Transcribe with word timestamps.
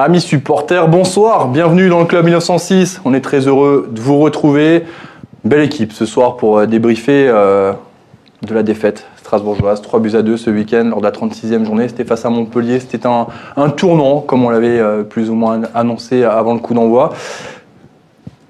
Amis 0.00 0.20
supporters, 0.20 0.86
bonsoir, 0.86 1.48
bienvenue 1.48 1.88
dans 1.88 1.98
le 1.98 2.04
club 2.04 2.24
1906. 2.24 3.00
On 3.04 3.14
est 3.14 3.20
très 3.20 3.48
heureux 3.48 3.88
de 3.90 4.00
vous 4.00 4.20
retrouver. 4.20 4.84
Belle 5.42 5.62
équipe 5.62 5.92
ce 5.92 6.06
soir 6.06 6.36
pour 6.36 6.58
euh, 6.58 6.66
débriefer 6.66 7.26
euh, 7.28 7.72
de 8.42 8.54
la 8.54 8.62
défaite 8.62 9.06
strasbourgeoise. 9.16 9.82
3 9.82 9.98
buts 9.98 10.14
à 10.14 10.22
2 10.22 10.36
ce 10.36 10.50
week-end 10.50 10.84
lors 10.84 11.00
de 11.00 11.04
la 11.04 11.10
36e 11.10 11.64
journée. 11.64 11.88
C'était 11.88 12.04
face 12.04 12.24
à 12.24 12.30
Montpellier. 12.30 12.78
C'était 12.78 13.08
un, 13.08 13.26
un 13.56 13.70
tournant, 13.70 14.20
comme 14.20 14.44
on 14.44 14.50
l'avait 14.50 14.78
euh, 14.78 15.02
plus 15.02 15.30
ou 15.30 15.34
moins 15.34 15.62
annoncé 15.74 16.22
avant 16.22 16.54
le 16.54 16.60
coup 16.60 16.74
d'envoi. 16.74 17.12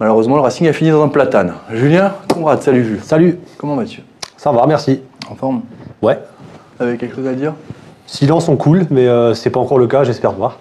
Malheureusement, 0.01 0.37
le 0.37 0.43
Racing 0.43 0.69
a 0.69 0.75
fini 0.75 0.91
dans 0.91 1.03
un 1.03 1.09
platane. 1.09 1.55
Julien 1.73 2.13
Conrad, 2.31 2.61
salut 2.61 2.85
Jules. 2.85 3.01
Salut, 3.03 3.39
Comment 3.57 3.75
vas-tu? 3.75 4.03
Ça 4.37 4.53
va, 4.53 4.67
merci. 4.67 5.01
En 5.31 5.35
forme? 5.35 5.63
Ouais. 6.03 6.19
T'avais 6.77 6.99
quelque 6.99 7.17
chose 7.17 7.27
à 7.27 7.33
dire? 7.33 7.55
Silence, 8.07 8.51
on 8.51 8.57
coule, 8.57 8.85
mais 8.91 9.09
euh, 9.09 9.33
c'est 9.33 9.49
pas 9.49 9.61
encore 9.61 9.79
le 9.79 9.87
cas, 9.87 10.05
j'espère 10.05 10.33
voir. 10.33 10.59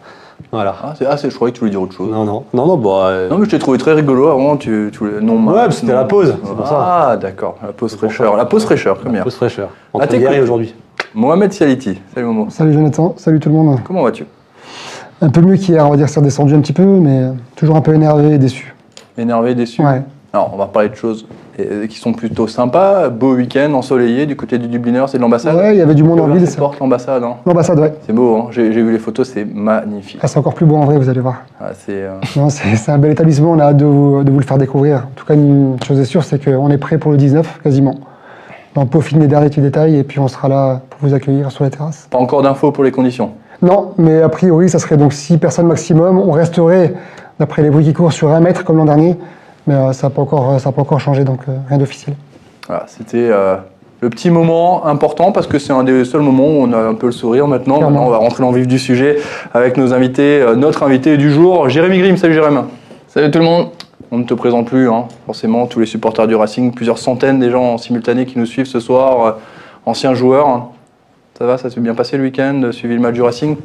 Voilà. 0.58 0.76
ah, 0.84 0.94
c'est, 0.98 1.06
ah, 1.06 1.18
c'est- 1.18 1.30
je 1.30 1.36
croyais 1.36 1.52
que 1.52 1.58
tu 1.58 1.60
voulais 1.60 1.70
dire 1.70 1.82
autre 1.84 1.94
chose. 1.94 2.10
Non, 2.12 2.26
non, 2.26 2.44
non, 2.52 2.66
non, 2.66 2.78
bah. 2.78 2.90
euh, 3.10 3.30
Non, 3.30 3.38
mais 3.38 3.46
je 3.46 3.52
t'ai 3.52 3.60
trouvé 3.60 3.78
très 3.78 3.94
rigolo 3.94 4.28
avant. 4.28 4.58
Tu, 4.58 4.90
tu 4.92 4.98
voulais- 4.98 5.22
non, 5.22 5.36
Ouais, 5.46 5.70
c'était 5.70 5.94
la 5.94 6.06
pause, 6.06 6.34
c'est 6.44 6.56
pour 6.56 6.66
ça. 6.68 7.08
Ah, 7.12 7.16
d'accord. 7.18 7.58
La 7.62 7.74
pause 7.74 7.96
fraîcheur. 7.96 8.36
La 8.36 8.46
pause 8.46 8.64
fraîcheur, 8.66 9.00
comme 9.00 9.14
hier. 9.14 9.24
pause 9.24 9.36
fraîcheur. 9.36 9.70
Ah, 10.00 10.08
t'es 10.08 10.20
et 10.20 10.24
cool. 10.26 10.40
aujourd'hui. 10.42 10.74
Mohamed 11.14 11.54
Sialiti. 11.54 12.00
Salut 12.16 12.26
Momo. 12.26 12.48
Salut 12.50 12.74
Jonathan, 12.74 13.14
salut 13.18 13.40
tout 13.40 13.50
le 13.50 13.56
monde. 13.56 13.80
Comment 13.86 14.02
vas-tu? 14.02 14.26
Un 15.22 15.30
peu 15.30 15.42
mieux 15.42 15.58
qu'hier, 15.58 15.86
on 15.86 15.92
va 15.92 15.98
dire, 15.98 16.10
c'est 16.10 16.20
redescendu 16.20 16.56
un 16.56 16.60
petit 16.62 16.74
peu, 16.74 16.84
mais 16.86 17.28
toujours 17.56 17.76
un 17.76 17.82
peu 17.82 17.94
énervé 17.94 18.34
et 18.34 18.38
déçu. 18.40 18.74
Énervé, 19.16 19.54
déçu? 19.54 19.84
Ouais. 19.84 20.02
Alors, 20.34 20.50
on 20.54 20.58
va 20.58 20.66
parler 20.66 20.90
de 20.90 20.96
choses 20.96 21.28
euh, 21.60 21.88
qui 21.88 21.98
sont 21.98 22.14
plutôt 22.14 22.48
sympas. 22.48 23.10
Beau 23.10 23.36
week-end, 23.36 23.74
ensoleillé, 23.74 24.26
du 24.26 24.36
côté 24.36 24.58
du 24.58 24.68
Dubliner, 24.68 25.06
c'est 25.08 25.18
de 25.18 25.24
l'ambassade 25.24 25.56
Ouais, 25.56 25.76
il 25.76 25.80
y 25.80 25.82
avait 25.82 25.96
du 25.96 26.04
monde 26.04 26.20
en 26.20 26.28
ville. 26.28 26.48
C'est 26.48 26.60
l'ambassade. 26.80 27.24
Hein. 27.24 27.36
L'ambassade, 27.46 27.80
ouais. 27.80 27.94
C'est 28.06 28.14
beau, 28.14 28.36
hein. 28.36 28.48
j'ai, 28.52 28.70
vu 28.70 28.92
les 28.92 29.00
photos, 29.00 29.30
c'est 29.34 29.46
magnifique. 29.46 30.20
Ah, 30.22 30.28
c'est 30.28 30.38
encore 30.38 30.54
plus 30.54 30.66
beau 30.66 30.76
en 30.76 30.86
vrai, 30.86 30.98
vous 30.98 31.10
allez 31.10 31.20
voir. 31.20 31.44
Ah, 31.60 31.72
c'est, 31.74 32.04
euh, 32.04 32.88
un 32.88 32.98
bel 32.98 33.12
établissement, 33.12 33.52
on 33.52 33.60
a 33.60 33.66
hâte 33.66 33.78
de 33.78 33.86
vous, 33.86 34.24
de 34.24 34.32
vous 34.32 34.40
le 34.40 34.46
faire 34.46 34.58
découvrir. 34.58 34.98
En 34.98 35.16
tout 35.16 35.26
cas, 35.26 35.34
une 35.34 35.78
chose 35.86 36.00
est 36.00 36.06
sûre, 36.06 36.24
c'est 36.24 36.44
qu'on 36.44 36.70
est 36.70 36.78
prêt 36.78 36.98
pour 36.98 37.12
le 37.12 37.18
19, 37.18 37.62
quasiment. 37.64 37.96
On 38.76 38.86
peaufine 38.86 39.20
les 39.20 39.28
derniers 39.28 39.50
petits 39.50 39.62
détails 39.62 39.96
et 39.96 40.04
puis 40.04 40.20
on 40.20 40.28
sera 40.28 40.48
là 40.48 40.82
pour 40.92 41.10
vous 41.10 41.16
accueillir 41.16 41.52
sur 41.52 41.64
la 41.64 41.72
terrasse. 41.72 42.08
Pas 42.12 42.20
encore 42.20 42.44
d'infos 42.44 42.72
pour 42.72 42.84
les 42.84 42.92
conditions. 42.92 43.32
Non, 43.64 43.94
mais 43.98 44.22
a 44.22 44.30
priori, 44.30 44.70
ça 44.70 44.78
serait 44.78 44.98
donc 44.98 45.14
6 45.14 45.40
personnes 45.40 45.66
maximum. 45.66 46.20
On 46.20 46.32
resterait, 46.32 46.94
d'après 47.40 47.64
les 47.64 47.72
bruits 47.72 47.86
qui 47.86 47.94
courent, 47.94 48.14
sur 48.14 48.30
un 48.30 48.40
mètre 48.40 48.64
comme 48.64 48.78
l'an 48.78 48.86
dernier. 48.86 49.18
Mais 49.68 49.76
euh, 49.76 49.92
ça 49.94 50.08
n'a 50.08 50.12
pas, 50.14 50.22
encore- 50.22 50.60
ça 50.60 50.70
n'a 50.70 50.74
pas 50.74 50.82
encore 50.82 51.00
changé, 51.00 51.24
donc 51.24 51.42
euh, 51.48 51.58
rien 51.70 51.78
d'officiel. 51.78 52.16
Voilà, 52.68 52.86
c'était 52.88 53.30
euh, 53.30 53.56
le 54.02 54.10
petit 54.10 54.30
moment 54.30 54.86
important 54.86 55.32
parce 55.32 55.48
que 55.48 55.60
c'est 55.60 55.74
un 55.74 55.84
des 55.84 56.06
seuls 56.06 56.22
moments 56.22 56.48
où 56.48 56.64
on 56.64 56.74
a 56.74 56.78
un 56.80 56.94
peu 56.96 57.08
le 57.08 57.12
sourire 57.12 57.48
maintenant. 57.48 57.78
Clairement. 57.78 57.92
Maintenant, 58.00 58.08
on 58.08 58.12
va 58.12 58.18
rentrer 58.18 58.44
dans 58.44 58.52
le 58.52 58.58
vif 58.58 58.68
du 58.68 58.80
sujet 58.80 59.18
avec 59.54 59.78
nos 59.78 59.94
invités, 59.94 60.42
euh, 60.42 60.56
notre 60.56 60.84
invité 60.84 61.18
du 61.18 61.32
jour, 61.32 61.70
Jérémy 61.70 62.00
Grimm. 62.00 62.18
Salut 62.18 62.34
Jérémy. 62.34 62.60
Salut 63.08 63.30
tout 63.32 63.40
le 63.40 63.46
monde. 63.46 63.68
On 64.10 64.20
ne 64.20 64.24
te 64.24 64.34
présente 64.34 64.68
plus, 64.68 64.90
hein, 64.90 65.06
forcément, 65.26 65.66
tous 65.66 65.82
les 65.82 65.86
supporters 65.86 66.28
du 66.28 66.36
Racing, 66.36 66.72
plusieurs 66.74 66.98
centaines 66.98 67.40
des 67.40 67.50
gens 67.50 67.74
en 67.74 67.78
simultané 67.78 68.26
qui 68.26 68.40
nous 68.40 68.46
suivent 68.46 68.66
ce 68.68 68.80
soir, 68.80 69.26
euh, 69.26 69.32
anciens 69.86 70.14
joueurs. 70.14 70.48
hein. 70.48 70.70
Ça 71.38 71.46
va, 71.46 71.58
ça 71.58 71.70
s'est 71.70 71.82
bien 71.82 71.94
passé 71.94 72.16
le 72.18 72.24
week-end, 72.24 72.62
euh, 72.64 72.72
suivi 72.72 72.96
le 72.96 73.02
match 73.02 73.14
du 73.16 73.22
Racing? 73.22 73.58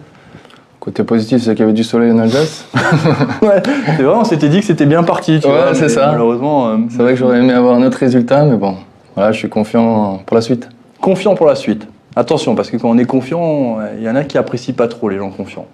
Côté 0.84 1.04
positif, 1.04 1.40
c'est 1.40 1.50
qu'il 1.52 1.60
y 1.60 1.62
avait 1.62 1.72
du 1.72 1.84
soleil 1.84 2.10
en 2.10 2.18
Alsace. 2.18 2.64
Ouais, 3.40 3.62
c'est 3.96 4.02
vrai, 4.02 4.16
on 4.16 4.24
s'était 4.24 4.48
dit 4.48 4.58
que 4.58 4.66
c'était 4.66 4.84
bien 4.84 5.04
parti, 5.04 5.38
tu 5.40 5.46
Ouais, 5.46 5.74
c'est 5.74 5.88
ça. 5.88 6.08
Malheureusement, 6.10 6.70
euh, 6.70 6.76
C'est 6.90 7.00
vrai 7.00 7.12
que 7.12 7.20
j'aurais 7.20 7.38
aimé 7.38 7.52
avoir 7.52 7.76
un 7.76 7.84
autre 7.84 7.98
résultat, 7.98 8.44
mais 8.44 8.56
bon, 8.56 8.74
voilà, 9.14 9.30
je 9.30 9.38
suis 9.38 9.48
confiant 9.48 10.20
pour 10.26 10.34
la 10.34 10.40
suite. 10.40 10.68
confiant 11.00 11.36
pour 11.36 11.46
la 11.46 11.54
suite. 11.54 11.86
Attention, 12.16 12.56
parce 12.56 12.68
que 12.68 12.78
quand 12.78 12.90
on 12.90 12.98
est 12.98 13.04
confiant, 13.04 13.78
euh, 13.78 13.94
il 13.96 14.02
y 14.02 14.10
en 14.10 14.16
a 14.16 14.24
qui 14.24 14.36
apprécient 14.38 14.74
pas 14.74 14.88
trop 14.88 15.08
les 15.08 15.18
gens 15.18 15.30
confiants. 15.30 15.66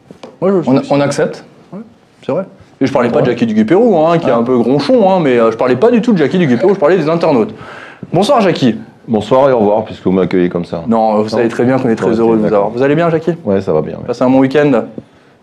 Moi, 0.43 0.51
je, 0.63 0.71
On, 0.71 0.83
on 0.91 1.01
accepte 1.01 1.43
C'est 2.27 2.33
vrai. 2.33 2.45
Et 2.79 2.87
je 2.87 2.93
parlais 2.93 3.09
pas 3.09 3.23
de 3.23 3.29
Ouais. 3.29 3.31
Jackie 3.31 3.47
Duguay-Pérou, 3.47 3.97
hein, 3.97 4.19
qui 4.19 4.29
est 4.29 4.33
un 4.33 4.43
peu 4.43 4.59
gronchon, 4.59 5.11
hein, 5.11 5.21
mais 5.23 5.39
euh, 5.39 5.51
je 5.51 5.57
parlais 5.57 5.77
pas 5.77 5.91
du 5.91 6.03
tout 6.03 6.13
de 6.13 6.19
Jackie 6.19 6.37
Duguay-Pérou, 6.37 6.75
je 6.75 6.79
parlais 6.79 6.99
des 6.99 7.09
internautes. 7.09 7.55
Bonsoir 8.13 8.43
Jackie. 8.43 8.77
Bonsoir 9.09 9.49
et 9.49 9.53
au 9.55 9.59
revoir, 9.61 9.85
puisque 9.87 10.05
vous 10.05 10.13
m'accueillez 10.13 10.51
comme 10.51 10.67
ça. 10.67 10.85
Non, 10.87 11.23
vous 11.23 11.31
savez 11.31 11.49
très 11.49 11.65
bien 11.65 11.79
qu'on 11.79 11.89
est 11.89 11.97
très 11.97 12.21
heureux 12.21 12.37
de 12.37 12.43
vous 12.43 12.53
avoir. 12.53 12.69
Vous 12.69 12.83
allez 12.83 12.95
bien 12.95 13.09
Jackie? 13.09 13.33
Ouais, 13.43 13.63
ça 13.63 13.73
va 13.73 13.81
bien. 13.81 13.97
Ouais, 13.97 14.05
Passez 14.07 14.23
un 14.23 14.29
bon 14.29 14.39
week-end? 14.41 14.85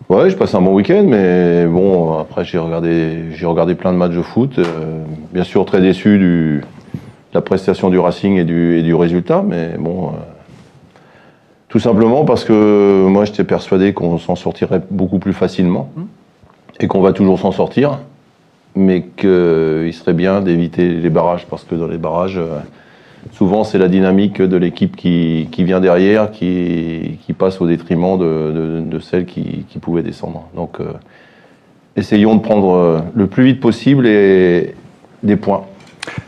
Ouais, 0.07 0.29
je 0.29 0.35
passe 0.37 0.53
un 0.53 0.61
bon 0.61 0.75
week-end, 0.75 1.03
mais 1.07 1.65
bon, 1.65 2.19
après 2.19 2.45
j'ai 2.45 2.59
regardé, 2.59 3.31
j'ai 3.33 3.47
regardé 3.47 3.73
plein 3.73 3.91
de 3.91 3.97
matchs 3.97 4.13
de 4.13 4.21
foot. 4.21 4.59
euh, 4.59 5.03
bien 5.33 5.43
sûr, 5.43 5.65
très 5.65 5.81
déçu 5.81 6.19
du, 6.19 6.59
de 6.59 6.63
la 7.33 7.41
prestation 7.41 7.89
du 7.89 7.97
Racing 7.97 8.37
et 8.37 8.43
du, 8.43 8.77
et 8.77 8.83
du 8.83 8.93
résultat, 8.93 9.43
mais 9.43 9.69
bon, 9.79 10.09
euh, 10.09 10.11
tout 11.69 11.79
simplement 11.79 12.23
parce 12.23 12.43
que 12.43 13.07
moi 13.07 13.25
j'étais 13.25 13.43
persuadé 13.43 13.93
qu'on 13.93 14.19
s'en 14.19 14.35
sortirait 14.35 14.81
beaucoup 14.91 15.17
plus 15.17 15.33
facilement 15.33 15.89
et 16.79 16.85
qu'on 16.87 17.01
va 17.01 17.11
toujours 17.11 17.39
s'en 17.39 17.51
sortir, 17.51 17.97
mais 18.75 19.05
qu'il 19.17 19.91
serait 19.91 20.13
bien 20.13 20.41
d'éviter 20.41 20.87
les 20.87 21.09
barrages 21.09 21.47
parce 21.49 21.63
que 21.63 21.73
dans 21.73 21.87
les 21.87 21.97
barrages. 21.97 22.37
euh, 22.37 22.59
Souvent, 23.33 23.63
c'est 23.63 23.77
la 23.77 23.87
dynamique 23.87 24.41
de 24.41 24.55
l'équipe 24.57 24.95
qui, 24.95 25.49
qui 25.51 25.63
vient 25.63 25.79
derrière, 25.79 26.31
qui, 26.31 27.17
qui 27.25 27.33
passe 27.33 27.59
au 27.59 27.67
détriment 27.67 28.17
de, 28.17 28.23
de, 28.25 28.81
de 28.81 28.99
celle 28.99 29.25
qui, 29.25 29.65
qui 29.69 29.79
pouvait 29.79 30.03
descendre. 30.03 30.43
Donc, 30.55 30.79
euh, 30.79 30.85
essayons 31.95 32.35
de 32.35 32.41
prendre 32.41 32.73
euh, 32.75 32.99
le 33.15 33.27
plus 33.27 33.43
vite 33.45 33.59
possible 33.59 34.05
et 34.07 34.75
des 35.23 35.35
points. 35.35 35.63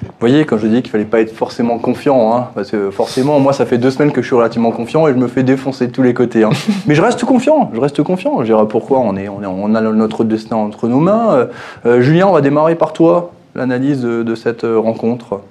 Vous 0.01 0.11
voyez, 0.19 0.43
quand 0.45 0.57
je 0.57 0.65
dis 0.65 0.81
qu'il 0.81 0.89
fallait 0.89 1.05
pas 1.05 1.21
être 1.21 1.31
forcément 1.31 1.77
confiant, 1.77 2.33
hein, 2.35 2.47
parce 2.55 2.71
que 2.71 2.89
forcément, 2.89 3.39
moi, 3.39 3.53
ça 3.53 3.67
fait 3.67 3.77
deux 3.77 3.91
semaines 3.91 4.11
que 4.11 4.23
je 4.23 4.27
suis 4.27 4.35
relativement 4.35 4.71
confiant 4.71 5.07
et 5.07 5.11
je 5.13 5.17
me 5.17 5.27
fais 5.27 5.43
défoncer 5.43 5.85
de 5.87 5.91
tous 5.91 6.01
les 6.01 6.15
côtés. 6.15 6.43
hein. 6.43 6.49
Mais 6.87 6.95
je 6.95 7.01
reste 7.01 7.23
confiant, 7.25 7.69
je 7.75 7.79
reste 7.79 8.01
confiant. 8.01 8.39
Je 8.39 8.45
dirais 8.45 8.67
pourquoi 8.67 8.99
on, 8.99 9.15
est, 9.15 9.29
on, 9.29 9.43
est, 9.43 9.45
on 9.45 9.75
a 9.75 9.81
notre 9.81 10.23
destin 10.23 10.55
entre 10.55 10.87
nos 10.87 10.99
mains. 10.99 11.47
Euh, 11.85 12.01
Julien, 12.01 12.25
on 12.27 12.33
va 12.33 12.41
démarrer 12.41 12.73
par 12.73 12.91
toi, 12.91 13.31
l'analyse 13.53 14.01
de, 14.01 14.23
de 14.23 14.35
cette 14.35 14.63
rencontre. 14.63 15.41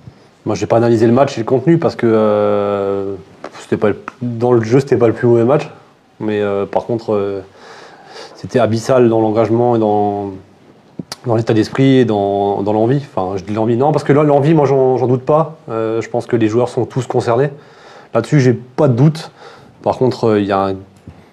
Moi, 0.46 0.54
j'ai 0.54 0.66
pas 0.66 0.76
analysé 0.76 1.06
le 1.06 1.12
match 1.12 1.36
et 1.36 1.40
le 1.40 1.44
contenu 1.44 1.76
parce 1.76 1.96
que 1.96 2.06
euh, 2.06 3.16
c'était 3.58 3.76
pas 3.76 3.88
dans 4.22 4.52
le 4.52 4.62
jeu, 4.62 4.78
c'était 4.78 4.96
pas 4.96 5.08
le 5.08 5.12
plus 5.12 5.26
mauvais 5.26 5.44
match. 5.44 5.68
Mais 6.20 6.40
euh, 6.40 6.66
par 6.66 6.84
contre, 6.86 7.14
euh, 7.14 7.40
c'était 8.36 8.60
abyssal 8.60 9.08
dans 9.08 9.20
l'engagement 9.20 9.74
et 9.74 9.80
dans, 9.80 10.30
dans 11.26 11.34
l'état 11.34 11.52
d'esprit 11.52 11.98
et 11.98 12.04
dans, 12.04 12.62
dans 12.62 12.72
l'envie. 12.72 13.04
Enfin, 13.12 13.36
je 13.36 13.42
dis 13.42 13.54
l'envie, 13.54 13.76
non, 13.76 13.90
parce 13.90 14.04
que 14.04 14.12
là, 14.12 14.22
l'envie, 14.22 14.54
moi, 14.54 14.66
j'en 14.66 14.96
j'en 14.98 15.08
doute 15.08 15.24
pas. 15.24 15.56
Je 15.68 16.08
pense 16.08 16.26
que 16.26 16.36
les 16.36 16.46
joueurs 16.46 16.68
sont 16.68 16.86
tous 16.86 17.08
concernés. 17.08 17.50
Là-dessus, 18.14 18.38
j'ai 18.38 18.52
pas 18.52 18.86
de 18.86 18.94
doute. 18.94 19.32
Par 19.82 19.98
contre, 19.98 20.38
il 20.38 20.46
y 20.46 20.52
a 20.52 20.68
un 20.68 20.74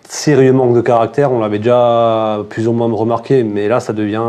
sérieux 0.09 0.53
manque 0.53 0.73
de 0.73 0.81
caractère. 0.81 1.31
On 1.31 1.39
l'avait 1.39 1.59
déjà 1.59 2.39
plus 2.49 2.67
ou 2.67 2.71
moins 2.71 2.91
remarqué, 2.91 3.43
mais 3.43 3.67
là, 3.67 3.79
ça 3.79 3.93
devient 3.93 4.23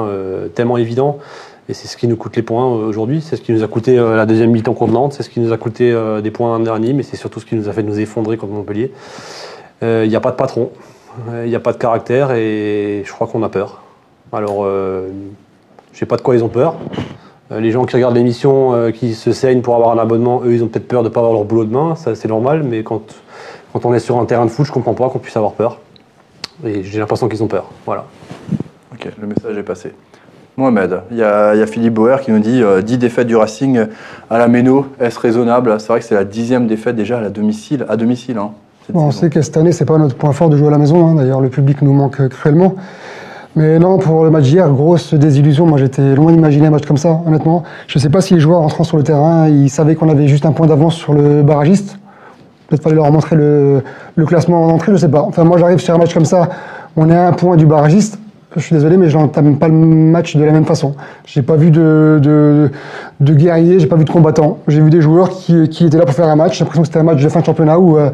tellement 0.55 0.77
évident. 0.77 1.21
Et 1.69 1.75
c'est 1.75 1.89
ce 1.89 1.97
qui 1.97 2.07
nous 2.09 2.17
coûte 2.17 2.37
les 2.37 2.43
points 2.43 2.67
euh, 2.67 2.89
aujourd'hui. 2.89 3.23
C'est 3.23 3.37
ce 3.37 3.41
qui 3.41 3.53
nous 3.53 3.63
a 3.63 3.69
coûté 3.69 3.99
euh, 3.99 4.17
la 4.17 4.27
deuxième 4.27 4.51
mi-temps 4.51 4.75
contre 4.75 4.93
Nantes. 4.93 5.15
C'est 5.15 5.23
ce 5.23 5.31
qui 5.31 5.41
nous 5.41 5.53
a 5.53 5.57
coûté 5.57 5.93
euh, 5.93 6.21
des 6.21 6.31
points 6.31 6.61
dernier, 6.61 6.93
mais 6.93 7.03
c'est 7.03 7.17
surtout 7.17 7.41
ce 7.41 7.47
qui 7.47 7.55
nous 7.55 7.69
a 7.69 7.73
fait 7.73 7.83
nous 7.83 7.99
effondrer 7.99 8.37
contre 8.37 8.53
Montpellier. 8.53 8.93
Il 9.83 10.09
n'y 10.09 10.17
a 10.17 10.21
pas 10.21 10.31
de 10.31 10.37
patron, 10.37 10.71
il 11.31 11.51
n'y 11.51 11.55
a 11.55 11.61
pas 11.61 11.75
de 11.75 11.77
caractère 11.77 12.31
et 12.33 13.03
je 13.05 13.13
crois 13.13 13.27
qu'on 13.27 13.43
a 13.43 13.51
peur. 13.51 13.83
Alors, 14.33 14.65
je 14.65 15.99
sais 15.99 16.07
pas 16.07 16.17
de 16.17 16.23
quoi 16.23 16.35
ils 16.35 16.43
ont 16.43 16.49
peur. 16.49 16.77
Les 17.51 17.71
gens 17.71 17.85
qui 17.85 17.95
regardent 17.95 18.15
l'émission, 18.15 18.91
qui 18.93 19.13
se 19.13 19.33
saignent 19.33 19.61
pour 19.61 19.75
avoir 19.75 19.91
un 19.91 19.99
abonnement, 19.99 20.41
eux, 20.43 20.55
ils 20.55 20.65
ont 20.65 20.69
peut-être 20.69 20.89
peur 20.89 21.03
de 21.03 21.09
ne 21.09 21.13
pas 21.13 21.21
avoir 21.21 21.35
leur 21.35 21.45
boulot 21.45 21.67
demain. 21.67 21.97
Ça, 21.97 22.15
c'est 22.15 22.29
normal, 22.29 22.63
mais 22.63 22.83
quand, 22.83 23.03
quand 23.75 23.85
on 23.85 23.93
est 23.93 23.99
sur 23.99 24.19
un 24.19 24.25
terrain 24.25 24.47
de 24.47 24.51
foot, 24.51 24.65
je 24.65 24.73
comprends 24.73 24.95
pas 24.95 25.11
qu'on 25.11 25.19
puisse 25.19 25.37
avoir 25.37 25.53
peur. 25.53 25.81
Et 26.65 26.83
j'ai 26.83 26.99
l'impression 26.99 27.29
qu'ils 27.29 27.43
ont 27.43 27.49
peur. 27.49 27.67
Voilà. 27.85 28.07
Ok, 28.95 29.07
le 29.21 29.27
message 29.27 29.59
est 29.59 29.63
passé. 29.63 29.93
Mohamed, 30.57 31.01
il 31.11 31.17
y 31.17 31.23
a, 31.23 31.55
il 31.55 31.59
y 31.59 31.63
a 31.63 31.67
Philippe 31.67 31.95
Bauer 31.95 32.21
qui 32.21 32.31
nous 32.31 32.39
dit 32.39 32.63
euh, 32.63 32.81
10 32.81 32.99
défaites 32.99 33.27
du 33.27 33.35
Racing 33.35 33.87
à 34.31 34.39
la 34.39 34.47
Méno, 34.47 34.87
est-ce 35.01 35.19
raisonnable? 35.19 35.75
C'est 35.81 35.89
vrai 35.89 35.99
que 35.99 36.05
c'est 36.07 36.15
la 36.15 36.25
dixième 36.25 36.69
défaite 36.69 36.95
déjà 36.95 37.19
à 37.19 37.21
la 37.21 37.31
domicile, 37.31 37.85
à 37.89 37.97
domicile. 37.97 38.39
Hein, 38.39 38.51
Bon, 38.93 39.07
on 39.07 39.11
sait 39.11 39.31
que 39.31 39.41
cette 39.43 39.57
année, 39.57 39.73
c'est 39.73 39.85
pas 39.87 39.99
notre 39.99 40.15
point 40.15 40.33
fort 40.33 40.51
de 40.51 40.57
jouer 40.57 40.69
à 40.69 40.71
la 40.71 40.79
maison. 40.79 41.07
hein. 41.07 41.15
D'ailleurs, 41.17 41.41
le 41.41 41.49
public 41.49 41.83
nous 41.83 41.93
manque 41.93 42.21
euh, 42.21 42.29
cruellement. 42.29 42.75
Mais 43.57 43.79
non, 43.79 43.99
pour 43.99 44.25
le 44.25 44.31
match 44.31 44.45
d'hier, 44.45 44.69
grosse 44.71 45.15
désillusion. 45.15 45.67
Moi, 45.67 45.79
j'étais 45.79 46.15
loin 46.15 46.31
d'imaginer 46.33 46.67
un 46.67 46.71
match 46.71 46.87
comme 46.87 46.97
ça, 46.99 47.21
honnêtement. 47.27 47.63
Je 47.87 47.99
sais 47.99 48.11
pas 48.11 48.21
si 48.21 48.35
les 48.35 48.41
joueurs 48.41 48.61
entrant 48.61 48.85
sur 48.85 48.97
le 48.97 49.03
terrain, 49.05 49.49
ils 49.49 49.71
savaient 49.71 49.95
qu'on 49.95 50.09
avait 50.09 50.29
juste 50.29 50.45
un 50.45 50.53
point 50.53 50.67
d'avance 50.67 50.95
sur 50.97 51.15
le 51.15 51.43
barragiste. 51.43 51.99
Peut-être 52.69 52.83
fallait 52.83 52.97
leur 52.97 53.11
montrer 53.11 53.37
le, 53.37 53.83
le 54.17 54.27
classement 54.27 54.65
en 54.65 54.69
entrée, 54.71 54.93
je 54.93 54.99
sais 54.99 55.09
pas. 55.09 55.23
Enfin, 55.23 55.45
moi, 55.45 55.57
j'arrive 55.59 55.79
sur 55.79 55.95
un 55.95 55.99
match 55.99 56.13
comme 56.15 56.25
ça, 56.25 56.49
on 56.97 57.09
est 57.11 57.15
à 57.17 57.27
un 57.29 57.33
point 57.33 57.57
du 57.57 57.65
barragiste. 57.67 58.19
Je 58.57 58.63
suis 58.63 58.75
désolé, 58.75 58.97
mais 58.97 59.09
je 59.09 59.19
n'entame 59.19 59.59
pas 59.59 59.67
le 59.67 59.75
match 59.75 60.37
de 60.37 60.45
la 60.45 60.53
même 60.53 60.65
façon. 60.65 60.95
J'ai 61.27 61.43
pas 61.43 61.57
vu 61.57 61.73
de, 61.73 62.21
de, 62.23 62.71
de 63.21 63.35
guerriers, 63.35 63.81
j'ai 63.81 63.87
pas 63.87 63.97
vu 63.97 64.05
de 64.05 64.11
combattants. 64.11 64.59
J'ai 64.69 64.81
vu 64.81 64.91
des 64.91 65.01
joueurs 65.01 65.31
qui, 65.31 65.69
qui 65.69 65.87
étaient 65.87 65.99
là 65.99 66.05
pour 66.05 66.15
faire 66.15 66.29
un 66.29 66.37
match. 66.37 66.59
J'ai 66.59 66.65
l'impression 66.65 66.83
que 66.83 66.87
c'était 66.87 67.01
un 67.01 67.05
match 67.05 67.21
de 67.21 67.29
fin 67.29 67.41
de 67.41 67.45
championnat 67.45 67.81
où, 67.81 67.99
euh, 67.99 68.11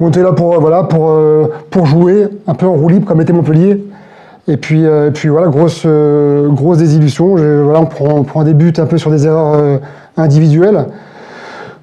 on 0.00 0.08
était 0.08 0.22
là 0.22 0.32
pour, 0.32 0.54
euh, 0.54 0.58
voilà, 0.58 0.82
pour, 0.84 1.10
euh, 1.10 1.52
pour 1.70 1.86
jouer, 1.86 2.28
un 2.48 2.54
peu 2.54 2.66
en 2.66 2.72
roue 2.72 2.88
libre 2.88 3.06
comme 3.06 3.20
était 3.20 3.32
Montpellier. 3.32 3.84
Et 4.48 4.56
puis, 4.56 4.82
et 4.82 5.10
puis 5.14 5.28
voilà, 5.28 5.46
grosse, 5.46 5.86
grosse 5.86 6.78
désillusion. 6.78 7.36
Voilà, 7.36 7.80
on, 7.80 7.86
prend, 7.86 8.08
on 8.08 8.24
prend 8.24 8.42
des 8.42 8.54
buts 8.54 8.72
un 8.78 8.86
peu 8.86 8.98
sur 8.98 9.12
des 9.12 9.26
erreurs 9.26 9.78
individuelles. 10.16 10.86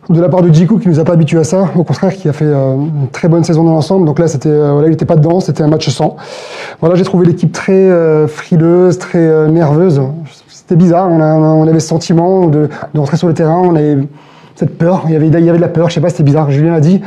De 0.09 0.21
la 0.21 0.29
part 0.29 0.41
de 0.41 0.47
Djikou 0.53 0.77
qui 0.79 0.87
nous 0.87 0.99
a 1.01 1.03
pas 1.03 1.13
habitués 1.13 1.39
à 1.39 1.43
ça, 1.43 1.65
au 1.75 1.83
contraire 1.83 2.13
qui 2.15 2.29
a 2.29 2.33
fait 2.33 2.45
euh, 2.45 2.75
une 2.75 3.09
très 3.11 3.27
bonne 3.27 3.43
saison 3.43 3.65
dans 3.65 3.73
l'ensemble. 3.73 4.05
Donc 4.05 4.19
là, 4.19 4.27
c'était, 4.29 4.47
euh, 4.47 4.71
voilà, 4.71 4.87
il 4.87 4.91
n'était 4.91 5.05
pas 5.05 5.17
dedans, 5.17 5.41
c'était 5.41 5.63
un 5.63 5.67
match 5.67 5.89
sans. 5.89 6.15
Voilà, 6.79 6.95
j'ai 6.95 7.03
trouvé 7.03 7.25
l'équipe 7.25 7.51
très 7.51 7.73
euh, 7.73 8.25
frileuse, 8.25 8.99
très 8.99 9.17
euh, 9.19 9.47
nerveuse. 9.49 10.01
C'était 10.47 10.77
bizarre. 10.77 11.09
On, 11.11 11.19
a- 11.19 11.35
on 11.35 11.67
avait 11.67 11.81
ce 11.81 11.89
sentiment 11.89 12.47
de, 12.47 12.69
de 12.93 12.99
rentrer 12.99 13.17
sur 13.17 13.27
le 13.27 13.33
terrain. 13.33 13.61
On 13.61 13.75
avait 13.75 13.97
cette 14.55 14.77
peur. 14.77 15.03
Il 15.07 15.11
y 15.11 15.15
avait, 15.17 15.27
il 15.27 15.33
y 15.43 15.49
avait 15.49 15.57
de 15.57 15.61
la 15.61 15.67
peur. 15.67 15.89
Je 15.89 15.95
sais 15.95 16.01
pas, 16.01 16.09
c'était 16.09 16.23
bizarre. 16.23 16.51
Julien 16.51 16.71
l'a 16.71 16.79
dit. 16.79 17.01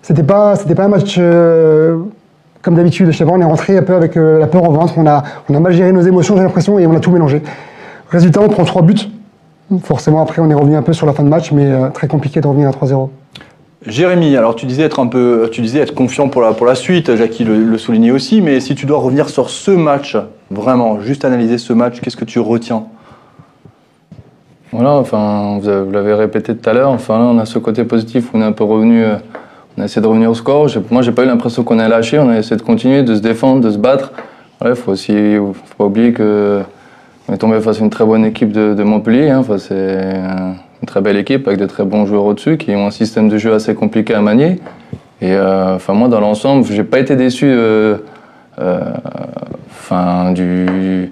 C'était 0.00 0.22
pas, 0.22 0.56
c'était 0.56 0.74
pas 0.74 0.84
un 0.84 0.88
match 0.88 1.16
euh, 1.18 1.98
comme 2.62 2.74
d'habitude. 2.74 3.10
Je 3.10 3.18
sais 3.18 3.26
pas, 3.26 3.32
on 3.32 3.40
est 3.40 3.44
rentré 3.44 3.76
un 3.76 3.82
peu 3.82 3.94
avec 3.94 4.16
euh, 4.16 4.38
la 4.38 4.46
peur 4.46 4.66
au 4.66 4.72
ventre. 4.72 4.94
On 4.96 5.06
a, 5.06 5.24
on 5.50 5.54
a 5.54 5.60
mal 5.60 5.72
géré 5.74 5.92
nos 5.92 6.00
émotions, 6.00 6.36
j'ai 6.38 6.42
l'impression, 6.42 6.78
et 6.78 6.86
on 6.86 6.96
a 6.96 7.00
tout 7.00 7.10
mélangé. 7.10 7.42
Résultat, 8.08 8.40
on 8.42 8.48
prend 8.48 8.64
trois 8.64 8.80
buts. 8.80 8.94
Forcément, 9.82 10.22
après, 10.22 10.40
on 10.40 10.48
est 10.50 10.54
revenu 10.54 10.76
un 10.76 10.82
peu 10.82 10.92
sur 10.92 11.06
la 11.06 11.12
fin 11.12 11.22
de 11.24 11.28
match, 11.28 11.50
mais 11.52 11.66
euh, 11.66 11.88
très 11.90 12.06
compliqué 12.06 12.40
de 12.40 12.46
revenir 12.46 12.68
à 12.68 12.72
3-0. 12.72 13.08
Jérémy, 13.84 14.36
alors 14.36 14.54
tu 14.56 14.66
disais 14.66 14.82
être 14.82 14.98
un 15.00 15.06
peu, 15.06 15.48
tu 15.52 15.60
disais 15.60 15.80
être 15.80 15.94
confiant 15.94 16.28
pour 16.28 16.42
la, 16.42 16.52
pour 16.52 16.66
la 16.66 16.74
suite, 16.74 17.14
Jackie 17.16 17.44
le, 17.44 17.56
le 17.62 17.78
soulignait 17.78 18.10
aussi, 18.10 18.40
mais 18.40 18.58
si 18.60 18.74
tu 18.74 18.86
dois 18.86 18.98
revenir 18.98 19.28
sur 19.28 19.48
ce 19.50 19.70
match, 19.70 20.16
vraiment, 20.50 21.00
juste 21.00 21.24
analyser 21.24 21.58
ce 21.58 21.72
match, 21.72 22.00
qu'est-ce 22.00 22.16
que 22.16 22.24
tu 22.24 22.38
retiens? 22.40 22.84
Voilà, 24.72 24.90
enfin, 24.92 25.58
vous 25.60 25.68
avez- 25.68 25.84
vous 25.84 25.90
l'avez 25.92 26.14
répété 26.14 26.56
tout 26.56 26.68
à 26.68 26.72
l'heure, 26.72 26.90
enfin 26.90 27.18
là, 27.18 27.24
on 27.24 27.38
a 27.38 27.44
ce 27.46 27.58
côté 27.58 27.84
positif 27.84 28.32
où 28.32 28.38
on 28.38 28.42
est 28.42 28.44
un 28.44 28.52
peu 28.52 28.64
revenu, 28.64 29.04
euh, 29.04 29.16
on 29.78 29.82
a 29.82 29.84
essayé 29.84 30.02
de 30.02 30.06
revenir 30.06 30.30
au 30.30 30.34
score. 30.34 30.68
J'ai- 30.68 30.80
Moi, 30.90 31.02
j'ai 31.02 31.12
pas 31.12 31.22
eu 31.22 31.26
l'impression 31.26 31.62
qu'on 31.62 31.78
a 31.78 31.88
lâché, 31.88 32.18
on 32.18 32.28
a 32.28 32.38
essayé 32.38 32.56
de 32.56 32.62
continuer, 32.62 33.02
de 33.02 33.14
se 33.14 33.20
défendre, 33.20 33.60
de 33.62 33.70
se 33.70 33.78
battre. 33.78 34.12
Il 34.64 34.74
faut 34.74 34.92
aussi, 34.92 35.36
faut 35.36 35.54
pas 35.78 35.84
oublier 35.84 36.12
que 36.12 36.62
on 37.28 37.34
est 37.34 37.38
tombé 37.38 37.60
face 37.60 37.80
à 37.80 37.84
une 37.84 37.90
très 37.90 38.04
bonne 38.04 38.24
équipe 38.24 38.52
de, 38.52 38.82
Montpellier. 38.82 39.30
hein. 39.30 39.38
Enfin, 39.40 39.58
c'est 39.58 39.74
une 39.74 40.86
très 40.86 41.00
belle 41.00 41.16
équipe 41.16 41.48
avec 41.48 41.58
de 41.58 41.66
très 41.66 41.84
bons 41.84 42.06
joueurs 42.06 42.24
au-dessus 42.24 42.56
qui 42.56 42.74
ont 42.74 42.86
un 42.86 42.90
système 42.90 43.28
de 43.28 43.38
jeu 43.38 43.52
assez 43.52 43.74
compliqué 43.74 44.14
à 44.14 44.20
manier. 44.20 44.60
Et 45.20 45.32
euh, 45.32 45.74
enfin, 45.74 45.94
moi, 45.94 46.08
dans 46.08 46.20
l'ensemble, 46.20 46.64
j'ai 46.66 46.84
pas 46.84 47.00
été 47.00 47.16
déçu. 47.16 47.46
euh, 47.46 47.96
euh, 48.58 48.80
enfin, 49.70 50.32
du, 50.32 51.10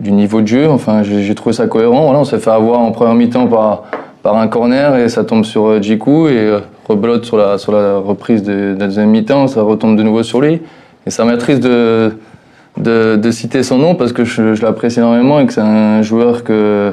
niveau 0.00 0.40
de 0.42 0.46
jeu. 0.46 0.68
Enfin, 0.68 1.02
j'ai 1.02 1.34
trouvé 1.34 1.54
ça 1.54 1.66
cohérent. 1.66 2.04
Voilà, 2.04 2.18
on 2.18 2.24
s'est 2.24 2.38
fait 2.38 2.50
avoir 2.50 2.80
en 2.80 2.90
première 2.92 3.14
mi-temps 3.14 3.46
par, 3.46 3.84
par 4.22 4.36
un 4.36 4.48
corner 4.48 4.96
et 4.96 5.08
ça 5.08 5.24
tombe 5.24 5.44
sur 5.44 5.82
Djikou 5.82 6.28
et 6.28 6.58
rebelote 6.88 7.24
sur 7.24 7.36
la, 7.36 7.56
sur 7.58 7.72
la 7.72 7.98
reprise 7.98 8.42
de, 8.42 8.76
la 8.78 8.86
deuxième 8.86 9.10
mi-temps, 9.10 9.46
ça 9.46 9.62
retombe 9.62 9.96
de 9.96 10.02
nouveau 10.02 10.22
sur 10.22 10.40
lui. 10.40 10.60
Et 11.06 11.10
ça 11.10 11.24
m'attriste 11.24 11.62
de, 11.62 12.12
de, 12.78 13.30
citer 13.30 13.62
son 13.62 13.78
nom 13.78 13.94
parce 13.94 14.12
que 14.12 14.24
je, 14.24 14.62
l'apprécie 14.62 14.98
énormément 14.98 15.40
et 15.40 15.46
que 15.46 15.52
c'est 15.52 15.60
un 15.60 16.02
joueur 16.02 16.44
que, 16.44 16.92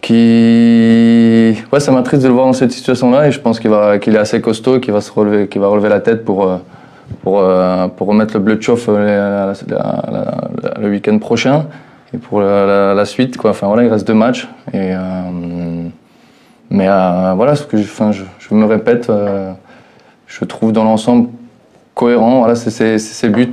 qui. 0.00 1.54
Ouais, 1.72 1.80
ça 1.80 1.92
m'attriste 1.92 2.22
de 2.22 2.28
le 2.28 2.34
voir 2.34 2.46
dans 2.46 2.52
cette 2.52 2.72
situation-là 2.72 3.28
et 3.28 3.32
je 3.32 3.40
pense 3.40 3.60
qu'il 3.60 3.70
va, 3.70 3.96
est 3.96 4.16
assez 4.16 4.40
costaud 4.40 4.80
qu'il 4.80 4.92
va, 4.92 5.00
se 5.00 5.10
relever, 5.12 5.48
qu'il 5.48 5.60
va 5.60 5.68
relever 5.68 5.88
la 5.88 6.00
tête 6.00 6.24
pour. 6.24 6.48
euh, 6.48 6.56
pour, 7.22 7.40
euh, 7.40 7.88
pour 7.88 8.08
remettre 8.08 8.34
le 8.34 8.40
bleu 8.40 8.56
de 8.56 8.62
chauffe 8.62 8.86
euh, 8.88 9.54
le 10.80 10.88
week-end 10.88 11.18
prochain 11.18 11.66
et 12.14 12.18
pour 12.18 12.40
la, 12.40 13.04
suite. 13.04 13.36
Quoi. 13.36 13.50
Enfin, 13.50 13.66
voilà, 13.66 13.84
il 13.84 13.88
reste 13.88 14.06
deux 14.06 14.14
matchs. 14.14 14.48
Et, 14.72 14.92
mais 16.70 16.86
voilà, 16.86 17.54
ce 17.54 17.64
que 17.64 17.76
je, 17.76 17.82
enfin, 17.82 18.12
je, 18.12 18.54
me 18.54 18.64
répète, 18.64 19.10
je 20.26 20.44
trouve 20.44 20.72
dans 20.72 20.84
l'ensemble 20.84 21.28
cohérent. 21.94 22.40
Voilà, 22.40 22.54
c'est 22.54 22.98
ces 22.98 23.28
buts, 23.28 23.52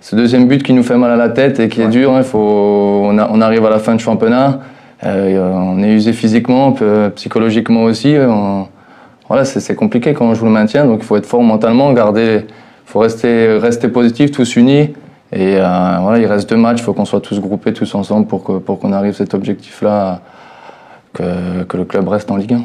ce 0.00 0.16
deuxième 0.16 0.46
but 0.48 0.62
qui 0.62 0.72
nous 0.72 0.82
fait 0.82 0.96
mal 0.96 1.10
à 1.10 1.16
la 1.16 1.28
tête 1.28 1.60
et 1.60 1.68
qui 1.68 1.80
est 1.82 1.88
dur. 1.88 2.12
hein. 2.14 2.22
Faut, 2.22 2.38
on, 2.38 3.18
a- 3.18 3.28
on 3.32 3.40
arrive 3.40 3.64
à 3.66 3.70
la 3.70 3.78
fin 3.78 3.94
du 3.94 4.02
championnat. 4.02 4.60
euh, 5.04 5.52
on 5.52 5.82
est 5.82 5.92
usé 5.92 6.12
physiquement, 6.12 6.74
psychologiquement 7.14 7.84
aussi. 7.84 8.16
on- 8.18 8.66
voilà, 9.28 9.44
c'est 9.44 9.74
compliqué 9.74 10.14
quand 10.14 10.24
on 10.24 10.34
joue 10.34 10.46
le 10.46 10.50
maintien, 10.50 10.86
donc 10.86 11.00
il 11.02 11.04
faut 11.04 11.16
être 11.18 11.26
fort 11.26 11.42
mentalement, 11.42 11.92
garder, 11.92 12.46
faut 12.86 12.98
rester, 13.00 13.58
rester 13.58 13.88
positif, 13.88 14.30
tous 14.30 14.56
unis. 14.56 14.94
Et 15.30 15.56
euh, 15.58 15.96
voilà, 16.00 16.18
il 16.18 16.24
reste 16.26 16.48
deux 16.48 16.56
matchs, 16.56 16.78
il 16.78 16.82
faut 16.84 16.94
qu'on 16.94 17.04
soit 17.04 17.20
tous 17.20 17.38
groupés, 17.38 17.74
tous 17.74 17.94
ensemble 17.94 18.26
pour 18.26 18.42
qu'on 18.42 18.92
arrive 18.94 19.10
à 19.10 19.14
cet 19.14 19.34
objectif-là, 19.34 20.20
que, 21.12 21.64
que 21.68 21.76
le 21.76 21.84
club 21.84 22.08
reste 22.08 22.30
en 22.30 22.36
Ligue 22.36 22.54
1. 22.54 22.62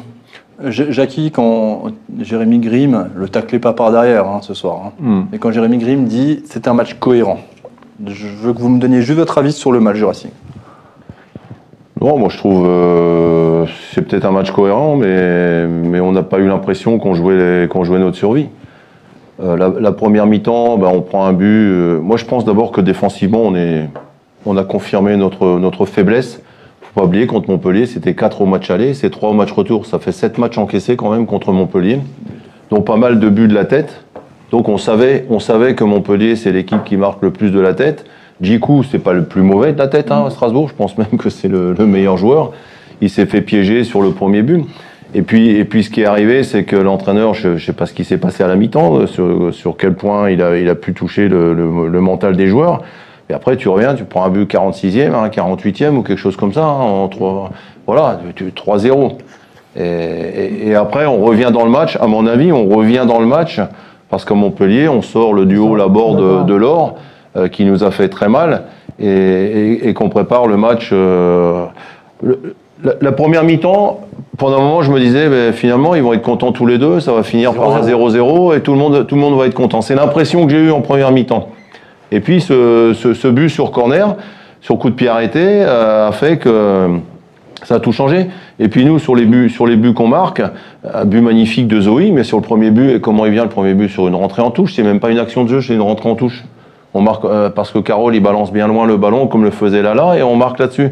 Jackie, 0.68 1.30
quand 1.30 1.84
Jérémy 2.20 2.58
Grimm, 2.60 3.08
le 3.14 3.28
taclait 3.28 3.58
pas 3.58 3.72
par 3.72 3.90
derrière 3.90 4.26
hein, 4.26 4.38
ce 4.42 4.54
soir, 4.54 4.82
hein. 4.86 4.92
Hmm. 5.00 5.22
et 5.32 5.38
quand 5.38 5.50
Jérémy 5.50 5.78
Grimm 5.78 6.04
dit 6.04 6.42
c'est 6.46 6.68
un 6.68 6.74
match 6.74 6.94
cohérent, 6.94 7.40
je 8.06 8.26
veux 8.26 8.52
que 8.52 8.58
vous 8.58 8.68
me 8.68 8.78
donniez 8.78 9.02
juste 9.02 9.18
votre 9.18 9.38
avis 9.38 9.52
sur 9.52 9.72
le 9.72 9.80
match 9.80 9.96
du 9.96 10.04
Racing. 10.04 10.30
Non, 12.00 12.18
moi 12.18 12.28
je 12.28 12.38
trouve 12.38 12.66
euh, 12.68 13.66
c'est 13.92 14.02
peut-être 14.02 14.24
un 14.26 14.30
match 14.30 14.50
cohérent, 14.52 14.96
mais, 14.96 15.66
mais 15.66 16.00
on 16.00 16.12
n'a 16.12 16.22
pas 16.22 16.38
eu 16.38 16.46
l'impression 16.46 16.98
qu'on 16.98 17.14
jouait, 17.14 17.68
qu'on 17.70 17.82
jouait 17.84 17.98
notre 17.98 18.16
survie. 18.16 18.48
Euh, 19.42 19.56
la, 19.56 19.72
la 19.80 19.92
première 19.92 20.26
mi-temps, 20.26 20.78
ben, 20.78 20.88
on 20.88 21.00
prend 21.00 21.26
un 21.26 21.32
but. 21.32 21.46
euh, 21.46 21.98
moi 22.00 22.16
je 22.16 22.24
pense 22.24 22.44
d'abord 22.44 22.70
que 22.70 22.80
défensivement, 22.80 23.42
on, 23.42 23.56
est, 23.56 23.88
on 24.46 24.56
a 24.56 24.62
confirmé 24.62 25.16
notre, 25.16 25.58
notre 25.58 25.86
faiblesse. 25.86 26.40
Faut 26.94 27.00
pas 27.00 27.06
oublier, 27.06 27.26
contre 27.26 27.50
Montpellier, 27.50 27.86
c'était 27.86 28.14
4 28.14 28.40
au 28.42 28.46
match 28.46 28.70
aller, 28.70 28.94
c'est 28.94 29.10
3 29.10 29.30
au 29.30 29.32
match 29.32 29.50
retour. 29.52 29.84
Ça 29.86 29.98
fait 29.98 30.12
7 30.12 30.38
matchs 30.38 30.58
encaissés 30.58 30.96
quand 30.96 31.10
même 31.10 31.26
contre 31.26 31.52
Montpellier. 31.52 31.98
Donc 32.70 32.84
pas 32.86 32.96
mal 32.96 33.18
de 33.18 33.28
buts 33.28 33.48
de 33.48 33.54
la 33.54 33.64
tête. 33.64 34.04
Donc 34.50 34.68
on 34.68 34.78
savait, 34.78 35.26
on 35.30 35.40
savait 35.40 35.74
que 35.74 35.82
Montpellier, 35.84 36.36
c'est 36.36 36.52
l'équipe 36.52 36.84
qui 36.84 36.96
marque 36.96 37.22
le 37.22 37.30
plus 37.30 37.50
de 37.50 37.58
la 37.60 37.74
tête. 37.74 38.04
Djikou, 38.40 38.82
c'est 38.84 38.98
pas 38.98 39.12
le 39.12 39.24
plus 39.24 39.42
mauvais 39.42 39.72
de 39.72 39.78
la 39.78 39.88
tête 39.88 40.10
hein, 40.12 40.24
à 40.26 40.30
Strasbourg. 40.30 40.68
Je 40.68 40.74
pense 40.74 40.96
même 40.98 41.18
que 41.18 41.30
c'est 41.30 41.48
le, 41.48 41.72
le 41.76 41.86
meilleur 41.86 42.16
joueur. 42.16 42.52
Il 43.00 43.10
s'est 43.10 43.26
fait 43.26 43.42
piéger 43.42 43.82
sur 43.84 44.00
le 44.02 44.10
premier 44.10 44.42
but. 44.42 44.64
Et 45.16 45.22
puis, 45.22 45.50
et 45.50 45.64
puis 45.64 45.84
ce 45.84 45.90
qui 45.90 46.00
est 46.02 46.06
arrivé, 46.06 46.42
c'est 46.42 46.64
que 46.64 46.74
l'entraîneur, 46.74 47.34
je 47.34 47.50
ne 47.50 47.58
sais 47.58 47.72
pas 47.72 47.86
ce 47.86 47.92
qui 47.92 48.04
s'est 48.04 48.18
passé 48.18 48.42
à 48.42 48.48
la 48.48 48.56
mi-temps, 48.56 48.96
euh, 48.98 49.06
sur, 49.06 49.54
sur 49.54 49.76
quel 49.76 49.94
point 49.94 50.30
il 50.30 50.42
a, 50.42 50.58
il 50.58 50.68
a 50.68 50.74
pu 50.74 50.92
toucher 50.92 51.28
le- 51.28 51.52
le 51.88 52.00
mental 52.00 52.36
des 52.36 52.48
joueurs. 52.48 52.82
Et 53.30 53.34
après, 53.34 53.56
tu 53.56 53.68
reviens, 53.68 53.94
tu 53.94 54.04
prends 54.04 54.24
un 54.24 54.28
but 54.28 54.46
46e, 54.50 55.14
hein, 55.14 55.28
48e 55.30 55.96
ou 55.96 56.02
quelque 56.02 56.18
chose 56.18 56.36
comme 56.36 56.52
ça, 56.52 56.64
hein, 56.64 56.80
en 56.82 57.08
trois- 57.08 57.50
voilà, 57.86 58.20
tu- 58.34 58.52
3-0. 58.52 59.12
Et, 59.76 59.82
et- 59.82 60.68
et 60.68 60.74
après, 60.74 61.06
on 61.06 61.24
revient 61.24 61.50
dans 61.52 61.64
le 61.64 61.70
match. 61.70 61.96
À 62.00 62.06
mon 62.06 62.26
avis, 62.26 62.52
on 62.52 62.68
revient 62.68 63.04
dans 63.08 63.18
le 63.20 63.26
match 63.26 63.60
parce 64.10 64.24
qu'à 64.24 64.34
Montpellier, 64.34 64.88
on 64.88 65.02
sort 65.02 65.32
le 65.32 65.46
duo 65.46 65.74
Laborde 65.74 66.20
de, 66.20 66.44
de 66.44 66.54
l'or 66.54 66.94
euh, 67.36 67.48
qui 67.48 67.64
nous 67.64 67.82
a 67.82 67.90
fait 67.90 68.08
très 68.08 68.28
mal 68.28 68.64
et, 69.00 69.08
et- 69.08 69.88
et 69.88 69.94
qu'on 69.94 70.08
prépare 70.10 70.46
le 70.46 70.56
match. 70.56 70.90
euh, 70.92 71.64
le- 72.22 72.54
la, 72.84 72.92
la 73.00 73.12
première 73.12 73.42
mi-temps, 73.44 74.00
pendant 74.36 74.58
un 74.58 74.60
moment, 74.60 74.82
je 74.82 74.92
me 74.92 75.00
disais, 75.00 75.28
ben, 75.30 75.52
finalement, 75.54 75.94
ils 75.94 76.02
vont 76.02 76.12
être 76.12 76.22
contents 76.22 76.52
tous 76.52 76.66
les 76.66 76.76
deux, 76.76 77.00
ça 77.00 77.12
va 77.12 77.22
finir 77.22 77.54
par 77.54 77.70
un 77.76 77.80
0-0 77.82 78.52
et 78.54 78.60
tout 78.60 78.72
le, 78.72 78.78
monde, 78.78 79.06
tout 79.06 79.14
le 79.14 79.20
monde 79.22 79.38
va 79.38 79.46
être 79.46 79.54
content. 79.54 79.80
C'est 79.80 79.94
l'impression 79.94 80.44
que 80.44 80.52
j'ai 80.52 80.58
eue 80.58 80.70
en 80.70 80.82
première 80.82 81.10
mi-temps. 81.10 81.48
Et 82.14 82.20
puis, 82.20 82.40
ce, 82.40 82.92
ce- 82.94 83.12
ce 83.14 83.28
but 83.28 83.48
sur 83.48 83.70
corner, 83.70 84.16
sur 84.60 84.78
coup 84.78 84.88
de 84.90 84.94
pied 84.94 85.08
arrêté, 85.08 85.40
euh, 85.42 86.08
a 86.08 86.12
fait 86.12 86.38
que 86.38 86.88
ça 87.64 87.76
a 87.76 87.80
tout 87.80 87.92
changé. 87.92 88.26
Et 88.58 88.68
puis 88.68 88.84
nous, 88.84 88.98
sur 88.98 89.14
les 89.16 89.24
buts, 89.24 89.48
sur 89.50 89.66
les 89.66 89.76
buts 89.76 89.94
qu'on 89.94 90.06
marque, 90.08 90.40
un 90.92 91.04
but 91.04 91.20
magnifique 91.20 91.66
de 91.66 91.80
Zoé, 91.80 92.10
mais 92.12 92.22
sur 92.24 92.36
le 92.36 92.42
premier 92.42 92.70
but, 92.70 92.90
et 92.90 93.00
comment 93.00 93.26
il 93.26 93.32
vient 93.32 93.42
le 93.42 93.48
premier 93.48 93.74
but 93.74 93.88
sur 93.88 94.06
une 94.06 94.14
rentrée 94.14 94.42
en 94.42 94.50
touche 94.50 94.74
C'est 94.74 94.82
même 94.82 95.00
pas 95.00 95.10
une 95.10 95.18
action 95.18 95.44
de 95.44 95.48
jeu, 95.48 95.60
c'est 95.60 95.74
une 95.74 95.80
rentrée 95.80 96.08
en 96.08 96.14
touche. 96.14 96.44
On 96.96 97.00
marque 97.00 97.24
euh, 97.24 97.50
parce 97.50 97.72
que 97.72 97.78
Carole 97.80 98.14
il 98.14 98.20
balance 98.22 98.52
bien 98.52 98.68
loin 98.68 98.86
le 98.86 98.96
ballon 98.96 99.26
comme 99.26 99.42
le 99.42 99.50
faisait 99.50 99.82
Lala 99.82 100.16
et 100.16 100.22
on 100.22 100.36
marque 100.36 100.60
là-dessus. 100.60 100.90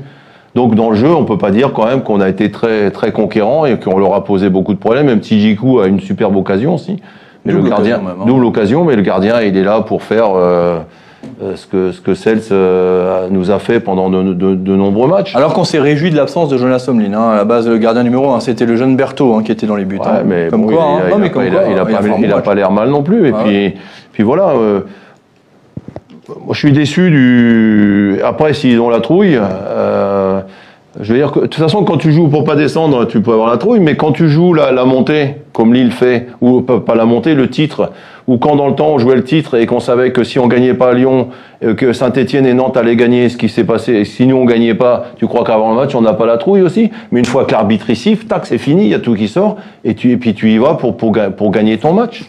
Donc 0.56 0.74
dans 0.74 0.90
le 0.90 0.96
jeu, 0.96 1.08
on 1.14 1.24
peut 1.24 1.38
pas 1.38 1.50
dire 1.52 1.72
quand 1.72 1.86
même 1.86 2.02
qu'on 2.02 2.20
a 2.20 2.28
été 2.28 2.50
très 2.50 2.90
très 2.90 3.12
conquérant 3.12 3.64
et 3.66 3.78
qu'on 3.78 3.98
leur 3.98 4.12
a 4.14 4.24
posé 4.24 4.50
beaucoup 4.50 4.74
de 4.74 4.78
problèmes. 4.80 5.06
Même 5.06 5.22
si 5.22 5.38
Jiku 5.40 5.78
a 5.80 5.86
une 5.86 6.00
superbe 6.00 6.34
occasion 6.36 6.74
aussi. 6.74 6.96
Mais 7.44 7.52
Double 7.52 7.64
le 7.64 7.70
gardien, 7.70 7.94
occasion 7.96 8.08
même, 8.08 8.22
hein. 8.22 8.26
double 8.26 8.44
occasion, 8.46 8.84
mais 8.84 8.96
le 8.96 9.02
gardien 9.02 9.40
il 9.42 9.56
est 9.56 9.62
là 9.62 9.80
pour 9.82 10.02
faire 10.02 10.30
euh, 10.34 10.38
euh, 10.40 10.78
ce 11.54 11.66
que 11.66 11.92
ce 11.92 12.00
que 12.00 12.14
Cels 12.14 12.40
euh, 12.50 13.28
nous 13.30 13.50
a 13.50 13.58
fait 13.58 13.80
pendant 13.80 14.10
de, 14.10 14.22
de- 14.34 14.54
de 14.54 14.76
nombreux 14.76 15.08
matchs. 15.08 15.34
Alors 15.36 15.52
qu'on 15.54 15.64
s'est 15.64 15.78
réjoui 15.80 16.10
de 16.10 16.16
l'absence 16.16 16.48
de 16.48 16.56
Jonas 16.56 16.80
Somlin, 16.80 17.12
hein, 17.14 17.30
à 17.30 17.36
la 17.36 17.44
base 17.44 17.68
le 17.68 17.78
gardien 17.78 18.02
numéro 18.02 18.30
1, 18.32 18.40
c'était 18.40 18.66
le 18.66 18.76
jeune 18.76 18.96
Berthaud 18.96 19.34
hein, 19.34 19.42
qui 19.42 19.52
était 19.52 19.66
dans 19.66 19.76
les 19.76 19.84
buts. 19.84 19.98
Ouais, 19.98 20.06
hein. 20.08 20.22
mais 20.26 20.48
comme 20.50 20.62
bon, 20.62 20.68
quoi, 20.68 20.76
il, 21.08 21.12
a, 21.12 21.16
Non, 21.16 21.24
il 22.18 22.32
a 22.32 22.40
pas, 22.40 22.54
l'air 22.54 22.70
mal 22.70 22.90
non 22.90 23.02
plus. 23.02 23.28
Et 23.28 23.32
Ah 23.34 23.42
puis, 23.44 23.74
puis 24.12 24.22
voilà. 24.22 24.48
euh, 24.50 24.80
moi, 26.28 26.52
je 26.54 26.58
suis 26.58 26.72
déçu 26.72 27.10
du. 27.10 28.20
Après, 28.24 28.52
s'ils 28.54 28.80
ont 28.80 28.88
la 28.90 29.00
trouille, 29.00 29.38
euh, 29.40 30.40
je 31.00 31.12
veux 31.12 31.18
dire 31.18 31.32
que 31.32 31.40
de 31.40 31.46
toute 31.46 31.62
façon, 31.62 31.84
quand 31.84 31.96
tu 31.98 32.12
joues 32.12 32.28
pour 32.28 32.44
pas 32.44 32.54
descendre, 32.56 33.06
tu 33.06 33.20
peux 33.20 33.32
avoir 33.32 33.48
la 33.50 33.56
trouille. 33.58 33.80
Mais 33.80 33.96
quand 33.96 34.12
tu 34.12 34.28
joues 34.28 34.54
la, 34.54 34.72
la 34.72 34.84
montée, 34.84 35.36
comme 35.52 35.72
Lille 35.74 35.92
fait, 35.92 36.28
ou 36.40 36.60
pas 36.62 36.94
la 36.94 37.04
montée, 37.04 37.34
le 37.34 37.48
titre, 37.48 37.90
ou 38.28 38.36
quand 38.38 38.56
dans 38.56 38.68
le 38.68 38.74
temps 38.74 38.88
on 38.88 38.98
jouait 38.98 39.16
le 39.16 39.24
titre 39.24 39.56
et 39.56 39.66
qu'on 39.66 39.80
savait 39.80 40.12
que 40.12 40.24
si 40.24 40.38
on 40.38 40.46
gagnait 40.46 40.74
pas 40.74 40.90
à 40.90 40.94
Lyon, 40.94 41.28
euh, 41.64 41.74
que 41.74 41.92
Saint-Etienne 41.92 42.46
et 42.46 42.54
Nantes 42.54 42.76
allaient 42.76 42.96
gagner, 42.96 43.28
ce 43.28 43.36
qui 43.36 43.48
s'est 43.48 43.64
passé, 43.64 43.92
et 43.94 44.04
si 44.04 44.26
nous 44.26 44.36
on 44.36 44.44
gagnait 44.44 44.74
pas, 44.74 45.06
tu 45.16 45.26
crois 45.26 45.44
qu'avant 45.44 45.70
le 45.70 45.76
match 45.76 45.94
on 45.94 46.00
n'a 46.00 46.12
pas 46.12 46.26
la 46.26 46.38
trouille 46.38 46.62
aussi? 46.62 46.90
Mais 47.10 47.20
une 47.20 47.26
fois 47.26 47.44
que 47.44 47.52
l'arbitre 47.52 47.90
y 47.90 47.96
siffle, 47.96 48.26
tac, 48.26 48.46
c'est 48.46 48.58
fini, 48.58 48.84
il 48.84 48.88
y 48.90 48.94
a 48.94 49.00
tout 49.00 49.14
qui 49.14 49.28
sort, 49.28 49.56
et, 49.84 49.94
tu, 49.94 50.10
et 50.12 50.16
puis 50.16 50.34
tu 50.34 50.50
y 50.50 50.58
vas 50.58 50.74
pour, 50.74 50.96
pour, 50.96 51.12
ga- 51.12 51.30
pour 51.30 51.50
gagner 51.50 51.78
ton 51.78 51.92
match. 51.92 52.24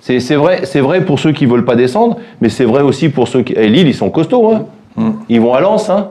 C'est 0.00 0.36
vrai, 0.36 0.60
c'est 0.64 0.80
vrai 0.80 1.02
pour 1.02 1.18
ceux 1.18 1.32
qui 1.32 1.44
veulent 1.44 1.66
pas 1.66 1.76
descendre, 1.76 2.16
mais 2.40 2.48
c'est 2.48 2.64
vrai 2.64 2.80
aussi 2.82 3.10
pour 3.10 3.28
ceux 3.28 3.42
qui. 3.42 3.52
Et 3.52 3.68
Lille, 3.68 3.88
ils 3.88 3.94
sont 3.94 4.08
costauds, 4.08 4.50
hein. 4.52 4.64
Ils 5.28 5.40
vont 5.40 5.52
à 5.52 5.60
Lens, 5.60 5.90
hein. 5.90 6.08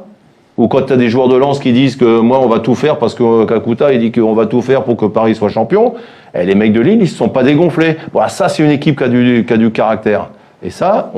Ou 0.58 0.68
quand 0.68 0.82
tu 0.84 0.94
as 0.94 0.98
des 0.98 1.10
joueurs 1.10 1.28
de 1.28 1.36
Lens 1.38 1.60
qui 1.60 1.72
disent 1.72 1.96
que 1.96 2.20
moi 2.20 2.40
on 2.40 2.48
va 2.48 2.60
tout 2.60 2.74
faire 2.76 2.98
parce 2.98 3.14
que 3.14 3.24
euh, 3.24 3.46
Kakuta 3.46 3.94
il 3.94 4.00
dit 4.00 4.12
qu'on 4.12 4.34
va 4.34 4.48
tout 4.48 4.62
faire 4.64 4.84
pour 4.84 4.98
que 4.98 5.06
Paris 5.06 5.36
soit 5.36 5.50
champion, 5.50 5.94
et 6.34 6.46
les 6.46 6.56
mecs 6.56 6.74
de 6.74 6.82
Lille 6.82 7.00
ils 7.02 7.08
se 7.08 7.16
sont 7.16 7.30
pas 7.30 7.44
dégonflés. 7.44 7.98
Voilà, 8.12 8.30
ça 8.30 8.50
c'est 8.50 8.64
une 8.64 8.72
équipe 8.72 8.98
qui 8.98 9.04
a 9.04 9.08
du, 9.10 9.46
qui 9.48 9.54
a 9.54 9.58
du 9.58 9.72
caractère. 9.72 10.30
Et 10.64 10.72
ça, 10.72 11.12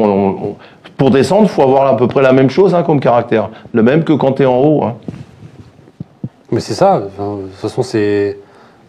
pour 0.97 1.11
descendre, 1.11 1.47
faut 1.49 1.61
avoir 1.61 1.87
à 1.87 1.95
peu 1.95 2.07
près 2.07 2.21
la 2.21 2.33
même 2.33 2.49
chose 2.49 2.75
hein, 2.75 2.83
comme 2.83 2.99
caractère. 2.99 3.49
Le 3.71 3.81
même 3.83 4.03
que 4.03 4.11
quand 4.11 4.33
tu 4.33 4.43
es 4.43 4.45
en 4.45 4.57
haut. 4.59 4.83
hein. 4.83 4.95
Mais 6.51 6.59
c'est 6.59 6.73
ça. 6.73 6.99
de 6.99 7.05
toute 7.43 7.51
façon, 7.53 7.81
c'est 7.81 8.37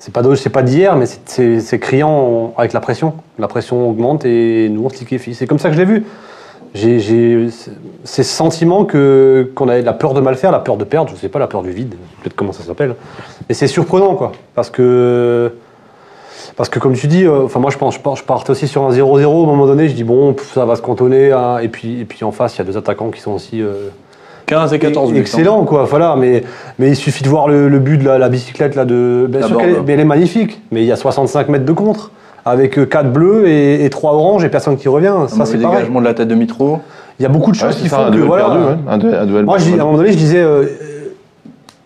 c'est 0.01 0.13
pas 0.13 0.63
d'hier, 0.63 0.97
mais 0.97 1.05
c'est- 1.07 1.79
criant 1.79 2.53
avec 2.57 2.73
la 2.73 2.81
pression. 2.81 3.15
La 3.39 3.47
pression 3.49 3.89
augmente 3.89 4.25
et 4.25 4.69
nous 4.71 4.83
on 4.85 4.89
se. 4.89 5.05
C'est 5.35 5.47
comme 5.47 5.59
ça 5.59 5.69
que 5.69 5.75
je 5.77 5.81
l'ai 5.81 5.85
vu. 5.87 6.05
J'ai 6.75 7.49
ces 8.05 8.23
sentiments 8.23 8.85
que 8.85 9.51
qu'on 9.57 9.69
avait 9.69 9.83
la 9.83 9.93
peur 9.93 10.15
de 10.15 10.21
mal 10.21 10.37
faire, 10.37 10.53
la 10.53 10.61
peur 10.61 10.77
de 10.77 10.85
perdre, 10.85 11.11
je 11.13 11.17
sais 11.21 11.29
pas, 11.29 11.41
la 11.41 11.49
peur 11.49 11.63
du 11.63 11.71
vide, 11.73 11.95
peut-être 12.23 12.37
comment 12.37 12.53
ça 12.53 12.63
s'appelle. 12.63 12.95
Et 13.49 13.55
c'est 13.55 13.67
surprenant 13.67 14.15
quoi, 14.15 14.31
parce 14.55 14.71
que 14.71 15.53
parce 16.57 16.69
que 16.69 16.79
comme 16.79 16.95
tu 16.95 17.09
dis, 17.09 17.25
euh, 17.25 17.45
enfin 17.45 17.59
moi 17.59 17.71
je 17.73 17.79
pense, 17.79 17.97
je 17.97 18.01
par- 18.01 18.15
je 18.17 18.23
partais 18.23 18.51
aussi 18.53 18.69
sur 18.69 18.85
un 18.85 18.91
0-0 18.93 19.25
au 19.43 19.47
moment 19.47 19.67
donné, 19.67 19.89
je 19.89 19.95
dis 19.95 20.05
bon 20.05 20.37
ça 20.55 20.65
va 20.65 20.77
se 20.77 20.83
cantonner, 20.83 21.33
hein, 21.33 21.59
et 21.59 21.69
puis 21.69 22.01
et 22.01 22.05
puis 22.05 22.23
en 22.25 22.31
face 22.31 22.55
il 22.55 22.59
y 22.59 22.61
a 22.63 22.65
deux 22.65 22.77
attaquants 22.77 23.11
qui 23.11 23.21
sont 23.21 23.33
aussi 23.33 23.61
euh, 23.61 23.89
15 24.47 24.73
et 24.73 24.79
14 24.79 25.11
buts. 25.11 25.17
hein. 25.19 25.21
Excellent, 25.21 25.65
quoi. 25.65 25.85
Voilà, 25.85 26.15
mais, 26.17 26.43
mais 26.79 26.89
il 26.91 26.97
suffit 26.97 27.23
de 27.25 27.29
voir 27.29 27.49
le, 27.49 27.69
le 27.69 27.79
but 27.79 27.99
de 27.99 28.05
la, 28.05 28.19
la 28.19 28.29
bicyclette 28.29 28.75
là 28.77 28.85
de. 28.85 29.27
Bien 29.29 29.41
sûr 29.47 29.57
qu'elle 29.59 29.71
est, 29.71 29.93
elle 29.93 30.01
est 30.01 30.05
magnifique, 30.05 30.61
mais 30.71 30.83
il 30.83 30.87
y 30.87 30.93
a 30.93 30.97
65 30.97 31.49
mètres 31.49 31.65
de 31.65 31.73
contre 31.73 32.11
avec 32.51 32.89
4 32.89 33.13
bleus 33.13 33.49
et, 33.49 33.89
3 33.91 34.13
oranges 34.13 34.45
et 34.45 34.49
personne 34.49 34.77
qui 34.77 34.89
revient. 34.89 35.15
Ça 35.29 35.45
c'est 35.47 35.59
pareil. 35.59 35.77
dégagement 35.79 36.01
de 36.01 36.05
la 36.07 36.15
tête 36.15 36.29
de 36.29 36.35
Mitro. 36.35 36.81
Il 37.19 37.23
y 37.23 37.27
a 37.27 37.29
beaucoup 37.29 37.51
de 37.51 37.57
choses 37.57 37.77
qui 37.77 37.89
ça, 37.89 37.97
font 37.97 38.03
un 38.05 38.07
que 38.11 38.13
duel 38.17 38.27
voilà. 38.27 38.45
perdu, 38.45 38.59
ouais. 38.65 38.77
un, 38.89 38.99
duel, 38.99 39.15
un 39.15 39.27
duel 39.27 39.45
Moi, 39.45 39.57
à 39.59 39.73
un 39.73 39.77
moment 39.85 39.97
donné, 39.99 40.13
je 40.13 40.17
disais. 40.19 40.39
euh, 40.43 40.63
euh, 40.63 40.67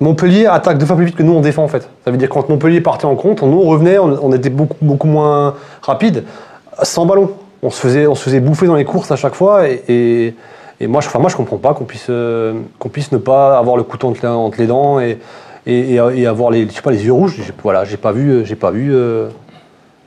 Montpellier 0.01 0.47
attaque 0.47 0.79
deux 0.79 0.87
fois 0.87 0.97
plus 0.97 1.05
vite 1.07 1.17
que 1.17 1.23
nous 1.23 1.33
on 1.33 1.41
défend 1.41 1.63
en 1.65 1.69
fait. 1.69 1.89
Ça 2.05 2.11
veut 2.11 2.17
dire 2.17 2.29
que 2.29 2.35
quand 2.35 2.49
Montpellier 2.49 2.81
partait 2.81 3.05
en 3.07 3.15
contre, 3.15 3.47
nous 3.47 3.59
on 3.59 3.69
revenait, 3.69 3.99
on, 3.99 4.19
on 4.23 4.33
était 4.33 4.51
beaucoup, 4.51 4.77
beaucoup 4.83 5.07
moins 5.07 5.55
rapide, 5.83 6.25
sans 6.83 7.07
ballon. 7.07 7.31
On 7.63 7.71
se, 7.71 7.81
faisait, 7.81 8.07
on 8.07 8.15
se 8.15 8.23
faisait 8.25 8.41
bouffer 8.41 8.67
dans 8.67 8.75
les 8.75 8.85
courses 8.85 9.11
à 9.11 9.17
chaque 9.17 9.35
fois 9.35 9.69
et, 9.69 9.83
et, 9.89 10.35
et 10.81 10.87
moi, 10.87 11.01
je, 11.01 11.07
enfin, 11.07 11.19
moi 11.21 11.31
je 11.31 11.37
comprends 11.37 11.57
pas 11.57 11.73
qu'on 11.73 11.85
puisse, 11.85 12.09
euh, 12.11 12.53
qu'on 12.79 12.89
puisse 12.91 13.11
ne 13.13 13.19
pas 13.19 13.57
avoir 13.59 13.77
le 13.77 13.85
couteau 13.85 14.09
entre, 14.09 14.21
les- 14.23 14.29
entre 14.29 14.59
les 14.61 14.67
dents 14.67 15.01
et, 15.01 15.19
et, 15.67 15.95
et- 15.95 16.01
et 16.21 16.27
avoir 16.27 16.51
les, 16.51 16.67
je 16.69 16.73
sais 16.75 16.83
pas, 16.83 16.91
les 16.91 17.05
yeux 17.07 17.13
rouges. 17.13 17.41
Voilà, 17.63 17.85
j'ai 17.85 17.97
pas 17.97 18.13
vu, 18.13 18.31
euh, 18.31 18.45
j'ai 18.45 18.57
pas 18.57 18.71
vu, 18.73 18.91
euh, 18.95 19.29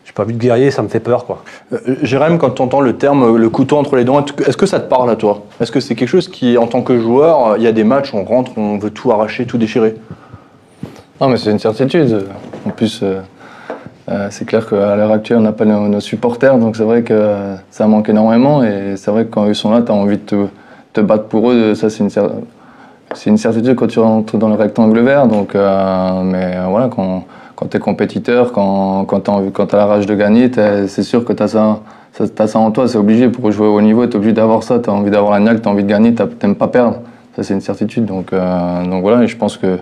j'ai 0.08 0.14
pas 0.14 0.24
vu 0.24 0.32
de 0.32 0.38
guerrier, 0.40 0.72
ça 0.72 0.82
me 0.82 0.88
fait 0.88 1.02
peur 1.02 1.26
quoi. 1.26 1.44
Euh, 1.74 1.78
Jérém, 2.02 2.38
quand 2.38 2.52
tu 2.52 2.62
entends 2.62 2.80
le 2.80 2.94
terme 2.94 3.24
euh, 3.24 3.38
le 3.38 3.50
couteau 3.50 3.76
entre 3.76 3.98
les 3.98 4.06
dents, 4.06 4.24
est-ce 4.48 4.56
que 4.56 4.66
ça 4.66 4.80
te 4.80 4.88
parle 4.90 5.10
à 5.10 5.18
toi? 5.18 5.44
Est-ce 5.60 5.70
que 5.70 5.82
c'est 5.82 5.96
quelque 5.96 6.08
chose 6.08 6.30
qui, 6.30 6.58
en 6.58 6.66
tant 6.66 6.82
que 6.82 6.98
joueur, 6.98 7.48
euh, 7.48 7.58
il 7.58 7.64
y 7.64 7.68
a 7.68 7.74
des 7.74 7.84
matchs, 7.84 8.14
on 8.14 8.24
rentre, 8.24 8.52
on 8.58 8.78
veut 8.78 8.90
tout 8.90 9.12
arracher, 9.12 9.46
tout 9.46 9.58
déchirer? 9.58 9.96
Non, 11.20 11.28
mais 11.28 11.36
c'est 11.36 11.52
une 11.52 11.60
certitude. 11.60 12.26
En 12.66 12.70
plus, 12.70 13.02
euh, 13.04 13.20
euh, 14.10 14.28
c'est 14.30 14.46
clair 14.46 14.66
qu'à 14.66 14.96
l'heure 14.96 15.12
actuelle, 15.12 15.40
on 15.40 15.42
n'a 15.42 15.52
pas 15.52 15.66
nos, 15.66 15.90
nos 15.90 16.00
supporters, 16.00 16.58
donc 16.58 16.78
c'est 16.78 16.84
vrai 16.84 17.04
que 17.04 17.14
euh, 17.14 17.56
ça 17.70 17.86
manque 17.88 18.08
énormément. 18.08 18.64
Et 18.64 18.94
c'est 18.96 19.12
vrai 19.12 19.26
que 19.26 19.32
quand 19.32 19.46
ils 19.48 19.56
sont 19.56 19.72
là, 19.72 19.82
tu 19.82 19.92
as 19.92 19.96
envie 19.96 20.18
de 20.18 20.22
te, 20.22 20.46
te 20.94 21.02
battre 21.02 21.26
pour 21.26 21.52
eux. 21.52 21.76
Ça, 21.76 21.90
c'est 21.90 22.00
une, 22.00 22.08
cer- 22.10 22.32
c'est 23.14 23.30
une 23.30 23.38
certitude 23.38 23.76
quand 23.76 23.88
tu 23.88 24.00
rentres 24.00 24.38
dans 24.38 24.48
le 24.48 24.56
rectangle 24.56 25.02
vert. 25.02 25.28
Donc, 25.28 25.54
euh, 25.54 26.22
mais 26.24 26.54
euh, 26.56 26.68
voilà, 26.70 26.88
quand, 26.88 27.26
quand 27.58 27.66
tu 27.66 27.78
es 27.78 27.80
compétiteur, 27.80 28.54
quand, 28.54 29.04
quand 29.06 29.20
tu 29.20 29.76
as 29.76 29.78
la 29.78 29.86
rage 29.88 30.06
de 30.06 30.14
gagner, 30.14 30.50
c'est 30.88 31.04
sûr 31.04 31.26
que 31.26 31.34
tu 31.34 31.42
as 31.42 31.48
ça. 31.48 31.80
ça 32.14 32.60
en 32.60 32.70
toi, 32.70 32.88
c'est 32.88 33.00
obligé 33.00 33.30
pour 33.30 33.52
jouer 33.52 33.68
au 33.68 33.76
haut 33.76 33.82
niveau, 33.82 34.06
tu 34.06 34.14
es 34.14 34.16
obligé 34.16 34.34
d'avoir 34.34 34.62
ça, 34.62 34.78
tu 34.78 34.92
as 34.92 34.94
envie 34.94 35.10
d'avoir 35.10 35.34
la 35.34 35.40
niaque, 35.40 35.64
tu 35.64 35.68
as 35.68 35.72
envie 35.72 35.84
de 35.84 35.90
gagner, 35.90 36.14
tu 36.14 36.24
n'aimes 36.44 36.56
pas 36.56 36.68
perdre. 36.68 37.00
Ça, 37.36 37.42
c'est 37.42 37.56
une 37.56 37.62
certitude. 37.62 38.06
Donc, 38.06 38.32
euh, 38.32 39.00
voilà, 39.02 39.24
et 39.24 39.28
je 39.28 39.36
pense 39.36 39.58
que 39.58 39.80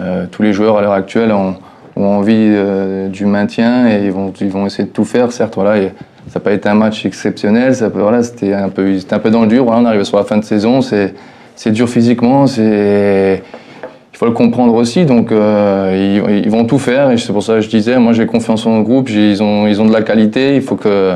euh, 0.00 0.26
tous 0.28 0.42
les 0.42 0.52
joueurs 0.52 0.76
à 0.76 0.82
l'heure 0.82 0.92
actuelle 0.92 1.30
ont, 1.30 1.54
envie 1.96 2.34
euh, 2.34 3.08
du 3.08 3.26
maintien 3.26 3.88
et 3.88 4.06
ils 4.06 4.10
vont, 4.10 4.32
ils 4.40 4.50
vont 4.50 4.66
essayer 4.66 4.84
de 4.84 4.92
tout 4.92 5.04
faire. 5.04 5.30
Certes, 5.30 5.54
voilà, 5.54 5.80
ça 6.26 6.40
n'a 6.40 6.40
pas 6.40 6.52
été 6.52 6.68
un 6.68 6.74
match 6.74 7.06
exceptionnel. 7.06 7.72
Voilà, 7.94 8.24
c'était 8.24 8.52
un 8.52 8.70
peu, 8.70 8.96
un 9.08 9.18
peu 9.20 9.30
dans 9.30 9.42
le 9.42 9.46
dur. 9.46 9.66
Voilà, 9.66 9.80
on 9.82 9.84
arrive 9.84 10.02
sur 10.02 10.16
la 10.16 10.24
fin 10.24 10.36
de 10.36 10.44
saison. 10.44 10.80
C'est 10.80 11.70
dur 11.70 11.88
physiquement. 11.88 12.48
C'est, 12.48 13.44
il 14.14 14.16
faut 14.16 14.26
le 14.26 14.32
comprendre 14.32 14.72
aussi. 14.74 15.04
Donc, 15.04 15.32
euh, 15.32 16.22
ils, 16.30 16.44
ils 16.44 16.50
vont 16.50 16.64
tout 16.64 16.78
faire. 16.78 17.10
Et 17.10 17.18
c'est 17.18 17.32
pour 17.32 17.42
ça 17.42 17.54
que 17.54 17.60
je 17.62 17.68
disais, 17.68 17.98
moi, 17.98 18.12
j'ai 18.12 18.26
confiance 18.26 18.64
en 18.64 18.78
le 18.78 18.84
groupe. 18.84 19.10
Ils 19.10 19.42
ont, 19.42 19.66
ils 19.66 19.82
ont 19.82 19.86
de 19.86 19.92
la 19.92 20.02
qualité. 20.02 20.54
Il 20.56 20.62
faut 20.62 20.76
que, 20.76 21.14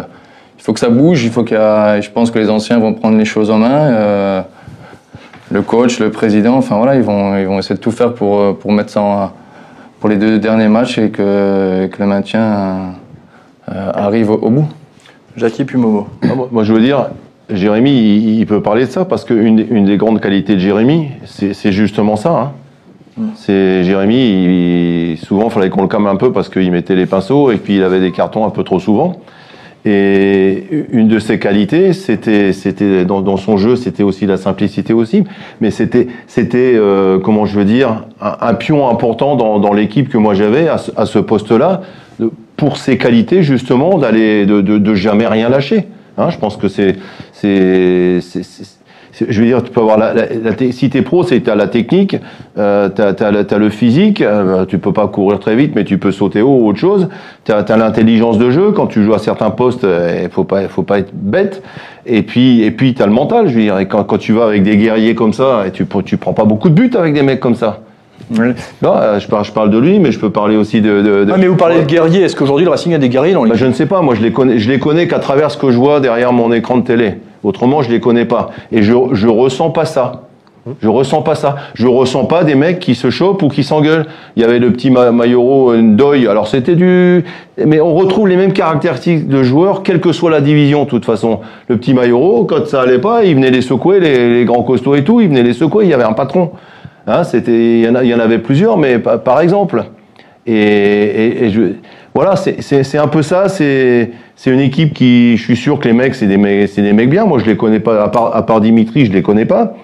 il 0.58 0.62
faut 0.62 0.72
que 0.72 0.80
ça 0.80 0.88
bouge. 0.90 1.24
Il 1.24 1.30
faut 1.30 1.44
qu'il 1.44 1.56
y 1.56 1.60
a, 1.60 2.00
je 2.00 2.10
pense 2.10 2.30
que 2.30 2.38
les 2.38 2.50
anciens 2.50 2.78
vont 2.78 2.92
prendre 2.94 3.16
les 3.16 3.24
choses 3.24 3.50
en 3.50 3.58
main. 3.58 3.92
Euh, 3.92 4.42
le 5.50 5.62
coach, 5.62 5.98
le 5.98 6.10
président, 6.10 6.56
enfin 6.56 6.76
voilà, 6.76 6.96
ils 6.96 7.02
vont, 7.02 7.38
ils 7.38 7.46
vont 7.46 7.58
essayer 7.58 7.76
de 7.76 7.80
tout 7.80 7.90
faire 7.92 8.12
pour, 8.12 8.38
euh, 8.40 8.52
pour 8.52 8.70
mettre 8.72 8.90
ça 8.90 9.00
en, 9.00 9.30
pour 10.00 10.10
les 10.10 10.16
deux 10.16 10.38
derniers 10.38 10.68
matchs 10.68 10.98
et 10.98 11.08
que, 11.10 11.86
que 11.86 11.96
le 12.02 12.06
maintien 12.06 12.94
euh, 13.72 13.90
arrive 13.94 14.30
au, 14.30 14.34
au 14.34 14.50
bout. 14.50 14.66
Jackie 15.36 15.64
puis 15.64 15.78
Momo. 15.78 16.08
Ah, 16.22 16.34
moi- 16.36 16.48
Moi, 16.52 16.64
je 16.64 16.72
veux 16.74 16.80
dire, 16.80 17.06
Jérémy, 17.48 17.90
il, 17.92 18.38
il 18.40 18.46
peut 18.46 18.60
parler 18.60 18.84
de 18.84 18.90
ça 18.90 19.04
parce 19.06 19.24
qu'une 19.24 19.56
des- 19.56 19.66
une 19.70 19.86
des 19.86 19.96
grandes 19.96 20.20
qualités 20.20 20.54
de 20.54 20.58
Jérémy, 20.60 21.08
c'est 21.24 21.54
c'est 21.54 21.72
justement 21.72 22.16
ça. 22.16 22.30
hein. 22.30 22.52
C'est 23.34 23.84
Jérémy, 23.84 24.14
il- 25.12 25.16
souvent, 25.18 25.44
il 25.46 25.50
fallait 25.50 25.70
qu'on 25.70 25.82
le 25.82 25.88
calme 25.88 26.06
un 26.06 26.16
peu 26.16 26.32
parce 26.32 26.48
qu'il 26.48 26.70
mettait 26.70 26.94
les 26.94 27.06
pinceaux 27.06 27.50
et 27.50 27.56
puis 27.56 27.76
il 27.76 27.82
avait 27.82 28.00
des 28.00 28.12
cartons 28.12 28.44
un 28.44 28.50
peu 28.50 28.64
trop 28.64 28.78
souvent. 28.80 29.20
Et 29.84 30.64
une 30.90 31.08
de 31.08 31.18
ses 31.18 31.38
qualités, 31.38 31.92
c'était, 31.92 32.52
c'était 32.52 33.04
dans, 33.04 33.36
son 33.36 33.56
jeu, 33.56 33.76
c'était 33.76 34.02
aussi 34.02 34.26
la 34.26 34.36
simplicité 34.36 34.92
aussi, 34.92 35.24
mais 35.60 35.70
c'était, 35.70 36.08
c'était, 36.26 36.72
euh, 36.74 37.18
comment 37.18 37.46
je 37.46 37.58
veux 37.58 37.64
dire, 37.64 38.04
un, 38.20 38.54
pion 38.54 38.88
important 38.88 39.36
dans, 39.36 39.60
dans 39.60 39.72
l'équipe 39.72 40.08
que 40.08 40.18
moi 40.18 40.34
j'avais 40.34 40.68
à 40.68 40.78
ce, 40.78 40.90
à 40.96 41.06
ce 41.06 41.18
poste-là, 41.20 41.82
pour 42.56 42.76
ses 42.76 42.98
qualités 42.98 43.42
justement 43.42 43.98
d'aller, 43.98 44.44
de, 44.46 44.60
de, 44.60 44.78
de 44.78 44.94
jamais 44.94 45.26
rien 45.28 45.48
lâcher. 45.48 45.86
Hein, 46.18 46.30
je 46.30 46.38
pense 46.38 46.56
que 46.56 46.66
c'est, 46.66 46.96
c'est- 47.32 48.18
c'est- 48.20 48.42
c'est- 48.42 48.77
je 49.12 49.40
veux 49.40 49.46
dire, 49.46 49.62
tu 49.62 49.70
peux 49.70 49.80
avoir 49.80 49.98
la, 49.98 50.12
la, 50.14 50.22
la 50.42 50.72
si 50.72 50.90
t'es 50.90 51.02
pro, 51.02 51.24
c'est 51.24 51.40
t'as 51.40 51.54
la 51.54 51.66
technique, 51.66 52.16
euh, 52.58 52.88
t'as, 52.88 53.12
t'as, 53.14 53.58
le- 53.58 53.70
physique, 53.70 54.20
euh, 54.22 54.64
tu 54.66 54.78
peux 54.78 54.92
pas 54.92 55.08
courir 55.08 55.38
très 55.38 55.56
vite, 55.56 55.72
mais 55.74 55.84
tu 55.84 55.98
peux 55.98 56.12
sauter 56.12 56.42
haut 56.42 56.58
ou 56.62 56.68
autre 56.68 56.78
chose. 56.78 57.08
T'as, 57.44 57.62
t'as 57.62 57.76
l'intelligence 57.76 58.38
de 58.38 58.50
jeu 58.50 58.70
quand 58.72 58.86
tu 58.86 59.02
joues 59.04 59.14
à 59.14 59.18
certains 59.18 59.50
postes, 59.50 59.84
euh, 59.84 60.20
il 60.24 60.30
faut 60.30 60.44
pas, 60.44 60.68
faut 60.68 60.82
pas 60.82 60.98
être 60.98 61.10
bête. 61.12 61.62
Et 62.06 62.22
puis, 62.22 62.62
et 62.62 62.70
puis 62.70 62.94
t'as 62.94 63.06
le 63.06 63.12
mental, 63.12 63.48
je 63.48 63.54
veux 63.54 63.60
dire. 63.62 63.78
Et 63.78 63.86
quand, 63.86 64.04
quand 64.04 64.18
tu 64.18 64.32
vas 64.32 64.44
avec 64.46 64.62
des 64.62 64.76
guerriers 64.76 65.14
comme 65.14 65.32
ça, 65.32 65.64
et 65.66 65.70
tu, 65.70 65.86
tu 66.04 66.16
prends 66.16 66.32
pas 66.32 66.44
beaucoup 66.44 66.68
de 66.68 66.74
buts 66.74 66.90
avec 66.98 67.14
des 67.14 67.22
mecs 67.22 67.40
comme 67.40 67.54
ça. 67.54 67.80
Non, 68.82 68.92
euh, 68.94 69.18
je 69.20 69.26
parle, 69.26 69.44
je 69.44 69.52
parle 69.52 69.70
de 69.70 69.78
lui, 69.78 69.98
mais 69.98 70.12
je 70.12 70.18
peux 70.18 70.28
parler 70.30 70.56
aussi 70.56 70.80
de. 70.82 71.00
de, 71.00 71.24
de- 71.24 71.32
Ah, 71.32 71.36
mais 71.38 71.46
vous 71.46 71.56
parlez 71.56 71.80
de 71.80 71.86
guerriers. 71.86 72.22
Est-ce 72.22 72.36
qu'aujourd'hui 72.36 72.64
le 72.64 72.70
Racing 72.70 72.92
a 72.92 72.98
des 72.98 73.08
guerriers 73.08 73.32
dans 73.32 73.40
bah, 73.40 73.46
l'équipe 73.46 73.60
je 73.60 73.66
ne 73.66 73.72
sais 73.72 73.86
pas, 73.86 74.02
moi 74.02 74.14
je 74.14 74.20
les 74.22 74.32
connais, 74.32 74.58
je 74.58 74.68
les 74.70 74.78
connais 74.78 75.06
qu'à 75.08 75.18
travers 75.18 75.50
ce 75.50 75.56
que 75.56 75.70
je 75.70 75.76
vois 75.78 76.00
derrière 76.00 76.32
mon 76.32 76.52
écran 76.52 76.76
de 76.78 76.82
télé. 76.84 77.14
Autrement, 77.44 77.82
je 77.82 77.90
les 77.90 78.00
connais 78.00 78.24
pas. 78.24 78.50
Et 78.72 78.82
je, 78.82 78.92
je 79.12 79.28
ressens 79.28 79.70
pas 79.70 79.84
ça. 79.84 80.22
Je 80.82 80.88
ressens 80.88 81.22
pas 81.22 81.34
ça. 81.34 81.56
Je 81.74 81.86
ressens 81.86 82.26
pas 82.26 82.44
des 82.44 82.54
mecs 82.54 82.78
qui 82.78 82.94
se 82.94 83.08
chopent 83.08 83.42
ou 83.42 83.48
qui 83.48 83.64
s'engueulent. 83.64 84.04
Il 84.36 84.42
y 84.42 84.44
avait 84.44 84.58
le 84.58 84.70
petit 84.70 84.90
Ma- 84.90 85.12
Mayoro 85.12 85.74
Ndoye. 85.74 86.28
Alors 86.28 86.46
c'était 86.46 86.74
du, 86.76 87.24
mais 87.64 87.80
on 87.80 87.94
retrouve 87.94 88.28
les 88.28 88.36
mêmes 88.36 88.52
caractéristiques 88.52 89.28
de 89.28 89.42
joueurs, 89.42 89.82
quelle 89.82 90.00
que 90.00 90.12
soit 90.12 90.30
la 90.30 90.42
division, 90.42 90.84
de 90.84 90.88
toute 90.90 91.06
façon. 91.06 91.40
Le 91.68 91.78
petit 91.78 91.94
Mayoro, 91.94 92.44
quand 92.44 92.66
ça 92.66 92.82
allait 92.82 92.98
pas, 92.98 93.24
il 93.24 93.36
venait 93.36 93.50
les 93.50 93.62
secouer, 93.62 93.98
les, 93.98 94.34
les 94.34 94.44
grands 94.44 94.62
costauds 94.62 94.94
et 94.94 95.04
tout, 95.04 95.22
il 95.22 95.28
venait 95.28 95.42
les 95.42 95.54
secouer. 95.54 95.84
Il 95.86 95.90
y 95.90 95.94
avait 95.94 96.04
un 96.04 96.12
patron. 96.12 96.50
Hein, 97.06 97.22
il 97.46 97.80
y 98.06 98.14
en 98.14 98.20
avait 98.20 98.38
plusieurs, 98.38 98.76
mais 98.76 98.98
pa- 98.98 99.16
par 99.16 99.40
exemple. 99.40 99.84
Et- 100.46 101.44
et 101.44 101.50
je, 101.50 101.60
voilà, 102.18 102.34
c'est- 102.34 102.98
un 102.98 103.06
peu 103.06 103.22
ça. 103.22 103.48
C'est 103.48 104.10
une 104.46 104.58
équipe 104.58 104.92
qui, 104.92 105.36
je 105.36 105.42
suis 105.44 105.54
sûr 105.56 105.78
que 105.78 105.84
les 105.86 105.92
mecs, 105.94 106.16
c'est 106.16 106.26
des 106.26 106.36
mecs, 106.36 106.68
c'est 106.68 106.82
des 106.82 106.92
mecs 106.92 107.08
bien. 107.08 107.24
Moi, 107.24 107.38
je 107.38 107.44
les 107.44 107.56
connais 107.56 107.78
pas. 107.78 108.02
À 108.02 108.08
part, 108.08 108.34
à 108.34 108.44
part 108.44 108.60
Dimitri, 108.60 109.06
je 109.06 109.12
les 109.12 109.22
connais 109.22 109.44
pas. 109.44 109.74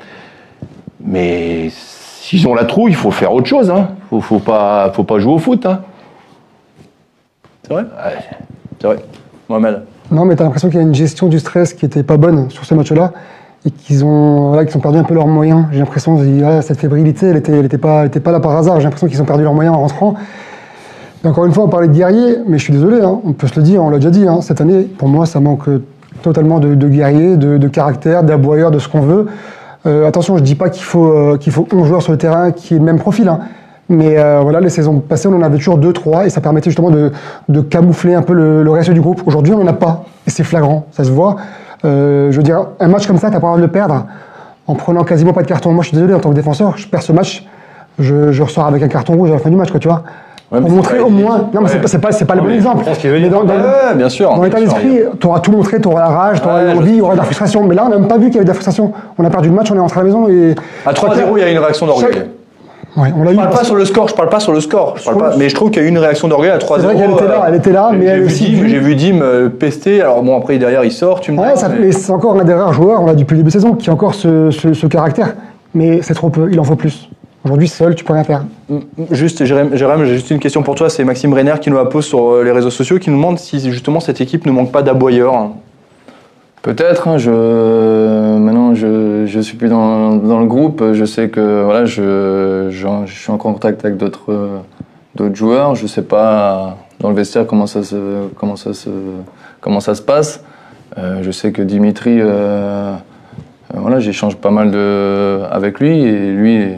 Mais 1.01 1.69
s'ils 1.71 2.49
ont 2.49 2.55
la 2.57 2.65
trouille, 2.65 2.91
il 2.91 2.97
faut 2.97 3.13
faire 3.13 3.33
autre 3.33 3.47
chose. 3.47 3.71
Hein. 3.71 3.91
Faut, 4.11 4.21
faut 4.21 4.41
pas, 4.41 4.91
faut 4.93 5.05
pas 5.05 5.21
jouer 5.21 5.35
au 5.35 5.39
foot. 5.39 5.65
Hein. 5.65 5.83
C'est 7.63 7.73
vrai? 7.73 7.85
C'est 8.81 8.87
vrai. 8.89 8.97
Mohamed. 9.49 9.83
Non, 10.11 10.25
mais 10.25 10.35
tu 10.35 10.43
as 10.43 10.45
l'impression 10.47 10.69
qu'il 10.71 10.79
y 10.79 10.83
a 10.83 10.87
une 10.87 10.95
gestion 10.95 11.29
du 11.29 11.39
stress 11.39 11.73
qui 11.73 11.87
était 11.87 12.03
pas 12.03 12.17
bonne 12.17 12.51
sur 12.51 12.65
ce 12.65 12.75
match-là 12.75 13.13
et 13.65 13.71
qu'ils 13.71 14.05
ont, 14.05 14.49
voilà, 14.49 14.65
qu'ils 14.65 14.77
ont 14.77 14.81
perdu 14.81 14.99
un 14.99 15.05
peu 15.05 15.15
leurs 15.15 15.29
moyens. 15.29 15.67
J'ai 15.71 15.79
l'impression 15.79 16.17
que 16.17 16.23
voilà, 16.23 16.63
cette 16.63 16.81
fébrilité, 16.81 17.27
elle 17.27 17.37
était, 17.37 17.53
elle 17.53 17.65
était, 17.67 17.79
pas, 17.79 18.01
elle 18.01 18.09
était 18.09 18.19
pas 18.19 18.33
là 18.33 18.41
par 18.41 18.57
hasard. 18.57 18.79
J'ai 18.81 18.85
l'impression 18.85 19.07
qu'ils 19.07 19.23
ont 19.23 19.25
perdu 19.25 19.45
leurs 19.45 19.55
moyens 19.55 19.77
en 19.77 19.81
rentrant. 19.81 20.15
Encore 21.25 21.47
une 21.47 21.53
fois, 21.53 21.65
on 21.65 21.69
parlait 21.69 21.89
de 21.89 21.95
guerriers, 21.95 22.39
mais 22.47 22.59
je 22.59 22.65
suis 22.65 22.73
désolé, 22.73 23.01
hein, 23.01 23.19
on 23.25 23.33
peut 23.33 23.47
se 23.47 23.57
le 23.57 23.63
dire, 23.63 23.83
on 23.83 23.89
l'a 23.89 23.97
déjà 23.97 24.11
dit. 24.11 24.29
hein, 24.29 24.41
cette 24.43 24.61
année, 24.61 24.83
pour 24.83 25.09
moi, 25.09 25.25
ça 25.25 25.41
manque 25.41 25.69
euh, 25.69 25.83
totalement 26.23 26.59
de, 26.59 26.75
de 26.75 26.89
guerriers, 26.89 27.37
de, 27.39 27.69
caractère, 27.69 28.25
d'aboyeurs, 28.25 28.71
de 28.71 28.79
ce 28.79 28.89
qu'on 28.89 29.01
veut. 29.01 29.27
Euh, 29.87 30.07
attention, 30.07 30.37
je 30.37 30.43
dis 30.43 30.55
pas 30.55 30.69
qu'il 30.69 30.85
faut, 30.85 31.07
euh, 31.07 31.39
qu'il 31.39 31.53
faut 31.53 31.67
11 31.73 31.89
joueurs 31.89 32.03
sur 32.03 32.13
le 32.13 32.19
terrain 32.19 32.51
qui 32.53 32.75
aient 32.75 32.79
le 32.79 32.85
même 32.85 32.99
profil. 32.99 33.29
hein. 33.29 33.41
Mais 33.91 34.17
voilà, 34.41 34.61
les 34.61 34.71
saisons 34.71 34.99
passées, 35.01 35.29
on 35.29 35.37
en 35.37 35.43
avait 35.43 35.59
toujours 35.59 35.79
2-3 35.79 36.25
et 36.25 36.31
ça 36.31 36.41
permettait 36.41 36.71
justement 36.71 36.89
de, 36.91 37.13
de 37.51 37.61
camoufler 37.61 38.15
un 38.15 38.23
peu 38.23 38.33
le, 38.33 38.71
reste 38.71 38.91
du 38.91 39.01
groupe. 39.03 39.21
Aujourd'hui, 39.27 39.53
on 39.53 39.59
n'en 39.63 39.67
a 39.67 39.75
pas 39.75 40.05
et 40.27 40.31
c'est 40.31 40.43
flagrant, 40.43 40.87
ça 40.91 41.05
se 41.05 41.11
voit. 41.11 41.37
Je 41.83 42.35
veux 42.35 42.43
dire, 42.43 42.69
un 42.81 42.89
match 42.89 43.07
comme 43.07 43.19
ça, 43.19 43.31
t'as 43.31 43.41
pas 43.41 43.51
le 43.51 43.57
de 43.59 43.67
le 43.67 43.71
perdre 43.71 44.07
en 44.67 44.75
prenant 44.75 45.05
quasiment 45.05 45.35
pas 45.35 45.43
de 45.43 45.49
carton. 45.49 45.71
Moi, 45.73 45.83
je 45.83 45.89
suis 45.89 45.97
désolé, 45.99 46.15
en 46.15 46.21
tant 46.21 46.31
que 46.31 46.35
défenseur, 46.35 46.79
je 46.79 46.89
perds 46.89 47.03
ce 47.03 47.13
match, 47.13 47.47
je, 47.99 48.33
je 48.33 48.43
ressors 48.43 48.65
avec 48.65 48.83
un 48.83 48.89
carton 48.89 49.17
rouge 49.17 49.29
à 49.29 49.35
la 49.35 49.39
fin 49.39 49.51
du 49.51 49.57
match, 49.57 49.71
quoi, 49.71 49.81
tu 49.81 49.89
vois. 49.89 50.03
Ouais, 50.53 50.61
pour 50.61 50.71
montrer 50.71 50.99
pas- 50.99 51.05
au 51.05 51.09
moins. 51.11 51.49
Non, 51.53 51.61
mais 51.63 51.69
c'est 51.69 51.77
Ouais. 51.77 51.81
pas- 51.81 51.89
c'est 51.89 51.99
pas, 51.99 52.13
c'est 52.13 52.25
pas 52.27 52.35
le 52.35 52.41
Non, 52.41 52.45
bon 52.45 52.51
mais 52.51 52.57
exemple. 52.57 52.85
je 53.03 53.09
Mais 53.09 53.29
dans, 53.29 53.45
dans- 53.45 53.55
Ouais, 53.55 53.95
bien 53.97 54.09
sûr. 54.09 54.33
dans 54.35 54.43
l'état 54.43 54.61
d'esprit, 54.61 55.01
tu 55.19 55.27
auras 55.27 55.41
tout 55.41 55.51
montré, 55.51 55.81
tu 55.81 55.89
auras 55.89 56.01
la 56.01 56.09
rage, 56.09 56.41
tu 56.43 56.47
auras 56.47 56.63
l'envie, 56.63 56.91
il 56.93 56.97
y 56.99 57.01
aura 57.01 57.15
de 57.15 57.19
la 57.19 57.25
frustration. 57.25 57.65
Mais 57.67 57.75
là, 57.75 57.85
on 57.87 57.89
n'a 57.89 57.99
même 57.99 58.09
pas 58.09 58.19
vu 58.19 58.27
qu'il 58.27 58.35
y 58.35 58.39
avait 58.39 58.45
de 58.45 58.51
la 58.51 58.55
frustration. 58.55 58.93
On 59.19 59.25
a 59.25 59.31
perdu 59.31 59.49
le 59.49 59.55
match, 59.55 59.71
on 59.73 59.75
est 59.75 59.81
rentré 59.81 60.01
à 60.01 60.03
la 60.03 60.07
maison 60.07 60.29
et. 60.29 60.55
À 60.87 60.93
3-0, 60.93 61.37
il 61.37 61.41
y 61.41 61.45
a 61.45 61.51
une 61.51 61.59
réaction 61.59 61.87
d'orgueil. 61.87 62.11
Chaque- 62.13 62.27
Ouais, 62.97 63.09
on 63.19 63.29
Je 63.29 63.35
parle 63.35 63.51
pas 63.51 63.65
sur 63.65 63.75
le 63.75 63.85
score, 63.87 64.07
je 64.07 64.15
parle 64.15 64.29
pas 64.29 64.39
sur 64.39 64.53
le 64.53 64.61
score, 64.61 64.95
je 64.99 65.05
parle 65.05 65.19
pas, 65.19 65.37
mais 65.37 65.49
je 65.49 65.55
trouve 65.57 65.71
qu'il 65.73 65.83
y 65.83 65.85
a 65.85 65.89
eu 65.89 65.91
une 65.91 65.99
réaction 65.99 66.29
d'orgueil 66.29 66.51
à 66.53 66.59
3-0. 66.59 66.91
C'est 66.91 66.95
vrai 66.95 67.05
qu'elle 67.05 67.15
était 67.17 67.27
là, 67.27 67.45
elle 67.49 67.55
était 67.57 67.73
là, 67.73 67.91
mais 67.93 68.05
j'ai 68.07 68.07
elle 68.13 68.21
vu 68.21 68.27
aussi 68.27 68.69
J'ai 68.69 68.79
vu 68.79 68.95
Dim 68.95 69.21
euh, 69.21 69.49
pester, 69.49 70.01
alors 70.01 70.23
bon 70.23 70.39
après 70.39 70.59
derrière 70.59 70.85
il 70.85 70.93
sort, 70.93 71.19
tu 71.21 71.33
me 71.33 71.41
Ouais, 71.41 71.57
ça- 71.57 71.69
mais- 71.69 71.91
c'est 71.91 72.13
encore 72.13 72.39
un 72.41 72.45
des 72.45 72.55
rares 72.55 72.73
joueurs, 72.73 73.03
on 73.03 73.07
l'a 73.07 73.15
depuis 73.15 73.33
le 73.33 73.39
début 73.39 73.49
de 73.49 73.53
saison, 73.53 73.73
qui 73.75 73.91
a 73.91 73.93
encore 73.93 74.15
ce, 74.15 74.53
ce- 74.53 74.75
ce 74.75 74.87
caractère. 74.87 75.35
Mais 75.75 76.03
c'est 76.03 76.15
trop 76.15 76.29
peu, 76.29 76.49
il 76.53 76.61
en 76.61 76.63
faut 76.63 76.77
plus. 76.77 77.09
Aujourd'hui, 77.45 77.69
seul, 77.69 77.95
tu 77.95 78.05
peux 78.05 78.15
rien 78.15 78.25
faire. 78.25 78.45
Juste, 79.11 79.45
Jérém, 79.45 80.05
j'ai 80.05 80.15
juste 80.15 80.31
une 80.31 80.39
question 80.39 80.63
pour 80.63 80.75
toi. 80.75 80.89
C'est 80.89 81.05
Maxime 81.05 81.35
Renner 81.35 81.55
qui 81.61 81.71
nous 81.71 81.77
la 81.77 81.85
pose 81.85 82.07
sur 82.07 82.33
euh, 82.33 82.43
les 82.43 82.53
réseaux 82.53 82.71
sociaux, 82.71 82.99
qui 82.99 83.11
nous 83.11 83.17
demande 83.17 83.39
si 83.39 83.61
justement 83.71 84.01
cette 84.01 84.21
équipe 84.21 84.47
ne 84.47 84.53
manque 84.53 84.73
pas 84.73 84.83
d'aboyeurs. 84.83 85.51
Peut-être, 86.63 87.09
hein, 87.09 87.19
je, 87.19 87.31
maintenant 88.39 88.75
je, 88.75 89.27
je 89.27 89.41
suis 89.41 89.59
plus 89.59 89.69
dans, 89.69 90.17
dans 90.17 90.41
le 90.41 90.47
groupe, 90.47 90.83
je 90.95 91.05
sais 91.05 91.29
que 91.29 91.63
voilà, 91.63 91.85
je, 91.85 92.69
je, 92.71 92.89
je 93.05 93.13
suis 93.13 93.31
en 93.31 93.37
contact 93.37 93.85
avec 93.85 93.99
d'autres 93.99 94.33
euh, 94.33 94.59
d'autres 95.15 95.35
joueurs, 95.35 95.75
je 95.75 95.87
sais 95.87 96.03
pas 96.03 96.79
dans 97.01 97.11
le 97.11 97.15
vestiaire 97.15 97.47
comment 97.47 97.67
ça 97.67 97.83
se, 97.83 98.29
comment 98.37 98.57
ça 98.57 98.73
se, 98.73 98.89
comment 99.61 99.81
ça 99.81 99.95
se 99.95 100.03
passe. 100.03 100.43
Euh, 100.97 101.19
je 101.23 101.31
sais 101.31 101.53
que 101.53 101.63
Dimitri, 101.63 102.21
euh, 102.21 102.25
euh, 102.25 102.97
voilà, 103.75 104.01
j'échange 104.01 104.37
pas 104.37 104.51
mal 104.51 104.71
de, 104.71 105.43
avec 105.51 105.81
lui 105.81 106.01
et 106.01 106.31
lui, 106.33 106.69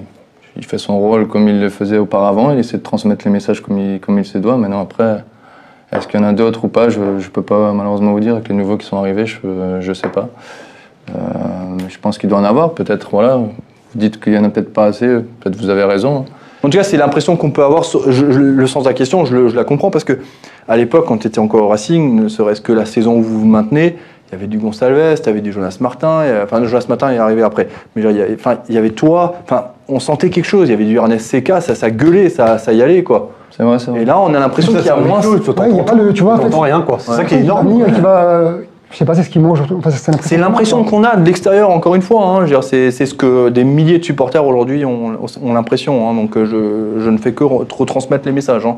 il 0.57 0.65
fait 0.65 0.79
son 0.79 0.99
rôle 0.99 1.29
comme 1.29 1.49
il 1.49 1.61
le 1.61 1.69
faisait 1.69 1.99
auparavant, 1.99 2.51
il 2.53 2.59
essaie 2.59 2.79
de 2.79 2.83
transmettre 2.83 3.25
les 3.25 3.31
messages 3.31 3.61
comme 3.61 3.79
il, 3.79 4.01
comme 4.01 4.19
il 4.19 4.25
se 4.25 4.39
doit. 4.39 4.57
Maintenant 4.57 4.81
après, 4.81 5.25
est-ce 5.93 6.09
qu'il 6.09 6.21
y 6.21 6.23
en 6.23 6.27
a 6.27 6.33
d'autres 6.33 6.65
ou 6.65 6.69
pas? 6.69 6.89
Je 6.89 6.99
ne 7.01 7.21
peux 7.33 7.43
pas 7.43 7.73
malheureusement 7.73 8.13
vous 8.13 8.21
dire. 8.21 8.35
Avec 8.35 8.49
les 8.49 8.55
nouveaux 8.55 8.77
qui 8.77 8.87
sont 8.87 8.97
arrivés, 8.97 9.27
je 9.27 9.89
ne 9.89 9.95
sais 9.95 10.09
pas. 10.09 10.29
Euh, 11.11 11.15
je 11.89 11.99
pense 11.99 12.19
qu'il 12.19 12.29
doit 12.29 12.39
en 12.39 12.45
avoir. 12.45 12.73
Peut-être, 12.73 13.09
voilà. 13.11 13.37
Vous 13.37 13.51
dites 13.95 14.21
qu'il 14.21 14.33
n'y 14.33 14.39
en 14.39 14.45
a 14.45 14.49
peut-être 14.49 14.73
pas 14.73 14.87
assez. 14.87 15.07
Peut-être 15.07 15.57
vous 15.57 15.71
avez 15.71 15.85
raison. 15.85 16.25
En 16.63 16.69
tout 16.69 16.79
cas, 16.79 16.83
c'est 16.85 16.97
l'impression 16.97 17.37
qu'on 17.37 17.51
peut 17.51 17.63
avoir. 17.63 17.85
le 18.07 18.67
sens 18.67 18.83
de 18.83 18.89
la 18.89 18.95
question, 18.95 19.25
je, 19.25 19.49
je 19.49 19.55
la 19.55 19.65
comprends 19.65 19.91
parce 19.91 20.05
que 20.05 20.19
à 20.67 20.77
l'époque, 20.77 21.05
quand 21.07 21.19
tu 21.19 21.29
étais 21.29 21.39
encore 21.39 21.63
au 21.63 21.69
Racing, 21.69 22.17
ne 22.17 22.29
serait-ce 22.29 22.61
que 22.61 22.73
la 22.73 22.87
saison 22.87 23.19
où 23.19 23.23
vous 23.23 23.41
vous 23.41 23.47
maintenez, 23.47 23.97
il 24.37 24.41
y 24.41 24.45
avait 24.45 24.47
du 24.49 24.59
Gonçalves, 24.59 25.21
tu 25.23 25.29
avais 25.29 25.41
du 25.41 25.53
Jonas 25.53 25.79
Martin. 25.81 26.23
et, 26.25 26.29
euh, 26.29 26.45
Enfin, 26.45 26.63
Jonas 26.65 26.85
Martin 26.89 27.11
est 27.13 27.19
arrivé 27.19 27.43
après. 27.43 27.69
Mais 27.95 28.03
genre, 28.03 28.11
il 28.13 28.19
y 28.19 28.23
avait, 28.23 28.35
enfin, 28.39 28.57
il 28.69 28.75
y 28.75 28.79
avait 28.79 28.91
toi. 28.91 29.35
Enfin, 29.45 29.65
on 29.89 29.99
sentait 30.01 30.31
quelque 30.31 30.45
chose. 30.47 30.69
Il 30.69 30.73
y 30.73 30.75
avait 30.75 30.85
du 30.85 30.97
Ernest 30.97 31.27
Seca, 31.31 31.61
ça, 31.61 31.75
ça 31.75 31.91
gueulait, 31.91 32.29
ça, 32.29 32.59
ça 32.59 32.73
y 32.73 32.83
allait 32.83 33.03
quoi. 33.03 33.31
C'est 33.57 33.63
vrai, 33.63 33.79
c'est 33.79 33.91
vrai. 33.91 34.03
Et 34.03 34.05
là, 34.05 34.19
on 34.21 34.35
a 34.35 34.39
l'impression 34.39 34.73
qu'il 34.75 34.85
y 34.85 34.89
a 34.91 34.97
moins. 34.97 35.21
Ouais, 35.21 35.39
il 35.71 35.77
y 35.77 35.81
a 35.81 35.85
pas 35.85 35.95
le- 35.95 36.13
tu 36.13 36.23
vois, 36.23 36.35
en 36.35 36.37
fait, 36.37 36.43
t'entends 36.45 36.61
rien, 36.61 36.83
quoi. 36.83 36.99
C'est 37.01 37.13
ça 37.13 37.25
qui 37.25 37.35
est 37.35 37.39
Il 37.39 37.41
y 37.41 37.43
a 37.43 37.53
énorme. 37.53 37.67
Amir 37.69 37.87
qui 37.95 38.01
va. 38.01 38.17
euh, 38.25 38.53
Je 38.91 38.97
sais 38.99 39.05
pas, 39.05 39.15
c'est 39.15 39.23
ce 39.23 39.31
qui 39.31 39.39
mange. 39.39 39.61
Enfin, 39.63 39.91
c'est 39.91 40.11
l'impression. 40.13 40.29
C'est 40.29 40.37
l'impression 40.37 40.85
qu'on 40.85 41.03
a 41.05 41.17
de 41.17 41.25
l'extérieur, 41.25 41.71
encore 41.71 41.95
une 41.95 42.03
fois. 42.03 42.23
hein. 42.25 42.37
Je 42.39 42.41
veux 42.43 42.49
dire, 42.49 42.63
C'est 42.65 42.91
c'est 42.91 43.07
ce 43.07 43.15
que 43.15 43.49
des 43.49 43.65
milliers 43.65 43.99
de 43.99 44.05
supporters 44.05 44.45
aujourd'hui 44.47 44.85
ont, 44.85 45.13
ont 45.43 45.53
l'impression. 45.55 46.09
hein. 46.11 46.15
Donc 46.15 46.37
euh, 46.37 46.45
je, 46.45 47.03
je 47.03 47.09
ne 47.11 47.17
fais 47.19 47.33
que 47.33 47.45
re- 47.45 47.65
retransmettre 47.73 48.27
les 48.27 48.33
messages. 48.33 48.67
hein. 48.67 48.77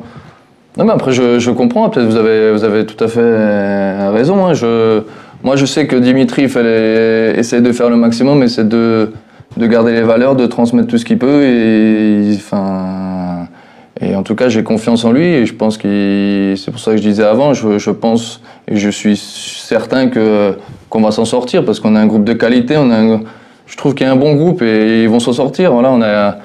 Non, 0.76 0.84
mais 0.84 0.92
après, 0.92 1.10
je, 1.12 1.38
je 1.40 1.50
comprends. 1.50 1.88
Peut-être 1.90 2.06
vous 2.06 2.16
avez, 2.16 2.52
vous 2.52 2.62
avez 2.62 2.86
tout 2.86 3.02
à 3.02 3.08
fait 3.08 3.18
euh, 3.20 4.10
raison. 4.14 4.46
hein. 4.46 4.54
Je, 4.54 5.02
moi, 5.42 5.56
je 5.56 5.66
sais 5.66 5.86
que 5.86 5.96
Dimitri 5.96 6.42
il 6.42 6.48
fallait 6.48 7.38
essayer 7.38 7.62
de 7.62 7.72
faire 7.72 7.90
le 7.90 7.96
maximum, 7.96 8.42
essayer 8.42 8.66
de, 8.66 9.12
de 9.56 9.66
garder 9.66 9.92
les 9.92 10.02
valeurs, 10.02 10.34
de 10.36 10.46
transmettre 10.46 10.88
tout 10.88 10.98
ce 10.98 11.04
qu'il 11.04 11.18
peut. 11.18 11.42
Et, 11.44 12.36
en 14.14 14.22
tout 14.22 14.34
cas, 14.34 14.48
j'ai 14.48 14.62
confiance 14.62 15.04
en 15.04 15.12
lui. 15.12 15.24
Et 15.24 15.46
je 15.46 15.54
pense 15.54 15.78
qu'il. 15.78 16.54
C'est 16.56 16.70
pour 16.70 16.80
ça 16.80 16.92
que 16.92 16.96
je 16.96 17.02
disais 17.02 17.24
avant. 17.24 17.54
Je, 17.54 17.90
pense 17.90 18.40
et 18.66 18.76
je 18.76 18.90
suis 18.90 19.16
certain 19.16 20.08
que 20.08 20.56
qu'on 20.88 21.02
va 21.02 21.10
s'en 21.10 21.24
sortir 21.24 21.64
parce 21.64 21.80
qu'on 21.80 21.94
a 21.94 22.00
un 22.00 22.06
groupe 22.06 22.24
de 22.24 22.32
qualité. 22.32 22.76
On 22.76 22.90
a 22.90 23.20
je 23.66 23.76
trouve 23.76 23.94
qu'il 23.94 24.06
y 24.06 24.08
a 24.08 24.12
un 24.12 24.16
bon 24.16 24.34
groupe 24.34 24.62
et 24.62 25.02
ils 25.02 25.08
vont 25.08 25.20
s'en 25.20 25.32
sortir. 25.32 25.72
Voilà, 25.72 25.90
on 25.90 26.02
a. 26.02 26.38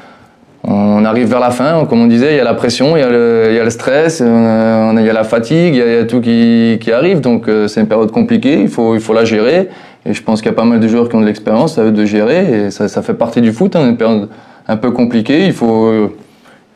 On 0.65 1.04
arrive 1.04 1.28
vers 1.28 1.41
la 1.41 1.52
fin, 1.52 1.86
comme 1.86 2.02
on 2.02 2.08
disait, 2.08 2.34
il 2.34 2.38
y 2.38 2.39
a 2.39 2.43
la 2.45 2.54
pression, 2.54 2.95
il 2.95 3.02
y 3.02 3.04
a 3.04 3.10
le, 3.10 3.47
il 3.49 3.56
y 3.56 3.60
a 3.60 3.63
le 3.65 3.69
stress, 3.69 4.21
il 4.21 4.26
y 4.26 5.10
a 5.10 5.13
la 5.13 5.23
fatigue, 5.26 5.76
il 5.76 5.78
y 5.78 5.82
a, 5.82 5.86
il 5.88 5.93
y 5.95 5.97
a 5.97 6.06
tout 6.06 6.21
qui, 6.21 6.78
qui 6.80 6.91
arrive. 6.93 7.19
Donc 7.19 7.49
euh, 7.49 7.67
c'est 7.67 7.82
une 7.82 7.88
période 7.88 8.12
compliquée, 8.12 8.62
il 8.62 8.69
faut, 8.69 8.95
il 8.95 9.02
faut 9.02 9.13
la 9.13 9.26
gérer. 9.26 9.67
Et 10.06 10.13
je 10.13 10.23
pense 10.23 10.41
qu'il 10.41 10.49
y 10.52 10.54
a 10.54 10.56
pas 10.56 10.63
mal 10.63 10.80
de 10.80 10.88
joueurs 10.88 11.10
qui 11.10 11.15
ont 11.15 11.21
de 11.21 11.26
l'expérience, 11.26 11.78
à 11.78 11.84
eux 11.84 11.91
de 11.91 12.06
gérer. 12.06 12.67
Et 12.67 12.71
ça, 12.71 12.88
ça 12.88 13.02
fait 13.02 13.13
partie 13.13 13.41
du 13.41 13.52
foot, 13.52 13.76
hein, 13.76 13.88
une 13.89 13.97
période 13.97 14.30
un 14.67 14.78
peu 14.78 14.91
compliquée. 14.91 15.45
Il 15.45 15.54
faut, 15.54 15.86
euh, 15.88 16.15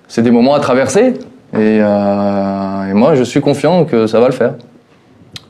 c'est 0.09 0.21
des 0.21 0.31
moments 0.31 0.53
à 0.53 0.59
traverser. 0.59 1.13
Et, 1.53 1.79
euh, 1.81 2.89
et 2.89 2.93
moi, 2.93 3.15
je 3.15 3.23
suis 3.23 3.39
confiant 3.39 3.85
que 3.85 4.05
ça 4.05 4.19
va 4.19 4.25
le 4.27 4.33
faire. 4.33 4.55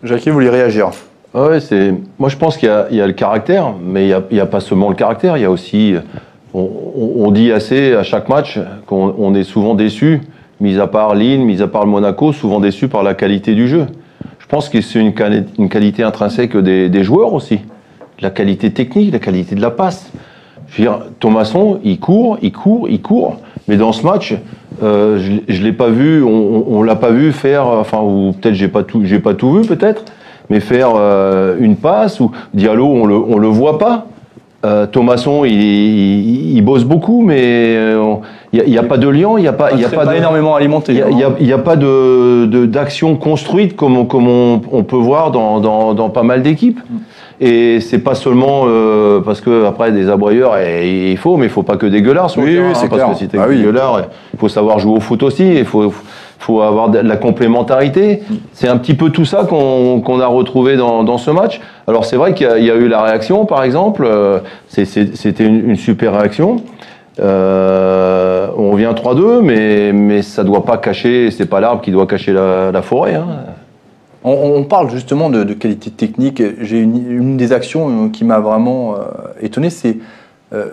Jackie 0.04 0.30
voulait 0.30 0.50
réagir. 0.50 0.89
Ah 1.34 1.47
Ouais, 1.47 1.60
c'est. 1.60 1.91
Moi, 2.19 2.30
je 2.30 2.38
pense 2.38 2.56
qu'il 2.58 2.69
y, 2.69 2.71
a- 2.71 2.86
il 2.91 2.97
y 2.97 3.02
a 3.02 3.08
le 3.08 3.13
caractère, 3.13 3.73
mais 3.84 4.04
il 4.04 4.08
n'y 4.08 4.13
a, 4.13 4.21
il 4.30 4.38
y 4.38 4.41
a 4.41 4.45
pas 4.45 4.60
seulement 4.60 4.89
le 4.89 4.95
caractère. 4.95 5.38
Il 5.38 5.41
y 5.41 5.45
a 5.45 5.52
aussi. 5.52 5.95
On, 6.57 7.29
dit 7.31 7.51
assez 7.51 7.93
à 7.93 8.01
chaque 8.01 8.29
match 8.29 8.59
qu'on 8.87 9.13
on 9.17 9.35
est 9.35 9.43
souvent 9.43 9.75
déçu, 9.75 10.21
mis 10.59 10.79
à 10.79 10.87
part 10.87 11.13
Lille, 11.13 11.41
mis 11.41 11.61
à 11.61 11.67
part 11.67 11.85
le 11.85 11.91
Monaco, 11.91 12.33
souvent 12.33 12.59
déçu 12.59 12.87
par 12.87 13.03
la 13.03 13.13
qualité 13.13 13.53
du 13.53 13.67
jeu. 13.67 13.85
Je 14.39 14.47
pense 14.47 14.69
que 14.69 14.81
c'est 14.81 14.99
une, 14.99 15.13
une 15.59 15.69
qualité 15.69 16.01
intrinsèque 16.03 16.57
des, 16.57 17.03
joueurs 17.03 17.33
aussi. 17.33 17.59
La 18.21 18.31
qualité 18.31 18.71
technique, 18.71 19.11
la 19.13 19.19
qualité 19.19 19.53
de 19.53 19.61
la 19.61 19.69
passe. 19.69 20.11
Je 20.69 20.81
veux 20.81 20.89
dire, 20.89 20.99
il 21.83 21.99
court, 21.99 22.37
il 22.41 22.51
court, 22.51 22.89
il 22.89 23.01
court. 23.01 23.37
Mais 23.67 23.77
dans 23.77 23.91
ce 23.91 24.03
match, 24.03 24.33
euh, 24.81 25.19
je, 25.19 25.53
je 25.53 25.63
l'ai 25.63 25.73
pas 25.73 25.89
vu, 25.89 26.23
on, 26.23 26.65
on 26.69 26.81
l'a 26.81 26.95
pas 26.95 27.11
vu 27.11 27.33
faire, 27.33 27.67
enfin, 27.67 27.99
peut-être 28.39 28.55
j'ai 28.55 28.67
pas 28.67 28.83
tout, 28.83 29.03
pas 29.23 29.33
tout 29.33 29.53
vu 29.53 29.67
peut-être, 29.67 30.05
mais 30.49 30.59
faire 30.59 30.91
euh, 30.95 31.57
une 31.59 31.75
passe 31.75 32.19
ou 32.19 32.31
Diallo, 32.53 32.87
on 32.87 33.05
le, 33.05 33.15
on 33.15 33.37
le 33.37 33.47
voit 33.47 33.77
pas. 33.77 34.07
Euh, 34.67 34.86
Thomasson, 34.86 35.45
il, 35.45 35.51
il, 35.53 36.58
il 36.58 36.62
bosse 36.62 36.84
beaucoup, 36.84 37.21
mais 37.21 37.75
euh, 37.77 38.15
il 38.51 38.63
n'y 38.65 38.77
a, 38.77 38.84
pas 38.84 38.97
de 38.97 39.08
lien, 39.08 39.30
il 39.38 39.41
n'y 39.41 39.47
a 39.47 39.53
pas, 39.53 39.71
il 39.71 39.80
y 39.80 39.86
a 39.86 39.89
pas, 39.89 40.06
de, 40.06 40.15
énormément 40.15 40.56
alimenté. 40.56 40.93
il 41.39 41.47
y 41.47 41.53
a, 41.53 41.58
pas 41.58 41.75
de, 41.77 42.65
d'action 42.65 43.15
construite 43.15 43.75
comme, 43.77 43.95
on- 43.97 44.06
comme 44.06 44.27
on, 44.27 44.62
on 44.71 44.84
peut 44.84 44.97
voir 44.97 45.32
dans, 45.32 45.60
dans, 45.62 45.93
dans 45.93 46.10
pas 46.10 46.23
mal 46.23 46.41
d'équipes. 46.41 46.80
Et 47.39 47.82
c'est 47.82 47.99
pas 47.99 48.15
seulement 48.15 48.63
euh, 48.65 49.19
parce 49.21 49.41
que 49.41 49.65
après 49.65 49.91
des 49.91 50.10
aboyeurs, 50.10 50.53
eh, 50.58 51.12
il 51.12 51.17
faut, 51.17 51.38
mais 51.38 51.45
il 51.45 51.51
faut 51.51 51.62
pas 51.62 51.77
que 51.77 51.86
des 51.86 52.01
gueulards 52.01 52.32
sur 52.32 52.41
Oui, 52.41 52.49
le 52.49 52.56
terrain, 52.56 52.67
oui, 52.69 52.73
c'est 52.75 52.86
hein, 52.86 52.89
parce 52.89 53.01
clair. 53.03 53.13
que 53.13 53.17
si 53.19 53.27
t'es 53.27 53.38
Ah 53.39 53.45
oui. 53.47 53.62
gueulards, 53.62 54.01
il 54.34 54.39
faut 54.39 54.49
savoir 54.49 54.80
jouer 54.80 54.97
au 54.97 54.99
foot 54.99 55.21
aussi, 55.21 55.47
il 55.47 55.63
faut, 55.65 55.93
faut 56.39 56.62
avoir 56.62 56.89
de 56.89 57.00
la 57.00 57.17
complémentarité. 57.17 58.23
C'est 58.54 58.67
un 58.67 58.78
petit 58.78 58.93
peu 58.93 59.10
tout 59.10 59.26
ça 59.26 59.45
qu'on 59.45 60.19
a 60.19 60.28
retrouvé 60.28 60.78
dans, 60.78 61.17
ce 61.17 61.32
match. 61.32 61.62
Alors 61.88 62.06
c'est 62.06 62.15
vrai 62.17 62.34
qu'il 62.34 62.47
y, 62.47 62.71
a- 62.71 62.76
eu 62.76 62.88
la 62.88 63.02
réaction, 63.02 63.45
par 63.45 63.63
exemple, 63.63 64.06
euh, 64.06 64.39
c'était 64.67 65.45
une, 65.45 65.76
super 65.76 66.13
réaction. 66.13 66.58
Euh, 67.19 68.47
on 68.58 68.71
revient 68.71 68.93
3-2, 68.95 69.41
mais, 69.41 69.91
mais 69.91 70.21
ça 70.21 70.43
doit 70.43 70.63
pas 70.65 70.78
cacher, 70.78 71.32
c'est 71.32 71.47
pas 71.47 71.60
l'arbre 71.60 71.82
qui 71.82 71.91
doit 71.91 72.06
cacher 72.06 72.34
la, 72.34 72.82
forêt. 72.82 73.15
hein. 73.15 73.26
On, 74.23 74.63
parle 74.63 74.89
justement 74.89 75.30
de, 75.30 75.54
qualité 75.54 75.89
technique. 75.89 76.43
J'ai 76.62 76.80
une, 76.80 77.38
des 77.38 77.54
actions 77.54 78.06
euh, 78.06 78.10
qui 78.10 78.26
m'a 78.26 78.39
vraiment 78.39 78.95
euh, 78.95 78.97
étonné, 79.41 79.69
c'est 79.69 79.97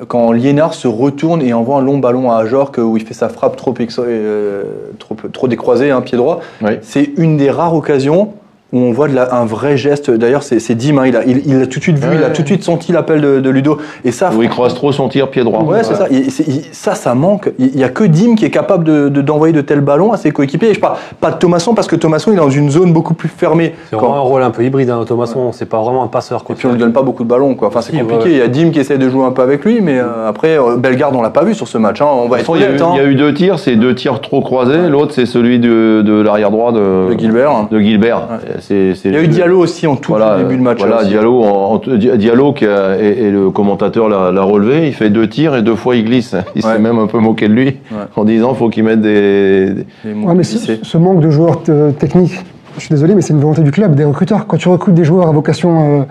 quand 0.06 0.30
Liénard 0.32 0.74
se 0.74 0.87
retourne 0.87 1.42
et 1.42 1.52
envoie 1.52 1.78
un 1.78 1.82
long 1.82 1.98
ballon 1.98 2.30
à 2.30 2.37
Ajorc 2.37 2.78
où 2.78 2.96
il 2.96 3.04
fait 3.04 3.14
sa 3.14 3.28
frappe 3.28 3.56
trop, 3.56 3.72
exo- 3.74 4.04
euh, 4.06 4.62
trop, 4.98 5.16
trop 5.32 5.48
décroisée, 5.48 5.90
un 5.90 6.00
pied 6.00 6.16
droit. 6.16 6.40
Oui. 6.62 6.72
C'est 6.82 7.10
une 7.16 7.37
des 7.37 7.50
rares 7.50 7.74
occasions 7.74 8.34
où 8.74 8.78
on 8.78 8.92
voit 8.92 9.08
de 9.08 9.14
la- 9.14 9.34
un 9.34 9.46
vrai 9.46 9.76
geste. 9.78 10.10
D'ailleurs, 10.10 10.42
c'est 10.42 10.58
c'est 10.58 10.74
Dim, 10.74 10.98
hein, 10.98 11.06
il, 11.06 11.16
a, 11.16 11.24
il, 11.24 11.42
il 11.46 11.62
a 11.62 11.66
tout 11.66 11.78
de 11.78 11.82
suite 11.84 11.98
vu, 11.98 12.08
Ouais. 12.08 12.16
il 12.18 12.24
a 12.24 12.28
tout 12.30 12.42
de 12.42 12.46
suite 12.46 12.62
senti 12.64 12.92
l'appel 12.92 13.20
de, 13.22 13.40
de 13.40 13.50
Ludo. 13.50 13.78
Et 14.04 14.10
ça, 14.12 14.30
Où 14.37 14.42
il 14.42 14.48
croise 14.50 14.74
trop 14.74 14.92
son 14.92 15.08
tir 15.08 15.30
pied 15.30 15.42
droit. 15.44 15.62
Ouais, 15.62 15.82
c'est 15.84 15.94
ça. 15.94 16.06
Il- 16.10 16.30
c'est- 16.30 16.46
il- 16.46 16.64
ça, 16.72 16.94
ça 16.94 17.14
manque. 17.14 17.52
Il 17.58 17.74
n'y 17.76 17.84
a 17.84 17.88
que 17.88 18.04
Dim 18.04 18.34
qui 18.34 18.44
est 18.44 18.50
capable 18.50 18.84
d'envoyer 18.84 19.10
de, 19.10 19.20
d'envoyer 19.22 19.52
de 19.54 19.60
tels 19.62 19.80
ballons 19.80 20.12
à 20.12 20.16
ses 20.18 20.32
coéquipiers. 20.32 20.70
Et 20.70 20.74
je 20.74 20.80
parle 20.80 20.96
pas 21.20 21.30
de 21.30 21.37
Thomasson 21.38 21.74
parce 21.74 21.87
que 21.88 21.96
Thomasson 21.96 22.32
il 22.32 22.34
est 22.34 22.38
dans 22.40 22.50
une 22.50 22.70
zone 22.70 22.92
beaucoup 22.92 23.14
plus 23.14 23.28
fermée. 23.28 23.74
C'est 23.90 23.96
Quand- 23.96 24.06
vraiment 24.08 24.16
un 24.16 24.20
rôle 24.20 24.42
un 24.42 24.50
peu 24.50 24.64
hybride, 24.64 24.90
hein, 24.90 25.04
Thomasson. 25.06 25.52
C'est 25.52 25.68
pas 25.68 25.80
vraiment 25.80 26.02
un 26.02 26.08
passeur. 26.08 26.42
Et 26.50 26.54
puis 26.54 26.66
on 26.66 26.72
lui 26.72 26.78
donne 26.78 26.92
pas 26.92 27.02
beaucoup 27.02 27.22
de 27.24 27.28
ballons. 27.28 27.54
Quoi. 27.54 27.68
Enfin, 27.68 27.80
c'est 27.80 27.92
Si, 27.92 27.98
compliqué. 27.98 28.16
ouais, 28.18 28.24
ouais. 28.24 28.30
Il 28.32 28.38
y 28.38 28.42
a 28.42 28.48
Dim 28.48 28.70
qui 28.70 28.80
essaie 28.80 28.98
de 28.98 29.08
jouer 29.08 29.24
un 29.24 29.30
peu 29.30 29.42
avec 29.42 29.64
lui, 29.64 29.80
mais 29.80 29.98
euh, 29.98 30.28
après, 30.28 30.58
euh, 30.58 30.76
Bellegarde, 30.76 31.14
on 31.14 31.22
l'a 31.22 31.30
pas 31.30 31.44
vu 31.44 31.54
sur 31.54 31.68
ce 31.68 31.78
match. 31.78 32.00
hein. 32.02 32.06
On 32.10 32.28
va 32.28 32.38
il 32.40 32.42
y, 32.42 32.64
a 32.64 32.66
eu, 32.66 32.68
honnête. 32.70 32.82
hein. 32.82 32.90
il 32.94 32.96
y 32.98 33.00
a 33.00 33.04
eu 33.08 33.14
deux 33.14 33.32
tirs, 33.34 33.58
c'est 33.58 33.76
deux 33.76 33.94
tirs 33.94 34.20
trop 34.20 34.40
croisés. 34.40 34.88
L'autre, 34.88 35.12
c'est 35.14 35.26
celui 35.26 35.58
de, 35.58 36.02
de 36.04 36.20
l'arrière 36.20 36.50
droit 36.50 36.72
de, 36.72 37.12
De 37.12 37.18
Gilbert. 37.18 37.68
de 37.70 37.78
Gilbert. 37.80 38.22
C'est- 38.66 38.94
c'est- 38.94 39.09
Il 39.11 39.14
y 39.14 39.18
a 39.18 39.22
eu 39.22 39.29
Diallo 39.29 39.59
aussi 39.59 39.87
en 39.87 39.96
tout 39.96 40.12
Voilà, 40.12 40.38
début 40.38 40.57
de 40.57 40.62
match. 40.62 40.79
Voilà, 40.79 41.00
aussi. 41.00 41.09
Diallo, 41.09 41.42
en- 41.42 41.74
en- 41.74 41.79
Di- 41.96 42.16
Diallo 42.16 42.53
qui 42.55 42.66
a- 42.66 42.96
et, 42.98 43.24
et 43.27 43.31
le 43.31 43.50
commentateur 43.50 44.09
l'a 44.09 44.33
l'a 44.33 44.42
relevé. 44.42 44.87
Il 44.87 44.94
fait 44.94 45.11
deux 45.11 45.29
tirs 45.29 45.55
et 45.55 45.62
deux 45.62 45.74
fois 45.77 45.96
il 45.96 46.05
glisse. 46.07 46.35
Il 46.57 46.64
Ouais. 46.64 46.72
s'est 46.72 46.79
même 46.79 46.98
un 46.98 47.07
peu 47.07 47.18
moqué 47.18 47.46
de 47.48 47.53
lui 47.53 47.66
Ouais. 47.66 47.98
en 48.16 48.24
disant 48.24 48.55
faut 48.55 48.70
qu'il 48.70 48.85
mette 48.85 49.00
des, 49.03 49.74
Ouais, 50.05 50.35
mais 50.35 50.44
ce, 50.44 50.79
ce 50.83 50.98
manque 50.98 51.20
de 51.20 51.31
joueurs 51.31 51.61
techniques, 51.98 52.38
je 52.77 52.81
suis 52.81 52.90
désolé, 52.90 53.14
mais 53.14 53.20
c'est 53.20 53.35
une 53.35 53.40
volonté 53.40 53.62
du 53.62 53.70
club, 53.70 53.94
des 53.94 54.05
recruteurs. 54.05 54.46
Quand 54.46 54.57
tu 54.57 54.68
recrutes 54.68 54.94
des 54.94 55.05
joueurs 55.05 55.29
à 55.29 55.33
vocation 55.33 56.00
euh, 56.00 56.03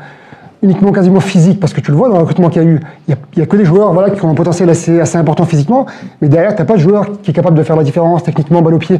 uniquement 0.61 0.91
quasiment 0.91 1.19
physique, 1.19 1.59
parce 1.59 1.73
que 1.73 1.81
tu 1.81 1.91
le 1.91 1.97
vois 1.97 2.07
dans 2.07 2.15
le 2.15 2.21
recrutement 2.21 2.49
qu'il 2.49 2.61
y 2.61 2.65
a 2.65 2.67
eu, 2.69 2.79
il 3.09 3.15
n'y 3.35 3.43
a, 3.43 3.45
que 3.45 3.57
des 3.57 3.65
joueurs 3.65 3.91
voilà, 3.93 4.11
qui 4.11 4.23
ont 4.23 4.29
un 4.29 4.33
potentiel 4.35 4.69
assez, 4.69 4.99
assez 4.99 5.17
important 5.17 5.43
physiquement, 5.45 5.85
mais 6.21 6.29
derrière, 6.29 6.55
tu 6.55 6.61
n'as 6.61 6.65
pas 6.65 6.75
de 6.75 6.79
joueur 6.79 7.07
qui 7.21 7.31
est 7.31 7.33
capable 7.33 7.57
de 7.57 7.63
faire 7.63 7.75
la 7.75 7.83
différence 7.83 8.23
techniquement, 8.23 8.61
balle 8.61 8.75
au 8.75 8.77
pied. 8.77 8.99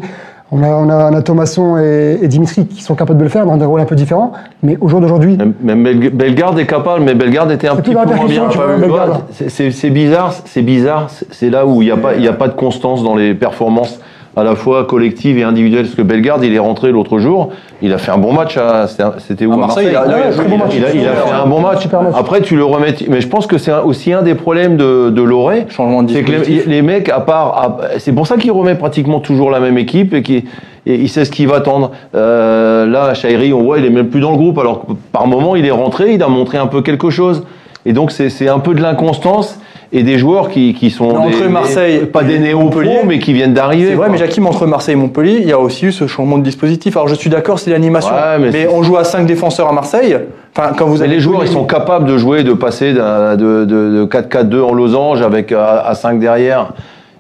On 0.56 0.62
a, 0.62 0.68
on 0.70 0.88
a, 0.88 1.10
on 1.12 1.16
a 1.16 1.22
Thomasson 1.24 1.78
et, 1.80 2.20
et 2.22 2.28
Dimitri 2.28 2.68
qui 2.68 2.84
sont 2.84 2.94
capables 2.94 3.18
de 3.18 3.24
le 3.24 3.30
faire 3.30 3.48
dans 3.48 3.58
des 3.58 3.66
rôles 3.66 3.82
un 3.82 3.86
peu 3.86 3.96
différents, 3.96 4.34
mais 4.62 4.78
au 4.80 4.88
jour 4.88 5.02
d'aujourd'hui, 5.02 5.36
Même, 5.62 5.84
Bellegarde 6.14 6.60
est 6.60 6.68
capable, 6.68 7.04
mais 7.04 7.16
Bellegarde 7.16 7.52
était 7.52 7.68
un 7.68 7.76
petit 7.78 7.90
plus 7.96 8.00
peu 8.08 8.14
moins 8.16 8.26
bien. 8.28 8.48
vois, 8.50 8.68
Bellegarde. 8.78 9.24
c'est- 9.32 9.90
bizarre, 9.90 10.32
c'est 10.46 10.62
bizarre. 10.62 11.08
c'est- 11.32 11.50
là 11.50 11.66
où 11.66 11.82
il 11.82 11.86
n'y 11.86 11.92
a, 11.92 11.98
pas- 11.98 12.14
il 12.16 12.24
y 12.24 12.28
a 12.28 12.34
pas 12.34 12.48
de 12.50 12.54
constance 12.54 13.04
dans 13.04 13.16
les 13.16 13.34
performances 13.34 14.00
à 14.36 14.44
la 14.44 14.56
fois 14.56 14.86
collectives 14.86 15.38
et 15.38 15.44
individuelles. 15.44 15.84
Parce 15.84 15.96
que 15.96 16.02
Bellegarde, 16.02 16.44
il 16.44 16.54
est 16.54 16.60
rentré 16.60 16.92
l'autre 16.92 17.20
jour, 17.20 17.50
il 17.82 17.94
a 17.94 17.98
fait 17.98 18.12
un 18.12 18.18
bon 18.18 18.34
match. 18.34 18.58
à- 18.58 18.88
c'était- 18.88 19.46
où 19.46 19.54
À 19.54 19.58
Marseille, 19.58 19.88
il 19.92 19.96
a- 19.96 20.06
il 20.08 20.12
a 20.14 20.32
joué, 20.32 20.44
il, 20.46 20.46
a, 20.46 20.50
bon 20.50 20.58
match. 20.58 20.74
il 20.76 20.86
a- 20.86 20.94
il 20.94 21.08
a 21.08 21.14
fait 21.14 21.32
un 21.32 21.46
bon 21.46 21.60
match. 21.62 21.88
Après, 22.16 22.42
tu 22.42 22.56
le 22.56 22.64
remets. 22.66 22.96
Mais 23.10 23.22
je 23.22 23.28
pense 23.28 23.46
que 23.48 23.58
c'est 23.58 23.74
aussi 23.74 24.12
un 24.14 24.22
des 24.24 24.36
problèmes 24.36 24.78
de, 24.78 25.10
de 25.10 25.22
Loré. 25.22 25.66
Changement 25.70 26.04
de 26.04 26.12
C'est 26.12 26.24
que 26.24 26.32
les, 26.32 26.64
les 26.66 26.82
mecs, 26.82 27.10
à 27.10 27.20
part, 27.20 27.78
c'est 28.00 28.14
pour 28.14 28.26
ça 28.28 28.38
qu'il 28.38 28.52
remet 28.52 28.76
pratiquement 28.76 29.20
toujours 29.20 29.52
la 29.52 29.60
même 29.60 29.78
équipe 29.78 30.14
et, 30.14 30.22
qui, 30.24 30.46
et 30.86 30.96
il 30.96 31.10
sait 31.10 31.26
ce 31.26 31.32
qu'il 31.32 31.48
va 31.48 31.58
attendre. 31.58 31.92
Euh, 32.16 32.86
là, 32.86 33.14
Chairi, 33.14 33.54
on 33.54 33.62
voit, 33.64 33.80
il 33.80 33.86
est 33.86 33.90
même 33.90 34.08
plus 34.10 34.20
dans 34.22 34.32
le 34.32 34.38
groupe, 34.38 34.58
alors 34.58 34.86
que 34.86 34.94
par 35.12 35.28
moment, 35.28 35.56
il 35.56 35.66
est 35.66 35.72
rentré, 35.72 36.14
il 36.14 36.24
a 36.24 36.28
montré 36.28 36.58
un 36.58 36.68
peu 36.68 36.82
quelque 36.82 37.10
chose. 37.10 37.44
Et 37.86 37.94
donc, 37.94 38.12
c'est 38.12 38.30
c'est 38.30 38.48
un 38.48 38.60
peu 38.60 38.74
de 38.74 38.82
l'inconstance 38.82 39.60
et 39.96 40.04
des 40.04 40.18
joueurs 40.18 40.50
qui, 40.50 40.74
qui 40.74 40.90
sont 40.90 41.06
entre 41.06 41.40
des- 41.44 41.48
Marseille 41.48 42.00
des- 42.00 42.06
pas 42.08 42.24
et 42.24 42.26
des 42.26 42.40
néo 42.40 42.60
Montpellier, 42.60 43.00
mais 43.06 43.20
qui 43.20 43.32
viennent 43.32 43.54
d'arriver. 43.54 43.90
C'est 43.90 43.96
vrai, 43.96 44.08
quoi. 44.08 44.12
mais 44.14 44.18
Jacquim, 44.18 44.46
entre 44.48 44.66
Marseille 44.66 44.94
et 44.94 44.98
Montpellier, 44.98 45.38
il 45.42 45.48
y 45.48 45.52
a 45.52 45.60
aussi 45.60 45.86
eu 45.86 45.92
ce 45.92 46.08
changement 46.08 46.38
de 46.40 46.44
dispositif. 46.44 46.98
Alors 46.98 47.08
je 47.08 47.16
suis 47.16 47.30
d'accord, 47.30 47.60
c'est 47.60 47.70
l'animation. 47.72 48.12
Ouais, 48.14 48.50
mais 48.52 48.68
on 48.68 48.82
joue 48.84 48.98
à 48.98 49.04
5 49.04 49.26
défenseurs 49.26 49.70
à 49.70 49.72
Marseille. 49.74 50.18
Enfin, 50.58 50.72
quand 50.78 50.88
vous 50.88 51.02
avez 51.02 51.10
les 51.14 51.20
joueurs, 51.20 51.44
ils 51.46 51.52
sont 51.52 51.66
capables 51.66 52.06
de 52.06 52.18
jouer, 52.18 52.44
de 52.44 52.54
passer 52.54 52.94
de, 52.94 53.36
de, 53.36 53.66
de 53.66 54.06
4-4-2 54.06 54.62
en 54.62 54.74
losange 54.74 55.22
avec 55.22 55.52
à, 55.52 55.80
à 55.82 55.94
5 55.96 56.20
derrière. 56.20 56.74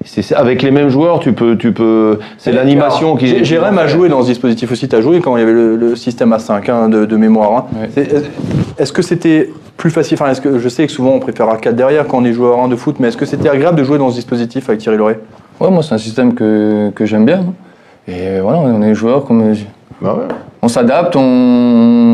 C'est 0.05 0.35
avec 0.35 0.61
les 0.61 0.71
mêmes 0.71 0.89
joueurs, 0.89 1.19
tu 1.21 1.31
peux, 1.31 1.55
tu 1.57 1.71
peux. 1.71 2.19
C'est 2.37 2.51
l'animation 2.51 3.15
qui. 3.15 3.25
Jé- 3.27 3.43
Jérém 3.45 3.77
a 3.77 3.87
joué 3.87 4.09
dans 4.09 4.21
ce 4.21 4.27
dispositif 4.27 4.69
aussi. 4.71 4.89
Tu 4.89 4.95
as 4.97 5.01
joué 5.01 5.21
quand 5.21 5.37
il 5.37 5.39
y 5.39 5.43
avait 5.43 5.53
le, 5.53 5.77
le 5.77 5.95
système 5.95 6.33
A5 6.33 6.69
hein, 6.69 6.89
de, 6.89 7.05
de 7.05 7.15
mémoire. 7.15 7.67
hein. 7.71 7.87
Est-ce 8.77 8.91
que 8.91 9.01
c'était 9.01 9.49
plus 9.77 9.89
facile 9.91 10.17
enfin, 10.19 10.31
est-ce 10.31 10.41
que, 10.41 10.59
Je 10.59 10.69
sais 10.69 10.85
que 10.85 10.91
souvent 10.91 11.11
on 11.11 11.19
préfère 11.19 11.49
à 11.49 11.57
4 11.57 11.75
derrière 11.75 12.07
quand 12.07 12.19
on 12.19 12.25
est 12.25 12.33
joueur 12.33 12.59
1 12.59 12.67
de 12.67 12.75
foot, 12.75 12.97
mais 12.99 13.07
est-ce 13.09 13.17
que 13.17 13.25
c'était 13.25 13.49
agréable 13.49 13.77
de 13.77 13.83
jouer 13.83 13.97
dans 13.97 14.09
ce 14.09 14.15
dispositif 14.15 14.69
avec 14.69 14.81
Thierry 14.81 14.97
Loret? 14.97 15.19
Ouais, 15.59 15.69
moi, 15.69 15.83
c'est 15.83 15.93
un 15.93 15.99
système 15.99 16.33
que, 16.33 16.91
que 16.95 17.05
j'aime 17.05 17.25
bien. 17.25 17.39
hein. 17.39 17.53
Et 18.07 18.39
voilà, 18.41 18.59
on 18.59 18.81
est 18.81 18.93
joueurs 18.95 19.23
comme. 19.25 19.53
Bah 20.01 20.15
ouais. 20.15 20.27
On 20.61 20.67
s'adapte, 20.67 21.15
on, 21.15 21.21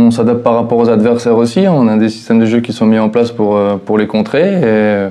on 0.08 0.12
s'adapte 0.12 0.44
par 0.44 0.56
rapport 0.56 0.78
aux 0.78 0.90
adversaires 0.90 1.36
aussi. 1.38 1.66
On 1.68 1.88
a 1.88 1.98
des 1.98 2.10
systèmes 2.10 2.40
de 2.40 2.46
jeu 2.46 2.60
qui 2.62 2.74
sont 2.74 2.86
mis 2.86 3.00
en 3.00 3.10
place 3.10 3.32
pour, 3.32 3.56
euh, 3.56 3.76
pour 3.84 3.98
les 3.98 4.08
contrer. 4.08 4.54
Et, 4.54 4.62
euh, 4.64 5.10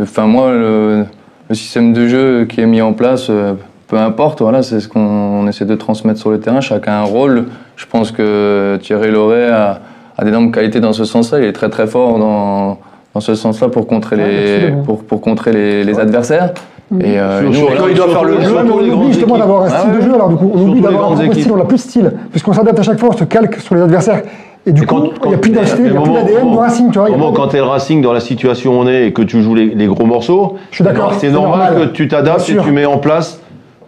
enfin, 0.00 0.26
moi, 0.26 0.50
le, 0.52 1.04
le 1.48 1.54
système 1.54 1.92
de 1.92 2.06
jeu 2.08 2.44
qui 2.46 2.60
est 2.60 2.66
mis 2.66 2.82
en 2.82 2.92
place, 2.92 3.28
euh, 3.30 3.54
peu 3.88 3.96
importe, 3.98 4.42
voilà, 4.42 4.62
c'est 4.62 4.80
ce 4.80 4.88
qu'on 4.88 5.00
on 5.00 5.46
essaie 5.46 5.64
de 5.66 5.74
transmettre 5.74 6.18
sur 6.20 6.30
le 6.30 6.40
terrain. 6.40 6.60
Chacun 6.60 6.92
a 6.92 6.98
un 7.00 7.04
rôle. 7.04 7.46
Je 7.76 7.86
pense 7.86 8.10
que 8.12 8.78
Thierry 8.82 9.10
Loret 9.10 9.48
a, 9.48 9.80
a 10.16 10.24
d'énormes 10.24 10.50
qualités 10.52 10.80
dans 10.80 10.92
ce 10.92 11.04
sens-là. 11.04 11.38
Il 11.40 11.44
est 11.44 11.52
très 11.52 11.68
très 11.70 11.86
fort 11.86 12.18
dans, 12.18 12.78
dans 13.14 13.20
ce 13.20 13.34
sens-là 13.34 13.68
pour 13.68 13.86
contrer 13.86 14.16
Ouais, 14.16 14.28
les, 14.28 14.72
pour, 14.84 15.02
pour 15.04 15.20
contrer 15.20 15.52
les, 15.52 15.84
les 15.84 15.98
adversaires. 15.98 16.52
Et 17.00 17.18
euh, 17.18 17.42
nous, 17.42 17.52
quand 17.78 17.88
il 17.88 17.94
doit 17.96 18.08
faire 18.08 18.24
le 18.24 18.40
jeu, 18.40 18.54
on 18.56 18.92
oublie 19.00 19.12
justement 19.12 19.38
d'avoir 19.38 19.62
un 19.62 19.68
Ah 19.72 19.78
style 19.80 19.90
ouais. 19.92 19.96
de 19.96 20.02
jeu 20.02 20.14
alors 20.14 20.28
du 20.28 20.36
coup 20.36 20.50
on 20.52 20.56
Surtout 20.58 20.70
oublie 20.70 20.80
d'avoir 20.82 21.12
un 21.12 21.16
style, 21.32 21.50
on 21.52 21.56
n'a 21.56 21.64
plus 21.64 21.76
de 21.76 21.80
style, 21.80 22.12
puisqu'on 22.30 22.52
s'adapte 22.52 22.78
à 22.78 22.82
chaque 22.82 23.00
fois, 23.00 23.08
on 23.12 23.16
se 23.16 23.24
calque 23.24 23.56
sur 23.60 23.74
les 23.74 23.80
adversaires. 23.80 24.22
Et 24.66 24.72
du 24.72 24.82
Et 24.82 24.86
coup, 24.86 25.10
il 25.24 25.28
n'y 25.28 25.34
a 25.34 25.38
plus 25.38 25.50
d'identité, 25.50 25.82
il 25.84 25.90
n'y 25.92 25.96
a 25.96 26.00
plus 26.00 26.12
d'ADN 26.12 26.50
du 26.50 26.56
Racing, 26.56 26.90
tu 26.90 26.98
vois. 26.98 27.08
il 27.08 27.12
y 27.12 27.14
a 27.14 27.18
Moment, 27.18 27.32
quand 27.32 27.48
t'es 27.48 27.56
le 27.58 27.64
Racing 27.64 28.00
dans 28.02 28.12
la 28.12 28.20
situation 28.20 28.72
où 28.72 28.82
on 28.82 28.86
est 28.86 29.06
et 29.08 29.12
que 29.12 29.22
tu 29.22 29.42
joues 29.42 29.54
les, 29.54 29.66
les 29.74 29.86
gros 29.86 30.04
morceaux, 30.06 30.56
Je 30.70 30.76
suis 30.76 30.84
d'accord, 30.84 31.12
c'est 31.18 31.30
normal, 31.30 31.72
normal. 31.72 31.88
que 31.88 31.92
tu 31.94 32.06
t'adaptes 32.08 32.48
et 32.48 32.56
tu 32.56 32.70
mets 32.70 32.86
en 32.86 32.98
place 32.98 33.40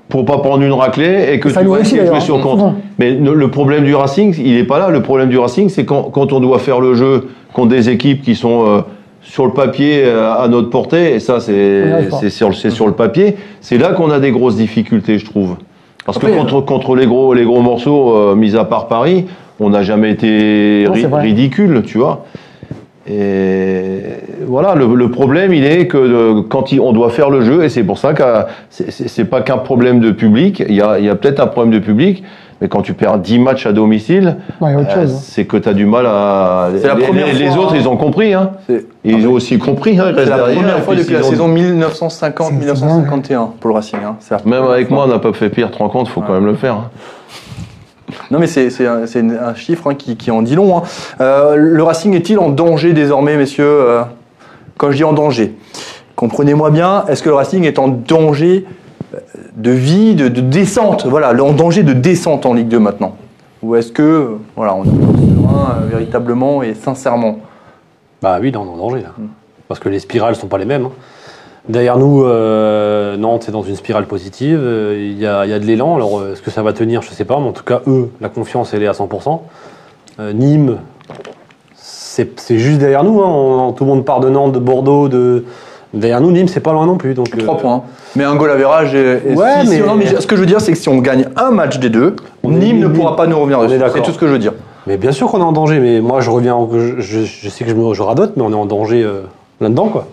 pour 0.09 0.25
pas 0.25 0.38
prendre 0.38 0.62
une 0.62 0.73
raclée 0.73 1.33
et 1.33 1.40
que 1.40 1.49
Ça 1.49 1.61
tu 1.62 1.66
vas 1.66 1.75
réussit, 1.75 1.95
essayer 1.95 2.09
de 2.09 2.14
jouer 2.14 2.21
sur 2.21 2.37
hein, 2.37 2.42
souvent. 2.42 2.75
Mais 2.99 3.11
le, 3.12 3.49
problème 3.49 3.85
du 3.85 3.95
Racing, 3.95 4.35
il 4.38 4.57
est 4.57 4.64
pas 4.64 4.79
là. 4.79 4.90
Le 4.90 5.03
problème 5.03 5.29
du 5.29 5.38
Racing, 5.38 5.69
c'est 5.69 5.85
quand, 5.85 6.05
quand 6.05 6.33
on 6.33 6.40
doit 6.40 6.59
faire 6.59 6.81
le 6.81 6.95
jeu 6.95 7.29
contre 7.53 7.69
des 7.69 7.88
équipes 7.90 8.23
qui 8.23 8.35
sont 8.37 8.64
euh, 8.66 8.81
sur 9.23 9.47
le 9.47 9.53
papier 9.53 10.03
euh, 10.05 10.33
à 10.33 10.47
notre 10.49 10.71
portée, 10.71 11.14
et 11.14 11.21
ça 11.21 11.40
c'est 11.40 12.31
sur, 12.31 12.55
sur 12.55 12.87
le 12.87 12.92
papier, 12.92 13.37
c'est 13.61 13.79
là 13.79 13.88
qu'on 13.88 14.11
a 14.11 14.21
des 14.21 14.31
grosses 14.31 14.57
difficultés, 14.57 15.19
je 15.19 15.25
trouve. 15.25 15.57
Parce 16.05 16.19
que 16.19 16.27
contre, 16.27 16.61
contre 16.61 16.95
les, 16.95 17.07
gros, 17.07 17.35
les 17.35 17.45
gros 17.45 17.61
morceaux, 17.62 18.14
euh, 18.16 18.35
mis 18.37 18.55
à 18.55 18.64
part 18.64 18.87
Paris, 18.87 19.27
on 19.59 19.71
n'a 19.71 19.83
jamais 19.83 20.12
été 20.12 20.85
Non, 20.87 20.92
ri- 20.92 21.07
ridicule, 21.11 21.83
tu 21.85 21.99
vois. 21.99 22.25
Et 23.09 24.01
voilà, 24.47 24.75
le, 24.75 24.92
le 24.95 25.11
problème, 25.11 25.53
il 25.55 25.64
est 25.64 25.87
que 25.87 25.97
euh, 25.97 26.42
quand 26.49 26.73
il- 26.73 26.81
on 26.81 26.92
doit 26.92 27.11
faire 27.11 27.31
le 27.31 27.42
jeu, 27.42 27.62
et 27.64 27.69
c'est 27.69 27.85
pour 27.85 27.99
ça 27.99 28.14
que 28.14 28.23
c'est- 28.71 29.25
pas 29.25 29.40
qu'un 29.42 29.59
problème 29.59 30.01
de 30.01 30.11
public, 30.11 30.62
il 30.69 30.75
y 30.75 30.83
a, 30.83 30.99
il 30.99 31.05
y 31.05 31.09
a 31.09 31.14
peut-être 31.14 31.40
un 31.40 31.47
problème 31.47 31.73
de 31.73 31.79
public, 31.79 32.25
mais 32.61 32.69
quand 32.69 32.83
tu 32.83 32.95
perds 32.95 33.19
10 33.19 33.38
matchs 33.38 33.66
à 33.66 33.73
domicile, 33.73 34.37
il 34.61 34.66
euh, 34.66 34.79
hein. 34.81 35.07
c'est 35.07 35.45
que 35.45 35.57
tu 35.57 35.69
as 35.69 35.75
du 35.75 35.87
mal 35.87 36.07
à. 36.07 36.69
La 36.83 36.95
les, 36.95 37.05
première 37.05 37.27
les- 37.27 37.33
les 37.35 37.51
fois, 37.51 37.59
autres, 37.64 37.75
hein. 37.75 37.79
ils 37.81 37.87
ont 37.88 37.97
compris. 37.97 38.33
Hein. 38.35 38.51
Ils 39.05 39.27
ont 39.29 39.33
aussi 39.33 39.59
compris. 39.59 39.99
Hein, 40.01 40.07
ils 40.11 40.14
c'est 40.25 40.31
la 40.31 40.37
derrière, 40.37 40.57
première 40.57 40.79
fois 40.81 40.95
puis 40.95 41.03
depuis 41.03 41.14
la 41.14 41.21
ont- 41.21 41.31
saison 41.31 41.47
C'est- 41.57 41.62
c'est 41.62 41.71
1950-1951 41.75 43.51
pour 43.61 43.69
le 43.69 43.75
Racing. 43.75 43.99
hein. 44.05 44.16
Même 44.47 44.64
avec 44.64 44.88
fois. 44.88 44.97
moi, 44.97 45.05
on 45.07 45.09
n'a 45.11 45.19
pas 45.19 45.33
fait 45.33 45.49
pire, 45.51 45.71
te 45.71 45.79
rends 45.79 45.88
compte, 45.88 46.09
faut 46.09 46.23
quand 46.23 46.33
même 46.35 46.47
le 46.47 46.55
faire. 46.55 46.90
Non, 48.31 48.38
mais 48.38 48.47
c'est 48.47 48.69
un, 48.87 49.55
chiffre 49.55 49.90
hein, 49.90 49.95
qui, 49.95 50.16
qui 50.16 50.31
en 50.31 50.42
dit 50.42 50.55
long. 50.55 50.79
hein. 50.79 50.83
Euh, 51.21 51.57
le 51.57 51.83
Racing 51.83 52.14
est-il 52.14 52.38
en 52.38 52.51
danger 52.51 52.92
désormais, 52.92 53.37
messieurs 53.37 53.64
euh, 53.66 54.03
Quand 54.77 54.90
je 54.90 54.97
dis 54.97 55.05
en 55.05 55.12
danger, 55.12 55.55
comprenez-moi 56.14 56.71
bien, 56.71 57.05
est-ce 57.09 57.23
que 57.23 57.29
le 57.29 57.35
Racing 57.35 57.64
est 57.64 57.79
en 57.79 57.88
danger 57.88 58.64
euh, 59.14 59.19
de 59.57 59.71
vie, 59.71 60.14
de, 60.14 60.29
de 60.29 60.40
descente? 60.40 61.07
Voilà, 61.07 61.31
en 61.42 61.53
danger 61.53 61.83
de 61.83 61.92
descente 61.92 62.47
en 62.47 62.55
Ligue 62.55 62.69
2 62.69 62.79
maintenant 62.79 63.16
Ou 63.62 63.75
est-ce 63.77 63.90
que, 63.92 64.37
voilà, 64.55 64.75
on 64.75 64.85
est 64.85 64.88
serein, 64.88 65.79
euh, 65.83 65.87
véritablement 65.88 66.62
et 66.62 66.75
sincèrement? 66.75 67.38
Bah 68.23 68.38
oui, 68.40 68.51
là, 68.53 68.61
on 68.61 68.66
est 68.66 68.71
en 68.71 68.77
danger. 68.77 69.01
Là. 69.03 69.11
Parce 69.69 69.81
que 69.81 69.88
les 69.88 69.99
spirales 69.99 70.37
sont 70.37 70.47
pas 70.47 70.59
les 70.59 70.64
mêmes. 70.64 70.87
hein. 70.87 70.92
Derrière 71.68 71.98
nous, 71.98 72.22
euh, 72.24 73.16
Nantes 73.16 73.48
est 73.48 73.52
dans 73.52 73.62
une 73.62 73.74
spirale 73.76 74.07
positive. 74.07 74.61
euh, 74.62 74.96
Il 74.98 75.18
y, 75.18 75.26
a, 75.26 75.44
il 75.44 75.50
y 75.50 75.55
a 75.55 75.59
de 75.59 75.64
l'élan. 75.64 75.96
Alors, 75.96 76.20
euh, 76.20 76.33
est-ce 76.33 76.42
que 76.42 76.50
ça 76.50 76.62
va 76.62 76.72
tenir 76.72 77.02
Je 77.02 77.11
sais 77.11 77.24
pas. 77.24 77.38
Mais 77.40 77.48
en 77.48 77.52
tout 77.52 77.64
cas, 77.64 77.81
eux, 77.88 78.09
la 78.20 78.29
confiance, 78.29 78.72
elle 78.72 78.83
est 78.85 78.87
à 78.88 78.92
100%. 78.92 79.40
Euh, 80.20 80.33
Nîmes, 80.33 80.76
c'est 81.74 82.59
juste 82.59 82.79
derrière 82.79 83.02
nous. 83.05 83.20
hein. 83.20 83.26
On- 83.29 83.72
tout 83.72 83.85
le 83.85 83.90
monde 83.90 84.05
part 84.05 84.20
de 84.20 84.29
Nantes, 84.31 84.52
de 84.52 84.59
Bordeaux. 84.61 85.09
De... 85.09 85.44
Derrière 85.92 86.20
nous, 86.20 86.31
Nîmes, 86.31 86.48
c'est 86.48 86.61
pas 86.61 86.72
loin 86.72 86.87
non 86.87 86.96
plus. 86.98 87.14
Donc, 87.14 87.29
euh, 87.35 87.42
3 87.42 87.57
points. 87.59 87.83
Mais 88.14 88.24
un 88.24 88.37
goal 88.37 88.50
average. 88.50 88.94
Et, 88.94 89.20
et 89.26 89.35
Ouais, 89.35 89.46
si- 89.62 89.66
si- 89.66 89.81
mais- 89.81 89.87
non, 89.87 89.94
mais 89.96 90.07
ce 90.20 90.26
que 90.26 90.37
je 90.37 90.40
veux 90.40 90.46
dire, 90.46 90.61
c'est 90.61 90.72
que 90.72 90.79
si 90.79 90.88
on 90.88 90.98
gagne 90.98 91.26
un 91.37 91.50
match 91.50 91.79
des 91.79 91.90
deux, 91.90 92.14
On 92.44 92.50
Nîmes 92.50 92.79
ne 92.79 92.88
pourra 92.88 93.16
pas 93.16 93.26
nous 93.26 93.38
revenir 93.38 93.61
dessus. 93.62 93.79
C'est 93.92 94.02
tout 94.02 94.12
ce 94.12 94.18
que 94.18 94.26
je 94.29 94.33
veux 94.33 94.38
dire. 94.38 94.52
Mais 94.87 94.96
bien 94.98 95.11
sûr 95.12 95.29
qu'on 95.29 95.40
est 95.40 95.42
en 95.44 95.52
danger. 95.52 95.81
Mais 95.81 96.00
moi, 96.00 96.20
je 96.20 96.31
reviens. 96.31 96.57
Je, 96.72 97.00
je- 97.00 97.24
je 97.24 97.48
sais 97.48 97.64
que 97.64 97.70
je, 97.70 97.74
me, 97.74 97.92
je 97.92 98.02
radote, 98.02 98.35
mais 98.37 98.42
on 98.42 98.50
est 98.52 98.55
en 98.55 98.66
danger 98.66 99.02
euh, 99.02 99.22
là-dedans, 99.61 99.88
quoi. 99.88 100.07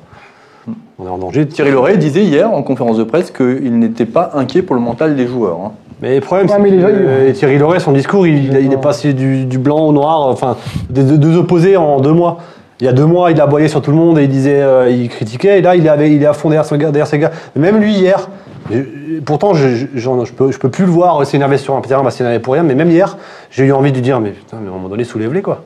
On 1.00 1.06
est 1.06 1.10
en 1.10 1.18
danger. 1.18 1.48
Thierry 1.48 1.72
Loret 1.72 1.98
disait 1.98 2.24
hier 2.24 2.52
en 2.52 2.62
conférence 2.64 2.98
de 2.98 3.04
presse 3.04 3.32
qu'il 3.32 3.80
n'était 3.80 4.06
pas 4.06 4.32
inquiet 4.36 4.62
pour 4.62 4.76
le 4.76 4.82
mental 4.82 5.16
des 5.16 5.26
joueurs. 5.28 5.58
hein. 5.66 5.72
Mais 6.02 6.16
le 6.16 6.22
problème, 6.22 6.48
Ouais, 6.48 6.54
c'est 6.56 6.62
mais 6.62 6.70
que 6.70 6.76
les 6.76 6.82
gens, 6.82 6.88
euh, 6.92 7.32
Thierry 7.32 7.58
Loret, 7.58 7.80
son 7.80 7.94
discours, 7.94 8.28
il, 8.28 8.54
il 8.58 8.74
est 8.74 8.82
passé 8.82 9.14
du, 9.14 9.46
du 9.46 9.58
blanc 9.58 9.80
au 9.88 9.94
noir, 9.94 10.28
enfin, 10.28 10.58
des 10.90 11.04
deux, 11.04 11.18
deux 11.18 11.38
opposés 11.38 11.78
en 11.78 12.00
deux 12.02 12.12
mois. 12.12 12.40
Il 12.82 12.86
y 12.86 12.90
a 12.90 12.94
deux 12.94 13.06
mois, 13.06 13.32
il 13.32 13.40
aboyait 13.40 13.70
sur 13.70 13.82
tout 13.82 13.92
le 13.92 13.98
monde 13.98 14.20
et 14.20 14.24
il 14.24 14.30
disait, 14.30 14.62
euh, 14.62 14.90
il 14.90 15.08
critiquait, 15.08 15.60
et 15.60 15.62
là, 15.62 15.76
il 15.76 15.86
est, 15.86 15.90
avec- 15.90 16.12
il 16.12 16.22
est 16.22 16.26
à 16.26 16.34
fond 16.34 16.50
derrière, 16.50 16.66
ce 16.66 16.76
gars- 16.76 16.88
derrière 16.92 17.08
ses 17.08 17.20
gars. 17.20 17.32
Même 17.56 17.78
lui, 17.78 17.94
hier, 17.94 18.28
je- 18.70 19.20
pourtant, 19.26 19.54
je, 19.54 19.70
je, 19.70 19.86
j'en- 19.96 20.26
je 20.26 20.34
peux, 20.34 20.52
je 20.52 20.60
peux 20.60 20.70
plus 20.70 20.86
le 20.86 20.92
voir 20.92 21.26
s'énerver 21.26 21.58
sur 21.58 21.76
un 21.76 21.82
terrain, 21.82 22.04
bah, 22.04 22.12
s'énerver 22.12 22.40
pour 22.40 22.54
rien, 22.54 22.64
mais 22.64 22.76
même 22.76 22.92
hier, 22.92 23.18
j'ai 23.50 23.64
eu 23.66 23.72
envie 23.72 23.92
de 23.92 23.96
lui 23.96 24.02
dire, 24.04 24.20
mais 24.20 24.32
putain, 24.32 24.58
mais 24.62 24.68
à 24.68 24.72
un 24.72 24.76
moment 24.76 24.90
donné, 24.90 25.06
soulève-les, 25.06 25.42
quoi. 25.42 25.64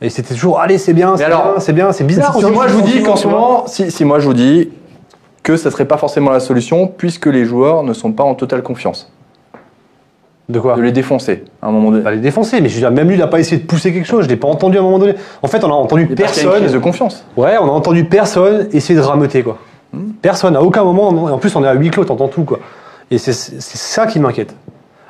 Et 0.00 0.10
c'était 0.10 0.34
toujours, 0.34 0.60
allez, 0.60 0.78
c'est 0.78 0.92
bien, 0.92 1.16
c'est 1.16 1.26
bien, 1.26 1.54
c'est 1.58 1.72
bien, 1.72 1.92
c'est 1.92 2.04
bizarre. 2.04 2.34
Si 2.36 2.44
moi 2.46 2.68
je 2.68 2.74
vous 2.74 2.82
dis 2.82 3.02
qu'en 3.02 3.16
ce 3.16 3.26
moment, 3.28 3.66
si, 3.66 3.90
si 3.90 4.04
moi 4.04 4.18
je 4.18 4.26
vous 4.26 4.34
dis 4.34 4.70
que 5.42 5.56
ce 5.56 5.70
serait 5.70 5.84
pas 5.86 5.96
forcément 5.96 6.30
la 6.30 6.40
solution 6.40 6.86
puisque 6.86 7.26
les 7.26 7.44
joueurs 7.44 7.82
ne 7.82 7.92
sont 7.94 8.12
pas 8.12 8.24
en 8.24 8.34
totale 8.34 8.62
confiance 8.62 9.10
De 10.48 10.60
quoi 10.60 10.76
de 10.76 10.82
les 10.82 10.92
défoncer 10.92 11.44
à 11.62 11.68
un 11.68 11.70
moment 11.70 11.90
donné. 11.90 12.02
Bah, 12.02 12.10
les 12.10 12.18
défoncer, 12.18 12.60
mais 12.60 12.68
je 12.68 12.74
veux 12.74 12.80
dire, 12.80 12.90
même 12.90 13.08
lui, 13.08 13.14
il 13.16 13.20
n'a 13.20 13.26
pas 13.26 13.38
essayé 13.40 13.60
de 13.62 13.66
pousser 13.66 13.92
quelque 13.92 14.06
chose, 14.06 14.24
je 14.24 14.28
l'ai 14.28 14.36
pas 14.36 14.48
entendu 14.48 14.76
à 14.76 14.80
un 14.80 14.84
moment 14.84 14.98
donné. 14.98 15.14
En 15.42 15.48
fait, 15.48 15.64
on 15.64 15.68
a 15.70 15.74
entendu 15.74 16.02
Et 16.10 16.14
parce 16.14 16.36
y 16.36 16.40
a 16.40 16.42
une 16.44 16.50
personne. 16.50 16.72
de 16.72 16.78
confiance. 16.78 17.24
Ouais, 17.36 17.56
on 17.58 17.64
a 17.66 17.70
entendu 17.72 18.04
personne 18.04 18.68
essayer 18.72 18.98
de 18.98 19.04
rameuter, 19.04 19.42
quoi. 19.42 19.58
Personne, 20.20 20.56
à 20.56 20.62
aucun 20.62 20.84
moment. 20.84 21.08
on- 21.08 21.28
En 21.32 21.38
plus, 21.38 21.54
on 21.56 21.64
est 21.64 21.68
à 21.68 21.72
huis 21.74 21.90
clos, 21.90 22.04
t'entends 22.04 22.28
tout, 22.28 22.44
quoi. 22.44 22.58
Et 23.10 23.16
c'est 23.18 23.32
ça 23.32 24.06
qui 24.06 24.18
m'inquiète. 24.20 24.54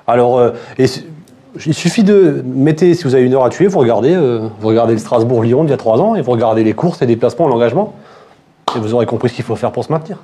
Alors, 0.07 0.39
euh, 0.39 0.51
et 0.79 0.85
il 1.65 1.75
suffit 1.75 2.03
de. 2.05 2.43
Mettez, 2.45 2.95
si 2.95 3.05
vous 3.05 3.15
avez 3.15 3.25
une 3.25 3.35
heure 3.35 3.45
à 3.45 3.49
tuer, 3.51 3.67
vous 3.67 3.79
regardez, 3.79 4.15
euh, 4.15 4.49
vous 4.61 4.69
regardez 4.69 4.93
le 4.93 4.99
Strasbourg-Lyon 4.99 5.65
d'il 5.65 5.71
y 5.71 5.75
a 5.75 5.77
trois 5.77 6.01
ans, 6.01 6.15
et 6.17 6.23
vous 6.23 6.33
regardez 6.33 6.65
les 6.65 6.73
courses, 6.73 7.01
les 7.01 7.07
déplacements, 7.07 7.49
l'engagement, 7.49 7.95
et 8.77 8.81
vous 8.81 8.95
aurez 8.95 9.07
compris 9.07 9.29
ce 9.29 9.35
qu'il 9.35 9.45
faut 9.45 9.57
faire 9.57 9.73
pour 9.73 9.85
se 9.85 9.93
maintenir. 9.93 10.19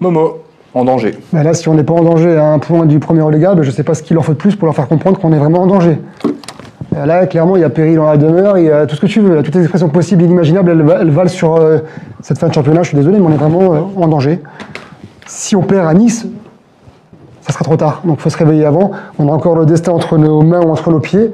Momo, 0.00 0.38
en 0.74 0.84
danger. 0.84 1.16
Mais 1.32 1.44
là, 1.44 1.54
si 1.54 1.68
on 1.68 1.74
n'est 1.74 1.84
pas 1.84 1.94
en 1.94 2.02
danger 2.02 2.36
à 2.36 2.46
un 2.52 2.58
point 2.58 2.86
du 2.86 2.98
premier 2.98 3.20
relégable, 3.22 3.62
je 3.62 3.70
ne 3.70 3.74
sais 3.74 3.84
pas 3.84 3.94
ce 3.94 4.02
qu'il 4.02 4.14
leur 4.14 4.24
faut 4.24 4.32
de 4.32 4.38
plus 4.38 4.56
pour 4.56 4.66
leur 4.66 4.74
faire 4.74 4.88
comprendre 4.88 5.18
qu'on 5.20 5.32
est 5.32 5.38
vraiment 5.38 5.60
en 5.62 5.66
danger. 5.66 5.98
Euh, 6.96 7.06
Là, 7.06 7.26
clairement, 7.26 7.56
il 7.56 7.60
y 7.62 7.64
a 7.64 7.70
péril 7.70 7.96
dans 7.96 8.04
la 8.06 8.16
demeure, 8.16 8.58
il 8.58 8.64
y 8.64 8.70
a 8.70 8.86
tout 8.86 8.96
ce 8.96 9.00
que 9.00 9.06
tu 9.06 9.20
veux. 9.20 9.42
toutes 9.42 9.54
les 9.54 9.62
expressions 9.62 9.88
possibles 9.88 10.22
et 10.22 10.26
inimaginables, 10.26 10.70
elles, 10.70 10.82
va- 10.82 10.98
elles 11.00 11.10
valent 11.10 11.28
sur 11.30 11.56
euh, 11.56 11.78
cette 12.20 12.38
fin 12.38 12.48
de 12.48 12.52
championnat. 12.54 12.82
Je 12.82 12.88
suis 12.88 12.96
désolé, 12.98 13.18
mais 13.18 13.26
on 13.26 13.32
est 13.32 13.36
vraiment 13.36 13.74
euh, 13.74 13.80
en 13.96 14.08
danger. 14.08 14.40
Si 15.26 15.56
on 15.56 15.62
perd 15.62 15.86
à 15.86 15.94
Nice, 15.94 16.26
ça 17.42 17.52
sera 17.52 17.64
trop 17.64 17.76
tard. 17.76 18.00
Donc, 18.04 18.18
il 18.18 18.22
faut 18.22 18.30
se 18.30 18.36
réveiller 18.38 18.64
avant. 18.64 18.92
On 19.18 19.28
a 19.28 19.32
encore 19.32 19.56
le 19.56 19.66
destin 19.66 19.92
entre 19.92 20.16
nos 20.18 20.42
mains 20.42 20.60
ou 20.60 20.70
entre 20.70 20.90
nos 20.90 21.00
pieds. 21.00 21.30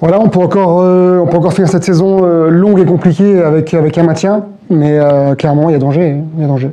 Voilà, 0.00 0.20
on 0.20 0.28
peut 0.28 0.38
encore, 0.40 0.80
euh, 0.80 1.18
on 1.18 1.26
peut 1.26 1.36
encore 1.38 1.52
finir 1.52 1.68
cette 1.68 1.82
saison 1.84 2.20
euh, 2.22 2.48
longue 2.50 2.78
et 2.80 2.84
compliquée 2.84 3.42
avec, 3.42 3.74
avec 3.74 3.98
un 3.98 4.04
maintien, 4.04 4.44
mais 4.70 4.98
euh, 4.98 5.34
clairement, 5.34 5.68
il 5.70 5.72
y 5.72 5.76
a 5.76 5.78
danger. 5.78 6.10
hein, 6.10 6.22
Il 6.36 6.42
y 6.42 6.44
a 6.44 6.46
danger. 6.48 6.70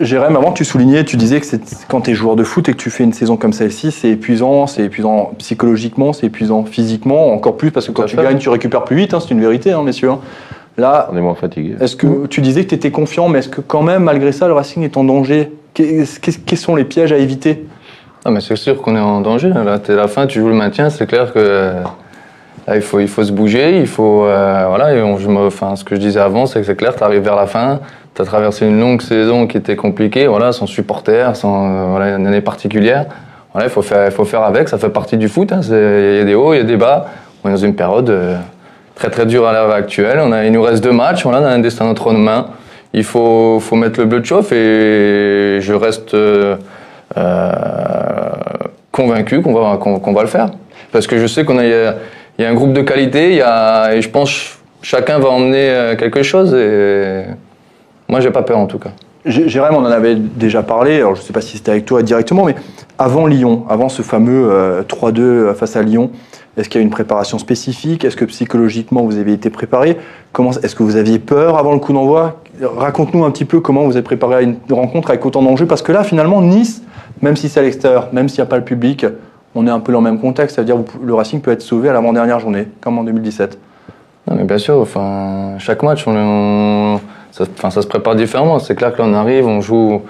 Jérém, 0.00 0.34
avant 0.36 0.52
tu 0.52 0.64
soulignais, 0.64 1.04
tu 1.04 1.16
disais 1.16 1.40
que 1.40 1.46
quand 1.88 2.02
tu 2.02 2.10
es 2.10 2.14
joueur 2.14 2.36
de 2.36 2.42
foot 2.44 2.68
et 2.68 2.72
que 2.72 2.76
tu 2.78 2.90
fais 2.90 3.04
une 3.04 3.12
saison 3.12 3.36
comme 3.36 3.52
celle-ci, 3.52 3.90
c'est 3.92 4.08
épuisant, 4.10 4.66
c'est 4.66 4.82
épuisant 4.84 5.30
psychologiquement, 5.38 6.12
c'est 6.12 6.26
épuisant 6.26 6.64
physiquement, 6.64 7.32
encore 7.32 7.56
plus 7.56 7.70
parce 7.70 7.86
que 7.86 7.92
quand 7.92 8.04
tu 8.04 8.16
fait. 8.16 8.22
gagnes, 8.22 8.38
tu 8.38 8.48
récupères 8.48 8.84
plus 8.84 8.96
vite, 8.96 9.14
hein, 9.14 9.18
c'est 9.20 9.30
une 9.30 9.40
vérité, 9.40 9.72
hein, 9.72 9.82
messieurs. 9.82 10.10
hein. 10.10 10.18
Là, 10.78 11.08
On 11.12 11.16
est 11.16 11.20
moins 11.20 11.34
fatigué. 11.34 11.74
est-ce 11.80 11.96
que 11.96 12.26
tu 12.26 12.40
disais 12.40 12.64
que 12.64 12.68
tu 12.70 12.74
étais 12.74 12.90
confiant, 12.90 13.28
mais 13.28 13.38
est-ce 13.40 13.48
que 13.48 13.60
quand 13.60 13.82
même, 13.82 14.02
malgré 14.04 14.32
ça, 14.32 14.46
le 14.46 14.52
Racing 14.52 14.82
est 14.84 14.96
en 14.96 15.04
danger 15.04 15.52
Quels 15.74 16.58
sont 16.58 16.74
les 16.74 16.84
pièges 16.84 17.12
à 17.12 17.16
éviter? 17.16 17.66
Ah, 18.24 18.30
mais 18.30 18.40
c'est 18.40 18.56
sûr 18.56 18.82
qu'on 18.82 18.96
est 18.96 19.00
en 19.00 19.20
danger. 19.20 19.50
Là, 19.50 19.78
t'es 19.78 19.92
à 19.92 19.96
la 19.96 20.08
fin, 20.08 20.26
tu 20.26 20.40
joues 20.40 20.48
le 20.48 20.54
maintien, 20.54 20.90
c'est 20.90 21.06
clair 21.06 21.32
que 21.32 21.72
il, 22.74 22.82
faut, 22.82 23.00
il 23.00 23.08
faut 23.08 23.24
se 23.24 23.32
bouger. 23.32 23.78
Il 23.78 23.86
faut, 23.86 24.24
euh, 24.24 24.66
voilà, 24.68 24.94
et 24.94 25.00
enfin, 25.00 25.76
ce 25.76 25.84
que 25.84 25.94
je 25.94 26.00
disais 26.00 26.20
avant, 26.20 26.46
c'est 26.46 26.60
que 26.60 26.66
c'est 26.66 26.76
clair, 26.76 26.94
tu 26.96 27.02
arrives 27.02 27.22
vers 27.22 27.36
la 27.36 27.46
fin, 27.46 27.80
tu 28.14 28.20
as 28.20 28.24
traversé 28.24 28.66
une 28.66 28.80
longue 28.80 29.00
saison 29.00 29.46
qui 29.46 29.56
était 29.56 29.76
compliquée, 29.76 30.26
voilà, 30.26 30.52
sans 30.52 30.66
supporters, 30.66 31.36
sans 31.36 31.70
euh, 31.70 31.84
voilà, 31.90 32.16
une 32.16 32.26
année 32.26 32.40
particulière. 32.40 33.06
Voilà, 33.52 33.68
il 33.68 33.70
faut 33.70 33.82
faire, 33.82 34.12
faut 34.12 34.24
faire 34.24 34.42
avec, 34.42 34.68
ça 34.68 34.78
fait 34.78 34.90
partie 34.90 35.16
du 35.16 35.28
foot. 35.28 35.52
hein, 35.52 35.60
Il 35.62 36.18
y 36.18 36.20
a 36.20 36.24
des 36.24 36.34
hauts, 36.34 36.52
il 36.52 36.58
y 36.58 36.60
a 36.60 36.64
des 36.64 36.76
bas. 36.76 37.06
On 37.44 37.48
est 37.48 37.52
dans 37.52 37.56
une 37.56 37.74
période 37.74 38.10
euh, 38.10 38.36
très 38.94 39.10
très 39.10 39.24
dure 39.24 39.46
à 39.46 39.52
l'heure 39.52 39.72
actuelle. 39.72 40.18
On 40.20 40.32
a, 40.32 40.44
il 40.44 40.52
nous 40.52 40.62
reste 40.62 40.82
deux 40.82 40.92
matchs, 40.92 41.24
on 41.24 41.32
a 41.32 41.38
un 41.38 41.60
destin 41.60 41.86
entre 41.86 42.12
nos 42.12 42.18
mains. 42.18 42.48
Il 42.94 43.04
faut, 43.04 43.60
mettre 43.72 44.00
le 44.00 44.06
bleu 44.06 44.20
de 44.20 44.24
chauffe 44.26 44.52
et 44.52 45.58
je 45.60 45.72
reste. 45.72 46.14
euh, 46.14 46.56
euh, 47.16 48.30
convaincu 48.92 49.40
qu'on 49.42 49.52
va, 49.54 50.22
le 50.22 50.28
faire. 50.28 50.50
Parce 50.92 51.06
que 51.06 51.18
je 51.18 51.26
sais 51.26 51.44
qu'on 51.44 51.58
a, 51.58 51.64
il 51.64 51.70
y 52.38 52.44
a, 52.44 52.48
un 52.48 52.54
groupe 52.54 52.72
de 52.72 52.82
qualité, 52.82 53.30
il 53.30 53.36
y 53.36 53.42
a, 53.42 53.94
et 53.94 54.02
je 54.02 54.10
pense 54.10 54.58
chacun 54.82 55.18
va 55.18 55.28
emmener 55.28 55.70
euh, 55.70 55.96
quelque 55.96 56.22
chose 56.22 56.54
et 56.54 57.24
moi 58.08 58.20
j'ai 58.20 58.30
pas 58.30 58.42
peur 58.42 58.58
en 58.58 58.66
tout 58.66 58.78
cas. 58.78 58.90
Jé- 59.24 59.48
Jérém, 59.48 59.74
on 59.74 59.80
en 59.84 59.84
avait 59.86 60.14
déjà 60.16 60.62
parlé, 60.62 60.96
alors 60.96 61.14
je 61.14 61.20
ne 61.20 61.26
sais 61.26 61.32
pas 61.32 61.40
si 61.40 61.56
c'était 61.56 61.70
avec 61.72 61.84
toi 61.84 62.02
directement, 62.02 62.44
mais 62.44 62.54
avant 62.98 63.26
Lyon, 63.26 63.64
avant 63.68 63.88
ce 63.88 64.02
fameux 64.02 64.48
euh, 64.50 64.82
3-2 64.82 65.54
face 65.54 65.76
à 65.76 65.82
Lyon, 65.82 66.10
est-ce 66.56 66.68
qu'il 66.68 66.80
y 66.80 66.82
a 66.82 66.84
une 66.84 66.90
préparation 66.90 67.38
spécifique? 67.38 68.04
Est-ce 68.04 68.16
que 68.16 68.24
psychologiquement 68.24 69.02
vous 69.02 69.16
avez 69.16 69.32
été 69.32 69.48
préparé? 69.50 69.96
Est-ce 70.62 70.74
que 70.74 70.82
vous 70.82 70.96
aviez 70.96 71.20
peur 71.20 71.56
avant 71.56 71.72
le 71.72 71.78
coup 71.78 71.92
d'envoi? 71.92 72.40
Raconte-nous 72.60 73.24
un 73.24 73.30
petit 73.30 73.44
peu 73.44 73.60
comment 73.60 73.84
vous 73.84 73.96
êtes 73.96 74.04
préparé 74.04 74.34
à 74.34 74.42
une 74.42 74.56
rencontre 74.70 75.10
avec 75.10 75.24
autant 75.24 75.42
d'enjeux, 75.42 75.66
parce 75.66 75.82
que 75.82 75.92
là 75.92 76.04
finalement 76.04 76.40
Nice, 76.42 76.82
même 77.22 77.36
si 77.36 77.48
c'est 77.48 77.60
à 77.60 77.62
l'extérieur, 77.62 78.08
même 78.12 78.28
s'il 78.28 78.40
n'y 78.40 78.46
a 78.46 78.50
pas 78.50 78.56
le 78.56 78.64
public, 78.64 79.06
on 79.54 79.66
est 79.66 79.70
un 79.70 79.80
peu 79.80 79.92
dans 79.92 80.00
le 80.00 80.04
même 80.04 80.20
contexte, 80.20 80.56
ça 80.56 80.62
veut 80.62 80.66
dire 80.66 80.76
que 80.76 81.04
le 81.04 81.14
Racing 81.14 81.40
peut 81.40 81.50
être 81.50 81.62
sauvé 81.62 81.88
à 81.88 81.92
l'avant-dernière 81.92 82.38
journée, 82.38 82.68
comme 82.80 82.98
en 82.98 83.04
2017. 83.04 83.58
Non, 84.28 84.36
mais 84.36 84.44
bien 84.44 84.58
sûr, 84.58 84.78
enfin, 84.78 85.54
chaque 85.58 85.82
match, 85.82 86.04
ça, 86.04 87.44
enfin, 87.56 87.70
ça 87.70 87.82
se 87.82 87.86
prépare 87.86 88.14
différemment. 88.14 88.58
C'est 88.58 88.74
clair 88.74 88.92
que 88.92 88.98
là, 88.98 89.08
on 89.08 89.14
arrive, 89.14 89.46
on 89.46 89.60
joue, 89.60 90.02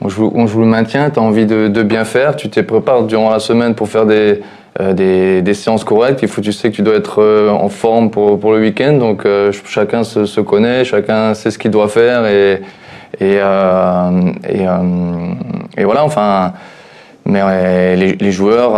on 0.00 0.08
joue, 0.08 0.30
on 0.34 0.46
joue 0.46 0.60
le 0.60 0.66
maintien, 0.66 1.10
tu 1.10 1.18
as 1.18 1.22
envie 1.22 1.46
de, 1.46 1.68
de 1.68 1.82
bien 1.82 2.04
faire, 2.04 2.36
tu 2.36 2.48
te 2.48 2.60
prépares 2.60 3.02
durant 3.04 3.30
la 3.30 3.40
semaine 3.40 3.74
pour 3.74 3.88
faire 3.88 4.06
des, 4.06 4.40
euh, 4.78 4.92
des, 4.92 5.42
des 5.42 5.54
séances 5.54 5.82
correctes. 5.82 6.20
Il 6.22 6.28
faut, 6.28 6.40
tu 6.40 6.52
sais 6.52 6.70
que 6.70 6.76
tu 6.76 6.82
dois 6.82 6.94
être 6.94 7.20
euh, 7.22 7.50
en 7.50 7.68
forme 7.68 8.10
pour, 8.10 8.38
pour 8.38 8.52
le 8.52 8.60
week-end, 8.60 8.92
donc 8.94 9.26
euh, 9.26 9.50
ch- 9.52 9.64
chacun 9.66 10.04
se, 10.04 10.26
se 10.26 10.40
connaît, 10.40 10.84
chacun 10.84 11.34
sait 11.34 11.50
ce 11.50 11.58
qu'il 11.58 11.70
doit 11.72 11.88
faire 11.88 12.26
et, 12.26 12.62
et, 13.20 13.34
et, 14.48 14.66
et 15.76 15.84
voilà, 15.84 16.04
enfin, 16.04 16.52
mais 17.26 17.96
les, 17.96 18.14
les 18.14 18.32
joueurs, 18.32 18.72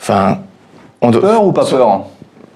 enfin, 0.00 0.38
on 1.00 1.10
doit- 1.10 1.20
Peur 1.20 1.44
ou 1.44 1.52
pas 1.52 1.64
peur 1.64 2.06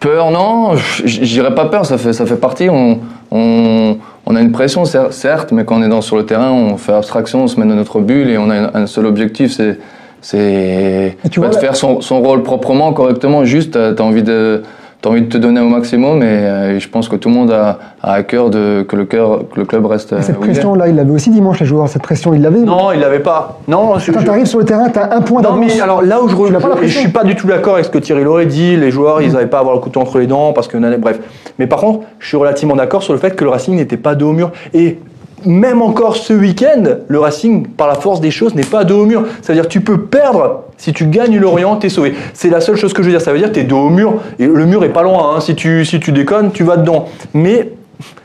Peur, 0.00 0.30
non, 0.32 0.72
dirais 1.04 1.54
pas 1.54 1.66
peur, 1.66 1.86
ça 1.86 1.96
fait, 1.96 2.12
ça 2.12 2.26
fait 2.26 2.34
partie. 2.36 2.68
On, 2.68 2.98
on, 3.30 3.98
on 4.26 4.34
a 4.36 4.40
une 4.40 4.50
pression, 4.50 4.82
cer- 4.82 5.12
certes, 5.12 5.52
mais 5.52 5.64
quand 5.64 5.76
on 5.76 5.82
est 5.84 5.88
dans, 5.88 6.00
sur 6.00 6.16
le 6.16 6.26
terrain, 6.26 6.50
on 6.50 6.76
fait 6.76 6.92
abstraction, 6.92 7.44
on 7.44 7.46
se 7.46 7.60
met 7.60 7.66
dans 7.66 7.76
notre 7.76 8.00
bulle 8.00 8.28
et 8.30 8.36
on 8.36 8.50
a 8.50 8.76
un 8.76 8.86
seul 8.88 9.06
objectif, 9.06 9.52
c'est 9.52 9.78
c'est 10.22 11.16
tu 11.30 11.40
bah, 11.40 11.46
vois, 11.48 11.54
de 11.54 11.60
faire 11.60 11.76
son, 11.76 12.00
son 12.00 12.22
rôle 12.22 12.42
proprement, 12.42 12.92
correctement, 12.92 13.44
juste. 13.44 13.72
T'as 13.72 13.92
as 14.02 14.06
envie 14.06 14.22
de 14.22 14.62
t'as 15.02 15.10
envie 15.10 15.22
de 15.22 15.26
te 15.28 15.36
donner 15.36 15.60
au 15.60 15.68
maximum 15.68 16.22
et, 16.22 16.26
euh, 16.28 16.76
et 16.76 16.80
je 16.80 16.88
pense 16.88 17.08
que 17.08 17.16
tout 17.16 17.28
le 17.28 17.34
monde 17.34 17.50
a, 17.50 17.80
a 18.04 18.12
à 18.12 18.22
cœur 18.22 18.50
de 18.50 18.86
que 18.88 18.94
le 18.94 19.04
cœur 19.04 19.40
que 19.52 19.58
le 19.58 19.66
club 19.66 19.84
reste. 19.84 20.12
Et 20.12 20.14
euh, 20.14 20.22
cette 20.22 20.36
est. 20.36 20.38
pression-là, 20.38 20.86
il 20.86 20.94
l'avait 20.94 21.10
aussi 21.10 21.30
dimanche, 21.30 21.58
les 21.58 21.66
joueurs. 21.66 21.88
Cette 21.88 22.02
pression, 22.02 22.32
il 22.34 22.40
l'avait. 22.40 22.60
Non, 22.60 22.92
il 22.92 23.00
l'avait 23.00 23.18
pas. 23.18 23.58
Non, 23.66 23.88
Quand 23.88 23.98
je- 23.98 24.12
tu 24.12 24.30
arrives 24.30 24.46
sur 24.46 24.60
le 24.60 24.64
terrain, 24.64 24.88
tu 24.90 25.00
as 25.00 25.12
un 25.12 25.20
point 25.20 25.42
Non, 25.42 25.56
d'avance. 25.56 25.74
mais 25.74 25.80
alors 25.80 26.02
là 26.02 26.22
où 26.22 26.28
je, 26.28 26.36
Tu 26.36 26.88
je, 26.88 26.98
suis 27.00 27.08
pas 27.08 27.24
du 27.24 27.34
tout 27.34 27.48
d'accord 27.48 27.74
avec 27.74 27.86
ce 27.86 27.90
que 27.90 27.98
Thierry 27.98 28.22
l'aurait 28.22 28.46
dit, 28.46 28.76
les 28.76 28.92
joueurs, 28.92 29.22
ils 29.22 29.32
n'avaient 29.32 29.46
pas 29.46 29.56
à 29.56 29.60
avoir 29.60 29.74
le 29.74 29.80
couteau 29.80 30.00
entre 30.00 30.20
les 30.20 30.28
dents 30.28 30.52
parce 30.52 30.68
que 30.68 30.76
bref. 30.98 31.18
Mais 31.58 31.66
par 31.66 31.80
contre, 31.80 32.06
je 32.20 32.28
suis 32.28 32.36
relativement 32.36 32.76
d'accord 32.76 33.02
sur 33.02 33.12
le 33.12 33.18
fait 33.18 33.34
que 33.34 33.42
le 33.42 33.50
Racing 33.50 33.74
n'était 33.74 33.96
pas 33.96 34.14
dos 34.14 34.30
au 34.30 34.32
mur 34.32 34.52
et 34.72 34.98
même 35.46 35.82
encore 35.82 36.16
ce 36.16 36.32
week-end, 36.32 36.82
le 37.08 37.18
Racing, 37.20 37.66
par 37.66 37.88
la 37.88 37.94
force 37.94 38.20
des 38.20 38.30
choses, 38.30 38.54
n'est 38.54 38.62
pas 38.64 38.84
dos 38.84 39.02
au 39.02 39.06
mur. 39.06 39.24
Ça 39.42 39.52
veut 39.52 39.54
dire 39.58 39.64
que 39.68 39.72
tu 39.72 39.80
peux 39.80 40.02
perdre. 40.02 40.64
Si 40.76 40.92
tu 40.92 41.06
gagnes 41.06 41.38
Lorient, 41.38 41.76
t'es 41.76 41.88
sauvé. 41.88 42.14
C'est 42.34 42.50
la 42.50 42.60
seule 42.60 42.76
chose 42.76 42.92
que 42.92 43.02
je 43.02 43.08
veux 43.08 43.12
dire. 43.12 43.20
Ça 43.20 43.32
veut 43.32 43.38
dire 43.38 43.48
que 43.48 43.54
t'es 43.54 43.64
dos 43.64 43.78
au 43.78 43.90
mur. 43.90 44.14
Et 44.38 44.46
le 44.46 44.66
mur 44.66 44.82
est 44.84 44.88
pas 44.92 45.02
loin. 45.02 45.36
hein. 45.36 45.40
Si, 45.40 45.54
tu, 45.54 45.84
si 45.84 46.00
tu 46.00 46.12
déconnes, 46.12 46.50
tu 46.52 46.64
vas 46.64 46.76
dedans. 46.76 47.06
Mais 47.34 47.70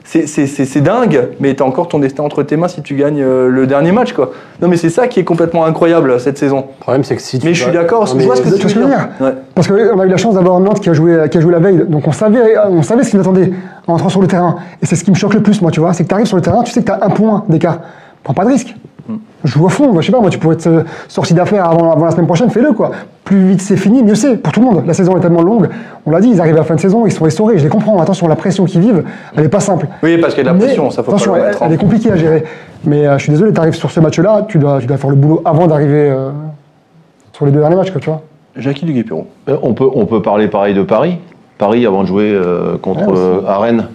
c'est- 0.07 0.25
c'est 0.25 0.47
c'est- 0.47 0.65
c'est 0.65 0.81
dingue. 0.81 1.27
Mais 1.39 1.53
t'as 1.53 1.65
encore 1.65 1.87
ton 1.89 1.99
destin 1.99 2.23
entre 2.23 2.41
tes 2.41 2.55
mains 2.57 2.67
si 2.69 2.81
tu 2.81 2.95
gagnes 2.95 3.21
euh, 3.21 3.49
le 3.49 3.67
dernier 3.67 3.91
match. 3.91 4.13
quoi. 4.13 4.31
Non, 4.61 4.67
mais 4.69 4.77
c'est 4.77 4.89
ça 4.89 5.07
qui 5.07 5.19
est 5.19 5.23
complètement 5.23 5.65
incroyable 5.65 6.19
cette 6.19 6.37
saison. 6.37 6.65
Le 6.79 6.79
problème, 6.81 7.03
c'est 7.03 7.15
que 7.15 7.21
si 7.21 7.37
tu. 7.39 7.45
Mais 7.45 7.53
je 7.53 7.63
suis 7.63 7.71
d'accord, 7.71 8.07
je 8.07 8.15
vois 8.25 8.35
ce 8.37 8.41
que 8.41 8.55
tu 8.55 8.67
veux 8.67 8.85
dire. 8.85 9.09
Ouais. 9.19 9.33
Parce 9.53 9.67
qu'on 9.67 9.99
a 9.99 10.05
eu 10.05 10.09
la 10.09 10.17
chance 10.17 10.33
d'avoir 10.35 10.59
Nantes 10.59 10.79
qui 10.79 10.89
a 10.89 10.93
joué, 10.93 11.15
qui 11.29 11.37
a 11.37 11.41
joué 11.41 11.51
la 11.51 11.59
veille. 11.59 11.83
Donc 11.87 12.07
on 12.07 12.11
savait, 12.11 12.57
on 12.69 12.81
savait 12.81 13.03
ce 13.03 13.09
qui 13.11 13.17
nous 13.17 13.21
attendait 13.21 13.51
en 13.87 13.93
entrant 13.95 14.09
sur 14.09 14.21
le 14.21 14.27
terrain. 14.27 14.55
Et 14.81 14.85
c'est 14.85 14.95
ce 14.95 15.03
qui 15.03 15.11
me 15.11 15.15
choque 15.15 15.33
le 15.33 15.43
plus, 15.43 15.61
moi, 15.61 15.71
tu 15.71 15.79
vois. 15.81 15.93
C'est 15.93 16.03
que 16.03 16.09
tu 16.09 16.13
arrives 16.15 16.25
sur 16.27 16.37
le 16.37 16.41
terrain, 16.41 16.63
tu 16.63 16.71
sais 16.71 16.81
que 16.81 16.85
tu 16.85 16.91
as 16.91 17.03
un 17.03 17.09
point 17.09 17.43
d'écart. 17.49 17.79
Prends 18.23 18.33
pas 18.33 18.43
de 18.45 18.49
risque. 18.49 18.73
Joue 19.43 19.65
à 19.67 19.69
fond. 19.69 19.91
Moi, 19.91 20.01
je 20.01 20.07
sais 20.07 20.11
pas, 20.11 20.19
moi, 20.19 20.29
tu 20.29 20.37
pourrais 20.37 20.55
être 20.55 20.85
sorti 21.07 21.33
d'affaires 21.33 21.69
avant, 21.69 21.91
avant 21.91 22.05
la 22.05 22.11
semaine 22.11 22.25
prochaine, 22.27 22.49
fais-le, 22.49 22.73
quoi. 22.73 22.91
Plus 23.23 23.49
vite 23.49 23.61
c'est 23.61 23.77
fini, 23.77 24.03
mieux 24.03 24.15
c'est 24.15 24.37
pour 24.37 24.51
tout 24.53 24.59
le 24.61 24.65
monde. 24.65 24.83
La 24.87 24.93
saison 24.93 25.17
est 25.17 25.19
tellement 25.19 25.41
longue. 25.41 25.67
On 26.05 26.11
l'a 26.11 26.19
dit, 26.21 26.29
ils 26.29 26.39
arrivent 26.39 26.55
à 26.55 26.59
la 26.59 26.63
fin 26.63 26.75
de 26.75 26.79
saison, 26.79 27.05
ils 27.05 27.11
sont 27.11 27.23
restaurés. 27.23 27.57
Je 27.57 27.63
les 27.63 27.69
comprends. 27.69 27.99
Attention, 28.01 28.27
la 28.27 28.35
pression 28.35 28.65
qu'ils 28.65 28.81
vivent, 28.81 29.03
elle 29.35 29.45
est 29.45 29.49
pas 29.49 29.59
simple. 29.59 29.87
Oui, 30.03 30.17
parce 30.17 30.33
qu'il 30.33 30.45
y 30.45 30.47
a 30.47 30.51
de 30.51 30.57
la 30.57 30.59
Mais, 30.59 30.67
pression, 30.67 30.89
ça 30.91 31.03
faut 31.03 31.11
attention, 31.11 31.31
pas 31.33 31.37
le 31.37 31.43
elle, 31.43 31.49
mettre. 31.49 31.63
elle 31.63 31.73
est 31.73 31.77
compliquée 31.77 32.11
à 32.11 32.15
gérer. 32.15 32.43
Mais 32.85 33.05
euh, 33.05 33.17
je 33.17 33.23
suis 33.23 33.31
désolé, 33.31 33.51
tu 33.53 33.59
arrives 33.59 33.75
sur 33.75 33.91
ce 33.91 33.99
match-là, 33.99 34.45
tu 34.47 34.57
dois, 34.59 34.79
tu 34.79 34.87
dois 34.87 34.97
faire 34.97 35.09
le 35.09 35.15
boulot 35.15 35.41
avant 35.45 35.67
d'arriver 35.67 36.09
euh, 36.09 36.29
sur 37.33 37.45
les 37.45 37.51
deux 37.51 37.59
derniers 37.59 37.75
matchs, 37.75 37.91
quoi, 37.91 37.99
tu 38.01 38.09
vois. 38.09 38.21
Jackie 38.55 38.85
Duguay-Pérou. 38.85 39.25
Euh, 39.49 39.57
On 39.61 39.73
peut, 39.73 39.87
on 39.93 40.05
peut 40.05 40.21
parler 40.21 40.47
pareil 40.47 40.73
de 40.73 40.83
Paris. 40.83 41.17
Paris, 41.57 41.85
avant 41.85 42.03
de 42.03 42.07
jouer 42.07 42.31
euh, 42.33 42.77
contre 42.77 43.07
Ouais, 43.07 43.17
euh, 43.17 43.57
Rennes, 43.57 43.87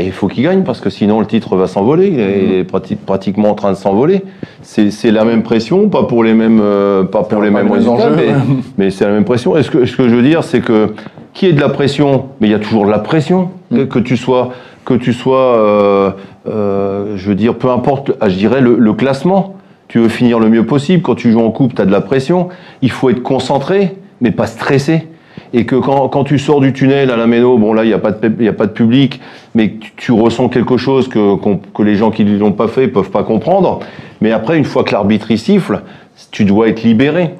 il 0.00 0.12
faut 0.12 0.28
qu'il 0.28 0.44
gagne 0.44 0.62
parce 0.62 0.80
que 0.80 0.90
sinon 0.90 1.20
le 1.20 1.26
titre 1.26 1.56
va 1.56 1.66
s'envoler. 1.66 2.08
Il 2.08 2.20
est, 2.20 2.64
prati- 2.64 2.96
pratiquement 2.96 3.50
en 3.50 3.54
train 3.54 3.72
de 3.72 3.76
s'envoler. 3.76 4.22
C'est 4.62 5.10
la 5.10 5.24
même 5.24 5.42
pression, 5.42 5.88
pas 5.88 6.04
pour 6.04 6.24
les 6.24 6.34
mêmes, 6.34 6.60
euh, 6.62 7.04
pas 7.04 7.22
pour 7.22 7.42
les 7.42 7.50
mêmes 7.50 7.70
résultats, 7.70 8.10
mais, 8.78 8.90
c'est 8.90 9.04
la 9.04 9.12
même 9.12 9.24
pression. 9.24 9.56
Et 9.56 9.62
ce 9.62 9.70
que, 9.70 9.84
ce 9.84 9.96
que 9.96 10.08
je 10.08 10.14
veux 10.14 10.22
dire, 10.22 10.44
c'est 10.44 10.60
que 10.60 10.94
qui 11.32 11.46
est 11.46 11.52
de 11.52 11.60
la 11.60 11.68
pression, 11.68 12.26
mais 12.40 12.48
il 12.48 12.50
y 12.50 12.54
a 12.54 12.58
toujours 12.58 12.86
de 12.86 12.90
la 12.90 13.00
pression. 13.00 13.50
Mm. 13.70 13.76
Que, 13.76 13.82
que 13.84 13.98
tu 13.98 14.16
sois, 14.16 14.52
que 14.84 14.94
tu 14.94 15.12
sois, 15.12 15.56
euh, 15.58 16.10
euh, 16.48 17.16
je 17.16 17.28
veux 17.28 17.34
dire, 17.34 17.56
peu 17.56 17.70
importe, 17.70 18.12
ah, 18.20 18.28
je 18.28 18.36
dirais 18.36 18.60
le, 18.60 18.76
le 18.78 18.92
classement. 18.92 19.54
Tu 19.88 19.98
veux 19.98 20.08
finir 20.08 20.38
le 20.38 20.48
mieux 20.48 20.64
possible. 20.64 21.02
Quand 21.02 21.14
tu 21.14 21.30
joues 21.30 21.40
en 21.42 21.50
coupe, 21.50 21.74
tu 21.74 21.82
as 21.82 21.86
de 21.86 21.92
la 21.92 22.00
pression. 22.00 22.48
Il 22.82 22.90
faut 22.90 23.10
être 23.10 23.22
concentré, 23.22 23.96
mais 24.20 24.30
pas 24.30 24.46
stressé 24.46 25.08
et 25.54 25.66
que 25.66 25.76
quand, 25.76 26.08
quand 26.08 26.24
tu 26.24 26.38
sors 26.38 26.60
du 26.60 26.72
tunnel 26.72 27.10
à 27.10 27.16
la 27.16 27.26
Méno, 27.26 27.56
bon 27.58 27.72
là 27.72 27.84
il 27.84 27.88
n'y 27.88 27.94
a 27.94 27.98
pas 27.98 28.10
de 28.10 28.72
public, 28.72 29.20
mais 29.54 29.74
tu, 29.96 30.12
ressens 30.12 30.48
quelque 30.48 30.76
chose 30.76 31.08
que, 31.08 31.82
les 31.82 31.94
gens 31.94 32.10
qui 32.10 32.24
ne 32.24 32.36
l'ont 32.36 32.52
pas 32.52 32.68
fait 32.68 32.88
peuvent 32.88 33.10
pas 33.10 33.22
comprendre. 33.22 33.80
Mais 34.20 34.32
après, 34.32 34.58
une 34.58 34.64
fois 34.64 34.84
que 34.84 34.92
l'arbitre 34.92 35.30
y 35.30 35.38
siffle, 35.38 35.82
tu 36.30 36.44
dois 36.44 36.68
être 36.68 36.82
libéré. 36.82 37.30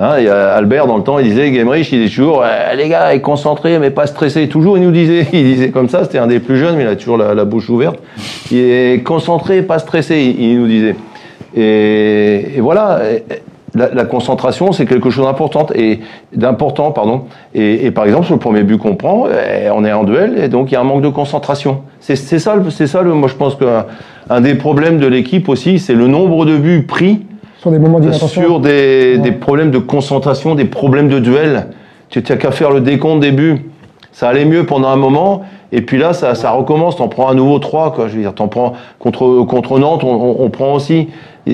Hein, 0.00 0.26
a 0.26 0.54
Albert, 0.54 0.86
dans 0.86 0.96
le 0.96 1.02
temps, 1.02 1.18
il 1.18 1.28
disait, 1.28 1.50
Gamerich, 1.50 1.92
il 1.92 2.02
est 2.02 2.08
toujours, 2.08 2.42
Eh, 2.44 2.74
les 2.76 2.88
gars, 2.88 3.14
est 3.14 3.20
concentré, 3.20 3.78
mais 3.78 3.90
pas 3.90 4.06
stressé. 4.06 4.48
Toujours, 4.48 4.78
il 4.78 4.84
nous 4.84 4.90
disait, 4.90 5.26
il 5.32 5.44
disait 5.44 5.70
comme 5.70 5.88
ça, 5.88 6.04
c'était 6.04 6.18
un 6.18 6.26
des 6.26 6.40
plus 6.40 6.56
jeunes, 6.56 6.76
mais 6.76 6.82
il 6.82 6.88
a 6.88 6.96
toujours 6.96 7.18
la, 7.18 7.44
bouche 7.44 7.68
ouverte. 7.68 7.98
Il 8.50 8.58
est 8.58 9.04
concentré, 9.04 9.62
pas 9.62 9.78
stressé, 9.78 10.34
il, 10.38 10.58
nous 10.58 10.66
disait. 10.66 10.96
Et, 11.54 12.60
voilà, 12.60 13.00
la, 13.74 13.88
la 13.94 14.04
concentration, 14.04 14.72
c'est 14.72 14.86
quelque 14.86 15.10
chose 15.10 15.24
d'important, 15.26 15.66
et 15.74 16.00
d'important, 16.34 16.90
pardon. 16.90 17.22
Et, 17.54 17.86
et 17.86 17.90
par 17.90 18.04
exemple, 18.04 18.26
sur 18.26 18.34
le 18.34 18.40
premier 18.40 18.62
but 18.62 18.78
qu'on 18.78 18.96
prend, 18.96 19.26
eh, 19.28 19.70
on 19.70 19.84
est 19.84 19.92
en 19.92 20.04
duel, 20.04 20.38
et 20.42 20.48
donc 20.48 20.70
il 20.70 20.74
y 20.74 20.76
a 20.76 20.80
un 20.80 20.84
manque 20.84 21.02
de 21.02 21.08
concentration. 21.08 21.82
C'est 22.00 22.16
ça, 22.16 22.54
c'est 22.70 22.86
ça, 22.86 23.02
le, 23.02 23.12
moi 23.14 23.28
je 23.28 23.34
pense 23.34 23.54
qu'un 23.56 23.86
un 24.28 24.40
des 24.40 24.54
problèmes 24.54 24.98
de 24.98 25.06
l'équipe 25.06 25.48
aussi, 25.48 25.78
c'est 25.78 25.94
le 25.94 26.06
nombre 26.06 26.44
de 26.46 26.56
buts 26.56 26.84
pris 26.86 27.22
Sur 27.58 27.70
des 27.72 27.78
moments 27.78 28.00
sur 28.12 28.60
des, 28.60 29.16
Ouais. 29.16 29.18
des 29.18 29.32
problèmes 29.32 29.70
de 29.70 29.78
concentration, 29.78 30.54
des 30.54 30.64
problèmes 30.66 31.08
de 31.08 31.18
duel. 31.18 31.66
Tu 32.10 32.20
n'as 32.28 32.36
qu'à 32.36 32.50
faire 32.50 32.70
le 32.70 32.80
décompte 32.80 33.20
des 33.20 33.32
buts. 33.32 33.70
Ça 34.12 34.28
allait 34.28 34.44
mieux 34.44 34.66
pendant 34.66 34.88
un 34.88 34.96
moment, 34.96 35.42
et 35.72 35.82
puis 35.82 35.96
là, 35.98 36.12
ça, 36.12 36.34
ça 36.34 36.50
recommence. 36.50 36.96
T'en 36.96 37.08
prends 37.08 37.28
à 37.28 37.34
nouveau 37.34 37.58
trois, 37.60 37.92
quoi. 37.92 38.08
Je 38.08 38.16
veux 38.16 38.22
dire, 38.22 38.34
t'en 38.34 38.48
prends 38.48 38.72
contre 38.98 39.44
contre 39.44 39.78
Nantes, 39.78 40.02
on, 40.04 40.12
on- 40.12 40.36
on 40.44 40.50
prend 40.50 40.74
aussi. 40.74 41.08
Et, 41.46 41.52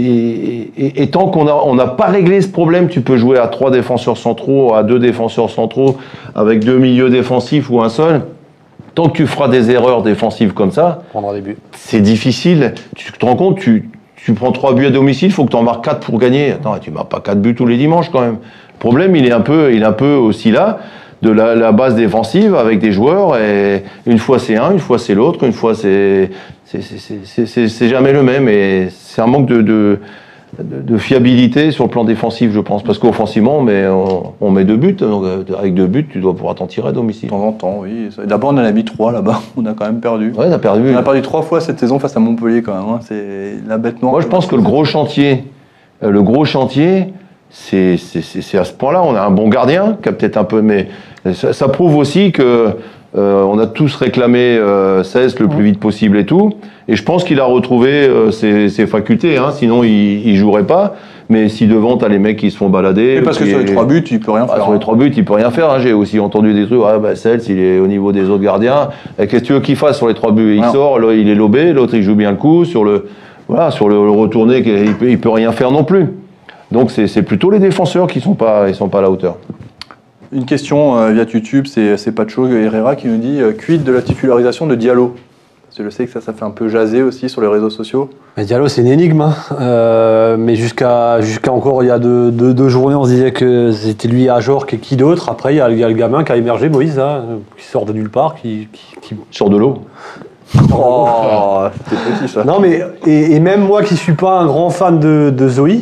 et- 0.77 1.03
et 1.03 1.11
tant 1.11 1.29
qu'on 1.29 1.47
a 1.47 1.53
on 1.65 1.75
n'a 1.75 1.87
pas 1.87 2.07
réglé 2.07 2.41
ce 2.41 2.49
problème, 2.49 2.89
tu 2.89 3.03
peux 3.03 3.17
jouer 3.17 3.39
à 3.39 3.47
trois 3.47 3.71
défenseurs 3.71 4.17
centraux, 4.17 4.75
à 4.75 4.83
deux 4.83 4.99
défenseurs 4.99 5.51
centraux, 5.51 5.97
avec 6.35 6.65
deux 6.65 6.79
milieux 6.79 7.11
défensifs 7.11 7.71
ou 7.71 7.81
un 7.83 7.89
seul. 7.89 8.23
Tant 8.95 9.09
que 9.11 9.17
tu 9.19 9.27
feras 9.27 9.49
des 9.49 9.71
erreurs 9.71 10.03
défensives 10.03 10.55
comme 10.55 10.71
ça, 10.73 11.03
c'est 11.73 12.01
difficile. 12.01 12.73
Tu 12.97 13.13
te 13.13 13.25
rends 13.27 13.37
compte, 13.37 13.59
tu, 13.59 13.91
tu 14.17 14.33
prends 14.33 14.51
trois 14.53 14.73
buts 14.75 14.87
à 14.87 14.91
domicile, 14.91 15.29
il 15.29 15.33
faut 15.33 15.45
que 15.45 15.51
tu 15.51 15.57
en 15.57 15.63
marques 15.63 15.85
quatre 15.85 16.01
pour 16.01 16.19
gagner. 16.19 16.53
Attends, 16.53 16.79
tu 16.81 16.91
marques 16.91 17.11
pas 17.11 17.21
quatre 17.21 17.41
buts 17.41 17.55
tous 17.55 17.67
les 17.67 17.77
dimanches 17.77 18.09
quand 18.11 18.23
même. 18.23 18.39
Le 18.39 18.79
problème, 18.79 19.15
il 19.15 19.27
est 19.27 19.33
un 19.33 19.41
peu, 19.41 19.73
il 19.75 19.83
est 19.83 19.87
un 19.87 19.93
peu 19.93 20.15
aussi 20.15 20.51
là 20.51 20.79
de 21.23 21.31
la, 21.31 21.55
la 21.55 21.73
base 21.73 21.95
défensive 21.95 22.55
avec 22.55 22.79
des 22.79 22.93
joueurs 22.93 23.37
et 23.39 23.85
une 24.07 24.19
fois 24.19 24.39
c'est 24.39 24.57
un, 24.57 24.73
une 24.73 24.79
fois 24.79 24.99
c'est 24.99 25.15
l'autre, 25.15 25.45
une 25.45 25.53
fois 25.53 25.75
c'est 25.75 26.31
c'est- 26.65 27.89
jamais 27.89 28.13
le 28.13 28.23
même 28.23 28.49
et 28.49 28.89
c'est 28.91 29.23
un 29.23 29.27
manque 29.27 29.47
de, 29.47 29.63
de, 30.59 30.97
fiabilité 30.99 31.71
sur 31.71 31.85
le 31.85 31.91
plan 31.91 32.05
défensif, 32.05 32.51
je 32.53 32.61
pense, 32.61 32.83
parce 32.83 32.99
qu'offensivement 32.99 33.59
on 33.59 33.63
met, 33.63 33.87
on, 33.87 34.33
on 34.41 34.51
met 34.51 34.65
deux 34.65 34.77
buts, 34.77 34.93
donc 34.95 35.25
euh, 35.25 35.43
avec 35.59 35.75
deux 35.75 35.87
buts 35.87 36.07
tu 36.11 36.19
dois 36.19 36.35
pouvoir 36.35 36.55
t'en 36.55 36.67
tirer 36.67 36.89
à 36.89 36.93
domicile. 36.93 37.29
De 37.29 37.35
temps 37.35 37.47
en 37.47 37.53
temps, 37.53 37.79
oui. 37.81 38.09
D'abord, 38.25 38.51
on 38.51 38.55
en 38.55 38.59
a 38.65 38.73
mis 38.73 38.85
trois 38.85 39.13
là-bas. 39.13 39.41
On 39.57 39.65
a 39.67 39.73
quand 39.75 39.85
même 39.87 40.01
perdu. 40.01 40.33
Ouais, 40.37 40.49
t'as 40.51 40.59
perdu. 40.59 40.93
On 40.95 40.97
a 40.99 41.03
perdu 41.03 41.23
trois 41.23 41.43
fois 41.43 41.61
cette 41.61 41.79
saison 41.79 41.99
face 41.99 42.17
à 42.17 42.21
Montpellier 42.21 42.63
quand 42.63 42.75
même. 42.75 42.95
hein. 42.95 43.01
C'est 43.03 43.57
la 43.69 43.79
bête 43.79 44.01
noire. 44.03 44.13
Moi, 44.13 44.21
je 44.23 44.27
pense 44.29 44.47
que 44.47 44.57
le 44.57 44.63
gros 44.63 44.85
chantier, 44.85 45.45
euh, 46.03 46.11
le 46.11 46.23
gros 46.23 46.45
chantier, 46.45 47.13
c'est 47.51 47.97
c'est- 47.97 48.23
c'est- 48.23 48.43
c'est 48.43 48.59
à 48.59 48.65
ce 48.65 48.73
point-là. 48.73 49.03
On 49.05 49.15
a 49.15 49.21
un 49.23 49.31
bon 49.31 49.49
gardien 49.49 49.97
qui 50.03 50.09
a 50.09 50.13
peut-être 50.13 50.37
un 50.37 50.45
peu, 50.45 50.63
mais 50.63 50.89
ça, 51.33 51.53
ça 51.53 51.69
prouve 51.69 51.97
aussi 51.97 52.33
que 52.33 52.69
euh, 53.17 53.43
on 53.45 53.59
a 53.59 53.67
tous 53.67 53.95
réclamé 53.97 54.39
euh, 54.59 55.03
16 55.03 55.39
le 55.39 55.49
plus 55.49 55.63
vite 55.65 55.81
possible 55.81 56.19
et 56.19 56.27
tout. 56.27 56.53
Et 56.89 56.97
je 56.97 57.03
pense 57.03 57.25
qu'il 57.25 57.41
a 57.41 57.45
retrouvé 57.45 57.91
euh, 57.91 58.31
ses, 58.31 58.69
ses 58.69 58.87
facultés. 58.87 59.39
Hein, 59.39 59.53
sinon, 59.53 59.83
il, 59.85 60.27
il 60.29 60.37
jouerait 60.37 60.65
pas. 60.67 60.95
Mais 61.29 61.49
si 61.49 61.67
devant 61.67 61.97
t'as 61.97 62.07
les 62.09 62.19
mecs 62.21 62.37
qui 62.37 62.51
se 62.53 62.57
font 62.57 62.69
balader, 62.69 63.17
Et 63.17 63.23
parce 63.23 63.39
que 63.39 63.47
sur 63.47 63.59
les 63.59 63.65
trois 63.65 63.85
buts, 63.87 64.05
tu 64.05 64.21
peux 64.21 64.31
rien 64.33 64.47
ah, 64.49 64.55
faire. 64.55 64.63
sur 64.63 64.71
les 64.73 64.77
hein. 64.77 64.81
trois 64.81 64.95
buts, 64.97 65.11
il 65.17 65.25
peut 65.25 65.33
rien 65.33 65.51
faire. 65.51 65.71
hein. 65.71 65.79
J'ai 65.81 65.93
aussi 65.93 66.21
entendu 66.21 66.53
des 66.53 66.67
trucs. 66.67 66.81
Ah, 66.87 66.99
bah, 66.99 67.17
Cels, 67.17 67.41
il 67.49 67.59
est 67.59 67.79
au 67.81 67.87
niveau 67.89 68.13
des 68.13 68.29
autres 68.29 68.43
gardiens. 68.45 68.91
Et 69.19 69.27
Qu'est-ce 69.27 69.43
que 69.43 69.47
tu 69.47 69.53
veux 69.55 69.61
qu'il 69.61 69.77
fasse 69.77 69.97
sur 69.97 70.09
les 70.09 70.15
trois 70.15 70.31
buts? 70.33 70.57
Il 70.57 70.65
sort, 70.67 71.01
il 71.13 71.29
est 71.29 71.35
lobé, 71.35 71.73
l'autre 71.73 71.95
il 71.95 72.03
joue 72.03 72.15
bien 72.17 72.31
le 72.31 72.37
coup. 72.37 72.65
Sur 72.65 72.85
le, 72.85 73.09
voilà, 73.49 73.71
sur 73.73 73.89
le, 73.89 73.95
le 73.97 74.11
retourné, 74.11 74.59
il 74.59 74.95
peut, 74.95 75.11
il 75.11 75.19
peut 75.19 75.31
rien 75.31 75.51
faire 75.53 75.71
non 75.73 75.83
plus. 75.85 76.11
Donc 76.77 76.91
c'est 76.91 77.23
plutôt 77.23 77.51
les 77.51 77.59
défenseurs 77.59 78.07
qui 78.07 78.21
sont 78.21 78.35
pas, 78.35 78.69
ils 78.69 78.75
sont 78.75 78.89
pas 78.89 78.99
à 78.99 79.03
la 79.03 79.11
hauteur. 79.11 79.37
Une 80.31 80.45
question 80.45 80.99
euh, 80.99 81.11
via 81.13 81.23
YouTube, 81.25 81.67
c'est 81.67 82.13
Pacho 82.15 82.47
Herrera 82.47 82.97
qui 82.97 83.07
nous 83.09 83.17
dit 83.17 83.41
euh, 83.41 83.53
quid 83.53 83.83
de 83.83 83.93
la 83.93 84.03
titularisation 84.03 84.67
de 84.67 84.75
Diallo? 84.75 85.15
Parce 85.65 85.79
que 85.79 85.85
je 85.85 85.89
sais 85.89 86.05
que 86.05 86.13
ça, 86.13 86.21
ça 86.21 86.35
fait 86.35 86.45
un 86.45 86.51
peu 86.51 86.69
jaser 86.69 87.03
aussi 87.03 87.31
sur 87.31 87.41
les 87.41 87.47
réseaux 87.47 87.71
sociaux. 87.71 88.11
Mais 88.37 88.45
Diallo, 88.45 88.69
c'est 88.69 88.83
une 88.83 88.89
énigme. 88.89 89.23
hein. 89.23 89.33
Euh, 89.59 90.37
mais 90.39 90.55
jusqu'à 90.55 91.23
jusqu'à 91.23 91.51
encore 91.51 91.83
il 91.83 91.87
y 91.87 91.91
a 91.91 91.99
deux, 91.99 92.31
deux, 92.31 92.53
deux 92.53 92.69
journées, 92.69 92.95
on 92.95 93.05
se 93.05 93.11
disait 93.11 93.33
que 93.33 93.73
c'était 93.73 94.09
lui 94.09 94.29
à 94.29 94.41
Jorque 94.41 94.75
et 94.75 94.79
qui 94.79 94.97
d'autre? 94.97 95.31
Après, 95.31 95.55
il 95.55 95.57
y, 95.57 95.61
a 95.63 95.71
il 95.71 95.79
y 95.79 95.85
a 95.85 95.89
le 95.89 95.95
gamin 95.95 96.25
qui 96.25 96.33
a 96.33 96.37
émergé, 96.37 96.69
Moïse, 96.69 96.99
là, 96.99 97.23
qui 97.57 97.65
sort 97.65 97.87
de 97.87 97.95
nulle 97.95 98.11
part, 98.11 98.35
qui, 98.35 98.69
qui- 98.71 99.01
qui- 99.01 99.17
Sur 99.31 99.49
de 99.49 99.57
l'eau. 99.57 99.79
Oh, 100.77 101.63
c'était 101.89 102.03
petit 102.21 102.29
ça. 102.33 102.45
Non, 102.45 102.61
mais 102.61 102.83
et, 103.07 103.35
et 103.35 103.41
même 103.41 103.63
moi 103.65 103.83
qui 103.83 103.97
suis 103.97 104.13
pas 104.15 104.41
un 104.41 104.47
grand 104.47 104.69
fan 104.71 104.99
de, 105.01 105.31
de 105.35 105.49
Zoé, 105.49 105.81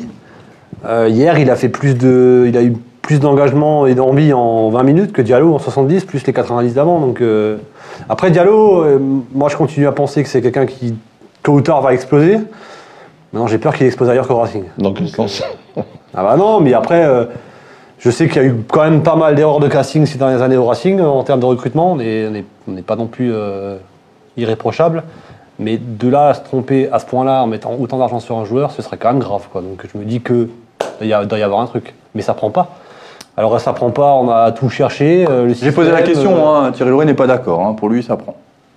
euh, 0.87 1.09
hier 1.09 1.39
il 1.39 1.51
a 1.51 1.57
fait 1.57 1.69
plus 1.69 1.95
de, 1.95 2.45
il 2.49 2.57
a 2.57 2.63
eu 2.63 2.75
plus 3.03 3.21
d'engagement 3.21 3.87
et 3.87 3.95
d'envie 3.95 4.33
en 4.33 4.71
20 4.71 4.83
minutes 4.83 5.13
que 5.13 5.23
Diallo 5.23 5.55
en 5.55 5.59
70 5.59 6.05
plus 6.05 6.27
les 6.27 6.33
90 6.33 6.75
d'avant. 6.75 7.01
Donc 7.01 7.21
euh, 7.21 7.59
après 8.09 8.31
Diallo, 8.31 8.83
euh, 8.83 8.99
moi 9.35 9.49
je 9.49 9.57
continue 9.57 9.87
à 9.87 9.93
penser 9.93 10.23
que 10.23 10.29
c'est 10.29 10.43
quelqu'un 10.43 10.67
qui 10.67 10.95
tôt 11.43 11.53
ou 11.53 11.61
tard 11.61 11.83
va 11.83 11.93
exploser. 11.93 12.39
Maintenant 13.33 13.47
j'ai 13.47 13.59
peur 13.59 13.75
qu'il 13.75 13.87
explose 13.87 14.09
ailleurs 14.09 14.27
qu'au 14.27 14.37
Racing. 14.37 14.65
Dans 14.79 14.93
quel 14.93 15.09
sens? 15.09 15.43
Ah 16.17 16.23
bah 16.23 16.37
non, 16.37 16.61
mais 16.61 16.73
après, 16.75 17.05
je 17.99 18.09
sais 18.09 18.29
qu'il 18.29 18.37
y 18.41 18.45
a 18.45 18.49
eu 18.49 18.55
quand 18.69 18.85
même 18.85 19.03
pas 19.03 19.17
mal 19.17 19.35
d'erreurs 19.35 19.59
de 19.59 19.67
casting 19.67 20.07
ces 20.07 20.17
dernières 20.17 20.43
années 20.43 20.57
au 20.57 20.65
Racing 20.65 21.01
en 21.01 21.25
termes 21.25 21.41
de 21.41 21.47
recrutement. 21.47 21.91
On 21.91 21.97
n'est 21.97 22.83
pas 22.87 22.95
non 22.95 23.09
plus 23.09 23.35
irréprochable. 24.37 25.03
Mais 25.59 25.77
de 25.77 26.09
là 26.09 26.29
à 26.29 26.35
se 26.35 26.41
tromper 26.43 26.89
à 26.91 26.99
ce 27.01 27.07
point-là 27.07 27.43
en 27.43 27.49
mettant 27.49 27.75
autant 27.79 27.99
d'argent 27.99 28.21
sur 28.21 28.37
un 28.37 28.45
joueur, 28.45 28.71
ce 28.73 28.83
serait 28.83 28.97
quand 28.97 29.13
même 29.13 29.21
grave. 29.21 29.49
Quoi. 29.53 29.63
Donc 29.63 29.85
je 29.93 29.99
me 29.99 30.05
dis 30.05 30.21
que 30.21 30.49
il 31.05 31.29
doit 31.29 31.39
y 31.39 31.43
avoir 31.43 31.61
un 31.61 31.67
truc. 31.67 31.95
Mais 32.15 32.23
ça 32.23 32.35
prend 32.35 32.51
pas. 32.51 32.69
Alors 33.37 33.59
ça 33.61 33.73
prend 33.73 33.91
pas, 33.91 34.13
on 34.15 34.31
a 34.31 34.53
tout 34.53 34.69
cherché. 34.69 35.27
euh, 35.29 35.53
J'ai 35.61 35.73
posé 35.73 35.91
la 35.91 36.03
question, 36.03 36.33
euh, 36.37 36.67
hein, 36.69 36.71
Thierry 36.73 36.91
Loret 36.91 37.05
n'est 37.07 37.15
pas 37.15 37.27
d'accord. 37.27 37.61
hein. 37.67 37.75
Pour 37.75 37.89
lui, 37.89 38.03
ça 38.03 38.17
prend. 38.17 38.37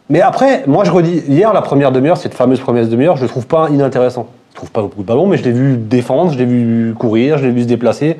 mais 0.09 0.21
après, 0.21 0.63
moi 0.67 0.83
je 0.83 0.91
redis, 0.91 1.21
hier 1.27 1.53
la 1.53 1.61
première 1.61 1.91
demi-heure, 1.91 2.17
cette 2.17 2.33
fameuse 2.33 2.59
première 2.59 2.87
demi-heure, 2.87 3.17
je 3.17 3.23
le 3.23 3.27
trouve 3.29 3.45
pas 3.45 3.67
inintéressant. 3.69 4.27
Je 4.51 4.55
trouve 4.57 4.71
pas 4.71 4.81
beaucoup 4.81 5.03
de 5.03 5.07
ballons, 5.07 5.27
mais 5.27 5.37
je 5.37 5.43
l'ai 5.43 5.51
vu 5.51 5.77
défendre, 5.77 6.31
je 6.31 6.37
l'ai 6.39 6.45
vu 6.45 6.95
courir, 6.97 7.37
je 7.37 7.45
l'ai 7.45 7.51
vu 7.51 7.61
se 7.61 7.67
déplacer. 7.67 8.17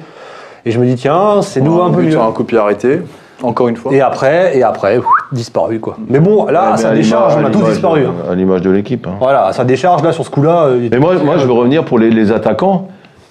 Et 0.65 0.71
je 0.71 0.79
me 0.79 0.85
dis, 0.85 0.93
tiens, 0.95 1.41
c'est 1.41 1.61
nouveau 1.61 1.81
un 1.81 1.89
peu 1.89 2.01
mieux. 2.03 2.19
un 2.19 2.31
pied 2.43 2.57
arrêté, 2.59 3.01
encore 3.41 3.69
une 3.69 3.75
fois. 3.77 3.91
Et 3.91 4.01
après, 4.01 4.55
et 4.55 4.61
après, 4.61 4.97
pff, 4.97 5.05
disparu 5.31 5.79
quoi. 5.79 5.97
Mais 6.07 6.19
bon, 6.19 6.45
là, 6.45 6.73
Ouais, 6.73 6.77
ça 6.77 6.91
décharge, 6.91 7.35
on 7.37 7.45
a 7.45 7.49
tous 7.49 7.57
l'image 7.59 7.71
disparu. 7.73 8.01
de- 8.01 8.05
hein. 8.05 8.11
À 8.31 8.35
l'image 8.35 8.61
de 8.61 8.69
l'équipe. 8.69 9.07
Voilà, 9.19 9.51
ça 9.53 9.63
décharge 9.65 10.03
là 10.03 10.11
sur 10.11 10.23
ce 10.25 10.29
coup-là. 10.29 10.65
euh, 10.65 10.89
Mais 10.91 10.99
moi, 10.99 11.15
moi, 11.15 11.37
je 11.39 11.45
veux 11.47 11.53
revenir 11.53 11.83
pour 11.85 11.97
les, 11.97 12.11
les 12.11 12.31
attaquants. 12.31 12.89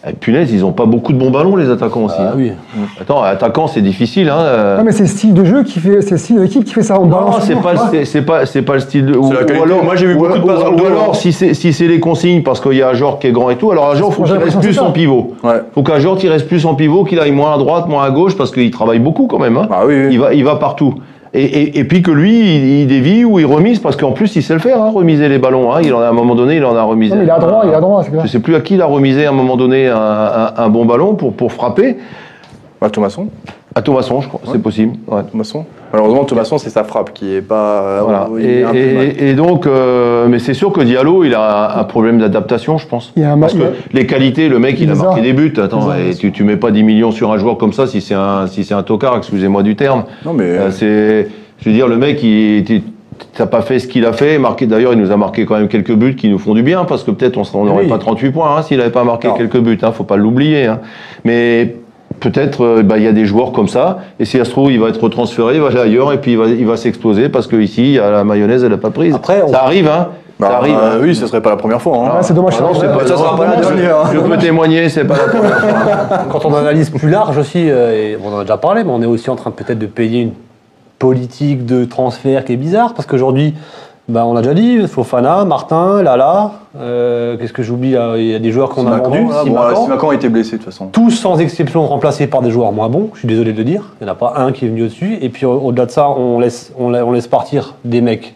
Eh, 0.09 0.13
punaise, 0.13 0.53
ils 0.53 0.65
ont 0.65 0.71
pas 0.71 0.87
beaucoup 0.87 1.13
de 1.13 1.19
bons 1.19 1.31
ballons, 1.33 1.57
les 1.57 1.69
attaquants 1.69 2.05
aussi. 2.05 2.15
Ah 2.21 2.29
hein. 2.29 2.35
oui. 2.37 2.53
Attends, 3.01 3.23
attaquant, 3.23 3.67
c'est 3.67 3.81
difficile. 3.81 4.29
Hein. 4.29 4.39
euh. 4.39 4.77
Non, 4.79 4.85
mais 4.85 4.93
c'est 4.93 5.03
le 5.03 5.09
style 5.09 5.35
de 5.35 5.45
jeu 5.45 5.65
qui 5.65 5.81
fait, 5.81 6.01
c'est 6.01 6.13
le 6.13 6.17
style 6.19 6.37
de 6.37 6.43
l'équipe 6.43 6.65
qui 6.65 6.75
fait 6.75 6.83
ça. 6.83 7.01
On 7.01 7.07
Non, 7.07 7.33
c'est 7.41 7.57
pas, 7.61 7.75
c'est- 8.05 8.23
pas, 8.23 8.47
c'est 8.47 8.63
pas 8.63 8.75
le 8.75 8.81
style 8.81 9.07
de. 9.07 9.17
Ou, 9.17 9.33
la 9.33 9.39
qualité. 9.39 9.59
ou 9.59 9.63
alors, 9.65 9.83
Moi, 9.85 9.97
j'ai 9.97 10.07
vu 10.07 10.15
ou- 10.15 10.19
beaucoup 10.19 10.39
de 10.39 10.45
passes 10.45 10.63
ou- 10.63 10.87
alors, 10.87 11.17
si 11.17 11.33
c'est 11.33 11.55
si 11.55 11.73
c'est 11.73 11.89
les 11.89 11.99
consignes, 11.99 12.45
parce 12.45 12.61
qu'il 12.61 12.75
y 12.75 12.83
a 12.83 12.89
un 12.91 12.95
joueur 12.95 13.19
qui 13.19 13.27
est 13.27 13.33
grand 13.33 13.51
et 13.51 13.57
tout, 13.57 13.73
alors 13.73 13.91
un 13.91 13.95
joueur, 13.97 14.13
faut 14.13 14.23
qu'il 14.23 14.35
reste 14.37 14.61
plus 14.61 14.79
en 14.79 14.93
pivot. 14.93 15.35
Ouais. 15.43 15.63
Faut 15.75 15.83
qu'un 15.83 15.99
joueur 15.99 16.17
qui 16.17 16.29
reste 16.29 16.47
plus 16.47 16.65
en 16.67 16.75
pivot, 16.77 17.03
qu'il 17.05 17.19
aille 17.19 17.33
moins 17.33 17.55
à 17.55 17.59
droite, 17.59 17.89
moins 17.89 18.05
à 18.05 18.11
gauche, 18.11 18.37
parce 18.37 18.53
qu'il 18.53 18.71
travaille 18.71 19.01
beaucoup 19.01 19.27
quand 19.27 19.41
même. 19.41 19.57
Hein. 19.57 19.67
Bah 19.69 19.81
oui, 19.87 19.95
oui. 19.97 20.09
Il 20.13 20.21
va, 20.21 20.33
il 20.35 20.45
va 20.45 20.55
partout. 20.55 20.95
Et, 21.37 21.43
et, 21.45 21.79
et 21.81 21.85
puis 21.85 22.03
que 22.03 22.11
lui, 22.11 22.39
il, 22.41 22.81
il 22.81 22.87
dévie 22.87 23.25
ou 23.25 23.39
il 23.39 23.45
remise, 23.47 23.79
parce 23.79 23.95
qu'en 23.97 24.13
plus, 24.13 24.35
il 24.37 24.43
sait 24.43 24.55
le 24.55 24.59
faire, 24.61 24.81
hein, 24.83 24.91
remiser 24.91 25.29
les 25.29 25.39
ballons. 25.39 25.73
Hein. 25.73 25.81
Il 25.85 25.93
en 25.95 26.01
a 26.01 26.07
à 26.07 26.09
un 26.09 26.13
moment 26.13 26.35
donné, 26.35 26.57
il 26.57 26.65
en 26.65 26.75
a 26.75 26.83
remisé. 26.83 27.15
Non, 27.15 27.23
il 27.23 27.29
est 27.29 27.33
à 27.33 27.39
droit, 27.39 27.63
il 27.65 27.71
est 27.71 27.75
à 27.75 27.81
droit, 27.81 28.03
c'est 28.03 28.11
clair. 28.11 28.23
Je 28.25 28.29
sais 28.31 28.41
plus 28.41 28.55
à 28.55 28.61
qui 28.61 28.75
il 28.75 28.83
a 28.83 28.87
remisé 28.87 29.27
à 29.27 29.29
un 29.29 29.33
moment 29.33 29.57
donné 29.57 29.87
un, 29.89 29.97
un- 29.97 30.53
un 30.57 30.69
bon 30.71 30.85
ballon 30.87 31.15
pour, 31.15 31.33
pour 31.35 31.53
frapper. 31.53 31.97
Bah, 32.81 32.89
Thomasson. 32.91 33.29
À 33.75 33.83
Thomasson, 33.83 34.23
je 34.23 34.29
crois, 34.29 34.41
c'est 34.51 34.63
possible. 34.63 34.95
Ouais. 35.07 35.21
Thomasson. 35.31 35.67
Malheureusement, 35.93 36.25
Thomasson, 36.25 36.57
c'est 36.57 36.71
sa 36.71 36.83
frappe 36.85 37.13
qui 37.13 37.35
est 37.35 37.43
pas. 37.43 37.81
euh, 37.83 38.01
Voilà. 38.03 38.29
Et, 38.41 38.65
et- 38.75 39.29
et 39.31 39.35
donc, 39.35 39.67
euh, 39.67 40.16
mais 40.29 40.39
c'est 40.39 40.55
sûr 40.55 40.73
que 40.73 40.81
Diallo, 40.81 41.25
il 41.25 41.35
a 41.35 41.79
un, 41.79 41.85
problème 41.85 42.19
d'adaptation, 42.19 42.79
je 42.79 42.87
pense. 42.87 43.13
Il 43.17 43.23
y 43.23 43.25
a 43.25 43.33
un 43.33 43.39
Parce 43.39 43.55
que 43.55 43.59
il 43.93 43.97
les 43.99 44.07
qualités, 44.07 44.49
le 44.49 44.59
mec, 44.59 44.77
il, 44.79 44.85
Il 44.85 44.91
a 44.91 44.95
marqué 44.95 45.21
des 45.21 45.33
buts. 45.33 45.53
Attends, 45.63 45.89
Il 45.95 46.11
et 46.11 46.15
tu, 46.15 46.33
tu 46.33 46.45
mets 46.45 46.57
pas 46.57 46.71
10 46.71 46.83
millions 46.83 47.11
sur 47.11 47.33
un 47.33 47.39
joueur 47.39 47.59
comme 47.59 47.73
ça 47.73 47.87
si 47.87 48.01
c'est 48.01 48.15
un, 48.15 48.47
si 48.47 48.65
c'est 48.65 48.75
un 48.75 48.83
tocard, 48.83 49.17
excusez-moi 49.17 49.63
du 49.63 49.77
terme. 49.77 50.05
Non, 50.25 50.33
mais. 50.33 50.45
Euh, 50.45 50.71
c'est, 50.71 51.29
je 51.61 51.69
veux 51.69 51.75
dire, 51.75 51.89
le 51.89 51.97
mec, 51.97 52.23
il, 52.23 52.65
tu- 52.65 52.83
t'as 53.35 53.47
pas 53.47 53.63
fait 53.63 53.79
ce 53.79 53.89
qu'il 53.89 54.05
a 54.05 54.13
fait. 54.13 54.39
Marqué, 54.39 54.67
d'ailleurs, 54.67 54.93
il 54.93 54.99
nous 54.99 55.11
a 55.11 55.17
marqué 55.17 55.47
quand 55.47 55.57
même 55.57 55.69
quelques 55.69 55.95
buts 55.95 56.17
qui 56.17 56.29
nous 56.29 56.39
font 56.39 56.55
du 56.55 56.63
bien, 56.63 56.85
parce 56.85 57.03
que 57.03 57.11
peut-être 57.11 57.39
on 57.55 57.65
n'aurait 57.65 57.85
Oui. 57.85 57.89
pas 57.89 57.99
38 57.99 58.31
points 58.31 58.57
hein, 58.57 58.63
s'il 58.63 58.81
avait 58.81 58.91
pas 58.91 59.05
marqué 59.05 59.29
Non. 59.29 59.35
quelques 59.35 59.59
buts. 59.59 59.79
Hein, 59.83 59.93
faut 59.93 60.05
pas 60.05 60.17
l'oublier. 60.17 60.67
Hein. 60.67 60.81
Mais 61.25 61.77
peut-être, 62.21 62.65
euh, 62.65 62.83
bah, 62.83 62.99
il 62.99 63.05
y 63.05 63.09
a 63.09 63.13
des 63.13 63.27
joueurs 63.27 63.53
comme 63.53 63.69
ça, 63.69 63.99
et 64.21 64.25
si 64.25 64.39
ça 64.39 64.45
se 64.45 64.51
trouve, 64.51 64.71
il 64.73 64.81
va 64.81 64.89
être 64.89 65.03
retransféré, 65.03 65.57
il 65.57 65.61
va 65.61 65.69
aller 65.69 65.79
ailleurs, 65.81 66.13
et 66.13 66.21
puis 66.21 66.33
il 66.33 66.39
va, 66.39 66.47
il 66.47 66.67
va 66.67 66.77
s'exploser 66.77 67.29
parce 67.29 67.47
que 67.47 67.57
ici, 67.57 67.83
il 67.83 67.93
y 67.93 67.99
a 67.99 68.11
la 68.11 68.25
mayonnaise, 68.25 68.65
elle 68.65 68.71
n'a 68.71 68.77
pas 68.79 68.91
prise. 68.91 69.15
Après, 69.15 69.43
on- 69.43 69.49
ça 69.49 69.63
arrive, 69.65 69.89
hein. 69.89 70.09
Bah, 70.39 70.49
ça 70.51 70.57
arrive. 70.59 70.75
euh, 70.75 70.97
hein. 70.97 70.99
oui, 71.03 71.15
ce 71.15 71.27
serait 71.27 71.41
pas 71.41 71.49
la 71.51 71.57
première 71.57 71.81
fois. 71.81 71.97
hein. 71.99 72.11
Ah, 72.19 72.23
c'est 72.23 72.35
dommage. 72.35 72.55
Ah 72.59 72.63
non, 72.63 72.75
c'est 72.75 72.87
pas, 72.89 73.07
Ça 73.07 73.17
sera 73.17 73.37
pas 73.37 73.47
la 73.47 73.57
dernière. 73.57 73.97
Je 74.13 74.19
peux 74.21 74.37
témoigner, 74.37 74.89
c'est 74.91 75.05
pas 75.05 75.17
la 75.17 75.29
première 75.33 75.59
fois. 75.61 76.19
Quand 76.31 76.45
on 76.45 76.55
analyse 76.55 76.91
plus 76.91 77.09
large 77.09 77.39
aussi, 77.39 77.71
euh, 77.71 77.93
et 78.13 78.19
on 78.23 78.35
en 78.35 78.39
a 78.41 78.43
déjà 78.43 78.59
parlé, 78.59 78.85
mais 78.85 78.91
on 78.93 79.01
est 79.01 79.07
aussi 79.07 79.31
en 79.31 79.37
train 79.37 79.51
peut-être 79.51 79.79
de 79.79 79.87
payer 79.87 80.21
une 80.23 80.33
politique 80.99 81.65
de 81.67 81.85
transfert 81.85 82.45
qui 82.45 82.53
est 82.53 82.57
bizarre, 82.57 82.93
parce 82.95 83.07
qu'aujourd'hui, 83.07 83.55
bah, 84.09 84.25
on 84.25 84.37
a 84.37 84.41
déjà 84.43 84.55
dit, 84.55 84.87
Fofana, 84.87 85.45
Martin, 85.45 86.01
Lala, 86.03 86.53
euh, 86.79 87.37
qu'est-ce 87.37 87.53
que 87.53 87.63
j'oublie 87.65 87.97
Il 88.17 88.23
y 88.27 88.35
a 88.35 88.39
des 88.39 88.53
joueurs 88.53 88.69
qu'on 88.71 88.87
a 88.87 88.99
vendus, 88.99 89.19
là, 89.19 89.25
bon, 89.25 89.45
Simakan. 89.45 89.69
euh, 89.71 89.75
Simakan 89.75 90.11
a 90.11 90.15
été 90.15 90.29
blessé 90.29 90.53
de 90.53 90.57
toute 90.59 90.67
façon. 90.67 90.87
tous 90.87 91.11
sans 91.11 91.39
exception 91.41 91.85
remplacés 91.87 92.29
par 92.29 92.41
des 92.43 92.51
joueurs 92.51 92.71
moins 92.73 92.89
bons, 92.89 93.11
je 93.15 93.21
suis 93.21 93.29
désolé 93.29 93.53
de 93.53 93.59
le 93.59 93.65
dire, 93.65 93.95
il 94.01 94.05
n'y 94.05 94.11
en 94.11 94.13
a 94.13 94.17
pas 94.17 94.35
un 94.37 94.53
qui 94.53 94.65
est 94.65 94.69
venu 94.69 94.83
au-dessus, 94.85 95.19
et 95.21 95.29
puis 95.29 95.45
au- 95.45 95.59
au-delà 95.59 95.87
de 95.87 95.91
ça, 95.91 96.09
on 96.11 96.39
laisse, 96.39 96.73
on, 96.79 96.91
la- 96.91 97.05
on 97.05 97.11
laisse 97.13 97.27
partir 97.27 97.75
des 97.85 98.01
mecs 98.01 98.35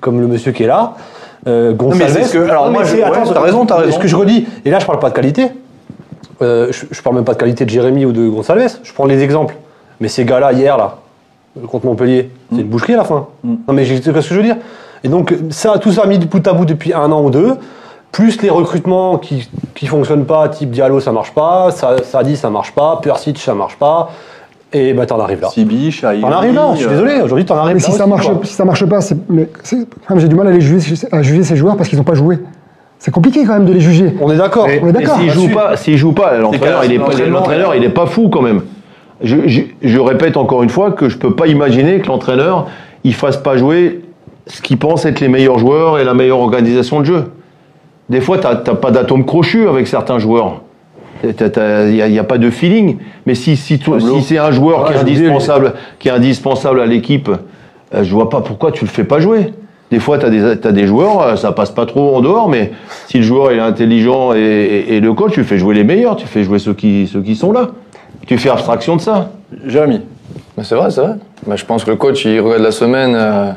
comme 0.00 0.20
le 0.20 0.26
monsieur 0.26 0.52
qui 0.52 0.64
est 0.64 0.66
là, 0.68 0.92
euh, 1.46 1.72
Gonçalves. 1.72 2.00
mais 2.14 2.22
c'est 2.22 2.24
ce 2.28 2.32
que- 2.38 2.48
alors 2.50 2.66
Non, 2.66 2.72
moi, 2.72 2.84
c'est- 2.84 2.96
ouais, 2.98 3.02
attends, 3.04 3.32
t'as 3.32 3.40
raison, 3.40 3.64
t'as 3.64 3.78
Ce 3.78 3.84
raison. 3.86 3.98
que 4.00 4.08
je 4.08 4.16
redis, 4.16 4.46
et 4.66 4.70
là 4.70 4.78
je 4.78 4.84
parle 4.86 4.98
pas 4.98 5.08
de 5.08 5.14
qualité, 5.14 5.46
euh, 6.42 6.68
je, 6.70 6.84
je 6.90 7.00
parle 7.02 7.16
même 7.16 7.24
pas 7.24 7.32
de 7.32 7.38
qualité 7.38 7.64
de 7.64 7.70
Jérémy 7.70 8.04
ou 8.04 8.12
de 8.12 8.28
Gonçalves, 8.28 8.78
je 8.82 8.92
prends 8.92 9.06
les 9.06 9.22
exemples, 9.22 9.56
mais 10.00 10.08
ces 10.08 10.26
gars-là, 10.26 10.52
hier, 10.52 10.76
là, 10.76 10.96
contre 11.70 11.86
Montpellier, 11.86 12.30
c'est 12.52 12.60
une 12.60 12.68
boucherie 12.68 12.92
à 12.94 12.98
la 12.98 13.04
fin. 13.04 13.26
Mm. 13.42 13.54
Non 13.66 13.74
mais 13.74 13.84
vois 13.84 13.96
ce 14.22 14.28
que 14.28 14.34
je 14.34 14.40
veux 14.40 14.42
dire? 14.46 14.56
Et 15.04 15.08
donc 15.08 15.34
ça, 15.50 15.78
tout 15.78 15.92
ça 15.92 16.06
mis 16.06 16.18
de 16.18 16.24
bout 16.26 16.46
à 16.46 16.52
bout 16.52 16.64
depuis 16.64 16.92
un 16.92 17.10
an 17.12 17.22
ou 17.22 17.30
deux, 17.30 17.54
plus 18.12 18.40
les 18.42 18.50
recrutements 18.50 19.18
qui 19.18 19.48
qui 19.74 19.86
fonctionnent 19.86 20.24
pas, 20.26 20.48
type 20.48 20.70
Diallo 20.70 20.98
ça 21.00 21.12
marche 21.12 21.32
pas, 21.32 21.70
ça, 21.70 21.96
ça 22.02 22.50
marche 22.50 22.72
pas, 22.72 22.98
Persic 23.02 23.38
ça 23.38 23.54
marche 23.54 23.76
pas, 23.76 24.10
Et 24.72 24.92
bah 24.92 25.06
t'en 25.06 25.20
arrives 25.20 25.40
là. 25.40 25.48
Sibi, 25.48 25.90
Chahiri. 25.92 26.22
T'en 26.22 26.30
arrives 26.32 26.54
là, 26.54 26.70
je 26.72 26.78
suis 26.78 26.86
euh, 26.86 26.90
désolé, 26.90 27.20
aujourd'hui 27.22 27.44
t'en 27.44 27.56
arrives 27.56 27.76
Mais 27.76 27.82
là. 27.82 27.86
si 27.88 27.92
ça 27.92 28.06
marche, 28.06 28.28
si 28.42 28.52
ça 28.54 28.64
marche 28.64 28.84
pas, 28.86 29.00
c'est, 29.00 29.16
mais 29.30 29.48
c'est- 29.62 29.86
quand 30.06 30.14
même, 30.14 30.18
j'ai 30.20 30.28
du 30.28 30.34
mal 30.34 30.46
à 30.48 30.50
les 30.50 30.60
juger, 30.60 30.94
à 31.12 31.22
juger 31.22 31.42
ces 31.44 31.56
joueurs 31.56 31.76
parce 31.76 31.88
qu'ils 31.88 31.98
n'ont 31.98 32.04
pas 32.04 32.14
joué. 32.14 32.38
C'est 32.98 33.12
compliqué 33.12 33.44
quand 33.46 33.52
même 33.52 33.64
de 33.66 33.72
les 33.72 33.80
juger. 33.80 34.12
On 34.20 34.30
est 34.32 34.36
d'accord. 34.36 34.66
Mais, 34.66 34.80
on 34.82 34.88
est 34.88 34.92
d'accord 34.92 35.18
s'il 35.18 35.30
joue 35.30 35.48
pas, 35.50 35.76
s'il 35.76 35.96
joue 35.96 36.12
pas, 36.12 36.36
l'entraîneur, 36.38 36.84
il 36.84 36.92
est 36.92 36.98
pas, 36.98 37.04
l'entraînement, 37.04 37.38
l'entraîneur, 37.38 37.70
ouais. 37.70 37.78
il 37.78 37.84
est 37.84 37.88
pas 37.90 38.06
fou 38.06 38.28
quand 38.28 38.42
même. 38.42 38.62
Je, 39.22 39.36
je- 39.46 39.62
je 39.82 39.98
répète 40.00 40.36
encore 40.36 40.62
une 40.64 40.68
fois 40.70 40.90
que 40.90 41.08
je 41.08 41.16
peux 41.16 41.34
pas 41.36 41.46
imaginer 41.46 42.00
que 42.00 42.08
l'entraîneur, 42.08 42.66
il 43.04 43.14
fasse 43.14 43.36
pas 43.36 43.56
jouer 43.56 44.00
ce 44.48 44.62
qu'il 44.62 44.78
pense 44.78 45.04
être 45.06 45.20
les 45.20 45.28
meilleurs 45.28 45.58
joueurs 45.58 45.98
et 45.98 46.04
la 46.04 46.14
meilleure 46.14 46.40
organisation 46.40 47.00
de 47.00 47.04
jeu. 47.06 47.24
Des 48.08 48.20
fois, 48.20 48.38
t'as 48.38 48.56
t'as 48.56 48.74
pas 48.74 48.90
d'atome 48.90 49.24
crochu 49.24 49.68
avec 49.68 49.86
certains 49.86 50.18
joueurs. 50.18 50.62
Il 51.24 51.30
n'y 51.90 52.18
a, 52.18 52.24
pas 52.24 52.38
de 52.38 52.48
feeling. 52.48 52.98
Mais 53.26 53.34
si, 53.34 53.56
si, 53.56 53.78
si 53.78 54.22
c'est 54.22 54.38
un 54.38 54.50
joueur 54.52 54.84
qui, 54.86 54.92
est 54.92 54.96
indispensable, 54.98 55.74
qui 55.98 56.08
est 56.08 56.12
indispensable 56.12 56.80
à 56.80 56.86
l'équipe, 56.86 57.28
euh, 57.94 58.04
je 58.04 58.12
vois 58.14 58.30
pas 58.30 58.40
pourquoi 58.40 58.70
tu 58.70 58.84
le 58.84 58.90
fais 58.90 59.02
pas 59.04 59.18
jouer. 59.18 59.52
Des 59.90 59.98
fois, 59.98 60.18
tu 60.18 60.26
as, 60.26 60.30
des- 60.30 60.72
des 60.72 60.86
joueurs, 60.86 61.20
euh, 61.22 61.36
ça 61.36 61.50
passe 61.50 61.70
pas 61.70 61.86
trop 61.86 62.14
en 62.16 62.20
dehors, 62.20 62.48
mais 62.48 62.70
si 63.08 63.16
le 63.18 63.24
joueur 63.24 63.50
est 63.50 63.58
intelligent 63.58 64.32
et, 64.34 64.38
et- 64.38 64.96
et 64.96 65.00
le 65.00 65.12
coach, 65.12 65.32
tu 65.32 65.42
fais 65.44 65.58
jouer 65.58 65.74
les 65.74 65.82
meilleurs, 65.84 66.14
tu 66.14 66.26
fais 66.26 66.44
jouer 66.44 66.58
ceux 66.60 66.74
qui, 66.74 67.08
ceux 67.08 67.20
qui 67.22 67.34
sont 67.34 67.50
là. 67.52 67.70
Tu 68.26 68.38
fais 68.38 68.50
abstraction 68.50 68.94
de 68.96 69.00
ça. 69.00 69.32
Jérémy. 69.66 70.02
Mais 70.56 70.64
c'est 70.64 70.74
vrai, 70.74 70.90
c'est 70.90 71.00
vrai. 71.00 71.14
Mais 71.46 71.56
je 71.56 71.64
pense 71.64 71.84
que 71.84 71.90
le 71.90 71.96
coach, 71.96 72.24
il 72.24 72.40
regarde 72.40 72.62
la 72.62 72.72
semaine, 72.72 73.14
euh, 73.16 73.50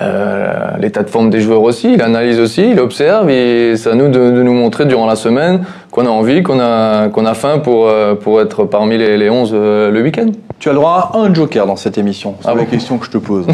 euh, 0.00 0.70
l'état 0.78 1.02
de 1.02 1.10
forme 1.10 1.30
des 1.30 1.40
joueurs 1.40 1.62
aussi, 1.62 1.94
il 1.94 2.02
analyse 2.02 2.38
aussi, 2.40 2.70
il 2.70 2.80
observe, 2.80 3.28
et 3.30 3.76
c'est 3.76 3.90
à 3.90 3.94
nous 3.94 4.08
de, 4.08 4.30
de 4.30 4.42
nous 4.42 4.52
montrer 4.52 4.84
durant 4.86 5.06
la 5.06 5.16
semaine 5.16 5.64
qu'on 5.90 6.06
a 6.06 6.10
envie, 6.10 6.42
qu'on 6.42 6.60
a, 6.60 7.08
qu'on 7.08 7.26
a 7.26 7.34
faim 7.34 7.58
pour, 7.58 7.88
euh, 7.88 8.14
pour 8.14 8.40
être 8.40 8.64
parmi 8.64 8.96
les, 8.98 9.16
les 9.16 9.30
11 9.30 9.50
euh, 9.54 9.90
le 9.90 10.02
week-end. 10.02 10.26
Tu 10.58 10.68
as 10.68 10.72
le 10.72 10.78
droit 10.78 11.10
à 11.12 11.18
un 11.18 11.32
joker 11.32 11.66
dans 11.66 11.76
cette 11.76 11.98
émission. 11.98 12.36
C'est 12.40 12.48
Ah 12.48 12.54
la 12.54 12.60
bon 12.62 12.66
question 12.66 12.98
que 12.98 13.06
je 13.06 13.10
te 13.10 13.18
pose. 13.18 13.46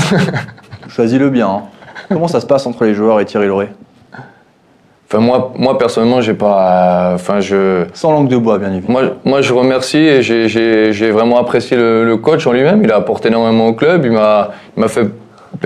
Choisis-le 0.89 1.31
bien. 1.31 1.49
hein. 1.49 1.63
Comment 2.09 2.29
ça 2.29 2.41
se 2.41 2.47
passe 2.47 2.67
entre 2.67 2.85
les 2.85 2.95
joueurs 2.95 3.21
et 3.21 3.25
Thierry 3.25 3.47
Lauré 3.49 3.69
Enfin, 5.11 5.21
moi, 5.23 5.53
moi 5.57 5.79
personnellement, 5.79 6.21
j'ai 6.21 6.35
pas. 6.35 7.13
Enfin, 7.15 7.41
je. 7.41 7.85
Sans 7.95 8.13
langue 8.13 8.29
de 8.29 8.37
bois, 8.37 8.59
bien 8.59 8.73
évidemment. 8.73 9.01
Moi, 9.01 9.11
moi, 9.25 9.41
je 9.41 9.55
remercie 9.55 9.97
et 9.99 10.21
j'ai- 10.23 10.49
j'ai 10.49 10.93
j'ai 10.93 11.11
vraiment 11.11 11.39
apprécié 11.41 11.77
le, 11.79 12.05
le 12.05 12.17
coach 12.19 12.47
en 12.47 12.53
lui-même. 12.53 12.83
Il 12.85 12.93
a 12.93 12.97
apporté 12.97 13.29
énormément 13.29 13.69
au 13.69 13.73
club. 13.73 14.03
Il 14.05 14.13
m'a 14.13 14.51
il 14.77 14.81
m'a 14.81 14.89
fait. 14.89 15.07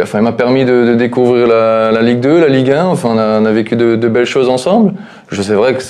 Enfin, 0.00 0.18
il 0.20 0.22
m'a 0.22 0.32
permis 0.32 0.64
de, 0.64 0.86
de 0.86 0.94
découvrir 0.94 1.48
la, 1.48 1.90
la 1.90 2.02
Ligue 2.02 2.20
2, 2.20 2.38
la 2.40 2.48
Ligue 2.48 2.70
1. 2.70 2.84
Enfin, 2.86 3.08
on 3.14 3.18
a, 3.18 3.40
on 3.40 3.44
a 3.44 3.50
vécu 3.50 3.74
de, 3.74 3.96
de 3.96 4.08
belles 4.08 4.26
choses 4.26 4.48
ensemble. 4.48 4.92
Je 5.28 5.42
sais 5.42 5.54
vrai 5.54 5.74
que 5.74 5.82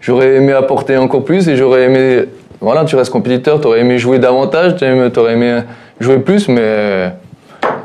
j'aurais 0.00 0.36
aimé 0.36 0.52
apporter 0.54 0.96
encore 0.96 1.24
plus 1.24 1.46
et 1.48 1.56
j'aurais 1.56 1.82
aimé. 1.82 2.24
Voilà, 2.62 2.86
tu 2.86 2.96
restes 2.96 3.12
compétiteur, 3.12 3.60
t'aurais 3.60 3.80
aimé 3.80 3.98
jouer 3.98 4.18
davantage, 4.18 4.76
t'aurais 4.76 4.92
aimé, 4.92 5.10
t'aurais 5.12 5.32
aimé 5.34 5.58
jouer 6.00 6.18
plus, 6.20 6.48
mais 6.48 7.12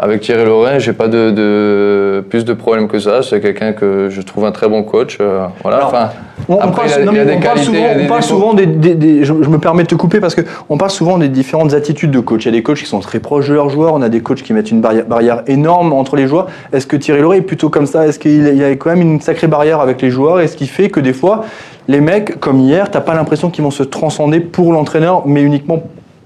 avec 0.01 0.21
Thierry 0.21 0.45
Laurent, 0.45 0.79
j'ai 0.79 0.93
pas 0.93 1.07
de, 1.07 1.31
de 1.31 2.23
plus 2.29 2.45
de 2.45 2.53
problèmes 2.53 2.87
que 2.87 2.99
ça. 2.99 3.21
C'est 3.21 3.39
quelqu'un 3.41 3.73
que 3.73 4.07
je 4.09 4.21
trouve 4.21 4.45
un 4.45 4.51
très 4.51 4.67
bon 4.69 4.83
coach. 4.83 5.17
euh, 5.19 5.45
voilà. 5.61 5.77
Alors, 5.77 5.89
enfin, 5.89 6.09
On, 6.47 6.55
on 6.55 6.59
après, 6.59 6.87
parle, 6.87 6.87
il 6.87 6.91
y 6.91 6.93
a- 7.01 7.05
non, 7.05 7.11
il 7.11 7.17
y 7.17 7.19
a 7.19 7.25
mais 7.25 7.35
des 7.35 7.39
qualités, 7.41 7.65
souvent, 7.65 7.95
des 7.95 8.03
on 8.03 8.07
parle 8.07 8.23
souvent 8.23 8.53
des, 8.53 8.65
des- 8.65 8.95
des- 8.95 9.19
je, 9.25 9.33
je 9.41 9.49
me 9.49 9.57
permets 9.59 9.83
de 9.83 9.87
te 9.89 9.95
couper 9.95 10.19
parce 10.19 10.35
que 10.35 10.41
on 10.69 10.77
parle 10.77 10.91
souvent 10.91 11.17
des 11.17 11.27
différentes 11.29 11.73
attitudes 11.73 12.11
de 12.11 12.19
coach. 12.19 12.45
Il 12.45 12.47
y 12.47 12.49
a 12.49 12.51
des 12.53 12.63
coachs 12.63 12.77
qui 12.79 12.85
sont 12.85 12.99
très 12.99 13.19
proches 13.19 13.49
de 13.49 13.53
leurs 13.53 13.69
joueurs, 13.69 13.93
on 13.93 14.01
a 14.01 14.09
des 14.09 14.21
coachs 14.21 14.41
qui 14.41 14.53
mettent 14.53 14.71
une 14.71 14.81
barrière, 14.81 15.05
barrière 15.05 15.43
énorme 15.47 15.91
entre 15.93 16.15
les 16.15 16.27
joueurs. 16.27 16.47
Est-ce 16.71 16.87
que 16.87 16.95
Thierry 16.95 17.21
Lauré 17.21 17.37
est 17.37 17.41
plutôt 17.41 17.69
comme 17.69 17.85
ça? 17.85 18.07
Est-ce 18.07 18.19
qu'il 18.19 18.55
y 18.57 18.63
a 18.63 18.69
quand 18.71 18.89
même 18.91 19.01
une 19.01 19.19
sacrée 19.21 19.47
barrière 19.47 19.79
avec 19.81 20.01
les 20.01 20.09
joueurs? 20.09 20.39
Et 20.39 20.47
ce 20.47 20.55
qui 20.55 20.67
fait 20.67 20.89
que 20.89 20.99
des 21.01 21.13
fois, 21.13 21.43
les 21.89 21.99
mecs, 22.01 22.39
comme 22.39 22.59
hier, 22.59 22.89
t'as 22.89 23.01
pas 23.01 23.15
l'impression 23.15 23.49
qu'ils 23.49 23.63
vont 23.63 23.71
se 23.71 23.83
transcender 23.83 24.39
pour 24.39 24.71
l'entraîneur, 24.71 25.23
mais 25.25 25.41
uniquement 25.41 25.83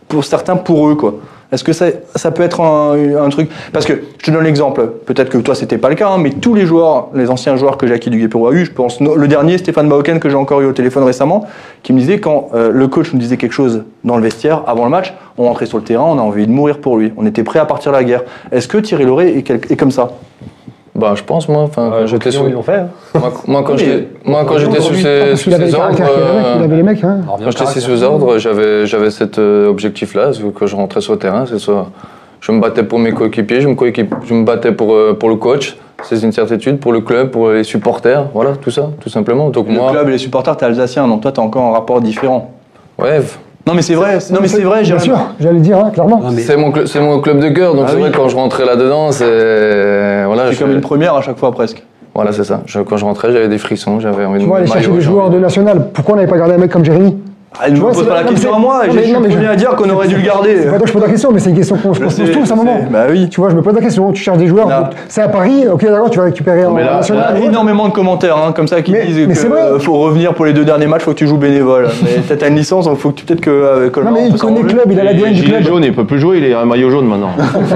pour 0.08 0.24
certains 0.26 0.58
pour 0.58 0.88
eux, 0.90 0.96
quoi? 0.96 1.16
Est-ce 1.54 1.64
que 1.64 1.72
ça, 1.72 2.32
peut 2.32 2.42
être 2.42 2.62
un, 2.62 3.30
truc? 3.30 3.48
Parce 3.72 3.86
que 3.86 3.94
je 4.18 4.26
te 4.26 4.32
donne 4.32 4.44
l'exemple. 4.44 4.88
Peut-être 5.06 5.30
que 5.30 5.38
toi 5.38 5.54
c'était 5.54 5.78
pas 5.78 5.90
le 5.90 5.96
cas, 5.96 6.10
hein, 6.10 6.18
mais 6.18 6.32
tous 6.32 6.56
les 6.56 6.66
joueurs, 6.66 7.10
les 7.14 7.30
anciens 7.30 7.56
joueurs 7.58 7.78
que 7.78 7.86
Jackie 7.86 8.10
Duguay-Pérou 8.10 8.48
a 8.48 8.54
eu, 8.54 8.66
je 8.66 8.72
pense 8.72 9.00
le 9.00 9.28
dernier 9.28 9.60
Stéphane 9.60 9.88
Bauken 9.88 10.20
que 10.20 10.30
j'ai 10.30 10.36
encore 10.36 10.62
eu 10.62 10.66
au 10.66 10.74
téléphone 10.74 11.04
récemment, 11.04 11.46
qui 11.84 11.94
me 11.94 12.00
disait 12.00 12.20
quand 12.20 12.50
euh, 12.56 12.72
le 12.72 12.88
coach 12.88 13.14
nous 13.14 13.20
disait 13.20 13.38
quelque 13.38 13.54
chose 13.54 13.84
dans 14.04 14.18
le 14.18 14.24
vestiaire 14.24 14.64
avant 14.66 14.86
le 14.86 14.90
match, 14.90 15.14
on 15.38 15.44
rentrait 15.44 15.68
sur 15.68 15.78
le 15.78 15.84
terrain, 15.84 16.06
on 16.06 16.18
a 16.18 16.22
envie 16.24 16.48
de 16.48 16.52
mourir 16.52 16.80
pour 16.80 16.98
lui. 16.98 17.14
On 17.18 17.26
était 17.28 17.44
prêt 17.44 17.60
à 17.60 17.66
partir 17.66 17.92
la 17.92 18.04
guerre. 18.04 18.24
Est-ce 18.52 18.68
que 18.68 18.80
Thierry 18.80 19.06
Lauré 19.06 19.38
est, 19.38 19.72
est 19.72 19.78
comme 19.78 19.92
ça? 19.92 20.10
Bah, 20.96 21.14
je 21.16 21.24
pense, 21.24 21.50
moi. 21.50 21.64
Enfin, 21.64 21.90
quand 21.92 22.00
Ouais, 22.02 22.08
j'étais 22.08 22.30
Ils 22.30 22.34
sous. 22.34 22.44
l'ont 22.48 22.62
fait. 22.62 22.76
hein. 22.76 22.88
Moi, 23.16 23.34
moi, 23.48 23.64
quand 23.66 23.78
j'étais- 23.78 24.08
moi, 24.26 24.46
quand 24.48 24.58
j'étais 24.58 24.80
sous 24.82 24.94
ses 24.94 25.76
ordres, 25.76 25.98
euh, 26.02 26.56
il 26.60 26.64
avait 26.64 26.76
les 26.76 26.84
mecs. 26.84 27.04
Hein. 27.04 27.20
Quand 27.28 27.50
j'étais 27.50 27.80
sous 27.80 28.04
ordre, 28.04 28.38
j'avais, 28.38 28.86
j'avais 28.86 29.10
cet 29.10 29.40
euh, 29.40 29.68
objectif-là, 29.70 30.32
c'est 30.34 30.44
que 30.54 30.66
je 30.68 30.76
rentrais 30.76 31.02
sur 31.02 31.14
le 31.14 31.20
terrain, 31.20 31.46
c'est 31.48 31.60
ça. 31.60 31.88
Je 32.42 32.52
me 32.52 32.60
battais 32.60 32.84
pour 32.84 33.00
mes 33.00 33.12
coéquipiers, 33.14 33.62
je 33.62 33.70
me, 33.70 33.74
coéquip- 33.76 34.14
je 34.26 34.34
me 34.34 34.44
battais 34.44 34.74
pour, 34.74 34.94
euh, 34.94 35.16
pour 35.18 35.30
le 35.30 35.36
coach, 35.38 35.78
c'est 36.04 36.22
une 36.22 36.34
certitude, 36.34 36.80
pour 36.80 36.92
le 36.92 37.00
club, 37.00 37.30
pour 37.32 37.50
les 37.52 37.64
supporters, 37.64 38.26
voilà, 38.34 38.52
tout 38.62 38.70
ça, 38.70 38.90
tout 39.00 39.08
simplement. 39.10 39.50
Donc 39.50 39.68
Le 39.70 39.74
moi, 39.76 39.92
club 39.92 40.10
et 40.10 40.12
les 40.12 40.18
supporters, 40.18 40.58
t'es 40.58 40.66
alsacien, 40.66 41.08
donc 41.08 41.22
toi 41.22 41.32
t'as 41.32 41.42
encore 41.42 41.64
un 41.64 41.72
rapport 41.72 42.02
différent. 42.02 42.52
ouais, 43.00 43.22
Non 43.66 43.74
mais 43.74 43.82
c'est 43.82 43.96
vrai, 43.96 44.18
non 44.30 44.40
mais 44.42 44.50
c'est 44.50 44.62
vrai, 44.62 44.84
Bien 44.84 45.00
sûr, 45.00 45.18
j'allais 45.40 45.54
le 45.56 45.62
dire, 45.62 45.78
hein, 45.78 45.90
clairement. 45.94 46.22
C'est 46.38 46.58
mon, 46.58 46.72
cl- 46.72 46.86
c'est 46.86 47.00
mon 47.00 47.22
club 47.22 47.40
de 47.40 47.48
cœur, 47.48 47.76
donc 47.76 47.86
Ah 47.88 47.92
c'est 47.92 47.96
oui. 47.96 48.02
vrai 48.02 48.12
quand 48.14 48.28
je 48.28 48.36
rentrais 48.36 48.66
là-dedans, 48.66 49.14
c'est 49.14 50.23
voilà, 50.34 50.50
C'est 50.50 50.56
je- 50.58 50.64
comme 50.64 50.72
une 50.72 50.82
première 50.82 51.14
à 51.16 51.22
chaque 51.22 51.38
fois 51.38 51.52
presque. 51.52 51.84
voilà, 52.16 52.32
c'est 52.32 52.44
ça. 52.44 52.62
Je- 52.66 52.80
quand 52.80 52.98
je 52.98 53.06
rentrais, 53.06 53.32
j'avais 53.32 53.48
des 53.48 53.58
frissons, 53.58 54.00
j'avais 54.00 54.26
envie 54.26 54.40
de 54.40 54.44
Tu 54.44 54.48
vois, 54.48 54.58
aller 54.58 54.66
mettre 54.66 54.74
chercher 54.78 54.92
des 54.92 55.02
joueurs 55.02 55.30
de 55.30 55.40
national. 55.40 55.88
Pourquoi 55.94 56.14
on 56.14 56.18
n'avait 56.18 56.30
pas 56.30 56.38
gardé 56.38 56.54
un 56.56 56.58
mec 56.58 56.72
comme 56.72 56.86
Jérémy? 56.86 57.18
Ah, 57.62 57.70
ne 57.70 57.76
me 57.76 57.82
pose 57.82 57.98
c'est- 57.98 58.06
pas 58.08 58.16
la 58.16 58.24
question 58.24 58.54
à 58.56 58.60
moi, 58.60 58.82
mais- 58.94 59.04
suis 59.04 59.16
mais 59.40 59.48
à 59.48 59.56
dire 59.56 59.70
qu'on 59.76 59.90
aurait 59.90 60.08
dû 60.08 60.16
le 60.16 60.24
garder. 60.24 60.58
C'est 60.64 60.70
pas 60.70 60.78
toi 60.78 60.80
que 60.82 60.88
je 60.88 60.94
pose 60.94 61.02
la 61.04 61.10
question, 61.10 61.32
mais 61.32 61.40
c'est 61.40 61.50
une 61.52 61.56
question 61.56 61.78
qu'on 61.78 61.94
se 61.94 62.00
pose 62.02 62.16
tous 62.16 62.50
à 62.52 62.54
un 62.54 62.58
moment. 62.58 62.78
Bah 62.92 63.04
oui. 63.10 63.30
Tu 63.30 63.40
vois, 63.40 63.50
je 63.52 63.56
me 63.56 63.62
pose 63.62 63.76
la 63.76 63.82
question. 63.82 64.12
Tu 64.12 64.24
cherches 64.24 64.38
des 64.40 64.48
joueurs. 64.48 64.90
C'est 65.08 65.22
à 65.22 65.28
Paris. 65.30 65.66
Ok, 65.72 65.84
d'accord, 65.84 66.10
tu 66.10 66.18
vas 66.18 66.26
récupérer 66.26 66.66
en 66.66 66.76
là, 66.76 66.82
Il 66.82 66.86
y 66.86 66.96
national. 66.98 67.36
a 67.36 67.40
énormément 67.40 67.88
de 67.88 67.94
commentaires 67.94 68.38
hein, 68.38 68.54
comme 68.56 68.68
ça 68.68 68.82
qui 68.82 68.92
Mais- 68.92 69.06
disent 69.06 69.28
qu'il 69.28 69.80
faut 69.80 69.94
revenir 70.00 70.34
pour 70.34 70.46
les 70.46 70.54
deux 70.54 70.66
derniers 70.66 70.88
matchs, 70.88 71.04
faut 71.04 71.12
que 71.12 71.18
tu 71.18 71.28
joues 71.28 71.38
bénévole. 71.38 71.88
mais 72.04 72.22
peut-être 72.22 72.40
t'as 72.40 72.50
une 72.50 72.56
licence, 72.56 72.86
donc 72.86 72.98
faut 72.98 73.10
que 73.12 73.16
tu 73.16 73.26
peut-être 73.26 73.42
que 73.42 73.50
euh, 73.52 73.90
Non, 74.04 74.12
mais 74.12 74.28
il 74.28 74.36
connaît 74.38 74.62
le 74.62 74.68
club, 74.68 74.86
il 74.92 75.00
a 75.00 75.04
l'ADN 75.04 75.34
du 75.34 75.44
club. 75.44 75.64
jaune, 75.64 75.84
il 75.84 75.94
peut 75.94 76.06
plus 76.06 76.20
jouer, 76.20 76.38
il 76.40 76.46
est 76.46 76.54
un 76.54 76.66
maillot 76.66 76.90
jaune 76.90 77.06
maintenant. 77.08 77.30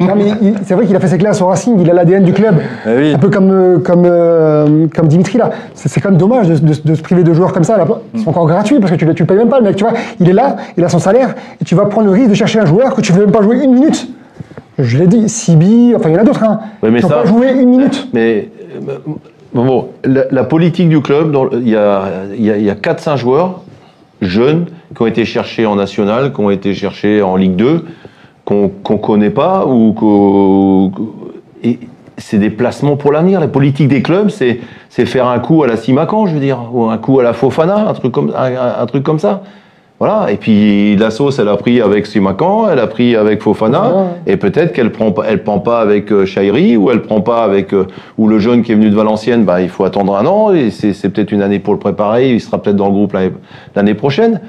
Non, 0.00 0.12
mais 0.16 0.26
c'est 0.64 0.74
vrai 0.74 0.84
qu'il 0.86 0.94
a 0.94 1.00
fait 1.00 1.06
ses 1.08 1.18
classes 1.18 1.40
au 1.40 1.46
Racing, 1.46 1.78
il 1.80 1.90
a 1.90 1.94
l'ADN 1.94 2.22
du 2.22 2.32
club. 2.34 2.56
Ah 2.84 2.90
oui. 2.96 3.14
Un 3.14 3.18
peu 3.18 3.30
comme, 3.30 3.50
euh, 3.50 3.78
comme, 3.78 4.02
euh, 4.04 4.86
comme 4.94 5.08
Dimitri 5.08 5.38
là. 5.38 5.50
C'est 5.74 6.00
quand 6.00 6.10
même 6.10 6.18
dommage 6.18 6.46
de, 6.48 6.94
se 6.94 7.02
priver 7.02 7.22
de 7.22 7.32
joueurs 7.32 7.52
comme 7.54 7.64
ça. 7.64 7.78
Là. 7.78 7.86
Ils 8.14 8.20
sont 8.20 8.28
encore 8.30 8.46
gratuits 8.46 8.78
parce 8.80 8.92
que 8.92 8.97
tu 8.98 9.22
ne 9.22 9.26
payes 9.26 9.36
même 9.36 9.48
pas 9.48 9.58
le 9.58 9.64
mec. 9.64 9.76
Tu 9.76 9.84
vois, 9.84 9.94
il 10.20 10.28
est 10.28 10.32
là, 10.32 10.56
il 10.76 10.84
a 10.84 10.88
son 10.88 10.98
salaire 10.98 11.34
et 11.60 11.64
tu 11.64 11.74
vas 11.74 11.86
prendre 11.86 12.06
le 12.06 12.12
risque 12.12 12.30
de 12.30 12.34
chercher 12.34 12.60
un 12.60 12.66
joueur 12.66 12.94
que 12.94 13.00
tu 13.00 13.12
ne 13.12 13.18
veux 13.18 13.24
même 13.24 13.34
pas 13.34 13.42
jouer 13.42 13.62
une 13.62 13.74
minute. 13.74 14.08
Je 14.78 14.98
l'ai 14.98 15.06
dit, 15.06 15.28
Sibi, 15.28 15.92
enfin 15.96 16.08
il 16.08 16.14
y 16.14 16.18
en 16.18 16.20
a 16.20 16.24
d'autres. 16.24 16.44
Hein. 16.44 16.60
Oui, 16.82 16.90
mais 16.92 17.00
ne 17.00 17.06
vas 17.06 17.22
pas 17.22 17.26
jouer 17.26 17.50
une 17.50 17.68
minute. 17.68 18.08
Mais 18.12 18.48
euh, 18.88 18.98
bon, 19.52 19.64
bon, 19.64 19.88
la, 20.04 20.24
la 20.30 20.44
politique 20.44 20.88
du 20.88 21.00
club, 21.00 21.36
il 21.54 21.68
y 21.68 21.76
a, 21.76 22.04
y 22.36 22.50
a, 22.50 22.56
il 22.56 22.64
y 22.64 22.70
a 22.70 22.74
4-5 22.74 23.16
joueurs 23.16 23.62
jeunes 24.20 24.66
qui 24.94 25.02
ont 25.02 25.06
été 25.06 25.24
cherchés 25.24 25.66
en 25.66 25.76
national, 25.76 26.32
qui 26.32 26.40
ont 26.40 26.50
été 26.50 26.74
cherchés 26.74 27.22
en 27.22 27.36
Ligue 27.36 27.56
2, 27.56 27.84
qu'on 28.44 28.68
qu'on 28.68 28.98
connaît 28.98 29.30
pas 29.30 29.66
ou 29.66 30.92
et 31.62 31.78
c'est 32.18 32.38
des 32.38 32.50
placements 32.50 32.96
pour 32.96 33.12
l'avenir. 33.12 33.40
La 33.40 33.48
politique 33.48 33.88
des 33.88 34.02
clubs, 34.02 34.28
c'est 34.28 34.60
c'est 34.90 35.06
faire 35.06 35.26
un 35.26 35.38
coup 35.38 35.62
à 35.62 35.66
la 35.66 35.76
Simacan, 35.76 36.26
je 36.26 36.34
veux 36.34 36.40
dire, 36.40 36.58
ou 36.72 36.84
un 36.84 36.98
coup 36.98 37.18
à 37.20 37.22
la 37.22 37.32
Fofana, 37.32 37.88
un 37.88 37.94
truc 37.94 38.12
comme 38.12 38.32
un, 38.36 38.86
truc 38.86 39.02
comme 39.02 39.18
ça. 39.18 39.42
Voilà. 40.00 40.30
Et 40.30 40.36
puis 40.36 40.94
la 40.96 41.10
sauce, 41.10 41.38
elle 41.40 41.48
a 41.48 41.56
pris 41.56 41.80
avec 41.80 42.06
Simacan, 42.06 42.68
elle 42.70 42.78
a 42.78 42.86
pris 42.86 43.16
avec 43.16 43.42
Fofana, 43.42 43.88
Ouais. 43.88 44.04
et 44.32 44.36
peut-être 44.36 44.72
qu'elle 44.72 44.92
prend 44.92 45.10
pas, 45.10 45.24
elle 45.28 45.42
prend 45.42 45.58
pas 45.58 45.80
avec 45.80 46.12
euh, 46.12 46.24
Chahiri, 46.24 46.76
ou 46.76 46.90
elle 46.92 47.02
prend 47.02 47.20
pas 47.20 47.42
avec 47.42 47.72
euh, 47.72 47.86
ou 48.16 48.28
le 48.28 48.38
jeune 48.38 48.62
qui 48.62 48.70
est 48.72 48.74
venu 48.76 48.90
de 48.90 48.94
Valenciennes, 48.96 49.44
bah 49.44 49.60
il 49.60 49.68
faut 49.68 49.84
attendre 49.84 50.16
un 50.16 50.24
an 50.26 50.52
et 50.52 50.70
c'est 50.70 50.92
c'est 50.92 51.08
peut-être 51.08 51.32
une 51.32 51.42
année 51.42 51.58
pour 51.58 51.72
le 51.74 51.80
préparer. 51.80 52.30
Il 52.32 52.40
sera 52.40 52.62
peut-être 52.62 52.76
dans 52.76 52.86
le 52.86 52.92
groupe 52.92 53.12
l'année- 53.12 53.32
l'année 53.74 53.94
prochaine. 53.94 54.40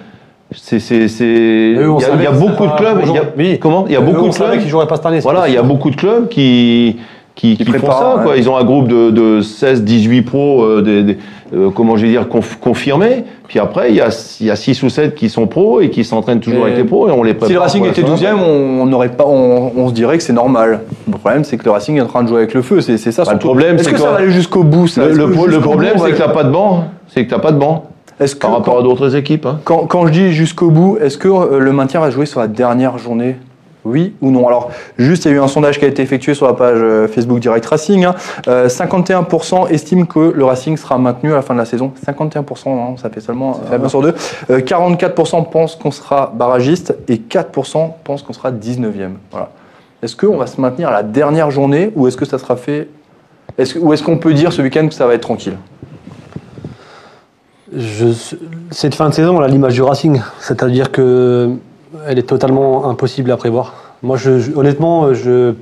C'est 0.51 0.79
c'est 0.79 1.07
c'est 1.07 1.25
il 1.25 1.75
y, 1.75 2.25
a- 2.25 2.31
beaucoup 2.31 2.65
de 2.65 2.71
clubs. 2.75 3.01
il 3.05 3.11
y 3.13 3.17
a- 3.19 3.23
Oui. 3.37 3.59
comment? 3.59 3.85
Il 3.87 3.93
y 3.93 3.95
a 3.95 4.01
beaucoup 4.01 4.29
de 4.29 4.33
clubs. 4.33 4.57
qu'ils 4.59 4.67
joueraient 4.69 4.87
pas 4.87 4.95
cette 4.95 5.05
année. 5.05 5.19
Voilà, 5.19 5.47
il 5.47 5.53
y 5.53 5.57
a 5.57 5.61
beaucoup 5.63 5.91
de 5.91 5.95
clubs 5.95 6.27
qui 6.27 6.97
qui, 7.39 7.55
qui 7.55 7.63
font 7.71 7.91
ça. 7.91 8.19
Quoi. 8.21 8.35
Ils 8.35 8.49
ont 8.49 8.57
un 8.57 8.63
groupe 8.65 8.89
de, 8.89 9.11
de 9.11 9.41
16, 9.41 9.83
18 9.83 10.21
pros, 10.23 10.61
euh, 10.63 10.81
des, 10.81 11.03
des- 11.03 11.17
euh, 11.55 11.69
comment 11.73 11.95
je 11.95 12.05
vais 12.05 12.11
dire, 12.11 12.23
conf- 12.27 12.59
confirmés. 12.59 13.23
Puis 13.47 13.59
après, 13.59 13.89
il 13.91 13.95
y 13.95 14.01
a, 14.01 14.09
il 14.41 14.47
y 14.47 14.51
a 14.51 14.55
6 14.57 14.83
ou 14.83 14.89
7 14.89 15.15
qui 15.15 15.29
sont 15.29 15.47
pros 15.47 15.79
et 15.79 15.89
qui 15.89 16.03
s'entraînent 16.03 16.41
toujours 16.41 16.65
avec 16.65 16.75
les 16.77 16.83
pros 16.83 17.07
et 17.07 17.11
on 17.11 17.23
les 17.23 17.33
prépare. 17.33 17.47
Si 17.47 17.53
le 17.53 17.59
Racing 17.59 17.85
était 17.85 18.01
saison 18.01 18.07
12 18.13 18.23
e 18.23 18.27
on, 18.35 18.93
on 18.93 19.07
pas, 19.07 19.25
on, 19.25 19.71
on 19.75 19.87
se 19.87 19.93
dirait 19.93 20.17
que 20.17 20.23
c'est 20.23 20.33
normal. 20.33 20.81
Le 21.07 21.17
problème, 21.17 21.43
c'est 21.45 21.57
que 21.57 21.63
le 21.63 21.71
Racing 21.71 21.97
est 21.97 22.01
en 22.01 22.07
train 22.07 22.23
de 22.23 22.27
jouer 22.27 22.39
avec 22.39 22.53
le 22.53 22.61
feu. 22.61 22.81
C'est 22.81 22.97
ça. 22.97 23.23
Bah, 23.23 23.33
le 23.33 23.39
problème, 23.39 23.77
Est-ce 23.77 23.87
que 23.87 23.95
que- 23.95 24.01
ça 24.01 24.11
va 24.11 24.17
aller 24.17 24.31
jusqu'au 24.31 24.63
bout 24.63 24.87
ça? 24.87 25.05
Le, 25.07 25.59
problème, 25.61 25.93
c'est 25.97 26.11
que 26.11 26.17
t'as 26.17 26.27
pas 26.27 26.43
de 26.43 26.51
banc. 26.51 26.83
C'est 27.07 27.25
que 27.25 27.29
t'as 27.29 27.39
pas 27.39 27.51
de 27.53 27.57
banc 27.57 27.85
que 28.19 28.35
par 28.35 28.51
rapport 28.51 28.73
quand, 28.73 28.79
à 28.81 28.83
d'autres 28.83 29.15
équipes. 29.15 29.45
hein. 29.45 29.59
quand, 29.63 29.85
quand 29.87 30.05
je 30.07 30.11
dis 30.11 30.31
jusqu'au 30.33 30.69
bout, 30.71 30.97
est-ce 31.01 31.17
que 31.17 31.29
euh, 31.29 31.59
le 31.59 31.71
maintien 31.71 32.01
va 32.01 32.11
jouer 32.11 32.25
sur 32.25 32.41
la 32.41 32.47
dernière 32.47 32.97
journée? 32.97 33.37
Oui 33.85 34.13
ou 34.21 34.29
non 34.29 34.45
Alors, 34.47 34.71
juste, 34.97 35.23
il 35.25 35.29
y 35.29 35.33
a 35.33 35.37
eu 35.37 35.39
un 35.39 35.47
sondage 35.47 35.79
qui 35.79 35.85
a 35.85 35.87
été 35.87 36.01
effectué 36.01 36.33
sur 36.33 36.45
la 36.47 36.53
page 36.53 36.77
euh, 36.79 37.07
Facebook 37.07 37.39
Direct 37.39 37.65
Racing. 37.65 38.03
hein. 38.03 38.13
Euh, 38.47 38.67
51% 38.67 39.69
estiment 39.69 40.05
que 40.05 40.19
le 40.35 40.43
Racing 40.45 40.75
sera 40.75 40.97
maintenu 40.97 41.31
à 41.31 41.35
la 41.37 41.41
fin 41.41 41.53
de 41.53 41.59
la 41.59 41.65
saison. 41.65 41.91
51%, 42.05 42.67
hein, 42.69 42.95
ça 43.01 43.09
fait 43.09 43.21
seulement 43.21 43.59
euh, 43.71 43.79
un 43.83 43.87
sur 43.89 44.01
deux. 44.01 44.13
Euh, 44.49 44.59
44% 44.59 45.49
pensent 45.49 45.75
qu'on 45.77 45.91
sera 45.91 46.31
barragiste 46.35 46.93
et 47.07 47.15
4% 47.15 47.91
pensent 48.03 48.21
qu'on 48.21 48.33
sera 48.33 48.51
19e. 48.51 49.11
Voilà. 49.31 49.49
Est-ce 50.03 50.15
qu'on 50.15 50.37
va 50.37 50.47
se 50.47 50.59
maintenir 50.59 50.89
à 50.89 50.91
la 50.91 51.03
dernière 51.03 51.49
journée 51.51 51.91
ou 51.95 52.07
est-ce 52.07 52.17
que 52.17 52.25
ça 52.25 52.37
sera 52.37 52.55
fait 52.57 52.87
est-ce, 53.57 53.73
que- 53.75 53.79
Ou 53.79 53.93
est-ce 53.93 54.03
qu'on 54.03 54.17
peut 54.17 54.33
dire 54.33 54.51
ce 54.53 54.61
week-end 54.61 54.87
que 54.87 54.93
ça 54.93 55.07
va 55.07 55.13
être 55.13 55.21
tranquille? 55.21 55.55
Je- 57.75 58.35
cette 58.71 58.95
fin 58.95 59.09
de 59.09 59.13
saison, 59.13 59.37
on 59.37 59.41
a 59.41 59.47
l'image 59.47 59.73
du 59.75 59.81
Racing, 59.83 60.21
c'est-à-dire 60.39 60.91
que 60.91 61.51
elle 62.07 62.19
est 62.19 62.23
totalement 62.23 62.89
impossible 62.89 63.31
à 63.31 63.37
prévoir. 63.37 63.73
Moi, 64.01 64.17
je, 64.17 64.55
honnêtement, 64.55 65.13
je 65.13 65.53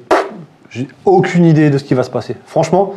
j'ai 0.70 0.88
aucune 1.06 1.46
idée 1.46 1.70
de 1.70 1.78
ce 1.78 1.84
qui 1.84 1.94
va 1.94 2.04
se 2.04 2.10
passer. 2.10 2.36
Franchement, 2.46 2.94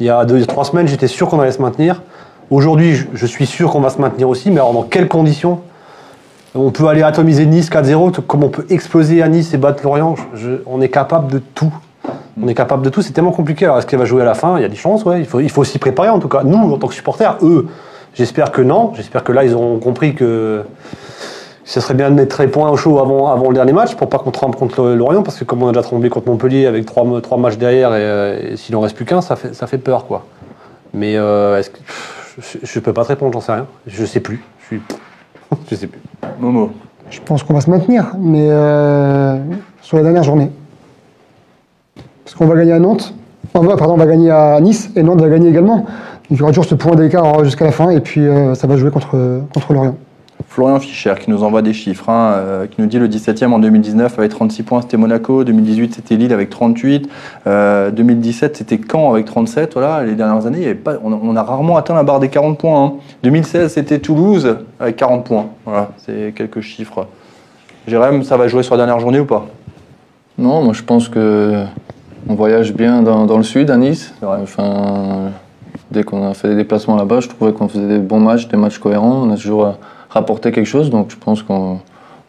il 0.00 0.06
y 0.06 0.10
a 0.10 0.24
deux, 0.24 0.44
trois 0.44 0.64
semaines, 0.64 0.86
j'étais 0.86 1.08
sûr 1.08 1.28
qu'on 1.28 1.40
allait 1.40 1.52
se 1.52 1.62
maintenir. 1.62 2.02
Aujourd'hui, 2.50 2.94
je, 3.14 3.26
suis 3.26 3.46
sûr 3.46 3.70
qu'on 3.70 3.80
va 3.80 3.88
se 3.88 4.00
maintenir 4.00 4.28
aussi, 4.28 4.50
mais 4.50 4.58
alors 4.58 4.74
dans 4.74 4.82
quelles 4.82 5.08
conditions? 5.08 5.60
On 6.54 6.70
peut 6.70 6.86
aller 6.86 7.02
atomiser 7.02 7.46
Nice 7.46 7.70
4-0, 7.70 8.12
t- 8.12 8.22
comme 8.22 8.44
on 8.44 8.48
peut 8.48 8.66
exploser 8.68 9.22
à 9.22 9.28
Nice 9.28 9.54
et 9.54 9.56
battre 9.56 9.82
Lorient. 9.82 10.14
On 10.66 10.80
est 10.80 10.90
capable 10.90 11.32
de 11.32 11.38
tout. 11.38 11.72
On 12.40 12.46
est 12.46 12.54
capable 12.54 12.82
de 12.82 12.90
tout, 12.90 13.00
c'est 13.00 13.12
tellement 13.12 13.32
compliqué. 13.32 13.64
Alors, 13.64 13.78
est-ce 13.78 13.86
qu'elle 13.86 13.98
va 13.98 14.04
jouer 14.04 14.22
à 14.22 14.26
la 14.26 14.34
fin? 14.34 14.58
Il 14.58 14.62
y 14.62 14.64
a 14.64 14.68
des 14.68 14.76
chances, 14.76 15.04
ouais. 15.04 15.20
Il 15.20 15.26
faut, 15.26 15.40
il 15.40 15.50
faut 15.50 15.64
s'y 15.64 15.78
préparer 15.78 16.10
en 16.10 16.18
tout 16.18 16.28
cas. 16.28 16.42
Nous, 16.44 16.58
en 16.58 16.76
tant 16.76 16.86
que 16.86 16.94
supporters, 16.94 17.38
eux, 17.42 17.66
j'espère 18.12 18.52
que 18.52 18.60
non. 18.60 18.92
J'espère 18.94 19.24
que 19.24 19.32
là, 19.32 19.44
ils 19.44 19.54
auront 19.54 19.78
compris 19.78 20.14
que 20.14 20.62
ce 21.64 21.80
serait 21.80 21.94
bien 21.94 22.10
de 22.10 22.14
mettre 22.14 22.42
les 22.42 22.48
points 22.48 22.70
au 22.70 22.76
chaud 22.76 22.98
avant, 22.98 23.32
avant 23.32 23.48
le 23.48 23.54
dernier 23.54 23.72
match 23.72 23.94
pour 23.94 24.08
pas 24.08 24.18
qu'on 24.18 24.30
tremble 24.30 24.54
contre 24.54 24.84
Lorient. 24.90 25.22
Parce 25.22 25.38
que 25.38 25.44
comme 25.44 25.62
on 25.62 25.68
a 25.68 25.72
déjà 25.72 25.82
tremblé 25.82 26.10
contre 26.10 26.28
Montpellier 26.28 26.66
avec 26.66 26.84
trois, 26.84 27.04
trois 27.22 27.38
matchs 27.38 27.56
derrière 27.56 27.94
et, 27.94 28.02
euh, 28.02 28.52
et 28.52 28.56
s'il 28.56 28.76
en 28.76 28.80
reste 28.80 28.96
plus 28.96 29.06
qu'un, 29.06 29.22
ça 29.22 29.36
fait, 29.36 29.54
ça 29.54 29.66
fait 29.66 29.78
peur, 29.78 30.06
quoi. 30.06 30.26
Mais 30.92 31.16
euh, 31.16 31.58
est-ce 31.58 31.70
que, 31.70 31.78
pff, 31.78 32.36
je, 32.38 32.58
je 32.66 32.80
peux 32.80 32.92
pas 32.92 33.02
te 33.02 33.08
répondre, 33.08 33.32
j'en 33.32 33.40
sais 33.40 33.52
rien. 33.52 33.66
Je 33.86 34.04
sais 34.04 34.20
plus. 34.20 34.42
Je 34.60 34.66
suis, 34.66 34.82
je 35.70 35.74
sais 35.74 35.86
plus. 35.86 36.00
Momo 36.38 36.70
Je 37.10 37.20
pense 37.20 37.42
qu'on 37.42 37.54
va 37.54 37.60
se 37.60 37.70
maintenir, 37.70 38.12
mais 38.18 38.46
euh, 38.50 39.38
sur 39.80 39.96
la 39.96 40.02
dernière 40.02 40.22
journée. 40.22 40.50
Parce 42.24 42.36
qu'on 42.36 42.46
va 42.46 42.56
gagner 42.56 42.72
à 42.72 42.78
Nantes, 42.78 43.14
on 43.54 43.60
va, 43.60 43.76
pardon, 43.76 43.94
on 43.94 43.98
va 43.98 44.06
gagner 44.06 44.30
à 44.30 44.60
Nice 44.60 44.90
et 44.96 45.02
Nantes 45.02 45.20
va 45.20 45.28
gagner 45.28 45.48
également. 45.48 45.76
Donc 45.76 46.30
il 46.30 46.38
y 46.38 46.42
aura 46.42 46.50
toujours 46.50 46.64
ce 46.64 46.74
point 46.74 46.94
d'écart 46.94 47.44
jusqu'à 47.44 47.66
la 47.66 47.72
fin 47.72 47.90
et 47.90 48.00
puis 48.00 48.26
euh, 48.26 48.54
ça 48.54 48.66
va 48.66 48.76
jouer 48.76 48.90
contre, 48.90 49.42
contre 49.52 49.72
Lorient. 49.72 49.96
Florian 50.54 50.78
Fischer 50.78 51.14
qui 51.20 51.30
nous 51.30 51.42
envoie 51.42 51.62
des 51.62 51.72
chiffres, 51.72 52.08
hein, 52.08 52.34
euh, 52.36 52.66
qui 52.68 52.80
nous 52.80 52.86
dit 52.86 53.00
le 53.00 53.08
17e 53.08 53.50
en 53.52 53.58
2019 53.58 54.16
avec 54.20 54.30
36 54.30 54.62
points, 54.62 54.82
c'était 54.82 54.96
Monaco, 54.96 55.42
2018 55.42 55.96
c'était 55.96 56.14
Lille 56.14 56.32
avec 56.32 56.48
38, 56.48 57.08
euh, 57.48 57.90
2017 57.90 58.58
c'était 58.58 58.78
Caen 58.88 59.10
avec 59.10 59.24
37, 59.26 59.72
voilà, 59.72 60.04
les 60.04 60.14
dernières 60.14 60.46
années, 60.46 60.58
il 60.58 60.62
y 60.62 60.66
avait 60.66 60.76
pas, 60.76 60.92
on, 61.02 61.12
a, 61.12 61.18
on 61.20 61.34
a 61.34 61.42
rarement 61.42 61.76
atteint 61.76 61.96
la 61.96 62.04
barre 62.04 62.20
des 62.20 62.28
40 62.28 62.56
points. 62.56 62.84
hein. 62.84 62.92
2016 63.24 63.72
c'était 63.72 63.98
Toulouse 63.98 64.58
avec 64.78 64.94
40 64.94 65.24
points, 65.24 65.46
voilà, 65.64 65.90
c'est 65.96 66.32
quelques 66.36 66.60
chiffres. 66.60 67.08
Jérém, 67.88 68.22
ça 68.22 68.36
va 68.36 68.46
jouer 68.46 68.62
sur 68.62 68.76
la 68.76 68.86
dernière 68.86 69.00
journée 69.00 69.18
ou 69.18 69.26
pas? 69.26 69.46
Non, 70.38 70.62
moi 70.62 70.72
je 70.72 70.84
pense 70.84 71.08
que 71.08 71.64
on 72.28 72.36
voyage 72.36 72.72
bien 72.72 73.02
dans, 73.02 73.26
dans 73.26 73.38
le 73.38 73.42
sud, 73.42 73.72
à 73.72 73.76
Nice. 73.76 74.14
Enfin, 74.22 75.30
dès 75.90 76.04
qu'on 76.04 76.30
a 76.30 76.32
fait 76.32 76.46
des 76.46 76.54
déplacements 76.54 76.94
là-bas, 76.94 77.18
je 77.18 77.28
trouvais 77.28 77.52
qu'on 77.52 77.66
faisait 77.66 77.88
des 77.88 77.98
bons 77.98 78.20
matchs, 78.20 78.46
des 78.46 78.56
matchs 78.56 78.78
cohérents. 78.78 79.24
On 79.26 79.30
a 79.32 79.36
toujours 79.36 79.74
rapporté 80.14 80.52
quelque 80.52 80.66
chose, 80.66 80.90
donc 80.90 81.08
je 81.10 81.16
pense 81.16 81.42
qu'on 81.42 81.78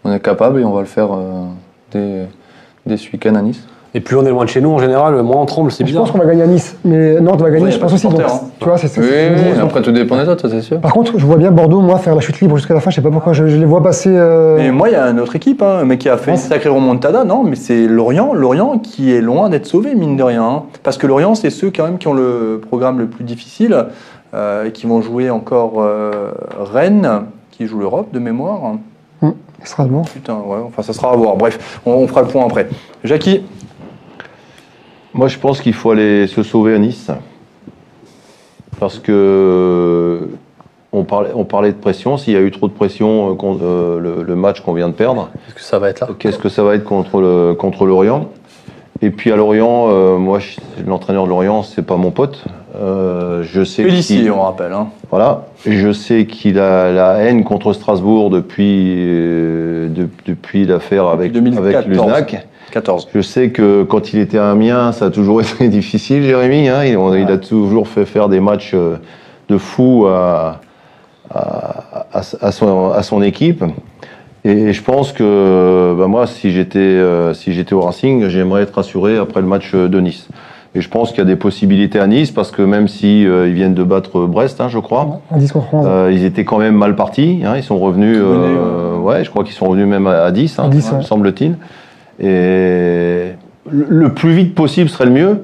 on 0.04 0.12
est 0.12 0.20
capable 0.20 0.60
et 0.60 0.66
on 0.66 0.72
va 0.74 0.82
le 0.82 0.88
faire 0.88 1.10
euh, 1.14 1.46
dès, 1.92 2.28
dès 2.86 2.98
ce 2.98 3.12
week-end 3.12 3.36
à 3.36 3.42
Nice. 3.42 3.66
Et 3.94 4.02
plus 4.02 4.18
on 4.18 4.26
est 4.26 4.30
loin 4.30 4.44
de 4.44 4.50
chez 4.50 4.60
nous, 4.60 4.72
en 4.72 4.78
général, 4.80 5.16
moins 5.24 5.38
on 5.38 5.46
tremble, 5.46 5.72
c'est 5.72 5.86
Je 5.86 5.88
bizarre. 5.88 6.04
pense 6.04 6.12
qu'on 6.12 6.18
va 6.18 6.26
gagner 6.26 6.42
à 6.44 6.48
Nice, 6.48 6.76
mais 6.84 7.22
Nantes 7.22 7.42
va 7.42 7.50
gagner, 7.50 7.64
Ouais, 7.66 7.72
je 7.72 7.80
pense 7.80 7.94
aussi. 7.94 8.06
Donc, 8.10 8.20
hein. 8.20 8.26
tu 8.60 8.66
vois, 8.66 8.78
c'est 8.78 9.00
Oui, 9.00 9.06
oui, 9.08 9.60
après 9.62 9.82
tout 9.82 9.94
dépend 9.94 10.18
des 10.18 10.28
autres, 10.28 10.50
c'est 10.50 10.62
sûr. 10.62 10.82
Par 10.82 10.92
contre, 10.92 11.18
je 11.18 11.26
vois 11.26 11.38
bien 11.38 11.50
Bordeaux, 11.50 11.80
moi, 11.80 11.98
faire 12.00 12.14
la 12.14 12.20
chute 12.20 12.42
libre 12.42 12.58
jusqu'à 12.58 12.74
la 12.74 12.82
fin. 12.82 12.90
Je 12.90 12.98
sais 12.98 13.02
pas 13.02 13.10
pourquoi, 13.10 13.32
je, 13.32 13.48
je 13.48 13.56
les 13.56 13.64
vois 13.64 13.82
passer. 13.82 14.10
euh, 14.12 14.58
Et 14.58 14.70
moi, 14.72 14.90
il 14.90 14.92
y 14.92 14.96
a 14.98 15.06
une 15.10 15.20
autre 15.22 15.38
équipe, 15.38 15.62
hein, 15.62 15.84
mais 15.86 15.98
qui 15.98 16.10
a 16.10 16.18
fait 16.18 16.32
une 16.32 16.38
sacrée 16.38 16.68
remontada, 16.68 17.24
non, 17.24 17.44
mais 17.46 17.56
c'est 17.56 17.88
Lorient, 17.88 18.34
Lorient 18.34 18.80
qui 18.80 19.14
est 19.14 19.22
loin 19.22 19.48
d'être 19.48 19.66
sauvé, 19.66 19.96
mine 19.96 20.18
de 20.18 20.24
rien. 20.24 20.44
hein. 20.44 20.64
Parce 20.84 20.98
que 20.98 21.08
Lorient, 21.08 21.34
c'est 21.34 21.50
ceux 21.50 21.72
quand 21.74 21.86
même 21.86 21.98
qui 21.98 22.10
ont 22.10 22.14
le 22.14 22.60
programme 22.68 23.00
le 23.00 23.06
plus 23.06 23.24
difficile, 23.24 23.86
euh, 24.34 24.66
et 24.66 24.72
qui 24.74 24.88
vont 24.88 25.02
jouer 25.02 25.30
encore 25.30 25.76
euh, 25.78 26.32
Rennes, 26.74 27.22
qui 27.58 27.68
joue 27.68 27.80
l'Europe 27.80 28.12
de 28.12 28.20
mémoire. 28.20 28.76
Strasbourg. 29.64 30.06
Putain, 30.14 30.36
ouais, 30.36 30.60
enfin 30.68 30.84
ça 30.84 30.94
sera 30.94 31.12
à 31.12 31.16
voir. 31.16 31.38
Bref, 31.38 31.80
on, 31.86 31.94
on 31.94 32.08
fera 32.08 32.22
le 32.22 32.28
point 32.28 32.46
après. 32.46 32.68
Jackie, 33.04 33.42
Moi, 35.14 35.28
je 35.28 35.40
pense 35.40 35.60
qu'il 35.62 35.74
faut 35.74 35.92
aller 35.92 36.28
se 36.28 36.44
sauver 36.44 36.76
à 36.76 36.80
Nice. 36.80 37.10
Parce 38.80 39.00
que 39.00 40.30
on 40.92 41.04
parlait, 41.04 41.32
on 41.34 41.46
parlait 41.46 41.72
de 41.72 41.78
pression. 41.78 42.18
S'il 42.18 42.34
y 42.34 42.38
a 42.38 42.42
eu 42.42 42.52
trop 42.52 42.68
de 42.68 42.74
pression, 42.74 43.32
euh, 43.32 43.58
euh, 43.64 44.00
le, 44.00 44.24
le 44.24 44.36
match 44.36 44.60
qu'on 44.62 44.74
vient 44.74 44.90
de 44.90 44.94
perdre, 44.94 45.30
Est-ce 45.48 45.56
que 45.56 45.62
ça 45.62 45.80
va 45.80 45.90
être 45.90 46.02
là? 46.02 46.10
qu'est-ce 46.20 46.38
que 46.38 46.50
ça 46.50 46.64
va 46.64 46.76
être 46.76 46.84
contre 46.84 47.22
le 47.22 47.54
contre 47.56 47.86
l'Orient? 47.86 48.30
Et 49.02 49.10
puis 49.10 49.32
à 49.32 49.36
Lorient, 49.36 49.88
euh, 49.90 50.18
moi, 50.18 50.40
je- 50.40 50.58
l'entraîneur 50.86 51.24
de 51.26 51.30
Lorient, 51.30 51.64
c'est 51.64 51.82
pas 51.86 51.96
mon 51.98 52.12
pote. 52.12 52.44
Euh, 52.82 53.44
je 53.44 53.64
sais 53.64 53.84
qu'il- 53.88 54.32
on 54.32 54.42
rappelle. 54.42 54.74
Hein. 54.74 54.88
Voilà. 55.10 55.46
Je 55.66 55.92
sais 55.92 56.26
qu'il 56.26 56.60
a 56.60 56.92
la 56.92 57.14
haine 57.20 57.44
contre 57.44 57.74
Strasbourg 57.74 58.30
depuis 58.30 58.96
euh, 58.98 59.88
de- 59.90 60.10
depuis 60.26 60.66
l'affaire 60.66 61.06
avec 61.08 61.32
avec 61.36 61.44
2014. 61.44 61.86
Luznac. 61.88 62.48
14. 62.72 63.08
Je 63.14 63.22
sais 63.22 63.50
que 63.52 63.84
quand 63.84 64.12
il 64.12 64.20
était 64.20 64.38
à 64.38 64.52
Amiens, 64.52 64.92
ça 64.92 65.06
a 65.06 65.10
toujours 65.10 65.42
été 65.42 65.70
difficile, 65.70 66.24
Jérémy. 66.24 66.68
hein. 66.70 66.84
Il, 66.84 66.98
on- 66.98 67.14
il 67.14 67.30
a 67.32 67.38
toujours 67.38 67.88
fait 67.88 68.06
faire 68.06 68.28
des 68.30 68.40
matchs 68.40 68.72
euh, 68.74 68.98
de 69.48 69.58
fou 69.58 70.06
à, 70.08 70.60
à, 71.34 71.40
à- 72.14 72.22
à 72.42 72.52
son, 72.52 72.92
à 72.92 73.04
son 73.04 73.22
équipe. 73.22 73.64
Et 74.44 74.74
je 74.74 74.84
pense 74.84 75.12
que 75.12 75.96
bah, 75.98 76.08
moi, 76.08 76.28
si 76.28 76.52
j'étais 76.52 76.80
euh, 76.80 77.34
si 77.34 77.54
j'étais 77.54 77.74
au 77.74 77.82
Racing, 77.82 78.28
j'aimerais 78.28 78.64
être 78.64 78.76
rassuré 78.76 79.18
après 79.18 79.42
le 79.42 79.48
match 79.48 79.74
de 79.74 80.00
Nice. 80.00 80.28
Et 80.78 80.82
je 80.82 80.90
pense 80.90 81.10
qu'il 81.12 81.20
y 81.20 81.22
a 81.22 81.26
des 81.26 81.38
possibilités 81.38 82.00
à 82.00 82.08
Nice 82.08 82.32
parce 82.32 82.52
que 82.52 82.62
même 82.62 82.90
si 82.90 83.26
euh, 83.26 83.48
ils 83.48 83.54
viennent 83.54 83.74
de 83.74 83.84
battre 83.84 84.26
Brest, 84.26 84.60
hein, 84.60 84.68
je 84.68 84.78
crois, 84.80 85.22
En 85.32 85.38
10 85.38 85.52
contre 85.54 85.74
11. 85.74 85.86
euh, 85.88 86.12
ils 86.12 86.26
étaient 86.26 86.44
quand 86.44 86.58
même 86.58 86.76
mal 86.76 86.96
partis. 86.98 87.42
hein. 87.46 87.54
Ils 87.56 87.64
sont 87.64 87.78
revenus, 87.78 88.18
euh, 88.20 88.98
ouais, 88.98 89.24
je 89.24 89.30
crois 89.30 89.46
qu'ils 89.46 89.54
sont 89.56 89.68
revenus 89.68 89.88
même 89.88 90.06
à, 90.06 90.24
à 90.26 90.32
10, 90.32 90.60
hein, 90.60 90.64
À 90.66 90.70
10, 90.70 90.92
ouais. 90.92 90.98
me 90.98 91.02
semble-t-il. 91.04 91.56
Et 92.20 93.32
le, 93.72 93.86
le 93.88 94.10
plus 94.14 94.34
vite 94.34 94.54
possible 94.54 94.90
serait 94.90 95.06
le 95.06 95.12
mieux. 95.12 95.44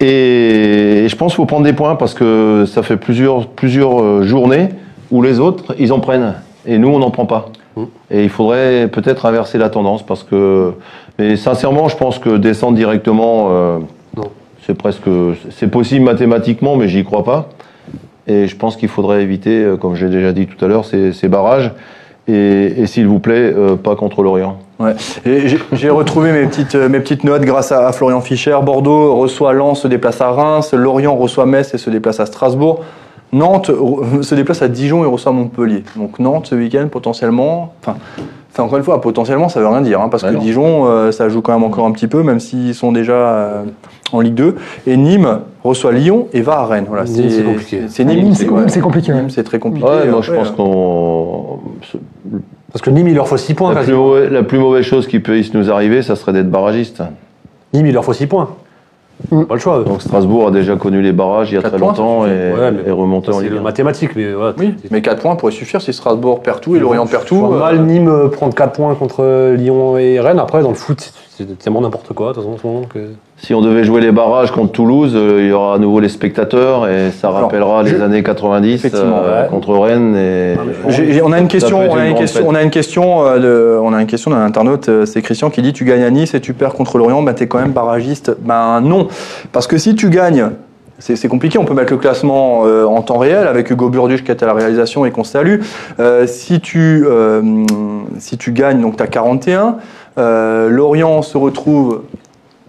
Et, 0.00 1.06
je 1.08 1.16
pense 1.16 1.32
qu'il 1.32 1.36
faut 1.36 1.46
prendre 1.46 1.64
des 1.64 1.72
points 1.72 1.96
parce 1.96 2.14
que 2.14 2.64
ça 2.66 2.82
fait 2.82 2.96
plusieurs, 2.96 3.46
plusieurs 3.48 4.22
journées 4.22 4.68
où 5.10 5.22
les 5.22 5.40
autres, 5.40 5.74
ils 5.78 5.92
en 5.92 6.00
prennent. 6.00 6.34
Et 6.66 6.78
nous, 6.78 6.88
on 6.88 6.98
n'en 6.98 7.10
prend 7.10 7.26
pas. 7.26 7.46
Et 8.10 8.22
il 8.22 8.28
faudrait 8.28 8.88
peut-être 8.88 9.26
inverser 9.26 9.58
la 9.58 9.68
tendance 9.68 10.04
parce 10.06 10.22
que. 10.22 10.72
Mais 11.18 11.36
sincèrement, 11.36 11.88
je 11.88 11.96
pense 11.96 12.18
que 12.20 12.36
descendre 12.36 12.76
directement, 12.76 13.48
euh. 13.50 13.78
C'est 14.66 14.74
presque. 14.74 15.08
C'est 15.50 15.68
possible 15.68 16.04
mathématiquement, 16.04 16.76
mais 16.76 16.88
j'y 16.88 17.04
crois 17.04 17.24
pas. 17.24 17.48
Et 18.26 18.46
je 18.46 18.56
pense 18.56 18.76
qu'il 18.76 18.88
faudrait 18.88 19.22
éviter, 19.22 19.62
euh, 19.62 19.76
comme 19.76 19.94
j'ai 19.94 20.08
déjà 20.08 20.32
dit 20.32 20.46
tout 20.46 20.62
à 20.64 20.68
l'heure, 20.68 20.84
ces, 20.84 21.28
barrages. 21.28 21.72
Et, 22.26 22.86
s'il 22.86 23.06
vous 23.06 23.18
plaît, 23.18 23.52
euh, 23.54 23.76
pas 23.76 23.96
contre 23.96 24.22
l'Orient. 24.22 24.58
Ouais. 24.78 24.94
J'ai 25.72 25.90
retrouvé 25.90 26.32
mes 26.32 26.46
petites, 26.46 26.74
euh, 26.74 26.88
mes 26.88 27.00
petites 27.00 27.24
notes 27.24 27.42
grâce 27.42 27.70
à, 27.70 27.86
à 27.86 27.92
Florian 27.92 28.22
Fischer. 28.22 28.56
Bordeaux 28.62 29.14
reçoit 29.14 29.52
Lens, 29.52 29.82
se 29.82 29.88
déplace 29.88 30.22
à 30.22 30.30
Reims. 30.30 30.72
Lorient 30.72 31.14
reçoit 31.14 31.44
Metz 31.44 31.74
et 31.74 31.78
se 31.78 31.90
déplace 31.90 32.18
à 32.20 32.26
Strasbourg. 32.26 32.82
Nantes 33.32 33.70
se 34.22 34.34
déplace 34.34 34.62
à 34.62 34.68
Dijon 34.68 35.04
et 35.04 35.08
reçoit 35.08 35.32
Montpellier. 35.32 35.82
Donc 35.96 36.18
Nantes 36.20 36.46
ce 36.46 36.54
week-end 36.54 36.86
potentiellement. 36.90 37.74
Enfin, 37.82 37.96
enfin, 38.54 38.62
encore 38.62 38.78
une 38.78 38.84
fois, 38.84 39.00
potentiellement 39.00 39.48
ça 39.48 39.60
veut 39.60 39.66
rien 39.66 39.80
dire 39.80 40.00
hein, 40.00 40.08
parce 40.08 40.22
Bah 40.22 40.30
que 40.30 40.34
non. 40.34 40.40
Dijon 40.40 40.86
euh, 40.86 41.12
ça 41.12 41.28
joue 41.28 41.42
quand 41.42 41.52
même 41.52 41.64
encore 41.64 41.86
un 41.86 41.92
petit 41.92 42.06
peu 42.06 42.22
même 42.22 42.40
s'ils 42.40 42.74
sont 42.74 42.92
déjà 42.92 43.12
euh, 43.12 43.64
en 44.12 44.20
Ligue 44.20 44.34
2. 44.34 44.54
Et 44.86 44.96
Nîmes 44.96 45.40
reçoit 45.62 45.92
Lyon 45.92 46.28
et 46.32 46.40
va 46.40 46.58
à 46.58 46.66
Rennes. 46.66 46.86
Voilà, 46.88 47.06
c'est 47.06 47.42
compliqué. 47.44 47.82
C'est 47.88 48.04
Nîmes, 48.04 48.34
c'est 48.34 48.48
ouais. 48.48 48.80
compliqué. 48.80 49.12
Nîmes, 49.12 49.30
c'est 49.30 49.44
très 49.44 49.58
compliqué. 49.58 49.86
Ouais, 49.86 50.06
moi 50.06 50.20
je 50.22 50.32
pense 50.32 50.48
euh, 50.48 50.52
qu'on. 50.52 51.58
Parce 52.72 52.82
que 52.82 52.90
Nîmes, 52.90 53.08
il 53.08 53.14
leur 53.14 53.28
faut 53.28 53.36
6 53.36 53.54
points. 53.54 53.74
La 53.74 53.82
plus, 53.82 53.92
mauvaise, 53.92 54.30
la 54.32 54.42
plus 54.42 54.58
mauvaise 54.58 54.84
chose 54.84 55.06
qui 55.06 55.20
puisse 55.20 55.54
nous 55.54 55.70
arriver, 55.70 56.02
ça 56.02 56.16
serait 56.16 56.32
d'être 56.32 56.50
barragiste. 56.50 57.02
Nîmes, 57.72 57.86
il 57.86 57.94
leur 57.94 58.04
faut 58.04 58.12
6 58.12 58.26
points. 58.26 58.48
Mm. 59.30 59.44
Pas 59.44 59.54
le 59.54 59.60
choix. 59.60 59.78
eux. 59.78 59.84
Donc 59.84 60.02
Strasbourg 60.02 60.48
a 60.48 60.50
déjà 60.50 60.76
connu 60.76 61.00
les 61.00 61.12
barrages 61.12 61.50
il 61.52 61.54
y 61.54 61.58
a 61.58 61.62
très 61.62 61.70
points, 61.78 61.88
longtemps 61.88 62.26
et. 62.26 62.52
Ouais, 62.52 62.70
mais 62.72 62.82
et 62.86 62.90
remonté 62.90 63.30
en 63.30 63.34
c'est 63.34 63.44
Ligue 63.44 63.52
le 63.52 63.58
1. 63.58 63.62
mathématique, 63.62 64.10
mais 64.16 64.32
voilà. 64.32 64.54
Oui, 64.58 64.74
mais 64.90 65.02
4 65.02 65.22
points 65.22 65.36
pourraient 65.36 65.52
suffire 65.52 65.80
si 65.80 65.92
Strasbourg 65.92 66.40
perd 66.42 66.60
tout 66.60 66.74
et 66.76 66.80
Lorient 66.80 67.06
perd 67.06 67.24
tout. 67.24 67.44
euh, 67.44 67.58
mal 67.58 67.80
Nîmes 67.84 68.08
euh, 68.08 68.28
prendre 68.28 68.54
4 68.54 68.72
points 68.72 68.94
contre 68.94 69.54
Lyon 69.56 69.96
et 69.98 70.20
Rennes. 70.20 70.38
Après, 70.40 70.62
dans 70.62 70.70
le 70.70 70.74
foot, 70.74 71.12
c'est 71.36 71.58
tellement 71.58 71.80
n'importe 71.80 72.12
quoi, 72.12 72.28
de 72.28 72.34
toute 72.34 72.44
façon, 72.44 72.54
en 72.54 72.58
ce 72.58 72.66
moment, 72.66 72.82
que... 72.86 73.10
Si 73.38 73.54
on 73.54 73.60
devait 73.60 73.82
jouer 73.82 74.00
les 74.00 74.12
barrages 74.12 74.52
contre 74.52 74.70
Toulouse, 74.70 75.14
euh, 75.16 75.40
il 75.40 75.48
y 75.48 75.52
aura 75.52 75.74
à 75.74 75.78
nouveau 75.78 75.98
les 75.98 76.08
spectateurs 76.08 76.86
et 76.88 77.10
ça 77.10 77.28
Alors, 77.28 77.42
rappellera 77.42 77.84
je- 77.84 77.96
les 77.96 78.02
années 78.02 78.22
90 78.22 78.74
Effectivement, 78.74 79.20
euh, 79.24 79.42
ouais. 79.42 79.48
contre 79.48 79.76
Rennes. 79.76 80.14
Et... 80.16 80.54
On 81.24 81.32
a 81.32 81.40
une 81.40 81.48
question, 81.48 81.80
on 81.90 81.96
a 81.96 82.06
une 82.06 82.14
question, 82.14 82.44
on 82.46 82.54
a 82.54 82.62
une 82.62 82.70
question, 82.70 83.26
euh, 83.26 83.38
de, 83.38 83.78
on 83.82 83.92
a 83.92 84.00
une 84.00 84.06
question 84.06 84.30
d'un 84.30 84.44
internaute, 84.44 84.88
euh, 84.88 85.06
c'est 85.06 85.22
Christian 85.22 85.50
qui 85.50 85.60
dit 85.62 85.72
tu 85.72 85.84
gagnes 85.84 86.04
à 86.04 86.10
Nice 86.10 86.34
et 86.34 86.40
tu 86.40 86.54
perds 86.54 86.74
contre 86.74 86.98
Lorient, 86.98 87.22
bah 87.22 87.34
t'es 87.34 87.48
quand 87.48 87.58
même 87.58 87.72
barragiste. 87.72 88.36
Ben 88.42 88.80
non, 88.80 89.08
parce 89.50 89.66
que 89.66 89.76
si 89.76 89.96
tu 89.96 90.10
gagnes, 90.10 90.50
c'est 91.00 91.28
compliqué, 91.28 91.58
on 91.58 91.64
peut 91.64 91.74
mettre 91.74 91.92
le 91.92 91.98
classement 91.98 92.62
euh, 92.64 92.84
en 92.86 93.02
temps 93.02 93.18
réel 93.18 93.48
avec 93.48 93.68
Hugo 93.68 93.88
Burduche 93.90 94.22
qui 94.22 94.30
est 94.30 94.42
à 94.42 94.46
la 94.46 94.54
réalisation 94.54 95.04
et 95.04 95.10
qu'on 95.10 95.24
salue. 95.24 95.60
Euh, 95.98 96.26
si 96.28 96.60
tu 96.60 97.04
euh, 97.04 97.42
si 98.18 98.38
tu 98.38 98.52
gagnes, 98.52 98.80
donc 98.80 98.96
t'as 98.96 99.08
41, 99.08 99.76
euh, 100.18 100.68
Lorient 100.68 101.22
se 101.22 101.36
retrouve 101.36 102.02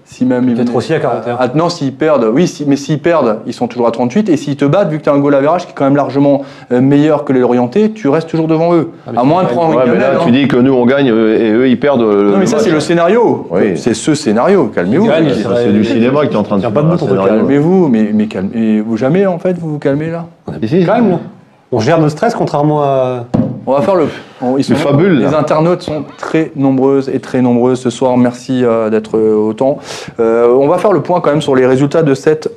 si 0.08 0.24
même 0.24 0.48
ils 0.48 0.56
Peut-être 0.56 0.76
aussi 0.76 0.94
à 0.94 1.00
41. 1.00 1.36
Ah, 1.40 1.48
non, 1.56 1.68
s'ils 1.68 1.92
perdent, 1.92 2.30
oui, 2.32 2.48
si- 2.48 2.64
mais 2.68 2.76
s'ils 2.76 3.00
perdent, 3.00 3.40
ils 3.48 3.54
sont 3.54 3.68
toujours 3.68 3.88
à 3.88 3.92
38. 3.92 4.30
Et 4.30 4.38
s'ils 4.38 4.56
te 4.56 4.64
battent, 4.64 4.90
vu 4.90 5.00
que 5.00 5.04
tu 5.04 5.10
as 5.10 5.14
un 5.14 5.18
goal 5.18 5.34
average 5.34 5.66
qui 5.66 5.72
est 5.72 5.76
quand 5.76 5.84
même 5.84 5.96
largement 5.96 6.44
euh, 6.72 6.80
meilleur 6.80 7.26
que 7.26 7.34
les 7.34 7.40
Lorientais, 7.40 7.90
tu 7.90 8.08
restes 8.08 8.30
toujours 8.30 8.48
devant 8.48 8.74
eux. 8.76 8.92
Ah, 9.08 9.10
à 9.10 9.14
c'est 9.22 9.26
moins 9.28 9.44
de 9.44 9.48
prendre 9.50 9.76
Ouais, 9.76 9.86
une 9.88 9.94
mais 9.94 9.98
là, 9.98 10.12
tu 10.22 10.30
hein. 10.30 10.32
dis 10.32 10.48
que 10.48 10.58
nous 10.58 10.74
on 10.74 10.86
gagne 10.86 11.10
euh, 11.10 11.40
et 11.40 11.52
eux 11.52 11.68
ils 11.68 11.80
perdent. 11.80 12.02
euh, 12.04 12.32
Non, 12.34 12.38
mais 12.38 12.46
ça, 12.46 12.60
c'est 12.60 12.70
le 12.70 12.80
scénario. 12.80 13.48
Oui. 13.50 13.76
C'est 13.78 13.96
ce 13.96 14.14
scénario. 14.14 14.68
Calmez-vous. 14.74 15.08
Calmez- 15.08 15.34
c'est 15.34 15.74
du 15.74 15.84
cinéma 15.84 16.22
que 16.22 16.28
tu 16.28 16.34
es 16.34 16.38
en 16.38 16.44
train 16.44 16.58
de 16.58 16.62
faire. 16.62 16.72
pas 16.72 16.98
scénario. 17.00 17.24
Calmez-vous, 17.28 17.88
mais, 17.88 18.12
mais 18.14 18.28
calmez-vous 18.28 18.98
jamais, 18.98 19.26
en 19.26 19.40
fait, 19.40 19.58
vous 19.58 19.72
vous 19.72 19.80
calmez 19.80 20.12
là. 20.12 20.26
Si. 20.68 20.86
Calme. 20.86 21.18
On 21.72 21.80
gère 21.80 21.98
notre 22.00 22.12
stress, 22.12 22.36
contrairement 22.36 22.84
à... 22.84 23.26
On 23.68 23.74
va 23.74 23.82
faire 23.82 23.96
le. 23.96 24.08
on- 24.42 24.58
ils 24.58 24.64
sont- 24.64 24.74
Le 24.74 24.80
fabule, 24.80 25.20
Les 25.20 25.34
internautes 25.34 25.82
sont 25.82 26.04
très 26.18 26.52
nombreuses 26.56 27.10
et 27.10 27.20
très 27.20 27.42
nombreuses 27.42 27.80
ce 27.80 27.90
soir. 27.90 28.16
Merci 28.18 28.64
euh, 28.64 28.90
d'être 28.90 29.18
euh, 29.18 29.34
autant. 29.36 29.80
Euh, 30.20 30.48
on 30.54 30.68
va 30.68 30.78
faire 30.78 30.92
le 30.92 31.02
point 31.02 31.20
quand 31.22 31.32
même 31.32 31.42
sur 31.42 31.56
les 31.56 31.66
résultats 31.66 32.04
de 32.04 32.14
cette 32.14 32.50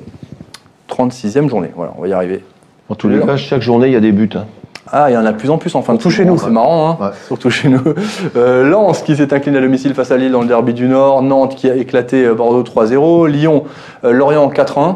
36e 0.87 1.49
journée. 1.49 1.71
Voilà, 1.75 1.93
on 1.97 2.01
va 2.01 2.07
y 2.07 2.13
arriver. 2.13 2.43
En 2.89 2.95
tous 2.95 3.09
les 3.09 3.19
cas, 3.19 3.37
chaque 3.37 3.61
journée 3.61 3.87
il 3.87 3.93
y 3.93 3.97
a 3.97 3.99
des 3.99 4.11
buts. 4.11 4.29
hein. 4.35 4.45
Ah, 4.91 5.11
il 5.11 5.13
y 5.13 5.17
en 5.17 5.25
a 5.25 5.31
de 5.31 5.37
plus 5.37 5.51
en 5.51 5.59
plus 5.59 5.75
en 5.75 5.83
fin 5.83 5.93
de 5.93 5.99
Surtout 6.01 6.15
chez 6.15 6.25
nous. 6.25 6.37
C'est 6.39 6.49
marrant, 6.49 6.89
hein 6.89 6.97
Ouais. 7.05 7.11
surtout 7.27 7.51
chez 7.51 7.69
nous. 7.69 7.79
Euh, 8.35 8.67
Lens 8.67 9.03
qui 9.03 9.15
s'est 9.15 9.31
incliné 9.35 9.59
à 9.59 9.61
domicile 9.61 9.93
face 9.93 10.09
à 10.09 10.17
Lille 10.17 10.31
dans 10.31 10.41
le 10.41 10.47
derby 10.47 10.73
du 10.73 10.87
Nord. 10.87 11.21
Nantes 11.21 11.55
qui 11.55 11.69
a 11.69 11.75
éclaté 11.75 12.27
Bordeaux 12.29 12.63
3-0. 12.63 13.27
Lyon, 13.27 13.65
euh, 14.03 14.11
Lorient 14.11 14.49
4-1. 14.49 14.95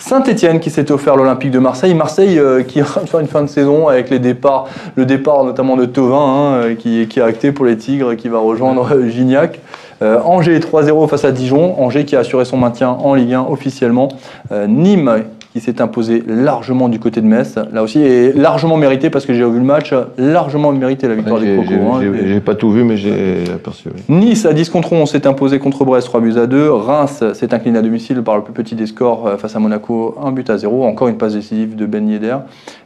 Saint-Etienne 0.00 0.60
qui 0.60 0.70
s'est 0.70 0.90
offert 0.90 1.14
l'Olympique 1.14 1.50
de 1.50 1.58
Marseille. 1.58 1.94
Marseille 1.94 2.38
euh, 2.38 2.62
qui 2.62 2.80
va 2.80 2.86
faire 2.86 3.20
une 3.20 3.28
fin 3.28 3.42
de 3.42 3.48
saison 3.48 3.86
avec 3.88 4.10
les 4.10 4.18
départs, 4.18 4.66
le 4.96 5.06
départ 5.06 5.44
notamment 5.44 5.76
de 5.76 5.84
Tovin 5.84 6.16
hein, 6.16 6.52
euh, 6.54 6.74
qui, 6.74 7.06
qui 7.06 7.20
a 7.20 7.26
acté 7.26 7.52
pour 7.52 7.66
les 7.66 7.76
Tigres 7.76 8.16
qui 8.16 8.28
va 8.28 8.38
rejoindre 8.38 8.88
euh, 8.92 9.08
Gignac. 9.08 9.60
Angers 10.02 10.58
3-0 10.58 11.10
face 11.10 11.26
à 11.26 11.30
Dijon. 11.30 11.78
Angers 11.78 12.06
qui 12.06 12.16
a 12.16 12.20
assuré 12.20 12.46
son 12.46 12.56
maintien 12.56 12.88
en 12.88 13.12
Ligue 13.12 13.34
1 13.34 13.42
officiellement. 13.50 14.08
Nîmes 14.50 15.24
qui 15.52 15.58
s'est 15.60 15.80
imposé 15.82 16.22
largement 16.28 16.88
du 16.88 17.00
côté 17.00 17.20
de 17.20 17.26
Metz. 17.26 17.56
Là 17.72 17.82
aussi, 17.82 17.98
et 18.00 18.32
largement 18.32 18.76
mérité 18.76 19.10
parce 19.10 19.26
que 19.26 19.34
j'ai 19.34 19.44
vu 19.44 19.58
le 19.58 19.64
match, 19.64 19.92
largement 20.16 20.70
mérité 20.72 21.08
la 21.08 21.16
victoire 21.16 21.40
des 21.40 21.54
Crocos. 21.56 21.70
J'ai 22.00 22.06
hein. 22.06 22.12
j'ai- 22.24 22.40
pas 22.40 22.54
tout 22.54 22.70
vu, 22.70 22.84
mais 22.84 22.96
j'ai 22.96 23.44
aperçu. 23.52 23.88
oui. 23.92 24.14
Nice 24.14 24.46
à 24.46 24.52
10 24.52 24.70
contre 24.70 24.92
11 24.92 25.10
s'est 25.10 25.26
imposé 25.26 25.58
contre 25.58 25.84
Brest 25.84 26.06
3 26.06 26.20
buts 26.20 26.34
à 26.38 26.46
2. 26.46 26.70
Reims 26.70 27.24
s'est 27.34 27.52
incliné 27.52 27.78
à 27.78 27.82
domicile 27.82 28.22
par 28.22 28.36
le 28.36 28.42
plus 28.44 28.52
petit 28.52 28.76
des 28.76 28.86
scores 28.86 29.26
euh, 29.26 29.36
face 29.38 29.56
à 29.56 29.58
Monaco 29.58 30.14
1 30.24 30.30
but 30.30 30.48
à 30.50 30.56
0. 30.56 30.84
Encore 30.84 31.08
une 31.08 31.16
passe 31.18 31.34
décisive 31.34 31.74
de 31.74 31.84
Ben 31.84 32.08
Yedder. 32.08 32.36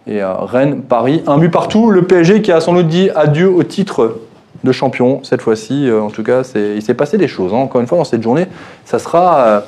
Et 0.07 0.23
euh, 0.23 0.33
Rennes, 0.35 0.81
Paris, 0.89 1.23
un 1.27 1.37
but 1.37 1.51
partout. 1.51 1.91
Le 1.91 2.03
PSG 2.03 2.41
qui 2.41 2.51
a 2.51 2.61
sans 2.61 2.73
doute 2.73 2.89
dit 2.89 3.11
adieu 3.15 3.51
au 3.51 3.63
titre 3.63 4.21
de 4.65 4.73
champion 4.73 5.21
cette 5.23 5.43
fois-ci. 5.43 5.87
Euh, 5.87 6.01
en 6.01 6.09
tout 6.09 6.23
cas, 6.23 6.41
il 6.55 6.81
s'est 6.81 6.95
passé 6.95 7.19
des 7.19 7.29
choses. 7.29 7.53
hein. 7.53 7.59
Encore 7.59 7.83
une 7.83 7.87
fois, 7.87 7.99
dans 7.99 8.05
cette 8.05 8.23
journée, 8.23 8.47
ça 8.87 8.99
sera. 8.99 9.39
euh, 9.47 9.61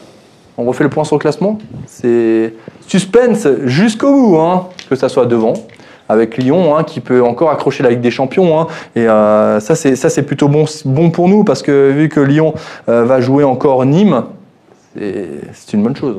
on 0.59 0.65
refait 0.65 0.85
le 0.85 0.91
point 0.91 1.05
sur 1.05 1.17
le 1.17 1.21
classement. 1.21 1.59
C'est 1.87 2.55
suspense 2.87 3.47
jusqu'au 3.65 4.13
bout, 4.13 4.39
hein, 4.39 4.67
que 4.89 4.97
ça 4.97 5.09
soit 5.09 5.27
devant. 5.27 5.55
Avec 6.09 6.37
Lyon, 6.37 6.77
hein, 6.77 6.85
qui 6.85 7.01
peut 7.01 7.21
encore 7.21 7.51
accrocher 7.51 7.83
la 7.83 7.91
Ligue 7.91 8.01
des 8.01 8.13
Champions. 8.13 8.61
hein. 8.61 8.69
Et 8.95 9.09
euh, 9.09 9.59
ça, 9.59 9.75
c'est 9.75 9.97
ça, 9.97 10.09
c'est 10.09 10.23
plutôt 10.23 10.47
bon, 10.47 10.65
bon 10.85 11.11
pour 11.11 11.29
nous 11.29 11.43
parce 11.43 11.63
que 11.63 11.91
vu 11.91 12.09
que 12.09 12.21
Lyon 12.21 12.55
euh, 12.89 13.05
va 13.05 13.21
jouer 13.21 13.43
encore 13.43 13.85
Nîmes, 13.85 14.23
c'est 14.97 15.73
une 15.73 15.83
bonne 15.83 15.97
chose. 15.97 16.17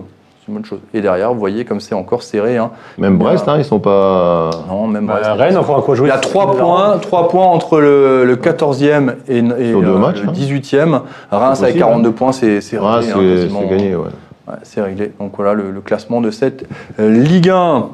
Une 0.50 0.56
bonne 0.56 0.66
chose. 0.66 0.80
Et 0.94 1.02
derrière, 1.02 1.34
vous 1.34 1.40
voyez 1.40 1.66
comme 1.66 1.80
c'est 1.80 1.96
encore 1.96 2.24
serré. 2.24 2.58
Hein. 2.58 2.72
Même 2.98 3.18
Brest, 3.18 3.48
hein, 3.48 3.56
ils 3.58 3.66
sont 3.66 3.80
pas. 3.80 4.50
Non, 4.70 4.88
même 4.88 5.06
Brest. 5.06 5.24
Bah, 5.24 5.34
Rennes, 5.36 5.58
encore 5.58 5.78
un 5.78 5.82
quoi 5.82 5.96
jouer. 5.96 6.08
Il 6.08 6.12
y 6.12 6.14
a 6.14 6.20
3 6.20 6.56
points, 6.56 6.98
trois 7.02 7.28
points 7.28 7.46
entre 7.46 7.80
le, 7.80 8.24
le 8.26 8.36
14e 8.36 9.14
et, 9.28 9.38
et, 9.38 9.42
euh, 9.42 9.98
matchs, 9.98 10.22
le 10.22 10.30
hein. 10.30 10.34
18e. 10.34 11.02
Reims 11.32 11.62
avec 11.62 11.74
possible, 11.76 11.80
42 11.80 12.12
points, 12.12 12.32
c'est 12.32 12.60
quasiment. 12.60 13.02
c'est 13.02 13.68
gagné, 13.70 13.96
ouais. 13.96 14.10
Ouais, 14.48 14.54
c'est 14.64 14.82
réglé. 14.82 15.12
Donc 15.20 15.34
voilà 15.36 15.54
le, 15.54 15.72
le 15.72 15.82
classement 15.82 16.22
de 16.22 16.32
cette 16.32 16.66
euh, 17.00 17.12
Ligue 17.12 17.50
1. 17.50 17.90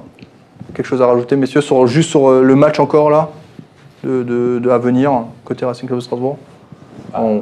Quelque 0.74 0.86
chose 0.86 1.02
à 1.02 1.08
rajouter, 1.08 1.36
messieurs, 1.36 1.62
sur, 1.62 1.86
juste 1.88 2.10
sur 2.10 2.30
euh, 2.30 2.42
le 2.44 2.56
match 2.56 2.80
encore 2.80 3.10
là 3.10 3.30
de, 4.04 4.24
de- 4.24 4.60
de- 4.60 4.70
à 4.70 4.78
venir 4.78 5.12
côté 5.46 5.66
Racing 5.66 5.88
Club 5.88 6.00
de 6.00 6.04
Strasbourg? 6.04 6.38
On- 7.18 7.42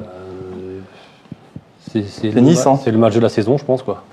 C'est 1.89 2.03
c'est 2.03 2.29
C'est 2.29 2.31
le 2.31 2.41
Nice, 2.41 2.65
hein. 2.65 2.77
C'est 2.81 2.91
le 2.91 2.97
match 2.97 3.13
de 3.15 3.19
la 3.19 3.29
saison, 3.29 3.57
je 3.57 3.65
pense, 3.65 3.83
quoi. 3.83 4.03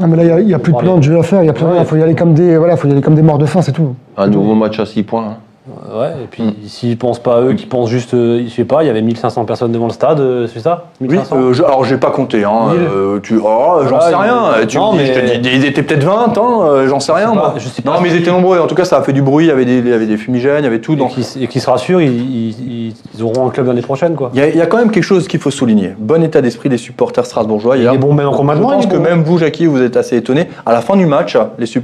Non, 0.00 0.06
mais 0.08 0.16
là, 0.16 0.22
il 0.24 0.28
y 0.28 0.32
a- 0.32 0.42
n'y 0.42 0.54
a, 0.54 0.58
plus 0.58 0.72
de 0.72 0.78
plan 0.78 0.96
de 0.96 1.02
jeu 1.02 1.18
à 1.18 1.22
faire, 1.22 1.40
il 1.40 1.44
n'y 1.44 1.50
a 1.50 1.52
plus 1.52 1.64
Ouais. 1.64 1.72
rien. 1.72 1.82
Il 1.82 1.86
faut 1.86 1.96
y 1.96 2.02
aller 2.02 2.14
comme 2.14 2.34
des, 2.34 2.56
voilà, 2.56 2.76
faut 2.76 2.88
y 2.88 2.90
aller 2.90 3.02
comme 3.02 3.14
des 3.14 3.22
morts 3.22 3.38
de 3.38 3.46
faim, 3.46 3.60
c'est 3.62 3.72
tout. 3.72 3.94
Un 4.16 4.26
nouveau 4.28 4.54
match 4.54 4.78
à 4.80 4.86
6 4.86 5.02
points. 5.02 5.24
hein. 5.28 5.36
Ouais, 5.66 6.08
et 6.22 6.26
puis 6.30 6.54
s'ils 6.66 6.98
pensent 6.98 7.22
pas 7.22 7.36
à 7.36 7.40
eux, 7.40 7.54
qui 7.54 7.64
pensent 7.64 7.88
juste, 7.88 8.12
euh, 8.12 8.42
je 8.46 8.52
sais 8.52 8.66
pas, 8.66 8.82
il 8.82 8.86
y 8.86 8.90
avait 8.90 9.00
1500 9.00 9.46
personnes 9.46 9.72
devant 9.72 9.86
le 9.86 9.92
stade, 9.94 10.20
euh, 10.20 10.46
c'est 10.46 10.60
ça 10.60 10.88
Oui, 11.00 11.08
1500 11.08 11.36
euh, 11.38 11.52
je, 11.54 11.62
alors 11.62 11.86
j'ai 11.86 11.96
pas 11.96 12.10
compté. 12.10 12.44
Hein, 12.44 12.50
euh, 12.74 13.18
tu, 13.22 13.38
oh, 13.42 13.78
j'en 13.88 13.98
sais 13.98 14.10
il- 14.10 14.14
rien. 14.14 14.42
Tu 14.68 14.76
non, 14.76 14.92
je 14.98 15.10
te 15.12 15.36
dis, 15.38 15.48
ils 15.54 15.64
étaient 15.64 15.82
peut-être 15.82 16.04
20, 16.04 16.36
hein, 16.36 16.42
euh, 16.66 16.86
j'en 16.86 17.00
sais 17.00 17.12
rien. 17.12 17.30
sais 17.30 17.34
moi. 17.34 17.54
je 17.56 17.66
sais 17.68 17.82
non, 17.82 17.92
pas 17.92 18.00
mais 18.02 18.10
ils 18.10 18.16
étaient 18.16 18.30
nombreux. 18.30 18.58
En 18.58 18.66
tout 18.66 18.74
cas, 18.74 18.84
ça 18.84 18.98
a 18.98 19.02
fait 19.02 19.14
du 19.14 19.22
bruit. 19.22 19.46
Il 19.46 19.48
y 19.48 19.50
avait 19.52 19.64
des, 19.64 19.78
il 19.78 19.88
y 19.88 19.92
avait 19.94 20.04
des 20.04 20.18
fumigènes, 20.18 20.58
il 20.60 20.64
y 20.64 20.66
avait 20.66 20.80
tout. 20.80 20.92
et 20.98 21.06
qui, 21.08 21.26
et 21.42 21.46
qui 21.46 21.60
se 21.60 21.70
rassurent, 21.70 22.02
ils, 22.02 22.12
ils- 22.12 22.88
ils- 22.88 22.94
ils 23.16 23.22
auront 23.22 23.46
un 23.46 23.50
club 23.50 23.66
l'année 23.68 23.80
prochaine, 23.80 24.16
quoi. 24.16 24.32
Il 24.34 24.40
y, 24.40 24.42
a, 24.42 24.48
il 24.50 24.56
y 24.56 24.60
a 24.60 24.66
quand 24.66 24.76
même 24.76 24.90
quelque 24.90 25.02
chose 25.02 25.26
qu'il 25.28 25.40
faut 25.40 25.50
souligner. 25.50 25.94
Bon 25.98 26.22
état 26.22 26.42
d'esprit 26.42 26.68
des 26.68 26.76
supporters 26.76 27.24
strasbourgeois. 27.24 27.78
Il 27.78 27.86
est 27.86 27.96
bon 27.96 28.12
même 28.12 28.28
encore 28.28 28.42
Je 28.42 28.46
maintenant. 28.48 28.68
pense 28.68 28.84
il 28.84 28.88
est 28.88 28.90
que 28.90 28.96
bon. 28.98 29.02
même 29.02 29.22
vous, 29.22 29.38
Jackie, 29.38 29.64
vous 29.64 29.80
êtes 29.80 29.96
assez 29.96 30.18
étonné. 30.18 30.48
À 30.66 30.72
la 30.74 30.82
fin 30.82 30.94
du 30.96 31.06
match, 31.06 31.38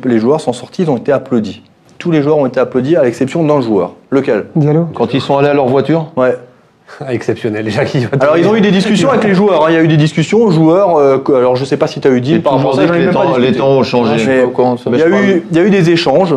les 0.05 0.18
joueurs 0.18 0.43
sont 0.43 0.53
sortis, 0.53 0.83
ils 0.83 0.91
ont 0.91 0.99
été 0.99 1.12
applaudis. 1.12 1.62
Tous 2.01 2.11
les 2.11 2.22
joueurs 2.22 2.38
ont 2.38 2.46
été 2.46 2.59
applaudis, 2.59 2.96
à 2.96 3.05
l'exception 3.05 3.44
d'un 3.44 3.61
joueur. 3.61 3.92
Lequel? 4.11 4.46
Diallo 4.57 4.88
Quand 4.94 5.14
ils 5.14 5.20
sont 5.20 5.36
allés 5.38 5.48
à 5.48 5.55
leur 5.55 5.66
voiture, 5.66 6.07
Ouais. 6.16 6.36
Exceptionnel, 7.09 7.64
déjà 7.64 7.84
qui 7.84 8.05
Alors 8.20 8.36
ils 8.36 8.48
ont 8.48 8.57
eu 8.57 8.61
des 8.61 8.72
discussions 8.72 9.11
avec 9.11 9.22
les 9.22 9.34
joueurs. 9.34 9.62
hein. 9.64 9.68
Il 9.68 9.74
y 9.74 9.78
a 9.78 9.82
eu 9.82 9.86
des 9.86 9.96
discussions, 9.96 10.51
joueurs. 10.51 10.96
euh, 10.96 11.18
que- 11.18 11.30
alors 11.32 11.55
je 11.55 11.64
sais 11.64 11.76
pas 11.76 11.86
si 11.86 12.01
tu 12.01 12.09
as 12.09 12.11
eu 12.11 12.20
dit 12.20 12.32
j'ai 12.32 12.38
par 12.40 12.55
rapport 12.55 12.72
toujours 12.72 12.82
à 12.82 12.86
ça. 12.88 12.88
dit 12.88 12.88
j'en 12.88 12.94
ai 12.94 12.96
que 12.96 13.01
les 13.01 13.07
même 13.07 13.14
pas 13.14 13.22
temps, 13.22 13.36
les 13.36 13.40
discuté. 13.42 13.59
temps 13.61 13.68
ont 13.68 13.82
changé. 13.84 14.11
Ouais, 14.12 14.16
Je 14.18 14.22
suis 14.22 14.28
mais- 14.30 14.40
pas 14.40 14.46
au 14.46 14.51
courant 14.51 14.74
de 14.74 14.78
ça. 14.80 14.90
Il 14.92 14.98
y, 14.98 15.03
a 15.03 15.09
eu, 15.09 15.44
il 15.51 15.57
y 15.57 15.61
a 15.61 15.62
eu 15.62 15.70
des 15.70 15.90
échanges 15.90 16.34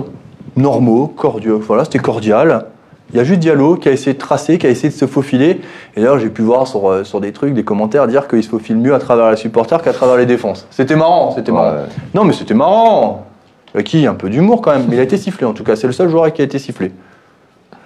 normaux, 0.56 1.08
cordiaux. 1.08 1.60
Voilà, 1.66 1.86
c'était 1.86 1.98
cordial. 1.98 2.66
Il 3.14 3.18
y 3.18 3.20
a 3.20 3.24
juste 3.24 3.40
Diallo 3.40 3.76
qui 3.78 3.90
a 3.90 3.92
essayé 3.92 4.14
de 4.14 4.20
tracer, 4.20 4.58
qui 4.60 4.68
a 4.68 4.70
essayé 4.70 4.90
de 4.90 4.94
se 4.94 5.06
faufiler. 5.08 5.62
Et 5.96 6.02
d'ailleurs, 6.02 6.20
j'ai 6.20 6.30
pu 6.30 6.42
voir 6.44 6.68
sur, 6.68 6.88
euh, 6.90 7.04
sur 7.04 7.20
des 7.20 7.32
trucs, 7.32 7.54
des 7.54 7.64
commentaires, 7.64 8.08
dire 8.08 8.28
qu'il 8.28 8.44
se 8.44 8.50
faufile 8.50 8.78
mieux 8.78 8.94
à 8.94 9.00
travers 9.00 9.30
les 9.32 9.38
supporters 9.38 9.82
qu'à 9.82 9.94
travers 9.94 10.18
les 10.18 10.26
défenses. 10.28 10.68
C'était 10.72 10.96
marrant, 10.96 11.32
c'était 11.36 11.52
marrant. 11.52 11.72
Ouais. 11.72 11.78
Non, 12.14 12.24
mais 12.26 12.34
c'était 12.34 12.54
marrant. 12.54 13.26
Euh, 13.76 13.82
Qui 13.82 14.06
Un 14.08 14.14
peu 14.16 14.30
d'humour 14.30 14.62
quand 14.62 14.72
même. 14.72 14.86
Mais 14.90 14.96
il 14.96 15.00
a 15.00 15.04
été 15.04 15.18
sifflé 15.18 15.46
en 15.46 15.54
tout 15.54 15.64
cas. 15.64 15.76
C'est 15.76 15.88
le 15.88 15.94
seul 15.94 16.10
joueur 16.10 16.32
qui 16.34 16.42
a 16.42 16.46
été 16.46 16.60
sifflé. 16.60 16.92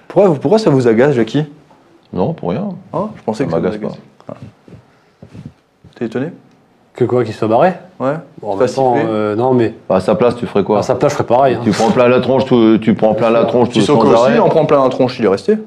Pourquoi, 0.08 0.34
pourquoi 0.36 0.60
ça 0.60 0.70
vous 0.70 0.88
agace, 0.88 1.14
Jackie? 1.16 1.46
Non, 2.14 2.34
pour 2.34 2.50
rien. 2.52 2.70
Hein 2.94 3.10
Je 3.18 3.24
pensais 3.24 3.44
Ça 3.44 3.46
que 3.46 3.52
ça 3.52 3.58
vous 3.58 3.64
m'agace 3.64 3.80
pas. 3.82 3.98
Ah. 4.30 4.34
T'es 5.96 6.06
étonné? 6.06 6.28
Que 6.94 7.06
quoi, 7.06 7.24
qu'il 7.24 7.34
soit 7.34 7.48
barré? 7.48 7.74
Ouais. 8.00 8.14
Bon, 8.42 8.52
En 8.54 8.58
Pas 8.58 8.66
même 8.66 8.74
temps, 8.74 8.96
sifflé. 8.96 9.10
euh, 9.10 9.36
non, 9.36 9.54
mais 9.54 9.74
À 9.90 10.00
sa 10.00 10.16
place, 10.16 10.36
tu 10.36 10.46
ferais 10.48 10.64
quoi? 10.64 10.80
À 10.80 10.82
sa 10.84 10.96
place, 10.96 11.12
je 11.12 11.18
ferais 11.18 11.28
pareil. 11.28 11.56
hein. 11.56 11.62
Tu 11.64 11.72
prends 11.72 11.92
plein 11.92 12.08
la 12.08 12.20
tronche, 12.22 12.46
tu, 12.46 12.80
tu 12.82 12.94
prends 12.96 13.14
plein 13.14 13.30
la 13.30 13.46
tronche, 13.46 13.70
tu 13.70 13.80
Sissoko 13.82 14.12
sans 14.14 14.26
aussi, 14.30 14.40
en 14.40 14.50
prend 14.50 14.66
plein 14.66 14.82
la 14.84 14.90
tronche, 14.90 15.20
il 15.20 15.26
est 15.26 15.30
resté. 15.30 15.58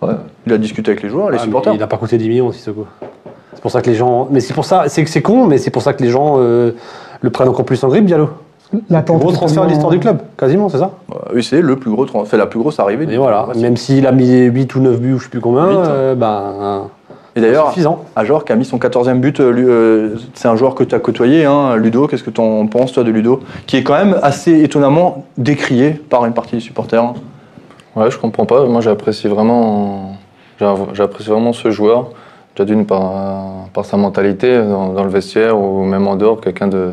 Ouais. 0.00 0.14
Il 0.46 0.52
a 0.52 0.58
discuté 0.58 0.92
avec 0.92 1.02
les 1.02 1.10
joueurs, 1.10 1.30
les 1.30 1.36
Ah, 1.38 1.42
supporters. 1.42 1.74
Il 1.74 1.78
n'a 1.80 1.86
pas 1.86 1.98
coûté 1.98 2.16
10 2.16 2.28
millions, 2.28 2.50
Sissoko. 2.52 2.86
C'est 3.52 3.60
pour 3.60 3.70
ça 3.70 3.82
que 3.82 3.90
les 3.90 3.96
gens. 3.96 4.28
Mais 4.30 4.40
c'est 4.40 4.54
pour 4.54 4.64
ça, 4.64 4.84
c'est 4.88 5.04
que 5.04 5.10
c'est 5.10 5.20
con, 5.22 5.46
mais 5.46 5.58
c'est 5.58 5.70
pour 5.70 5.82
ça 5.82 5.92
que 5.92 6.02
les 6.02 6.08
gens 6.08 6.36
euh, 6.38 6.72
le 7.20 7.30
prennent 7.30 7.48
encore 7.48 7.64
plus 7.66 7.82
en 7.84 7.88
grippe, 7.88 8.06
Diallo. 8.06 8.30
L'attente 8.88 9.18
Gros 9.20 9.30
est 9.30 9.34
transfert 9.34 9.64
de 9.64 9.68
l'histoire 9.70 9.90
du 9.90 9.98
club, 9.98 10.18
quasiment, 10.36 10.68
c'est 10.68 10.78
ça 10.78 10.90
oui, 11.34 11.42
c'est 11.42 11.60
le 11.60 11.76
plus 11.76 11.90
gros, 11.90 12.06
tran- 12.06 12.24
c'est 12.24 12.36
la 12.36 12.46
plus 12.46 12.58
grosse 12.60 12.78
arrivée. 12.78 13.12
Et 13.12 13.16
voilà, 13.18 13.48
même 13.56 13.76
s'il 13.76 14.06
a 14.06 14.12
mis 14.12 14.42
8 14.44 14.74
ou 14.76 14.80
9 14.80 15.00
buts, 15.00 15.14
ou 15.14 15.18
je 15.18 15.24
sais 15.24 15.30
plus 15.30 15.40
combien, 15.40 15.66
Huit. 15.68 15.76
euh, 15.88 16.14
ben, 16.14 16.88
Et 17.36 17.40
d'ailleurs. 17.40 17.72
Ajor 18.16 18.44
qui 18.44 18.52
a 18.52 18.56
mis 18.56 18.64
son 18.64 18.78
14e 18.78 19.18
but, 19.20 19.40
euh, 19.40 19.52
euh, 19.56 20.16
c'est 20.34 20.48
un 20.48 20.54
joueur 20.56 20.74
que 20.74 20.84
tu 20.84 20.94
as 20.94 20.98
côtoyé, 21.00 21.44
hein, 21.44 21.76
Ludo. 21.76 22.06
Qu'est-ce 22.06 22.22
que 22.24 22.30
tu 22.30 22.40
en 22.40 22.66
penses, 22.66 22.92
toi, 22.92 23.02
de 23.04 23.10
Ludo 23.10 23.40
Qui 23.66 23.76
est 23.76 23.82
quand 23.82 23.94
même 23.94 24.16
assez 24.22 24.62
étonnamment 24.62 25.24
décrié 25.36 25.90
par 25.90 26.24
une 26.26 26.32
partie 26.32 26.56
des 26.56 26.60
supporters. 26.62 27.02
hein. 27.02 27.14
Ouais, 27.96 28.10
je 28.10 28.18
comprends 28.18 28.46
pas. 28.46 28.64
Moi, 28.66 28.80
j'apprécie 28.80 29.26
vraiment, 29.28 30.12
j'a- 30.60 30.74
j'apprécie 30.94 31.28
vraiment 31.30 31.52
ce 31.52 31.70
joueur. 31.72 32.10
Déjà 32.56 32.64
d'une 32.66 32.86
par, 32.86 33.12
par 33.72 33.84
sa 33.84 33.96
mentalité 33.96 34.58
dans, 34.58 34.92
dans 34.92 35.04
le 35.04 35.10
vestiaire 35.10 35.58
ou 35.58 35.84
même 35.84 36.06
en 36.08 36.14
dehors, 36.16 36.40
quelqu'un 36.40 36.66
de 36.68 36.90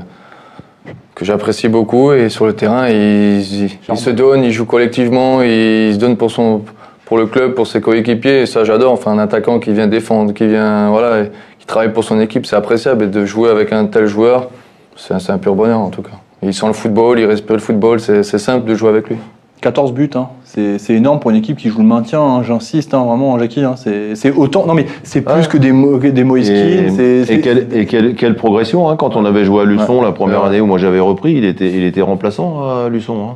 que 1.15 1.25
j'apprécie 1.25 1.67
beaucoup 1.67 2.11
et 2.11 2.29
sur 2.29 2.45
le 2.45 2.53
terrain, 2.53 2.87
il, 2.89 3.43
se 3.43 4.09
donne, 4.09 4.43
il 4.43 4.51
joue 4.51 4.65
collectivement, 4.65 5.41
il, 5.41 5.93
se 5.93 5.97
donne 5.97 6.17
pour 6.17 6.31
son 6.31 6.61
pour 7.05 7.17
le 7.17 7.25
club, 7.25 7.53
pour 7.53 7.67
ses 7.67 7.79
coéquipiers. 7.79 8.41
Et 8.41 8.45
ça, 8.45 8.65
j'adore. 8.65 8.91
Enfin, 8.91 9.11
un 9.11 9.19
attaquant 9.19 9.59
qui 9.59 9.71
vient 9.71 9.87
défendre, 9.87 10.33
qui 10.33 10.45
vient 10.45 10.89
voilà, 10.89 11.25
qui 11.57 11.65
travaille 11.65 11.93
pour 11.93 12.03
son 12.03 12.19
équipe, 12.19 12.45
c'est 12.45 12.55
appréciable. 12.55 13.05
Et 13.05 13.07
de 13.07 13.25
jouer 13.25 13.49
avec 13.49 13.71
un 13.71 13.85
tel 13.85 14.07
joueur, 14.07 14.49
c'est 14.97 15.13
un, 15.13 15.37
pur 15.37 15.55
bonheur 15.55 15.79
en 15.79 15.89
tout 15.89 16.01
cas. 16.01 16.11
Il 16.43 16.53
sent 16.53 16.67
le 16.67 16.73
football, 16.73 17.19
il 17.19 17.25
respire 17.25 17.55
le 17.55 17.61
football, 17.61 17.99
c'est 17.99 18.23
simple 18.23 18.69
de 18.69 18.75
jouer 18.75 18.89
avec 18.89 19.09
lui. 19.09 19.17
14 19.61 19.91
buts, 19.93 20.09
hein. 20.15 20.27
c'est 20.43 20.77
c'est 20.77 20.93
énorme 20.93 21.19
pour 21.19 21.31
une 21.31 21.37
équipe 21.37 21.57
qui 21.57 21.69
joue 21.69 21.79
le 21.79 21.85
maintien, 21.87 22.21
hein. 22.21 22.43
j'insiste 22.43 22.93
hein, 22.93 23.03
vraiment, 23.03 23.37
Jackie. 23.39 23.63
hein. 23.63 23.73
C'est 23.75 24.15
c'est 24.15 24.31
autant, 24.31 24.65
non 24.67 24.73
mais 24.75 24.85
c'est 25.03 25.21
plus 25.21 25.33
Ouais. 25.33 25.47
que 25.49 25.57
des, 25.57 25.71
Mo- 25.71 25.97
que 25.97 26.07
des 26.07 26.23
Moïse 26.23 26.49
Et, 26.49 26.87
et 27.29 27.41
quelle, 27.41 27.67
et 27.73 27.85
quelle- 27.87 28.13
quelle 28.15 28.35
progression 28.35 28.87
hein, 28.89 28.95
quand 28.95 29.15
on 29.15 29.25
avait 29.25 29.45
joué 29.45 29.61
à 29.63 29.65
Luçon 29.65 29.97
Ouais. 29.99 30.05
la 30.05 30.11
première 30.11 30.41
Ouais. 30.43 30.49
année 30.49 30.61
où 30.61 30.67
moi 30.67 30.77
j'avais 30.77 30.99
repris, 30.99 31.33
il 31.33 31.43
était, 31.45 31.69
il 31.71 31.83
était 31.83 32.01
remplaçant 32.03 32.61
à 32.85 32.87
Luçon 32.89 33.17
hein, 33.31 33.35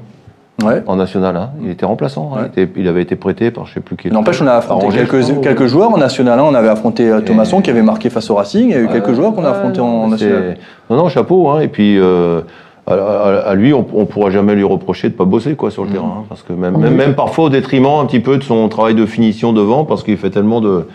Ouais. 0.64 0.84
en 0.86 0.96
national. 0.96 1.36
hein. 1.38 1.50
Il 1.64 1.72
était 1.72 1.88
remplaçant. 1.88 2.34
hein. 2.36 2.50
Il, 2.56 2.62
était- 2.64 2.72
il 2.80 2.88
avait 2.88 3.02
été 3.02 3.16
prêté 3.16 3.50
par 3.50 3.66
je 3.66 3.74
sais 3.74 3.80
plus 3.80 3.96
qui. 3.98 4.12
N'empêche, 4.12 4.40
on 4.44 4.48
a 4.48 4.54
affronté 4.54 4.90
quelques, 4.96 5.08
crois, 5.22 5.36
ou- 5.38 5.42
quelques 5.42 5.66
joueurs 5.66 5.92
en 5.92 5.98
national. 5.98 6.38
hein. 6.40 6.44
On 6.48 6.54
avait 6.54 6.70
affronté 6.70 7.10
euh, 7.10 7.22
Thomasson 7.22 7.62
qui 7.62 7.72
avait 7.72 7.82
marqué 7.82 8.12
face 8.12 8.30
au 8.30 8.36
Racing. 8.36 8.66
Il 8.70 8.72
y 8.72 8.76
a 8.76 8.80
eu 8.82 8.88
quelques 8.90 9.14
joueurs 9.14 9.34
qu'on 9.34 9.44
a 9.44 9.50
affrontés 9.50 9.82
en 9.82 10.08
national. 10.08 10.58
Non, 10.92 10.98
non, 10.98 11.10
chapeau. 11.10 11.50
Hein. 11.50 11.62
Et 11.62 11.68
puis, 11.68 11.98
euh, 11.98 12.42
à, 12.88 12.94
à- 12.94 13.38
à 13.50 13.56
lui, 13.56 13.74
on, 13.74 13.86
on 13.94 14.06
pourra 14.06 14.30
jamais 14.32 14.56
lui 14.56 14.64
reprocher 14.64 15.10
de 15.10 15.14
pas 15.14 15.26
bosser 15.26 15.56
quoi 15.56 15.72
sur 15.72 15.84
le 15.86 15.92
terrain, 15.92 16.18
hein, 16.20 16.24
parce 16.30 16.42
que 16.42 16.54
même, 16.54 16.78
même, 16.78 16.96
même 16.96 17.14
parfois 17.16 17.46
au 17.46 17.50
détriment 17.50 18.00
un 18.02 18.06
petit 18.06 18.20
peu 18.20 18.38
de 18.38 18.44
son 18.44 18.68
travail 18.70 18.96
de 18.96 19.06
finition 19.06 19.54
devant, 19.54 19.86
parce 19.86 20.04
qu'il 20.04 20.18
fait 20.18 20.30
tellement 20.32 20.62
de, 20.62 20.88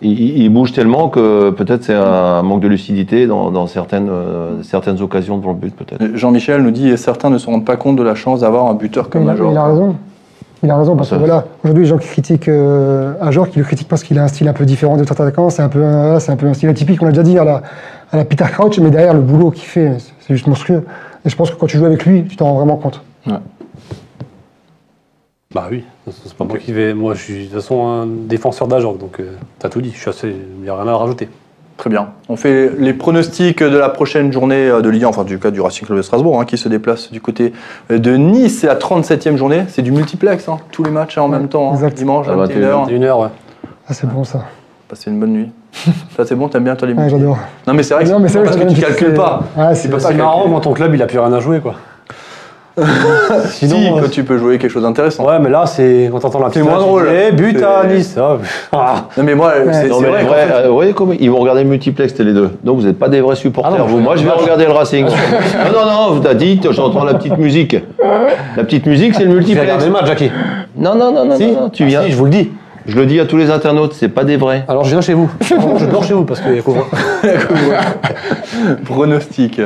il, 0.00 0.48
bouge 0.48 0.72
tellement 0.72 1.08
que 1.08 1.50
peut-être 1.50 1.82
c'est 1.84 1.94
un 1.94 2.42
manque 2.42 2.60
de 2.60 2.68
lucidité 2.68 3.26
dans, 3.26 3.50
dans 3.50 3.66
certaines, 3.66 4.08
euh, 4.10 4.62
certaines 4.62 5.02
occasions 5.02 5.38
devant 5.38 5.50
le 5.50 5.56
but 5.58 5.74
peut-être. 5.74 6.16
Jean-Michel 6.16 6.62
nous 6.62 6.70
dit 6.70 6.96
certains 6.96 7.30
ne 7.30 7.38
se 7.38 7.46
rendent 7.46 7.64
pas 7.64 7.76
compte 7.76 7.96
de 7.96 8.02
la 8.02 8.14
chance 8.14 8.40
d'avoir 8.40 8.66
un 8.66 8.74
buteur 8.74 9.10
comme 9.10 9.24
Major. 9.24 9.50
il 9.52 9.56
a 9.56 9.64
raison. 9.64 9.96
Il 10.64 10.70
a 10.72 10.76
raison 10.76 10.96
parce 10.96 11.10
Ça- 11.10 11.16
que 11.16 11.20
voilà, 11.20 11.44
aujourd'hui, 11.62 11.84
les 11.84 11.88
gens 11.90 11.98
qui 11.98 12.08
critiquent 12.08 12.48
euh, 12.48 13.12
un 13.20 13.30
joueur 13.30 13.48
qui 13.48 13.58
le 13.60 13.64
critique 13.64 13.86
parce 13.86 14.02
qu'il 14.02 14.18
a 14.18 14.24
un 14.24 14.28
style 14.28 14.48
un 14.48 14.52
peu 14.52 14.64
différent 14.64 14.96
d'autres 14.96 15.12
attaquants, 15.12 15.50
c'est 15.50 15.62
un 15.62 15.68
peu, 15.68 15.84
un- 15.84 16.18
c'est 16.18 16.32
un 16.32 16.36
peu 16.36 16.46
un 16.46 16.54
style 16.54 16.68
atypique. 16.68 17.00
On 17.02 17.04
l'a 17.04 17.12
déjà 17.12 17.22
dit 17.22 17.38
à 17.38 17.44
la, 17.44 17.62
à 18.10 18.16
la 18.16 18.24
Peter 18.24 18.44
Crouch, 18.52 18.78
mais 18.80 18.90
derrière 18.90 19.14
le 19.14 19.20
boulot 19.20 19.50
qu'il 19.52 19.66
fait, 19.66 19.92
c'est 20.20 20.34
juste 20.34 20.46
monstrueux. 20.48 20.84
Et 21.28 21.30
je 21.30 21.36
pense 21.36 21.50
que 21.50 21.56
quand 21.56 21.66
tu 21.66 21.76
joues 21.76 21.84
avec 21.84 22.06
lui, 22.06 22.24
tu 22.24 22.36
t'en 22.36 22.46
rends 22.46 22.54
vraiment 22.56 22.78
compte. 22.78 23.02
Bah 25.54 25.66
oui, 25.70 25.84
c'est 26.10 26.32
pas 26.32 26.44
moi 26.46 26.56
qui 26.56 26.72
vais. 26.72 26.94
Moi, 26.94 27.12
je 27.12 27.20
suis 27.22 27.34
de 27.40 27.44
toute 27.44 27.52
façon 27.56 27.86
un 27.86 28.06
défenseur 28.06 28.66
d'Ajorc, 28.66 28.96
donc 28.96 29.20
euh, 29.20 29.32
t'as 29.58 29.68
tout 29.68 29.82
dit. 29.82 29.92
Je 29.94 29.98
suis 29.98 30.08
assez. 30.08 30.28
Il 30.30 30.62
n'y 30.62 30.70
a 30.70 30.74
rien 30.74 30.90
à 30.90 30.96
rajouter. 30.96 31.28
Très 31.76 31.90
bien. 31.90 32.12
On 32.30 32.36
fait 32.36 32.70
les 32.78 32.94
pronostics 32.94 33.62
de 33.62 33.76
la 33.76 33.90
prochaine 33.90 34.32
journée 34.32 34.70
euh, 34.70 34.80
de 34.80 34.88
Ligue 34.88 35.04
1, 35.04 35.08
enfin 35.08 35.24
du 35.24 35.38
cas 35.38 35.50
du 35.50 35.60
Racing 35.60 35.84
Club 35.84 35.98
de 35.98 36.02
Strasbourg, 36.02 36.40
hein, 36.40 36.46
qui 36.46 36.56
se 36.56 36.70
déplace 36.70 37.10
du 37.10 37.20
côté 37.20 37.52
euh, 37.90 37.98
de 37.98 38.16
Nice. 38.16 38.60
C'est 38.60 38.66
la 38.66 38.76
37e 38.76 39.36
journée. 39.36 39.64
C'est 39.68 39.82
du 39.82 39.92
multiplex, 39.92 40.48
hein, 40.48 40.56
tous 40.72 40.82
les 40.82 40.90
matchs 40.90 41.18
en 41.18 41.28
même 41.28 41.48
temps. 41.48 41.74
hein, 41.74 41.90
dimanche 41.94 42.26
à 42.26 42.32
À 42.32 42.36
21h. 42.36 42.90
Une 42.90 43.04
heure, 43.04 43.18
ouais. 43.18 43.28
Ah, 43.86 43.92
c'est 43.92 44.08
bon 44.08 44.24
ça. 44.24 44.46
Passez 44.88 45.10
une 45.10 45.20
bonne 45.20 45.32
nuit. 45.34 45.50
ça 46.16 46.24
c'est 46.24 46.34
bon, 46.34 46.48
t'aimes 46.48 46.64
bien 46.64 46.74
toi 46.76 46.88
les 46.88 46.94
Ouais, 46.94 47.08
j'adore. 47.08 47.38
Non 47.66 47.74
mais 47.74 47.82
c'est 47.82 47.94
vrai 47.94 48.04
que, 48.04 48.08
Non, 48.10 48.18
mais 48.20 48.28
c'est 48.28 48.38
vrai 48.38 48.46
parce 48.46 48.56
que 48.56 48.64
que 48.64 48.72
tu 48.74 48.80
calcules 48.80 49.14
pas. 49.14 49.42
Ouais, 49.56 49.74
C'est 49.74 49.82
c'est 49.82 49.88
pas 49.88 50.00
C'est 50.00 50.14
marrant 50.14 50.48
quand 50.50 50.60
ton 50.60 50.72
club 50.72 50.94
il 50.94 51.02
a 51.02 51.06
plus 51.06 51.18
rien 51.18 51.32
à 51.32 51.40
jouer, 51.40 51.60
quoi. 51.60 51.74
Si, 53.50 53.66
Sinon, 53.68 53.96
euh, 53.98 54.02
quand 54.02 54.08
tu 54.10 54.22
peux 54.22 54.38
jouer 54.38 54.56
quelque 54.56 54.70
chose 54.70 54.84
d'intéressant. 54.84 55.26
Ouais, 55.26 55.40
mais 55.40 55.50
là, 55.50 55.66
c'est 55.66 56.08
quand 56.12 56.20
t'entends 56.20 56.38
la 56.38 56.46
petite 56.48 56.62
C'est 56.62 56.68
moins 56.68 56.78
tu 56.78 56.84
drôle. 56.84 57.08
dis, 57.08 57.14
Eh, 57.28 57.32
but 57.32 57.60
à 57.60 57.84
Nice. 57.86 58.14
Ah, 58.16 58.36
ah. 58.72 58.94
Non 59.16 59.24
mais 59.24 59.34
moi, 59.34 59.52
c'est 59.72 59.90
Ouais. 59.90 60.08
Vrai. 60.08 60.22
vrais, 60.24 60.46
fait- 60.46 60.52
euh, 60.54 60.68
vous 60.68 60.74
voyez 60.74 60.92
comment 60.92 61.12
ils 61.18 61.28
vont 61.28 61.38
regarder 61.38 61.64
le 61.64 61.68
multiplex 61.70 62.16
les 62.20 62.32
deux. 62.32 62.50
Donc 62.62 62.78
vous 62.78 62.86
n'êtes 62.86 62.98
pas 62.98 63.08
des 63.08 63.20
vrais 63.20 63.34
supporters. 63.34 63.72
Ah 63.74 63.78
non, 63.80 63.86
vous. 63.86 63.98
Moi 63.98 64.14
je 64.14 64.22
vais 64.22 64.30
regarder 64.30 64.64
le 64.66 64.70
Racing. 64.72 65.06
non 65.06 65.72
non 65.72 65.86
non, 65.90 66.12
vous 66.14 66.20
t'as 66.20 66.34
dit, 66.34 66.60
j'entends 66.70 67.02
la 67.04 67.14
petite 67.14 67.36
musique. 67.38 67.76
La 68.56 68.62
petite 68.62 68.86
musique 68.86 69.14
c'est 69.16 69.24
le 69.24 69.30
Tu 69.30 69.30
fais 69.30 69.34
multiplex. 69.38 69.62
regarder 69.64 69.86
le 69.86 69.92
match, 69.92 70.06
Jackie. 70.06 70.30
Non 70.76 70.94
non 70.94 71.12
non 71.12 71.24
non, 71.24 71.36
Si, 71.36 71.46
non, 71.48 71.60
non, 71.62 71.68
tu 71.70 71.82
Ah, 71.82 71.86
viens. 71.86 72.02
si, 72.02 72.12
je 72.12 72.16
vous 72.16 72.24
le 72.26 72.30
dis. 72.30 72.50
Je 72.88 72.96
le 72.98 73.04
dis 73.06 73.20
à 73.20 73.26
tous 73.26 73.36
les 73.36 73.50
internautes, 73.50 73.92
c'est 73.92 74.08
pas 74.08 74.24
des 74.24 74.36
vrais. 74.38 74.64
Alors 74.66 74.84
je 74.84 74.90
viens 74.90 75.02
chez 75.02 75.12
vous. 75.14 75.30
je 75.42 75.84
dors 75.86 76.02
chez 76.04 76.14
vous 76.14 76.24
parce 76.24 76.40
qu'il 76.40 76.54
y 76.54 76.58
a 76.58 76.62
couvre. 76.62 76.86
Pronostic. 78.86 79.60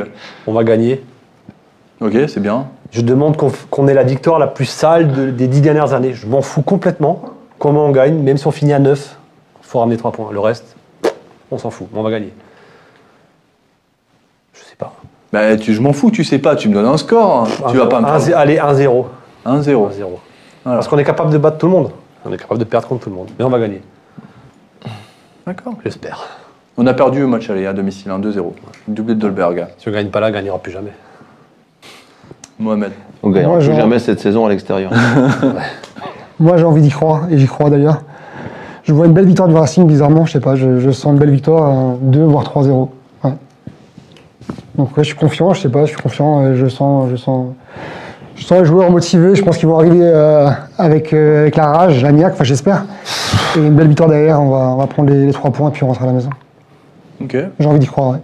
On 0.45 0.53
va 0.53 0.63
gagner. 0.65 1.01
Ok, 2.01 2.13
c'est 2.27 2.41
bien. 2.41 2.67
Je 2.91 3.01
demande 3.01 3.37
qu'on 3.69 3.87
ait 3.87 3.93
la 3.93 4.03
victoire 4.03 4.39
la 4.39 4.47
plus 4.47 4.65
sale 4.65 5.11
de- 5.13 5.31
des 5.31 5.47
dix 5.47 5.61
dernières 5.61 5.93
années. 5.93 6.13
Je 6.13 6.27
m'en 6.27 6.41
fous 6.41 6.61
complètement. 6.61 7.21
Comment 7.59 7.85
on 7.85 7.91
gagne, 7.91 8.15
même 8.15 8.37
si 8.37 8.45
on 8.45 8.51
finit 8.51 8.73
à 8.73 8.79
9, 8.79 9.17
il 9.61 9.65
faut 9.67 9.79
ramener 9.79 9.95
3 9.97 10.11
points. 10.11 10.29
Le 10.31 10.39
reste, 10.39 10.75
on 11.49 11.57
s'en 11.57 11.69
fout. 11.69 11.87
On 11.95 12.03
va 12.03 12.11
gagner. 12.11 12.33
Je 14.53 14.59
sais 14.59 14.75
pas. 14.77 14.93
Bah, 15.31 15.55
tu, 15.55 15.73
je 15.73 15.81
m'en 15.81 15.93
fous, 15.93 16.11
tu 16.11 16.23
sais 16.25 16.39
pas, 16.39 16.55
tu 16.57 16.67
me 16.67 16.73
donnes 16.73 16.85
un 16.85 16.97
score. 16.97 17.47
hein. 17.47 17.67
Tu 17.71 17.77
vas 17.77 17.87
pas 17.87 18.01
me 18.01 18.05
Un- 18.05 18.19
faire 18.19 18.37
Allez, 18.37 18.57
1-0. 18.57 19.05
1-0. 19.45 19.61
1-0. 19.65 19.87
Voilà. 19.87 20.19
Parce 20.65 20.87
qu'on 20.89 20.97
est 20.97 21.05
capable 21.05 21.31
de 21.31 21.37
battre 21.37 21.57
tout 21.57 21.67
le 21.67 21.71
monde. 21.71 21.91
On 22.25 22.31
est 22.31 22.37
capable 22.37 22.59
de 22.59 22.65
perdre 22.65 22.87
contre 22.87 23.03
tout 23.05 23.09
le 23.09 23.15
monde. 23.15 23.29
Mais 23.37 23.45
on 23.45 23.49
va 23.49 23.59
gagner. 23.59 23.81
D'accord. 25.45 25.73
J'espère. 25.83 26.19
On 26.77 26.87
a 26.87 26.93
perdu 26.93 27.21
au 27.23 27.27
match 27.27 27.49
aller 27.49 27.65
à 27.65 27.73
domicile, 27.73 28.11
1-2-0. 28.11 28.53
Doublé 28.87 29.15
de 29.15 29.19
Dolberg. 29.19 29.67
Si 29.77 29.89
on 29.89 29.91
gagne 29.91 30.07
pas 30.09 30.19
là, 30.19 30.27
on 30.29 30.31
gagnera 30.31 30.57
plus 30.59 30.71
jamais. 30.71 30.93
Mohamed. 32.59 32.91
On 33.21 33.29
gagnera 33.29 33.49
Moi, 33.51 33.57
plus 33.59 33.67
genre- 33.67 33.75
jamais 33.75 33.99
cette 33.99 34.19
saison 34.19 34.45
à 34.45 34.49
l'extérieur. 34.49 34.91
Moi, 36.39 36.57
j'ai 36.57 36.63
envie 36.63 36.81
d'y 36.81 36.89
croire, 36.89 37.27
et 37.31 37.37
j'y 37.37 37.45
crois 37.47 37.69
d'ailleurs. 37.69 38.01
Je 38.83 38.93
vois 38.93 39.05
une 39.05 39.13
belle 39.13 39.25
victoire 39.25 39.47
du 39.47 39.55
Racing, 39.55 39.85
bizarrement, 39.87 40.25
je 40.25 40.33
sais 40.33 40.39
pas, 40.39 40.55
je, 40.55 40.79
je 40.79 40.91
sens 40.91 41.13
une 41.13 41.19
belle 41.19 41.29
victoire, 41.31 41.71
un 41.71 41.97
2 42.01 42.23
voire 42.23 42.43
3-0. 42.43 42.89
Ouais. 43.23 43.31
Donc 44.75 44.89
ouais, 44.97 45.03
je 45.03 45.09
suis 45.09 45.15
confiant, 45.17 45.53
je 45.53 45.61
sais 45.61 45.69
pas, 45.69 45.85
je 45.85 45.91
suis 45.93 46.01
confiant, 46.01 46.41
euh, 46.43 46.55
je 46.55 46.67
sens, 46.67 47.09
je 47.09 47.15
sens, 47.15 47.47
je 48.43 48.47
sens 48.49 48.59
les 48.59 48.65
joueurs 48.65 48.91
motivés, 48.91 49.35
je 49.35 49.43
pense 49.43 49.57
qu'ils 49.57 49.69
vont 49.69 49.79
arriver 49.79 50.01
euh, 50.01 50.49
avec, 50.77 51.13
euh, 51.13 51.43
avec 51.43 51.55
la 51.55 51.67
rage, 51.67 52.03
la 52.03 52.11
niaque, 52.11 52.33
enfin 52.33 52.43
j'espère. 52.43 52.83
Et 53.55 53.59
une 53.59 53.73
belle 53.73 53.87
victoire 53.87 54.09
derrière, 54.09 54.41
on 54.41 54.49
va, 54.49 54.57
on 54.57 54.75
va 54.75 54.87
prendre 54.87 55.09
les, 55.09 55.27
les 55.27 55.31
3 55.31 55.51
points, 55.51 55.71
puis 55.71 55.83
on 55.83 55.87
rentre 55.87 56.03
à 56.03 56.07
la 56.07 56.11
maison. 56.11 56.29
Ok. 57.21 57.37
J'ai 57.57 57.65
envie 57.65 57.79
d'y 57.79 57.87
croire, 57.87 58.11
ouais. 58.11 58.19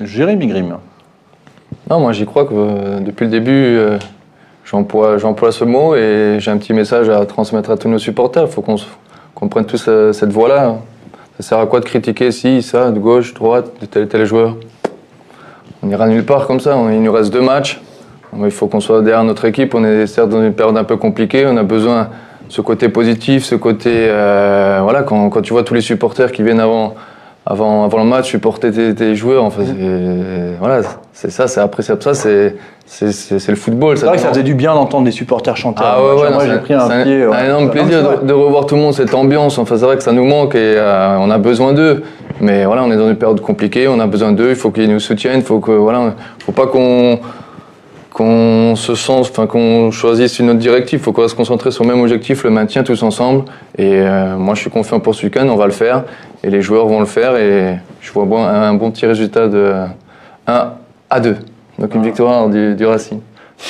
Jérémy 0.00 0.46
Grimm. 0.46 0.76
Non, 1.90 2.00
moi 2.00 2.12
j'y 2.12 2.24
crois 2.24 2.44
que 2.44 2.54
euh, 2.54 3.00
depuis 3.00 3.24
le 3.24 3.30
début, 3.30 3.50
euh, 3.50 3.98
j'emploie, 4.64 5.18
j'emploie 5.18 5.52
ce 5.52 5.64
mot 5.64 5.96
et 5.96 6.36
j'ai 6.38 6.50
un 6.50 6.56
petit 6.56 6.72
message 6.72 7.08
à 7.08 7.26
transmettre 7.26 7.70
à 7.70 7.76
tous 7.76 7.88
nos 7.88 7.98
supporters. 7.98 8.44
Il 8.44 8.50
faut 8.50 8.62
qu'on, 8.62 9.48
prenne 9.48 9.64
tous 9.66 9.86
euh, 9.88 10.12
cette 10.12 10.30
voie-là. 10.30 10.76
Ça 11.36 11.48
sert 11.48 11.58
à 11.58 11.66
quoi 11.66 11.80
de 11.80 11.84
critiquer 11.84 12.30
si, 12.30 12.62
ça, 12.62 12.90
de 12.90 12.98
gauche, 12.98 13.34
droite, 13.34 13.72
de 13.80 13.86
tel 13.86 14.04
et 14.04 14.08
tel 14.08 14.24
joueur? 14.24 14.56
On 15.82 15.88
n'ira 15.88 16.08
nulle 16.08 16.24
part 16.24 16.46
comme 16.46 16.60
ça. 16.60 16.76
Il 16.90 17.02
nous 17.02 17.12
reste 17.12 17.32
deux 17.32 17.42
matchs. 17.42 17.80
Il 18.36 18.50
faut 18.50 18.66
qu'on 18.66 18.80
soit 18.80 19.02
derrière 19.02 19.24
notre 19.24 19.44
équipe. 19.44 19.74
On 19.74 19.84
est 19.84 20.06
certes 20.06 20.28
dans 20.28 20.42
une 20.42 20.52
période 20.52 20.76
un 20.76 20.84
peu 20.84 20.96
compliquée. 20.96 21.46
On 21.46 21.56
a 21.56 21.62
besoin 21.62 22.08
de 22.48 22.52
ce 22.52 22.60
côté 22.60 22.88
positif, 22.88 23.44
ce 23.44 23.54
côté. 23.54 23.90
euh, 23.94 24.80
voilà, 24.82 25.02
quand, 25.02 25.28
quand 25.30 25.42
tu 25.42 25.52
vois 25.52 25.64
tous 25.64 25.74
les 25.74 25.80
supporters 25.80 26.30
qui 26.32 26.42
viennent 26.42 26.60
avant, 26.60 26.94
avant, 27.46 27.84
avant 27.84 27.98
le 27.98 28.04
match 28.04 28.28
supporter 28.28 28.70
tes, 28.70 28.94
tes 28.94 29.14
joueurs, 29.14 29.44
enfin, 29.44 29.62
c'est- 29.64 30.56
voilà, 30.60 30.80
c'est 31.12 31.30
ça, 31.30 31.46
c'est 31.46 31.60
appréciable. 31.60 32.02
Ça, 32.02 32.12
c'est, 32.14 32.56
c'est, 32.86 33.48
le 33.48 33.54
football. 33.56 33.96
C'est 33.96 34.06
vrai 34.06 34.16
que 34.16 34.22
ça 34.22 34.28
faisait 34.28 34.42
du 34.42 34.54
bien 34.54 34.74
d'entendre 34.74 35.04
des 35.04 35.10
supporters 35.10 35.56
chanter. 35.56 35.82
Ah 35.84 36.02
ouais, 36.02 36.22
ouais, 36.22 36.30
moi 36.30 36.46
j'ai 36.46 36.58
pris 36.58 36.74
un 36.74 37.02
pied. 37.02 37.22
un, 37.24 37.44
énorme 37.44 37.70
plaisir 37.70 38.20
de, 38.22 38.26
de 38.26 38.32
revoir 38.32 38.66
tout 38.66 38.76
le 38.76 38.82
monde, 38.82 38.94
cette 38.94 39.14
ambiance. 39.14 39.58
Enfin, 39.58 39.76
c'est 39.78 39.84
vrai 39.84 39.96
que 39.96 40.02
ça 40.02 40.12
nous 40.12 40.24
manque 40.24 40.54
et 40.54 40.74
euh, 40.76 41.16
on 41.18 41.30
a 41.30 41.38
besoin 41.38 41.72
d'eux. 41.72 42.02
Mais 42.40 42.64
voilà, 42.64 42.84
on 42.84 42.90
est 42.90 42.96
dans 42.96 43.08
une 43.08 43.16
période 43.16 43.40
compliquée, 43.40 43.88
on 43.88 44.00
a 44.00 44.06
besoin 44.06 44.32
d'eux. 44.32 44.50
Il 44.50 44.56
faut 44.56 44.70
qu'ils 44.70 44.90
nous 44.90 45.00
soutiennent. 45.00 45.40
Il 45.40 45.44
faut 45.44 45.60
que 45.60 45.72
voilà, 45.72 46.14
faut 46.44 46.52
pas 46.52 46.66
qu'on 46.66 47.18
qu'on 48.18 48.74
se 48.76 48.94
sente, 48.96 49.28
enfin 49.30 49.46
qu'on 49.46 49.90
choisisse 49.92 50.38
une 50.40 50.50
autre 50.50 50.58
directive. 50.58 50.98
Il 50.98 51.02
faut 51.02 51.12
qu'on 51.12 51.22
reste 51.22 51.36
concentré 51.36 51.70
sur 51.70 51.84
le 51.84 51.90
même 51.90 52.00
objectif, 52.02 52.42
le 52.42 52.50
maintien 52.50 52.82
tous 52.82 53.02
ensemble. 53.04 53.44
Et 53.78 53.92
euh, 54.00 54.36
moi, 54.36 54.54
je 54.56 54.60
suis 54.60 54.70
confiant 54.70 54.98
pour 54.98 55.14
ce 55.14 55.24
week-end. 55.24 55.46
On 55.48 55.56
va 55.56 55.66
le 55.66 55.72
faire 55.72 56.02
et 56.42 56.50
les 56.50 56.60
joueurs 56.60 56.86
vont 56.88 56.98
le 57.00 57.06
faire. 57.06 57.36
Et 57.36 57.76
je 58.00 58.12
vois 58.12 58.24
bon, 58.24 58.42
un 58.44 58.74
bon 58.74 58.90
petit 58.90 59.06
résultat 59.06 59.46
de 59.46 59.72
1 60.48 60.70
à 61.10 61.20
2. 61.20 61.36
Donc 61.78 61.94
une 61.94 62.02
victoire 62.02 62.48
du, 62.48 62.74
du 62.74 62.84
Racing. 62.84 63.20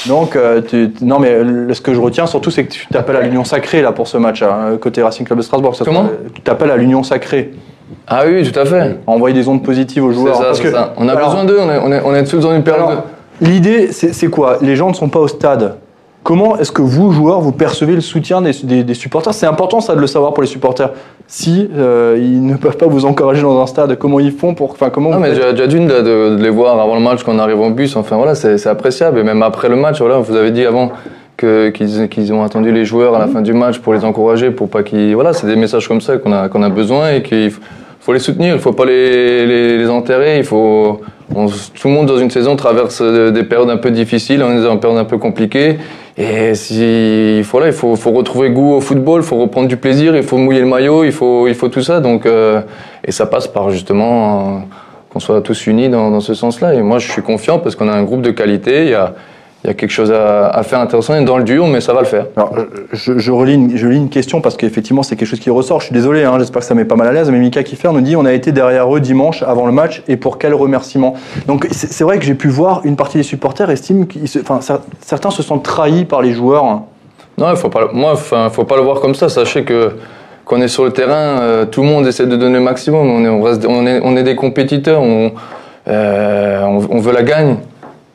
Donc, 0.06 0.34
euh, 0.34 0.60
tu- 0.66 0.90
non, 1.02 1.18
mais 1.18 1.42
le- 1.42 1.72
ce 1.74 1.80
que 1.82 1.92
je 1.94 2.00
retiens 2.00 2.26
surtout, 2.26 2.50
c'est 2.50 2.64
que 2.64 2.72
tu 2.72 2.86
t'appelles 2.88 3.16
à 3.16 3.20
l'union 3.22 3.44
sacrée 3.44 3.82
là 3.82 3.92
pour 3.92 4.08
ce 4.08 4.16
match, 4.18 4.42
hein, 4.42 4.76
côté 4.80 5.02
Racing 5.02 5.26
Club 5.26 5.38
de 5.38 5.42
Strasbourg. 5.44 5.74
Ça, 5.76 5.84
Comment 5.84 6.08
Tu 6.34 6.40
t'appelles 6.42 6.70
à 6.70 6.76
l'union 6.76 7.02
sacrée. 7.02 7.52
Ah 8.06 8.22
oui, 8.26 8.50
tout 8.50 8.58
à 8.58 8.64
fait. 8.66 8.98
Envoyer 9.06 9.34
des 9.34 9.46
ondes 9.48 9.62
positives 9.62 10.04
aux 10.04 10.12
C'est 10.12 10.18
joueurs. 10.18 10.36
ça, 10.36 10.44
parce 10.44 10.58
c'est 10.58 10.64
que- 10.64 10.70
ça. 10.72 10.92
On 10.96 11.06
a 11.08 11.12
alors- 11.12 11.28
besoin 11.30 11.44
d'eux, 11.44 11.58
on 11.60 11.70
est, 11.70 11.78
on, 11.82 11.92
est, 11.92 12.02
on 12.04 12.14
est 12.14 12.24
tous 12.24 12.40
dans 12.40 12.54
une 12.54 12.62
période. 12.62 12.82
Alors, 12.86 13.04
l'idée, 13.40 13.92
c'est 13.92 14.28
quoi? 14.30 14.58
Les 14.60 14.76
gens 14.76 14.88
ne 14.88 14.94
sont 14.94 15.08
pas 15.08 15.20
au 15.20 15.28
stade. 15.28 15.76
Comment 16.24 16.58
est-ce 16.58 16.72
que 16.72 16.82
vous, 16.82 17.12
joueurs, 17.12 17.40
vous 17.40 17.52
percevez 17.52 17.94
le 17.94 18.00
soutien 18.02 18.42
des, 18.42 18.50
des- 18.64 18.84
des 18.84 18.94
supporters? 18.94 19.32
C'est 19.32 19.46
important 19.46 19.80
ça 19.80 19.94
de 19.94 20.00
le 20.00 20.06
savoir 20.06 20.34
pour 20.34 20.42
les 20.42 20.48
supporters. 20.48 20.90
Si 21.26 21.70
euh, 21.74 22.16
ils 22.20 22.44
ne 22.44 22.56
peuvent 22.56 22.76
pas 22.76 22.86
vous 22.86 23.06
encourager 23.06 23.40
dans 23.40 23.58
un 23.62 23.66
stade, 23.66 23.96
comment 23.96 24.20
ils 24.20 24.32
font 24.32 24.52
pour, 24.54 24.72
enfin 24.72 24.90
comment 24.90 25.10
Non, 25.10 25.16
vous 25.16 25.22
mais 25.22 25.34
faites? 25.34 25.52
Déjà, 25.52 25.66
d'une, 25.66 25.86
de, 25.86 26.00
de- 26.00 26.36
de 26.36 26.42
les 26.42 26.50
voir 26.50 26.78
avant 26.80 26.96
le 26.96 27.00
match, 27.00 27.22
quand 27.22 27.34
on 27.34 27.38
arrive 27.38 27.60
en 27.60 27.70
bus, 27.70 27.96
enfin 27.96 28.16
voilà, 28.16 28.34
c'est 28.34 28.66
appréciable. 28.66 29.20
Et 29.20 29.22
même 29.22 29.42
après 29.42 29.68
le 29.70 29.76
match, 29.76 30.00
voilà, 30.00 30.18
vous 30.18 30.34
avez 30.36 30.50
dit 30.50 30.66
avant 30.66 30.90
qu'ils 31.38 32.32
ont 32.32 32.42
attendu 32.42 32.72
les 32.72 32.84
joueurs 32.84 33.14
à 33.14 33.20
la 33.20 33.28
fin 33.28 33.40
du 33.40 33.52
match 33.52 33.78
pour 33.78 33.94
les 33.94 34.04
encourager, 34.04 34.50
pour 34.50 34.68
pas 34.68 34.82
qu'ils. 34.82 35.14
Voilà, 35.14 35.32
c'est 35.32 35.46
des 35.46 35.56
messages 35.56 35.86
comme 35.88 36.00
ça 36.00 36.18
qu'on 36.18 36.32
a, 36.32 36.48
qu'on 36.48 36.62
a 36.64 36.68
besoin 36.68 37.12
et 37.12 37.22
qu'il 37.22 37.52
faut 38.00 38.12
les 38.12 38.18
soutenir, 38.18 38.54
il 38.54 38.60
faut 38.60 38.72
pas 38.72 38.84
les, 38.84 39.46
les, 39.46 39.78
les 39.78 39.88
enterrer, 39.88 40.38
il 40.38 40.44
faut. 40.44 41.00
On- 41.34 41.46
tout 41.48 41.88
le 41.88 41.94
monde 41.94 42.06
dans 42.06 42.18
une 42.18 42.30
saison 42.30 42.56
traverse 42.56 43.00
euh, 43.02 43.30
des 43.30 43.42
périodes 43.44 43.70
un 43.70 43.76
peu 43.76 43.90
difficiles, 43.90 44.42
on 44.42 44.50
est 44.56 44.62
dans 44.62 44.72
une 44.72 44.80
période 44.80 44.98
un 44.98 45.04
peu 45.04 45.18
compliquée. 45.18 45.78
Et 46.16 46.54
si, 46.54 47.42
voilà, 47.42 47.68
il 47.68 47.72
faut, 47.72 47.94
faut 47.94 48.10
retrouver 48.10 48.50
goût 48.50 48.74
au 48.74 48.80
football, 48.80 49.20
il 49.20 49.26
faut 49.26 49.36
reprendre 49.36 49.68
du 49.68 49.76
plaisir, 49.76 50.16
il 50.16 50.24
faut 50.24 50.36
mouiller 50.36 50.60
le 50.60 50.66
maillot, 50.66 51.04
il 51.04 51.12
faut, 51.12 51.46
il 51.46 51.54
faut 51.54 51.68
tout 51.68 51.82
ça. 51.82 52.00
Donc, 52.00 52.26
euh, 52.26 52.60
et 53.04 53.12
ça 53.12 53.26
passe 53.26 53.46
par 53.46 53.70
justement 53.70 54.38
euh, 54.40 54.58
qu'on 55.10 55.20
soit 55.20 55.40
tous 55.42 55.66
unis 55.68 55.88
dans, 55.88 56.10
dans 56.10 56.20
ce 56.20 56.34
sens-là. 56.34 56.74
Et 56.74 56.82
moi, 56.82 56.98
je 56.98 57.10
suis 57.10 57.22
confiant 57.22 57.58
parce 57.60 57.76
qu'on 57.76 57.88
a 57.88 57.92
un 57.92 58.02
groupe 58.02 58.22
de 58.22 58.32
qualité. 58.32 58.84
Il 58.84 58.90
y 58.90 58.94
a, 58.94 59.14
il 59.64 59.66
y 59.66 59.70
a 59.70 59.74
quelque 59.74 59.90
chose 59.90 60.12
à, 60.12 60.48
à 60.50 60.62
faire 60.62 60.78
intéressant. 60.78 61.20
Dans 61.22 61.36
le 61.36 61.42
dur, 61.42 61.66
mais 61.66 61.80
ça 61.80 61.92
va 61.92 62.00
le 62.00 62.06
faire. 62.06 62.26
Alors, 62.36 62.54
je, 62.92 63.18
je, 63.18 63.32
relis 63.32 63.54
une, 63.54 63.76
je 63.76 63.88
lis 63.88 63.96
une 63.96 64.08
question 64.08 64.40
parce 64.40 64.56
qu'effectivement, 64.56 65.02
c'est 65.02 65.16
quelque 65.16 65.28
chose 65.28 65.40
qui 65.40 65.50
ressort. 65.50 65.80
Je 65.80 65.86
suis 65.86 65.92
désolé, 65.94 66.22
hein, 66.24 66.34
j'espère 66.38 66.60
que 66.60 66.66
ça 66.66 66.74
met 66.74 66.84
pas 66.84 66.94
mal 66.94 67.08
à 67.08 67.12
l'aise. 67.12 67.28
Mais 67.30 67.38
Mika 67.38 67.64
Kiffer 67.64 67.90
nous 67.92 68.00
dit 68.00 68.14
on 68.14 68.24
a 68.24 68.32
été 68.32 68.52
derrière 68.52 68.94
eux 68.94 69.00
dimanche 69.00 69.42
avant 69.42 69.66
le 69.66 69.72
match 69.72 70.02
et 70.06 70.16
pour 70.16 70.38
quel 70.38 70.54
remerciement? 70.54 71.14
Donc, 71.48 71.66
c'est 71.72 72.04
vrai 72.04 72.18
que 72.18 72.24
j'ai 72.24 72.34
pu 72.34 72.48
voir 72.48 72.82
une 72.84 72.94
partie 72.94 73.16
des 73.16 73.24
supporters 73.24 73.68
estiment 73.70 74.04
qu'ils 74.06 74.28
se- 74.28 74.38
enfin, 74.38 74.60
cer- 74.60 74.80
certains 75.00 75.30
se 75.30 75.42
sentent 75.42 75.64
trahis 75.64 76.04
par 76.04 76.22
les 76.22 76.32
joueurs. 76.32 76.64
Non, 77.36 77.50
il 77.50 77.56
faut 77.56 77.68
pas. 77.68 77.88
Moi, 77.92 78.12
enfin, 78.12 78.48
faut 78.50 78.64
pas 78.64 78.76
le 78.76 78.82
voir 78.82 79.00
comme 79.00 79.14
ça. 79.16 79.28
Sachez 79.28 79.64
que 79.64 79.92
qu'on 80.44 80.60
est 80.62 80.68
sur 80.68 80.84
le 80.84 80.92
terrain, 80.92 81.40
euh, 81.40 81.64
tout 81.66 81.82
le 81.82 81.88
monde 81.88 82.06
essaie 82.06 82.26
de 82.26 82.36
donner 82.36 82.54
le 82.58 82.64
maximum. 82.64 83.06
On 83.10 83.24
est, 83.24 83.28
on 83.28 83.42
reste, 83.42 83.66
on 83.68 83.86
est, 83.86 84.00
on 84.02 84.16
est 84.16 84.22
des 84.22 84.34
compétiteurs. 84.36 85.02
On, 85.02 85.32
euh, 85.88 86.62
on, 86.62 86.96
on 86.96 87.00
veut 87.00 87.12
la 87.12 87.22
gagne. 87.22 87.56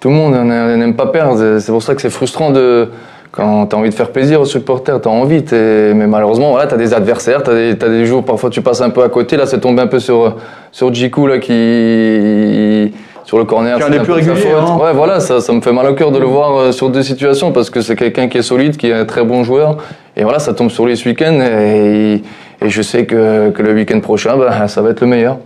Tout 0.04 0.10
le 0.10 0.16
monde 0.16 0.34
n'aime 0.34 0.96
pas 0.96 1.06
perdre. 1.06 1.38
C'est- 1.62 1.72
pour 1.72 1.82
ça 1.82 1.96
que 1.96 2.02
c'est 2.02 2.10
frustrant 2.10 2.50
de 2.52 2.90
quand 3.32 3.68
tu 3.68 3.74
as 3.74 3.80
envie 3.80 3.90
de 3.90 3.94
faire 3.94 4.10
plaisir 4.12 4.42
aux 4.42 4.46
supporters, 4.46 5.00
tu 5.00 5.08
as 5.08 5.12
envie. 5.12 5.46
Mais 5.54 6.08
malheureusement, 6.08 6.52
voilà, 6.52 6.68
tu 6.68 6.74
as 6.74 6.78
des 6.78 6.94
adversaires, 6.94 7.42
tu 7.42 7.52
as, 7.52 7.54
des 7.54 7.78
t'as 7.78 7.88
des 7.88 8.06
jours, 8.06 8.26
parfois 8.26 8.50
tu 8.50 8.62
passes 8.62 8.82
un 8.82 8.90
peu 8.90 9.02
à 9.02 9.08
côté. 9.08 9.38
Là, 9.38 9.46
c'est 9.46 9.62
tombé 9.62 9.82
un 9.82 9.88
peu 9.88 10.00
sur, 10.00 10.36
sur 10.74 10.94
Jiku, 10.94 11.26
là, 11.28 11.38
qui. 11.38 12.94
Sur 13.24 13.38
le 13.38 13.46
corner. 13.46 13.78
Qui 13.78 13.84
est 13.84 13.90
des 13.92 14.00
peu 14.00 14.16
plus 14.16 14.24
faute. 14.36 14.52
hein. 14.60 14.78
Ouais, 14.84 14.92
voilà, 14.94 15.22
ça, 15.22 15.40
ça 15.40 15.54
me 15.54 15.62
fait 15.62 15.72
mal 15.72 15.88
au 15.88 15.94
cœur 15.94 16.12
de 16.12 16.20
le 16.20 16.26
voir 16.26 16.58
euh, 16.60 16.72
sur 16.74 16.90
deux 16.90 17.02
situations 17.04 17.54
parce 17.54 17.70
que 17.70 17.80
c'est 17.80 17.96
quelqu'un 17.96 18.28
qui 18.28 18.40
est 18.40 18.42
solide, 18.42 18.76
qui 18.76 18.90
est 18.90 18.94
un 18.94 19.06
très 19.06 19.24
bon 19.24 19.46
joueur. 19.46 19.78
Et 20.18 20.24
voilà, 20.24 20.40
ça 20.40 20.52
tombe 20.54 20.70
sur 20.70 20.86
lui 20.86 20.98
ce 20.98 21.08
week-end 21.08 21.40
et, 21.42 22.22
et 22.62 22.70
je 22.70 22.82
sais 22.82 23.06
que, 23.06 23.52
que 23.52 23.62
le 23.62 23.72
week-end 23.74 24.02
prochain, 24.02 24.36
bah, 24.36 24.68
ça 24.68 24.82
va 24.82 24.90
être 24.90 25.00
le 25.00 25.08
meilleur. 25.08 25.38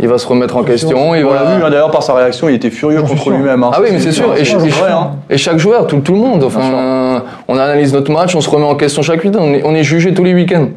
Il 0.00 0.08
va 0.08 0.18
se 0.18 0.26
remettre 0.26 0.56
en 0.56 0.62
question. 0.62 1.14
Il 1.14 1.24
On 1.24 1.32
l'a 1.32 1.44
vu 1.44 1.62
hein, 1.62 1.70
d'ailleurs 1.70 1.90
par 1.90 2.02
sa 2.02 2.14
réaction, 2.14 2.48
il 2.48 2.54
était 2.54 2.70
furieux 2.70 3.02
contre 3.02 3.30
lui-même. 3.30 3.62
hein. 3.62 3.70
Ah 3.72 3.78
oui, 3.80 3.88
mais 3.92 4.00
c'est 4.00 4.12
sûr. 4.12 4.34
Et, 4.36 4.42
vrai, 4.42 4.90
hein. 4.90 5.12
et 5.30 5.38
chaque 5.38 5.58
joueur, 5.58 5.86
tout, 5.86 5.98
tout 6.00 6.12
le 6.12 6.18
monde. 6.20 6.44
Enfin, 6.44 7.22
on 7.48 7.56
analyse 7.56 7.92
notre 7.92 8.10
match, 8.10 8.34
on 8.34 8.40
se 8.40 8.50
remet 8.50 8.64
en 8.64 8.74
question 8.74 9.02
chaque 9.02 9.22
week-end. 9.24 9.40
On 9.40 9.54
est, 9.54 9.62
on 9.64 9.74
est 9.74 9.84
jugé 9.84 10.14
tous 10.14 10.24
les 10.24 10.34
week-ends. 10.34 10.68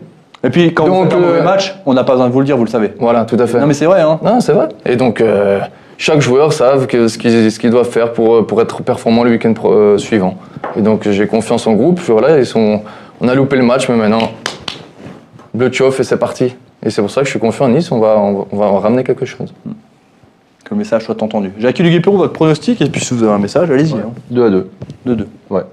Et 0.44 0.50
puis 0.50 0.74
quand 0.74 0.86
Donc, 0.86 1.12
un 1.12 1.18
mauvais 1.18 1.40
euh, 1.40 1.44
match, 1.44 1.76
on 1.88 1.94
n'a 1.94 2.04
pas 2.04 2.14
besoin 2.14 2.28
de 2.28 2.34
vous 2.34 2.40
le 2.40 2.46
dire, 2.46 2.56
vous 2.56 2.66
le 2.66 2.70
savez. 2.70 2.94
Voilà, 3.00 3.26
tout 3.26 3.38
à 3.40 3.48
fait. 3.48 3.60
Non 3.60 3.66
mais 3.66 3.74
c'est 3.74 3.86
vrai. 3.86 4.02
Hein. 4.02 4.20
Non, 4.24 4.40
c'est 4.42 4.52
vrai. 4.54 4.70
Et 4.86 4.96
donc, 4.96 5.20
euh, 5.20 5.60
chaque 5.98 6.22
joueur 6.22 6.54
savent 6.54 6.86
que 6.86 7.08
ce 7.08 7.18
qu'ils 7.18 7.52
qu'ils 7.52 7.72
doivent 7.72 7.90
faire 7.90 8.14
pour, 8.14 8.46
pour 8.46 8.62
être 8.62 8.84
performant 8.84 9.24
le 9.24 9.32
week-end 9.32 9.54
euh, 9.66 9.98
suivant. 9.98 10.36
Et 10.78 10.82
donc, 10.82 11.10
j'ai 11.10 11.26
confiance 11.26 11.66
en 11.66 11.74
groupe. 11.74 12.00
Voilà, 12.08 12.38
ils 12.38 12.46
sont, 12.46 12.82
on 13.22 13.28
a 13.28 13.34
loupé 13.34 13.56
le 13.56 13.64
match, 13.64 13.90
mais 13.90 13.96
maintenant, 13.96 14.32
bleu 15.54 15.72
chauffe 15.72 16.00
et 16.00 16.04
c'est 16.04 16.18
parti. 16.18 16.56
Et 16.86 16.92
c'est 16.92 17.02
pour 17.02 17.10
ça 17.12 17.22
que 17.22 17.26
je 17.26 17.32
suis 17.32 17.40
confiant 17.40 17.66
à 17.66 17.70
Nice, 17.70 17.92
on 17.92 18.00
va, 18.00 18.18
on 18.20 18.34
va, 18.34 18.46
on 18.52 18.58
va 18.58 18.80
ramener 18.80 19.04
quelque 19.04 19.26
chose. 19.26 19.54
Que 20.64 20.70
le 20.74 20.78
message 20.78 21.04
soit 21.06 21.22
entendu. 21.22 21.52
Jacques 21.60 21.82
Duguay-Perrou, 21.82 22.18
votre 22.18 22.34
pronostic, 22.34 22.82
et 22.82 22.90
puis 22.90 23.02
si 23.02 23.14
vous 23.14 23.24
avez 23.24 23.34
un 23.34 23.40
message, 23.40 23.70
allez-y. 23.72 23.94
hein. 23.96 24.12
2 24.32 24.46
à 24.46 24.50
2. 24.50 24.70
De 25.06 25.16
deux. 25.16 25.28
Ouais. 25.50 25.64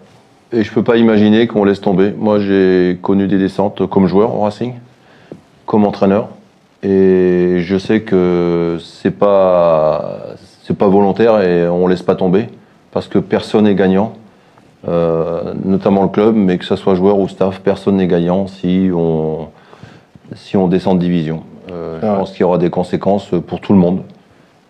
Et 0.53 0.63
je 0.65 0.73
peux 0.73 0.83
pas 0.83 0.97
imaginer 0.97 1.47
qu'on 1.47 1.65
laisse 1.65 1.81
tomber. 1.81 2.13
Moi, 2.19 2.41
j'ai 2.41 2.99
connu 3.03 3.27
des 3.27 3.39
descentes 3.39 3.87
comme 3.87 4.07
joueur 4.07 4.35
au 4.35 4.41
Racing, 4.41 4.75
comme 5.67 5.85
entraîneur, 5.85 6.29
et 6.83 7.59
je 7.61 7.77
sais 7.79 8.01
que 8.03 8.79
c'est 8.83 9.13
pas 9.13 10.19
c'est 10.65 10.77
pas 10.77 10.89
volontaire 10.89 11.41
et 11.41 11.69
on 11.69 11.87
laisse 11.89 12.03
pas 12.03 12.15
tomber 12.15 12.49
parce 12.93 13.09
que 13.09 13.19
personne 13.19 13.65
n'est 13.65 13.75
gagnant, 13.75 14.13
euh, 14.89 15.55
notamment 15.65 16.03
le 16.03 16.09
club, 16.09 16.35
mais 16.35 16.59
que 16.59 16.65
ce 16.65 16.77
soit 16.77 16.95
joueur 16.95 17.19
ou 17.19 17.29
staff, 17.29 17.61
personne 17.61 17.97
n'est 17.97 18.07
gagnant 18.07 18.47
si 18.47 18.91
on 18.95 19.49
si 20.35 20.57
on 20.57 20.69
descend 20.69 20.99
de 20.99 21.03
division. 21.05 21.43
Euh, 21.71 21.99
je 22.01 22.07
Ouais. 22.07 22.17
pense 22.17 22.31
qu'il 22.33 22.41
y 22.41 22.45
aura 22.45 22.59
des 22.59 22.71
conséquences 22.71 23.31
pour 23.47 23.61
tout 23.61 23.73
le 23.73 23.79
monde. 23.79 24.03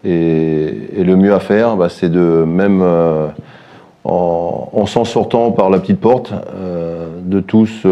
Et, 0.05 0.89
et 0.97 1.05
le 1.05 1.17
mieux 1.17 1.33
à 1.35 1.41
faire, 1.41 1.77
bah, 1.77 1.89
c'est 1.89 2.09
de 2.11 2.45
même 2.47 2.81
euh, 2.83 3.29
en, 4.05 4.69
en 4.73 4.87
s'en 4.87 5.05
sortant 5.05 5.53
par 5.53 5.71
la 5.71 5.79
petite 5.79 6.01
porte, 6.01 6.33
euh, 6.55 7.09
de 7.23 7.41
tous 7.41 7.87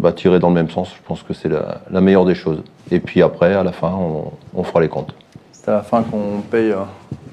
bah, 0.00 0.12
tirer 0.12 0.38
dans 0.38 0.48
le 0.48 0.54
même 0.54 0.70
sens. 0.70 0.88
Je 0.94 1.00
pense 1.06 1.22
que 1.22 1.34
c'est 1.34 1.48
la, 1.48 1.78
la 1.90 2.00
meilleure 2.00 2.24
des 2.24 2.34
choses. 2.36 2.62
Et 2.90 3.00
puis 3.00 3.22
après, 3.22 3.54
à 3.54 3.62
la 3.64 3.72
fin, 3.72 3.92
on, 3.92 4.30
on 4.58 4.62
fera 4.62 4.80
les 4.80 4.88
comptes. 4.88 5.14
C'est 5.52 5.68
à 5.70 5.74
la 5.74 5.82
fin 5.82 6.02
qu'on 6.02 6.40
paye 6.50 6.72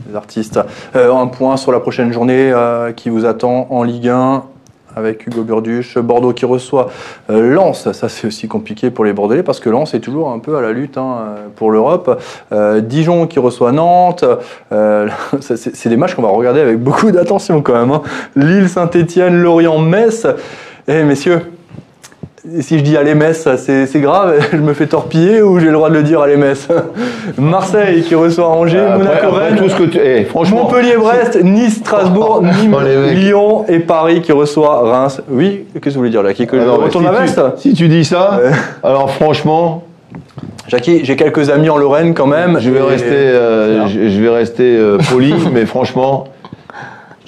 les 0.07 0.15
artistes. 0.15 0.59
Un 0.93 1.27
point 1.27 1.55
sur 1.57 1.71
la 1.71 1.79
prochaine 1.79 2.11
journée 2.11 2.51
qui 2.95 3.09
vous 3.09 3.25
attend 3.25 3.67
en 3.69 3.83
Ligue 3.83 4.07
1 4.09 4.43
avec 4.99 5.25
Hugo 5.25 5.43
Burduche. 5.43 5.97
Bordeaux 5.97 6.33
qui 6.33 6.45
reçoit 6.45 6.89
euh, 7.29 7.53
Lens. 7.53 7.91
Ça, 7.91 8.09
c'est 8.09 8.27
aussi 8.27 8.47
compliqué 8.47 8.91
pour 8.91 9.05
les 9.05 9.13
Bordelais 9.13 9.43
parce 9.43 9.59
que 9.59 9.69
Lens 9.69 9.93
est 9.93 9.99
toujours 9.99 10.29
un 10.29 10.39
peu 10.39 10.57
à 10.57 10.61
la 10.61 10.71
lutte 10.71 10.97
hein, 10.97 11.35
pour 11.55 11.71
l'Europe. 11.71 12.21
Euh, 12.51 12.81
Dijon 12.81 13.25
qui 13.27 13.39
reçoit 13.39 13.71
Nantes. 13.71 14.25
Euh, 14.71 15.07
c'est 15.39 15.89
des 15.89 15.97
matchs 15.97 16.15
qu'on 16.15 16.21
va 16.21 16.29
regarder 16.29 16.61
avec 16.61 16.79
beaucoup 16.79 17.11
d'attention 17.11 17.61
quand 17.61 17.73
même. 17.73 17.91
hein. 17.91 18.01
Lille, 18.35 18.69
Saint-Etienne, 18.69 19.41
Lorient, 19.41 19.79
Metz. 19.79 20.27
Eh 20.87 21.03
messieurs, 21.03 21.41
si 22.61 22.77
je 22.79 22.83
dis 22.83 22.97
allez 22.97 23.15
Metz, 23.15 23.47
c'est 23.57 23.99
grave, 24.01 24.35
je 24.51 24.57
me 24.57 24.73
fais 24.73 24.87
torpiller 24.87 25.41
ou 25.41 25.59
j'ai 25.59 25.67
le 25.67 25.73
droit 25.73 25.89
de 25.89 25.95
le 25.95 26.03
dire 26.03 26.21
allez 26.21 26.37
Metz 26.37 26.67
Marseille 27.37 28.03
qui 28.03 28.15
reçoit 28.15 28.47
Angers, 28.47 28.79
Après- 28.79 28.97
Monaco, 28.97 29.27
après 29.27 29.45
Rennes, 29.49 29.55
tout 29.57 29.69
ce 29.69 29.75
que 29.75 29.83
tu... 29.83 29.99
eh, 30.03 30.23
franchement, 30.25 30.63
Montpellier-Brest, 30.63 31.39
Nice, 31.43 31.77
Strasbourg, 31.77 32.41
Nîmes, 32.43 32.75
Oh, 32.77 32.81
les 32.83 32.95
mecs. 32.95 33.17
Lyon 33.17 33.65
et 33.67 33.79
Paris 33.79 34.21
qui 34.21 34.31
reçoit 34.31 34.81
Reims. 34.89 35.21
Oui, 35.29 35.65
qu'est-ce 35.73 35.85
que 35.85 35.89
vous 35.91 35.99
voulez 35.99 36.09
dire 36.09 36.23
là 36.23 36.33
Qui 36.33 36.47
que 36.47 36.57
je 36.57 36.61
Alors, 36.61 36.81
retourne 36.81 37.05
si 37.05 37.09
ma 37.11 37.15
tu- 37.17 37.21
veste 37.23 37.41
Si 37.57 37.73
tu 37.73 37.87
dis 37.87 38.05
ça, 38.05 38.39
alors 38.83 39.11
franchement, 39.11 39.83
Jackie, 40.67 41.01
j'ai 41.03 41.15
quelques 41.15 41.49
amis 41.49 41.69
en 41.69 41.77
Lorraine 41.77 42.13
quand 42.13 42.27
même. 42.27 42.57
je 42.59 42.69
vais 42.69 42.79
et- 42.79 42.83
rester, 42.83 43.07
euh, 43.09 43.87
je, 43.87 44.09
je 44.09 44.21
vais 44.21 44.29
rester 44.29 44.75
euh, 44.77 44.97
poli, 45.11 45.33
mais 45.53 45.65
franchement, 45.65 46.25
je 46.38 46.38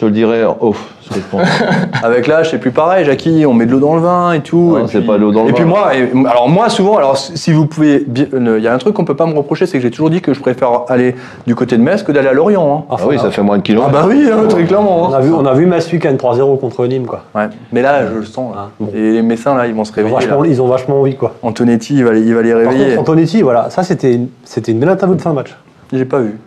te 0.01 0.05
le 0.05 0.11
dirais 0.11 0.43
off. 0.59 0.93
ce 1.01 1.09
que 1.09 1.15
je 1.15 1.25
pense. 1.31 1.41
Avec 2.03 2.27
l'âge, 2.27 2.51
c'est 2.51 2.57
plus 2.57 2.71
pareil, 2.71 3.05
Jackie, 3.05 3.45
on 3.45 3.53
met 3.53 3.65
de 3.65 3.71
l'eau 3.71 3.79
dans 3.79 3.95
le 3.95 4.01
vin 4.01 4.33
et 4.33 4.41
tout. 4.41 4.75
Non, 4.77 4.85
et 4.85 4.87
c'est 4.87 4.99
puis- 4.99 5.07
pas 5.07 5.13
de 5.17 5.21
l'eau 5.21 5.31
dans 5.31 5.43
le 5.43 5.49
Et 5.49 5.51
vin. 5.51 5.55
puis 5.57 5.65
moi, 5.65 5.95
et- 5.95 6.09
alors 6.27 6.47
moi 6.49 6.69
souvent, 6.69 6.97
alors 6.97 7.17
si 7.17 7.51
vous 7.51 7.65
pouvez, 7.65 8.05
il 8.15 8.59
y 8.59 8.67
a 8.67 8.73
un 8.73 8.77
truc 8.77 8.93
qu'on 8.95 9.05
peut 9.05 9.15
pas 9.15 9.25
me 9.25 9.33
reprocher, 9.35 9.65
c'est 9.65 9.77
que 9.77 9.83
j'ai 9.83 9.91
toujours 9.91 10.09
dit 10.09 10.21
que 10.21 10.33
je 10.33 10.39
préfère 10.39 10.83
aller 10.89 11.15
du 11.47 11.55
côté 11.55 11.77
de 11.77 11.81
Metz 11.83 12.03
que 12.03 12.11
d'aller 12.11 12.27
à 12.29 12.33
Lorient. 12.33 12.85
hein. 12.89 12.95
Ah 12.99 13.05
oui, 13.07 13.17
ça 13.19 13.31
fait 13.31 13.41
moins 13.41 13.57
de 13.57 13.61
Ah 13.61 13.65
kilomètres. 13.65 13.91
bah 13.91 14.05
oui, 14.07 14.25
hein, 14.31 14.47
très 14.49 14.63
clairement. 14.63 15.09
On 15.09 15.13
hein. 15.13 15.17
a 15.17 15.21
vu, 15.21 15.31
on 15.33 15.45
a 15.45 15.53
vu 15.53 15.65
Metz 15.65 15.91
week-end 15.91 16.15
3-0 16.15 16.57
contre 16.59 16.85
Nîmes, 16.87 17.05
quoi. 17.05 17.23
Ouais. 17.35 17.47
Mais 17.71 17.81
là, 17.81 18.07
je 18.07 18.17
le 18.19 18.25
sens. 18.25 18.55
là. 18.55 18.61
Ah, 18.67 18.69
bon. 18.79 18.89
Et 18.93 19.11
les 19.11 19.21
Messins, 19.21 19.55
là, 19.55 19.67
ils 19.67 19.73
vont 19.73 19.83
se 19.85 19.91
Ils 19.91 20.01
ont, 20.01 20.07
réveiller. 20.15 20.27
vachement, 20.27 20.43
ils 20.45 20.61
ont 20.61 20.67
vachement 20.67 20.99
envie, 21.01 21.15
quoi. 21.15 21.33
Antonetti, 21.43 21.95
il 21.95 22.05
va 22.05 22.11
les, 22.13 22.21
il 22.21 22.33
va 22.33 22.41
les 22.41 22.51
Par 22.53 22.59
réveiller. 22.61 22.95
contre, 22.95 23.01
Antonetti, 23.11 23.41
voilà, 23.41 23.69
ça 23.69 23.83
c'était 23.83 24.13
une, 24.13 24.27
c'était 24.43 24.71
une 24.71 24.79
belle 24.79 24.89
interview 24.89 25.15
de 25.15 25.21
fin 25.21 25.31
de 25.31 25.35
match. 25.35 25.55
J'ai 25.93 26.05
pas 26.05 26.19
vu. 26.19 26.37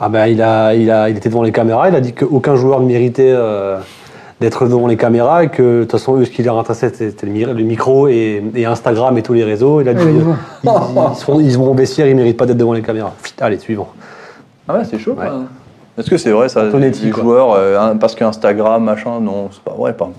Ah 0.00 0.08
ben, 0.08 0.26
il, 0.26 0.40
a, 0.42 0.74
il, 0.74 0.90
a, 0.90 1.08
il 1.08 1.16
était 1.16 1.28
devant 1.28 1.42
les 1.42 1.50
caméras, 1.52 1.88
il 1.88 1.94
a 1.96 2.00
dit 2.00 2.12
qu'aucun 2.12 2.54
joueur 2.54 2.80
ne 2.80 2.86
méritait 2.86 3.32
euh, 3.34 3.78
d'être 4.40 4.64
devant 4.66 4.86
les 4.86 4.96
caméras 4.96 5.42
et 5.44 5.48
que 5.48 5.80
de 5.80 5.82
toute 5.82 5.92
façon, 5.92 6.16
eux, 6.16 6.24
ce 6.24 6.30
qui 6.30 6.42
leur 6.44 6.56
intéressait, 6.58 6.90
c'était 6.94 7.26
le, 7.26 7.32
mi- 7.32 7.44
le 7.44 7.54
micro 7.54 8.06
et, 8.06 8.42
et 8.54 8.64
Instagram 8.64 9.18
et 9.18 9.22
tous 9.22 9.32
les 9.32 9.42
réseaux. 9.42 9.80
Il 9.80 9.88
a 9.88 9.94
dit 9.94 10.04
il 10.04 10.20
euh, 10.20 11.40
ils, 11.40 11.46
ils 11.50 11.58
vont 11.58 11.74
ils 11.76 12.08
ne 12.10 12.14
méritent 12.14 12.36
pas 12.36 12.46
d'être 12.46 12.56
devant 12.56 12.74
les 12.74 12.82
caméras. 12.82 13.12
Pfft, 13.22 13.42
allez, 13.42 13.58
suivant. 13.58 13.88
Ah 14.68 14.74
ouais, 14.74 14.82
c'est 14.88 14.98
chaud. 15.00 15.16
Ouais. 15.18 15.26
Est-ce 15.98 16.10
que 16.10 16.16
c'est 16.16 16.30
vrai 16.30 16.48
ça 16.48 16.64
Antonetti, 16.68 17.06
Les 17.06 17.10
quoi. 17.10 17.24
joueurs, 17.24 17.52
euh, 17.54 17.94
parce 17.94 18.14
qu'Instagram, 18.14 18.84
machin, 18.84 19.18
non, 19.20 19.48
c'est 19.50 19.62
pas 19.62 19.74
vrai, 19.76 19.94
pas. 19.94 20.10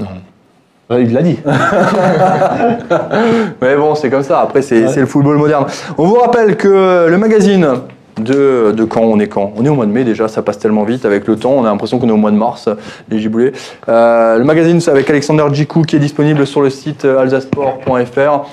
Euh, 0.00 1.00
Il 1.00 1.12
l'a 1.12 1.22
dit. 1.22 1.38
Mais 3.62 3.76
bon, 3.76 3.94
c'est 3.94 4.10
comme 4.10 4.24
ça. 4.24 4.40
Après, 4.40 4.62
c'est 4.62 4.86
Ouais. 4.86 4.88
c'est 4.88 5.00
le 5.00 5.06
football 5.06 5.36
moderne. 5.36 5.66
On 5.98 6.06
vous 6.06 6.16
rappelle 6.16 6.56
que 6.56 7.06
le 7.08 7.18
magazine 7.18 7.68
de, 8.22 8.84
quand 8.84 9.02
on 9.02 9.18
est 9.18 9.28
quand 9.28 9.52
On 9.56 9.64
est 9.64 9.68
au 9.68 9.74
mois 9.74 9.86
de 9.86 9.92
mai 9.92 10.04
déjà, 10.04 10.28
ça 10.28 10.42
passe 10.42 10.58
tellement 10.58 10.84
vite 10.84 11.04
avec 11.04 11.26
le 11.26 11.36
temps. 11.36 11.52
On 11.52 11.64
a 11.64 11.68
l'impression 11.68 11.98
qu'on 11.98 12.08
est 12.08 12.12
au 12.12 12.16
mois 12.16 12.30
de 12.30 12.36
mars, 12.36 12.68
les 13.10 13.18
giboulés. 13.18 13.52
Euh, 13.88 14.38
le 14.38 14.44
magazine, 14.44 14.80
avec 14.86 15.08
Alexander 15.10 15.44
Djikou 15.52 15.82
qui 15.82 15.96
est 15.96 16.00
disponible 16.00 16.46
sur 16.46 16.62
le 16.62 16.70
site 16.70 17.04
euh, 17.04 17.20
alsasport.fr. 17.20 18.46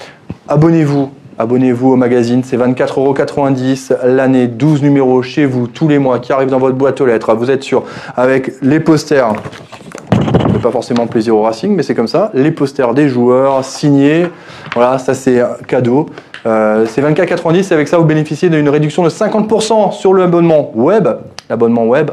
Abonnez-vous. 0.47 1.11
Abonnez-vous 1.39 1.89
au 1.89 1.95
magazine, 1.95 2.41
c'est 2.43 2.57
24,90€ 2.57 4.07
l'année, 4.07 4.47
12 4.47 4.82
numéros 4.82 5.22
chez 5.22 5.45
vous 5.45 5.68
tous 5.68 5.88
les 5.88 5.99
mois 5.99 6.18
qui 6.18 6.34
arrivent 6.34 6.49
dans 6.49 6.57
votre 6.57 6.76
boîte 6.76 6.99
aux 6.99 7.05
lettres. 7.05 7.36
Vous 7.36 7.51
êtes 7.51 7.61
sûr, 7.61 7.84
avec 8.15 8.53
les 8.63 8.80
posters 8.80 9.34
pas 10.60 10.72
forcément 10.72 11.08
plaisir 11.08 11.36
au 11.36 11.41
Racing, 11.41 11.76
mais 11.76 11.84
c'est 11.84 11.95
comme 11.95 12.08
ça. 12.08 12.32
Les 12.34 12.51
posters 12.51 12.93
des 12.93 13.10
joueurs 13.10 13.64
signés, 13.64 14.28
voilà, 14.74 14.97
ça 14.97 15.14
c'est 15.14 15.39
un 15.39 15.58
cadeau. 15.68 16.08
Euh, 16.45 16.86
c'est 16.88 17.01
24,90 17.01 17.72
et 17.72 17.74
avec 17.74 17.88
ça 17.88 17.97
vous 17.97 18.05
bénéficiez 18.05 18.49
d'une 18.49 18.70
réduction 18.70 19.03
de 19.03 19.10
50% 19.10 19.91
sur 19.91 20.14
l'abonnement 20.14 20.72
web. 20.76 21.08
L'abonnement 21.49 21.86
web, 21.86 22.12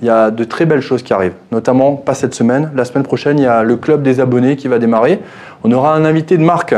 il 0.00 0.06
y 0.06 0.10
a 0.10 0.30
de 0.30 0.44
très 0.44 0.64
belles 0.66 0.80
choses 0.80 1.02
qui 1.02 1.12
arrivent, 1.12 1.34
notamment 1.52 1.94
pas 1.94 2.14
cette 2.14 2.34
semaine. 2.34 2.70
La 2.74 2.84
semaine 2.84 3.04
prochaine, 3.04 3.38
il 3.38 3.44
y 3.44 3.48
a 3.48 3.62
le 3.62 3.76
club 3.76 4.02
des 4.02 4.20
abonnés 4.20 4.56
qui 4.56 4.68
va 4.68 4.78
démarrer. 4.78 5.20
On 5.64 5.72
aura 5.72 5.94
un 5.94 6.04
invité 6.04 6.38
de 6.38 6.42
marque. 6.42 6.74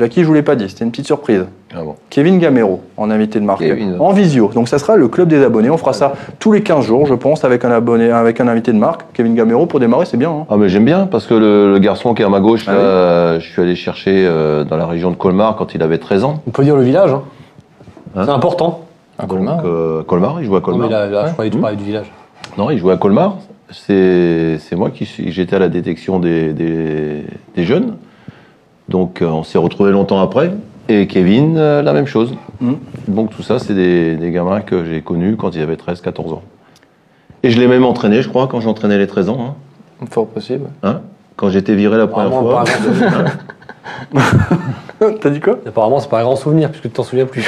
Jackie, 0.00 0.22
je 0.22 0.26
vous 0.26 0.32
l'ai 0.32 0.40
pas 0.42 0.56
dit, 0.56 0.66
c'était 0.68 0.82
une 0.84 0.90
petite 0.90 1.04
surprise. 1.04 1.44
Ah 1.76 1.82
bon. 1.84 1.94
Kevin 2.08 2.38
Gamero 2.38 2.80
en 2.96 3.10
invité 3.10 3.38
de 3.38 3.44
marque 3.44 3.60
Kevin. 3.60 3.96
en 4.00 4.12
visio. 4.12 4.50
Donc 4.54 4.66
ça 4.66 4.78
sera 4.78 4.96
le 4.96 5.08
club 5.08 5.28
des 5.28 5.44
abonnés. 5.44 5.68
On 5.68 5.76
fera 5.76 5.92
ça 5.92 6.14
tous 6.38 6.52
les 6.52 6.62
15 6.62 6.86
jours, 6.86 7.04
je 7.06 7.12
pense, 7.12 7.44
avec 7.44 7.66
un 7.66 7.70
abonné, 7.70 8.10
avec 8.10 8.40
un 8.40 8.48
invité 8.48 8.72
de 8.72 8.78
marque. 8.78 9.02
Kevin 9.12 9.34
Gamero 9.34 9.66
pour 9.66 9.78
démarrer, 9.78 10.06
c'est 10.06 10.16
bien. 10.16 10.30
hein. 10.30 10.46
Ah 10.48 10.56
mais 10.56 10.70
j'aime 10.70 10.86
bien 10.86 11.06
parce 11.06 11.26
que 11.26 11.34
le, 11.34 11.70
le 11.72 11.78
garçon 11.78 12.14
qui 12.14 12.22
est 12.22 12.24
à 12.24 12.30
ma 12.30 12.40
gauche, 12.40 12.64
Ah 12.66 12.72
là, 12.72 12.78
oui. 12.78 12.84
euh, 12.84 13.40
je 13.40 13.46
suis 13.52 13.60
allé 13.60 13.76
chercher 13.76 14.24
euh, 14.26 14.64
dans 14.64 14.78
la 14.78 14.86
région 14.86 15.10
de 15.10 15.16
Colmar 15.16 15.54
quand 15.56 15.74
il 15.74 15.82
avait 15.82 15.98
13 15.98 16.24
ans. 16.24 16.42
On 16.46 16.50
peut 16.50 16.64
dire 16.64 16.76
le 16.76 16.82
village. 16.82 17.12
Hein. 17.12 17.22
Hein 18.16 18.22
c'est 18.24 18.30
important. 18.32 18.86
Un 19.18 19.24
Donc, 19.26 19.36
Colmar. 19.36 19.62
euh, 19.66 20.02
Colmar, 20.02 20.36
il 20.40 20.46
jouait 20.46 20.56
à 20.56 20.60
Non, 20.60 20.64
Colmar. 20.64 20.88
mais 20.88 20.92
là, 20.94 21.06
là, 21.08 21.26
je 21.26 21.32
croyais 21.34 21.50
que 21.50 21.54
tu 21.54 21.58
Mmh. 21.58 21.62
parlais 21.62 21.76
du 21.76 21.84
village. 21.84 22.10
Non, 22.56 22.70
il 22.70 22.78
jouait 22.78 22.94
à 22.94 22.96
Colmar. 22.96 23.36
C'est 23.70 24.56
c'est 24.58 24.74
moi 24.76 24.90
qui 24.90 25.04
suis- 25.04 25.30
j'étais 25.30 25.56
à 25.56 25.58
la 25.60 25.68
détection 25.68 26.18
des, 26.18 26.52
des, 26.52 27.24
des 27.54 27.64
jeunes. 27.64 27.96
Donc 28.90 29.22
euh, 29.22 29.26
on 29.26 29.42
s'est 29.44 29.58
retrouvés 29.58 29.92
longtemps 29.92 30.20
après. 30.20 30.52
Et 30.88 31.06
Kevin, 31.06 31.56
euh, 31.56 31.82
la 31.82 31.92
même 31.92 32.06
chose. 32.06 32.34
Mhm. 32.60 32.76
Donc 33.08 33.30
tout 33.30 33.42
ça, 33.42 33.58
c'est 33.58 33.74
des, 33.74 34.16
des 34.16 34.30
gamins 34.32 34.60
que 34.60 34.84
j'ai 34.84 35.00
connus 35.00 35.36
quand 35.36 35.54
ils 35.54 35.62
avaient 35.62 35.76
13-14 35.76 36.32
ans. 36.34 36.42
Et 37.42 37.50
je 37.50 37.58
l'ai 37.60 37.68
même 37.68 37.84
entraîné, 37.84 38.20
je 38.20 38.28
crois, 38.28 38.48
quand 38.48 38.60
j'entraînais 38.60 38.98
les 38.98 39.06
13 39.06 39.28
ans. 39.30 39.54
Hein. 40.02 40.06
Fort 40.10 40.26
possible. 40.26 40.66
Hein? 40.82 41.00
Quand 41.36 41.48
j'étais 41.48 41.74
viré 41.74 41.96
la 41.96 42.06
première 42.06 42.30
fois. 42.38 42.62
apparemment, 42.62 43.30
T'as 45.20 45.30
dit 45.30 45.40
quoi? 45.40 45.58
Apparemment, 45.66 46.00
c'est 46.00 46.10
pas 46.10 46.20
un 46.20 46.24
grand 46.24 46.36
souvenir 46.36 46.68
puisque 46.68 46.84
tu 46.84 46.90
t'en 46.90 47.02
souviens 47.04 47.24
plus. 47.26 47.44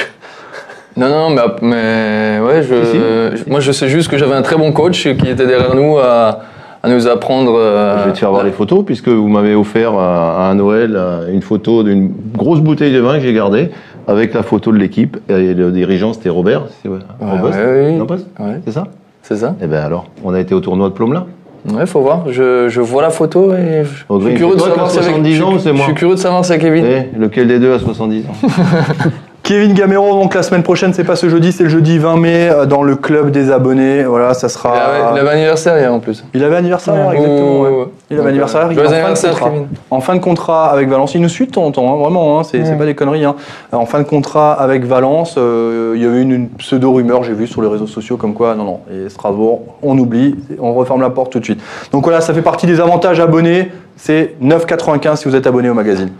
Non, 0.95 1.09
non, 1.09 1.29
mais, 1.31 1.41
mais 1.61 2.39
ouais, 2.45 2.61
je, 2.63 3.35
je- 3.35 3.49
moi 3.49 3.59
je 3.59 3.71
sais 3.71 3.89
juste 3.89 4.09
que 4.09 4.17
j'avais 4.17 4.35
un 4.35 4.43
très 4.43 4.55
bon 4.55 4.71
coach 4.71 5.01
qui 5.03 5.27
était 5.27 5.45
derrière 5.47 5.73
nous 5.75 5.97
à, 5.97 6.41
à 6.83 6.89
nous 6.89 7.07
apprendre. 7.07 7.55
euh, 7.57 7.99
Je 8.03 8.07
vais 8.07 8.13
te 8.13 8.17
faire 8.19 8.29
voir 8.31 8.43
les 8.43 8.51
photos, 8.51 8.83
puisque 8.85 9.07
vous 9.07 9.27
m'avez 9.27 9.55
offert 9.55 9.93
à, 9.97 10.53
Noël 10.55 10.93
euh, 10.95 11.31
une 11.33 11.41
photo 11.41 11.81
d'une 11.83 12.11
grosse 12.35 12.59
bouteille 12.59 12.93
de 12.93 12.99
vin 12.99 13.15
que 13.15 13.21
j'ai 13.23 13.33
gardée, 13.33 13.71
avec 14.07 14.33
la 14.33 14.43
photo 14.43 14.71
de 14.71 14.77
l'équipe. 14.77 15.17
Et 15.29 15.53
le 15.53 15.71
dirigeant, 15.71 16.13
c'était 16.13 16.29
Robert. 16.29 16.63
C'est 16.81 16.89
ouais, 16.89 16.97
Ouais, 17.21 17.27
ouais, 17.41 17.97
oui. 17.99 18.45
Ouais, 18.45 18.59
C'est 18.65 18.71
ça? 18.73 18.83
C'est 19.21 19.37
ça. 19.37 19.55
Eh 19.61 19.67
bien 19.67 19.79
alors, 19.79 20.05
on 20.25 20.33
a 20.33 20.39
été 20.39 20.53
au 20.53 20.59
tournoi 20.59 20.89
de 20.89 20.93
Plomelin. 20.93 21.25
Ouais, 21.73 21.85
faut 21.85 22.01
voir. 22.01 22.23
Je, 22.29 22.67
je 22.67 22.81
vois 22.81 23.01
la 23.01 23.09
photo 23.09 23.53
et 23.53 23.83
je, 23.85 23.89
suis 24.25 24.35
curieux 24.35 24.55
de 24.55 24.59
savoir 24.59 24.75
qui 24.75 24.81
as 24.81 24.89
si 24.89 24.97
avec- 24.97 25.11
70 25.11 25.41
ans 25.41 25.51
je- 25.51 25.55
ou 25.55 25.59
c'est 25.59 25.71
moi 25.71 25.79
Je 25.79 25.85
suis 25.85 25.93
curieux 25.93 26.15
de 26.15 26.19
savoir 26.19 26.43
si 26.43 26.51
c'est 26.51 26.59
Kevin. 26.59 26.83
Eh, 26.85 27.17
lequel 27.17 27.47
des 27.47 27.57
deux 27.57 27.73
a 27.73 27.79
70 27.79 28.25
ans? 28.25 28.47
Kevin 29.43 29.73
Gamero, 29.73 30.13
donc 30.13 30.35
la 30.35 30.41
semaine 30.41 30.63
prochaine, 30.63 30.93
c'est 30.93 31.03
pas 31.03 31.17
ce 31.17 31.27
jeudi, 31.27 31.51
c'est 31.51 31.63
le 31.63 31.69
jeudi 31.69 31.97
20 31.97 32.15
mai 32.15 32.49
euh, 32.49 32.65
dans 32.65 32.81
le 32.81 32.95
club 32.95 33.29
des 33.29 33.51
abonnés. 33.51 34.05
Voilà, 34.05 34.33
ça 34.33 34.47
Il 34.47 34.49
sera. 34.49 34.71
avait, 34.73 34.99
il 35.15 35.19
avait 35.19 35.29
anniversaire 35.31 35.77
hier 35.77 35.93
en 35.93 35.99
plus. 35.99 36.23
Il 36.33 36.41
avait 36.45 36.55
anniversaire, 36.55 36.95
hier, 36.95 37.11
exactement. 37.11 37.59
ouais. 37.59 37.69
Ouais. 37.69 37.85
Il 38.09 38.13
avait 38.13 38.21
Donc, 38.23 38.27
anniversaire, 38.29 38.61
euh, 38.61 38.69
il 38.71 38.77
est 38.79 38.81
en 38.81 38.85
joyeux 38.85 38.87
fin 38.87 38.91
de 38.91 39.03
anniversaire, 39.03 39.31
contrat. 39.31 39.51
En 39.91 39.99
fin 39.99 40.15
de 40.15 40.19
contrat 40.21 40.71
avec 40.71 40.87
Valence, 40.87 41.13
il 41.15 41.19
nous 41.21 41.27
suit 41.27 41.47
de 41.47 41.51
temps 41.51 41.65
en 41.65 41.71
temps, 41.71 41.93
hein, 41.93 41.97
vraiment, 41.97 42.39
hein, 42.39 42.43
c'est 42.43 42.61
Ouais. 42.61 42.77
pas 42.77 42.85
des 42.85 42.95
conneries. 42.95 43.25
hein. 43.25 43.35
En 43.73 43.85
fin 43.85 43.99
de 43.99 44.05
contrat 44.07 44.53
avec 44.53 44.85
Valence, 44.85 45.35
euh, 45.37 45.91
il 45.97 46.01
y 46.01 46.05
avait 46.05 46.21
une, 46.21 46.31
une 46.31 46.47
pseudo-rumeur, 46.51 47.23
j'ai 47.23 47.33
vu 47.33 47.45
sur 47.45 47.61
les 47.61 47.67
réseaux 47.67 47.85
sociaux, 47.87 48.15
comme 48.15 48.33
quoi, 48.35 48.55
non, 48.55 48.63
non, 48.63 48.79
et 48.89 49.09
Strasbourg, 49.09 49.63
on 49.83 49.97
oublie, 49.97 50.37
on 50.61 50.73
referme 50.73 51.01
la 51.01 51.09
porte 51.09 51.33
tout 51.33 51.39
de 51.41 51.45
suite. 51.45 51.59
Donc 51.91 52.03
voilà, 52.05 52.21
ça 52.21 52.33
fait 52.33 52.41
partie 52.41 52.65
des 52.65 52.79
avantages 52.79 53.19
abonnés, 53.19 53.73
c'est 53.97 54.35
9,95 54.41 55.17
si 55.17 55.27
vous 55.27 55.35
êtes 55.35 55.47
abonné 55.47 55.69
au 55.69 55.73
magazine. 55.73 56.11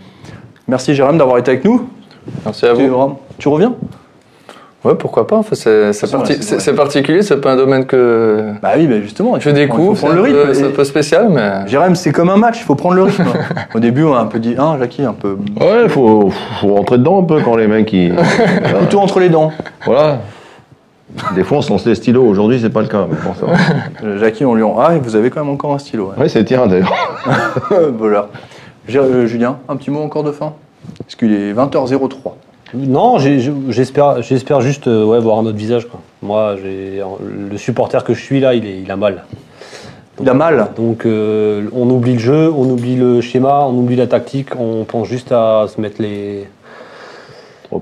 Merci 0.68 0.94
Jérôme 0.94 1.16
d'avoir 1.16 1.38
été 1.38 1.52
avec 1.52 1.64
nous. 1.64 1.88
Merci 2.44 2.66
à 2.66 2.74
Tu, 2.74 2.86
vous. 2.86 3.18
tu 3.38 3.48
reviens? 3.48 3.74
Ouais, 4.84 4.94
pourquoi 4.96 5.26
pas. 5.26 5.36
Enfin, 5.36 5.54
c'est 5.54 6.10
parti- 6.12 6.34
ouais, 6.34 6.72
particulier, 6.74 7.22
c'est 7.22 7.38
pas 7.40 7.52
un 7.52 7.56
domaine 7.56 7.86
que 7.86 8.52
Bah 8.62 8.72
oui, 8.76 8.86
bah 8.86 9.00
justement, 9.00 9.34
il 9.36 9.40
je 9.40 9.48
faut- 9.48 9.54
découvre. 9.54 9.94
Faut 9.96 10.08
prendre 10.08 10.22
le 10.22 10.24
c'est 10.26 10.30
un 10.30 10.32
peu- 10.34 10.40
rythme. 10.48 10.54
C'est 10.54 10.64
un 10.66 10.68
Et- 10.68 10.72
peu 10.72 10.84
spécial, 10.84 11.28
mais. 11.30 11.66
Jérôme, 11.66 11.94
c'est 11.94 12.12
comme 12.12 12.28
un 12.28 12.36
match, 12.36 12.58
il 12.60 12.64
faut 12.64 12.74
prendre 12.74 12.94
le 12.96 13.04
rythme. 13.04 13.24
Au 13.74 13.80
début, 13.80 14.04
on 14.04 14.12
a 14.14 14.18
un 14.18 14.26
peu 14.26 14.38
dit, 14.40 14.54
hein, 14.58 14.76
Jackie, 14.78 15.02
un 15.02 15.14
peu 15.14 15.38
Ouais, 15.58 15.88
faut, 15.88 16.30
faut 16.60 16.74
rentrer 16.74 16.98
dedans 16.98 17.18
un 17.20 17.24
peu 17.24 17.40
quand 17.40 17.56
les 17.56 17.66
mecs 17.66 17.90
ils. 17.94 18.12
voilà. 18.62 18.78
couteau 18.80 18.98
entre 18.98 19.20
les 19.20 19.30
dents. 19.30 19.52
Voilà. 19.86 20.18
Des 21.34 21.44
fois, 21.44 21.58
on 21.58 21.62
se 21.62 21.70
lance 21.70 21.86
les 21.86 21.94
stylos. 21.94 22.22
Aujourd'hui, 22.26 22.58
c'est 22.60 22.68
pas 22.70 22.82
le 22.82 22.88
cas. 22.88 23.06
Mais 23.08 23.16
bon, 23.24 23.32
ça 23.34 23.46
va. 23.46 23.52
Euh, 24.06 24.18
Jackie, 24.18 24.44
on 24.44 24.54
lui 24.54 24.64
en... 24.64 24.76
Ah, 24.78 24.90
vous 25.00 25.16
avez 25.16 25.30
quand 25.30 25.40
même 25.40 25.52
encore 25.54 25.72
un 25.72 25.78
stylo. 25.78 26.08
ouais. 26.14 26.22
Ouais, 26.24 26.28
c'est 26.28 26.44
tien 26.44 26.66
d'ailleurs. 26.66 26.92
voilà. 27.98 28.26
Euh, 28.94 29.26
Julien, 29.26 29.56
un 29.68 29.76
petit 29.76 29.90
mot 29.90 30.02
encore 30.02 30.24
de 30.24 30.32
fin? 30.32 30.52
Parce 30.98 31.14
qu'il 31.16 31.32
est 31.32 31.52
20h03. 31.52 32.32
Non, 32.74 33.18
j'espère 33.18 34.60
juste 34.60 34.88
euh, 34.88 35.04
ouais, 35.04 35.20
voir 35.20 35.38
un 35.38 35.46
autre 35.46 35.56
visage. 35.56 35.86
Quoi. 35.88 36.00
Moi, 36.22 36.56
le 36.56 37.56
supporter 37.56 38.02
que 38.02 38.14
je 38.14 38.22
suis 38.22 38.40
là, 38.40 38.54
il, 38.54 38.66
est, 38.66 38.80
il 38.80 38.90
a 38.90 38.96
mal. 38.96 39.24
Il 40.20 40.28
a 40.28 40.34
mal. 40.34 40.68
Donc 40.76 41.06
euh, 41.06 41.68
on 41.72 41.88
oublie 41.90 42.14
le 42.14 42.18
jeu, 42.18 42.52
on 42.52 42.64
oublie 42.64 42.96
le 42.96 43.20
schéma, 43.20 43.64
on 43.68 43.74
oublie 43.74 43.96
la 43.96 44.06
tactique, 44.06 44.56
on 44.58 44.84
pense 44.84 45.08
juste 45.08 45.32
à 45.32 45.66
se 45.68 45.80
mettre 45.80 46.00
les, 46.00 46.48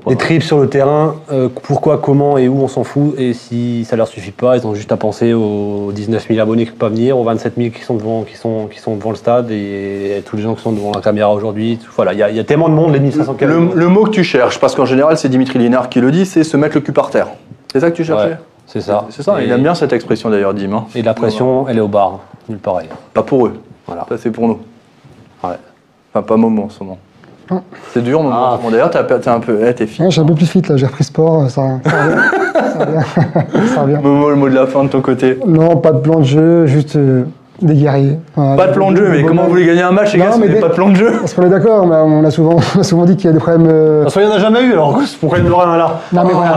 les 0.08 0.16
tripes 0.16 0.42
sur 0.42 0.58
le 0.58 0.68
terrain. 0.68 1.16
euh, 1.30 1.48
pourquoi, 1.62 1.98
comment 1.98 2.38
et 2.38 2.48
où, 2.48 2.62
on 2.62 2.68
s'en 2.68 2.84
fout. 2.84 3.14
Et 3.18 3.32
si 3.34 3.84
ça 3.84 3.96
leur 3.96 4.06
suffit 4.08 4.30
pas, 4.30 4.56
ils 4.56 4.66
ont 4.66 4.74
juste 4.74 4.92
à 4.92 4.96
penser 4.96 5.32
aux 5.32 5.90
19 5.92 6.26
000 6.28 6.40
abonnés 6.40 6.64
qui 6.64 6.72
ne 6.72 6.76
peuvent 6.76 6.88
pas 6.90 6.94
venir, 6.94 7.18
aux 7.18 7.24
27 7.24 7.54
000 7.56 7.70
qui 7.70 7.82
sont 7.82 7.94
devant, 7.94 8.22
qui 8.22 8.36
sont, 8.36 8.66
qui 8.70 8.78
sont 8.78 8.96
devant 8.96 9.10
le 9.10 9.16
stade 9.16 9.50
et, 9.50 10.22
tous 10.26 10.36
les 10.36 10.42
gens 10.42 10.54
qui 10.54 10.62
sont 10.62 10.72
devant 10.72 10.92
la 10.92 11.00
caméra 11.00 11.32
aujourd'hui. 11.32 11.78
Voilà, 11.96 12.12
il 12.12 12.18
y, 12.18 12.22
a- 12.22 12.30
il 12.30 12.36
y 12.36 12.40
a 12.40 12.44
tellement 12.44 12.68
de 12.68 12.74
monde, 12.74 12.92
les 12.92 13.00
1500 13.00 13.36
Le, 13.40 13.70
le 13.74 13.88
mot 13.88 14.04
que 14.04 14.10
tu 14.10 14.24
cherches, 14.24 14.58
parce 14.60 14.74
qu'en 14.74 14.84
général, 14.86 15.16
c'est 15.16 15.28
Dimitri 15.28 15.58
Linard 15.58 15.88
qui 15.88 16.00
le 16.00 16.10
dit, 16.10 16.26
c'est 16.26 16.44
se 16.44 16.56
mettre 16.56 16.74
le 16.76 16.80
cul 16.80 16.92
par 16.92 17.10
terre. 17.10 17.28
C'est 17.72 17.80
ça 17.80 17.90
que 17.90 17.96
tu 17.96 18.04
cherchais 18.04 18.26
Ouais, 18.30 18.36
c'est 18.66 18.80
ça. 18.80 19.06
C'est 19.10 19.22
ça, 19.22 19.40
Et- 19.40 19.46
il 19.46 19.50
aime 19.52 19.62
bien 19.62 19.74
cette 19.74 19.92
expression 19.92 20.30
d'ailleurs, 20.30 20.54
Dim. 20.54 20.72
hein. 20.72 20.84
Et 20.94 21.02
la 21.02 21.14
pression, 21.14 21.66
elle 21.68 21.78
est 21.78 21.80
au 21.82 21.88
bar, 21.88 22.20
nulle 22.48 22.58
part 22.58 22.76
ailleurs. 22.76 22.96
Pas 23.14 23.22
pour 23.22 23.46
eux, 23.46 23.60
Voilà. 23.86 24.06
ça 24.08 24.16
c'est 24.18 24.30
pour 24.30 24.46
nous. 24.48 24.58
Ouais. 25.44 25.50
Enfin, 26.14 26.22
pas 26.22 26.36
Momo 26.36 26.64
en 26.64 26.68
ce 26.70 26.82
moment. 26.84 26.98
C'est 27.92 28.02
dur, 28.02 28.22
Momo. 28.22 28.34
Ah. 28.34 28.58
D'ailleurs, 28.70 28.90
t'as 28.90 29.02
t'es 29.04 29.28
un 29.28 29.40
peu. 29.40 29.58
eh, 29.66 29.74
t'es 29.74 29.86
fit. 29.86 30.02
Ouais, 30.02 30.10
suis 30.10 30.20
un 30.20 30.24
peu 30.24 30.34
plus 30.34 30.46
fit 30.46 30.62
là, 30.68 30.76
j'ai 30.76 30.86
repris 30.86 31.04
sport, 31.04 31.48
ça, 31.50 31.62
ça 31.84 31.90
revient. 31.90 32.16
ça 32.54 32.84
revient. 32.84 33.68
Ça 33.74 33.82
revient. 33.82 33.98
Momo, 34.02 34.30
le 34.30 34.36
mot 34.36 34.48
de 34.48 34.54
la 34.54 34.66
fin 34.66 34.84
de 34.84 34.88
ton 34.88 35.00
côté. 35.00 35.38
Non, 35.46 35.76
pas 35.76 35.92
de 35.92 35.98
plan 35.98 36.20
de 36.20 36.24
jeu, 36.24 36.66
juste 36.66 36.96
euh, 36.96 37.24
des 37.60 37.74
guerriers. 37.74 38.18
Voilà. 38.34 38.56
Pas 38.56 38.66
de 38.68 38.72
plan 38.72 38.90
de 38.90 38.96
jeu, 38.96 39.08
mais 39.10 39.22
comment 39.24 39.42
vous 39.44 39.50
voulez 39.50 39.66
gagner 39.66 39.82
un 39.82 39.92
match, 39.92 40.12
les 40.14 40.18
gars, 40.20 40.32
si 40.32 40.40
mais 40.40 40.46
vous 40.46 40.52
n'avez 40.52 40.54
des- 40.54 40.60
pas 40.60 40.68
de 40.68 40.74
plan 40.74 40.88
de 40.88 40.96
jeu 40.96 41.12
Parce 41.20 41.34
qu'on 41.34 41.42
est 41.42 41.48
d'accord, 41.50 41.86
mais 41.86 41.96
on 41.96 42.24
a 42.24 42.30
souvent, 42.30 42.56
on 42.76 42.80
a 42.80 42.82
souvent 42.82 43.04
dit 43.04 43.16
qu'il 43.16 43.26
y 43.26 43.28
a 43.28 43.32
des 43.32 43.38
problèmes. 43.38 43.66
euh, 43.70 44.02
Parce 44.04 44.14
qu'il 44.14 44.24
n'y 44.24 44.28
en 44.30 44.34
a 44.34 44.38
jamais 44.38 44.62
eu, 44.64 44.72
alors 44.72 44.98
pourquoi 45.20 45.38
il 45.38 45.46
y 45.46 45.50
en 45.50 45.60
un 45.60 45.76
là 45.76 46.00
Non, 46.12 46.22
mais 46.26 46.32
voilà. 46.32 46.56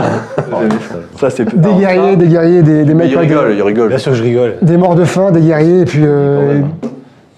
Ça, 1.18 1.30
c'est. 1.30 1.44
Des 1.54 1.72
guerriers, 1.74 2.16
des 2.16 2.26
guerriers, 2.28 2.62
des, 2.62 2.84
des 2.84 2.94
mecs. 2.94 3.10
il 3.10 3.18
rigole, 3.18 3.54
il 3.56 3.62
rigole. 3.62 3.88
Bien 3.88 3.98
sûr 3.98 4.12
que 4.12 4.18
je 4.18 4.22
rigole. 4.22 4.54
Des, 4.62 4.72
des 4.72 4.76
morts 4.78 4.94
de 4.94 5.04
faim, 5.04 5.30
des 5.30 5.40
guerriers, 5.40 5.80
et 5.80 5.84
puis. 5.84 6.02
euh, 6.04 6.60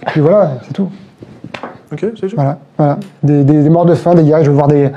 et 0.03 0.07
puis 0.07 0.21
voilà, 0.21 0.53
c'est 0.67 0.73
tout. 0.73 0.89
Ok, 1.93 2.07
c'est. 2.21 2.35
Voilà, 2.35 2.59
voilà. 2.77 2.99
Des, 3.23 3.45
des, 3.45 3.63
des 3.63 3.71
morts 3.71 3.87
de 3.87 3.95
faim, 3.95 4.15
des 4.15 4.23
guerriers, 4.25 4.45
je 4.45 4.51
veux 4.51 4.57
voir 4.57 4.69
des. 4.69 4.91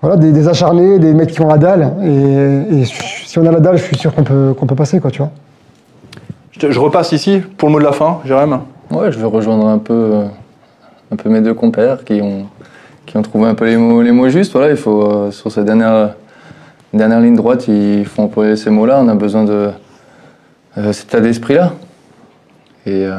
Voilà, 0.00 0.16
des, 0.16 0.32
des 0.32 0.48
acharnés, 0.48 0.98
des 0.98 1.12
mecs 1.14 1.30
qui 1.30 1.40
ont 1.40 1.48
la 1.48 1.58
dalle. 1.58 1.92
Et, 2.02 2.80
et 2.80 2.84
si 2.84 3.38
on 3.38 3.46
a 3.46 3.52
la 3.52 3.60
dalle, 3.60 3.76
je 3.76 3.84
suis 3.84 3.96
sûr 3.96 4.12
qu'on 4.14 4.24
peut, 4.24 4.52
qu'on 4.58 4.66
peut 4.66 4.74
passer, 4.74 4.98
quoi, 5.00 5.10
tu 5.10 5.18
vois. 5.18 5.30
Je, 6.50 6.58
te- 6.58 6.70
je 6.72 6.80
repasse 6.80 7.12
ici 7.12 7.40
pour 7.56 7.68
le 7.68 7.72
mot 7.74 7.78
de 7.78 7.84
la 7.84 7.92
fin, 7.92 8.18
Jérôme. 8.24 8.60
Ouais, 8.90 9.12
je 9.12 9.18
vais 9.18 9.26
rejoindre 9.26 9.66
un 9.66 9.78
peu, 9.78 9.92
euh, 9.94 10.24
un 11.12 11.16
peu 11.16 11.28
mes 11.30 11.40
deux 11.40 11.54
compères 11.54 12.04
qui 12.04 12.20
ont, 12.20 12.46
qui 13.06 13.16
ont 13.16 13.22
trouvé 13.22 13.46
un 13.48 13.54
peu 13.54 13.64
les 13.64 13.76
mots, 13.76 14.02
les 14.02 14.10
mots 14.12 14.28
justes. 14.28 14.52
Voilà, 14.52 14.70
il 14.70 14.76
faut, 14.76 15.02
euh, 15.02 15.30
sur 15.30 15.52
cette 15.52 15.64
dernière, 15.66 16.14
dernière 16.92 17.20
ligne 17.20 17.36
droite, 17.36 17.68
il 17.68 18.04
faut 18.04 18.22
employer 18.22 18.56
ces 18.56 18.70
mots-là. 18.70 19.00
On 19.02 19.08
a 19.08 19.14
besoin 19.14 19.44
de 19.44 19.70
euh, 20.78 20.92
cet 20.92 21.08
état 21.10 21.20
d'esprit-là. 21.20 21.72
Et 22.86 23.06
euh, 23.06 23.12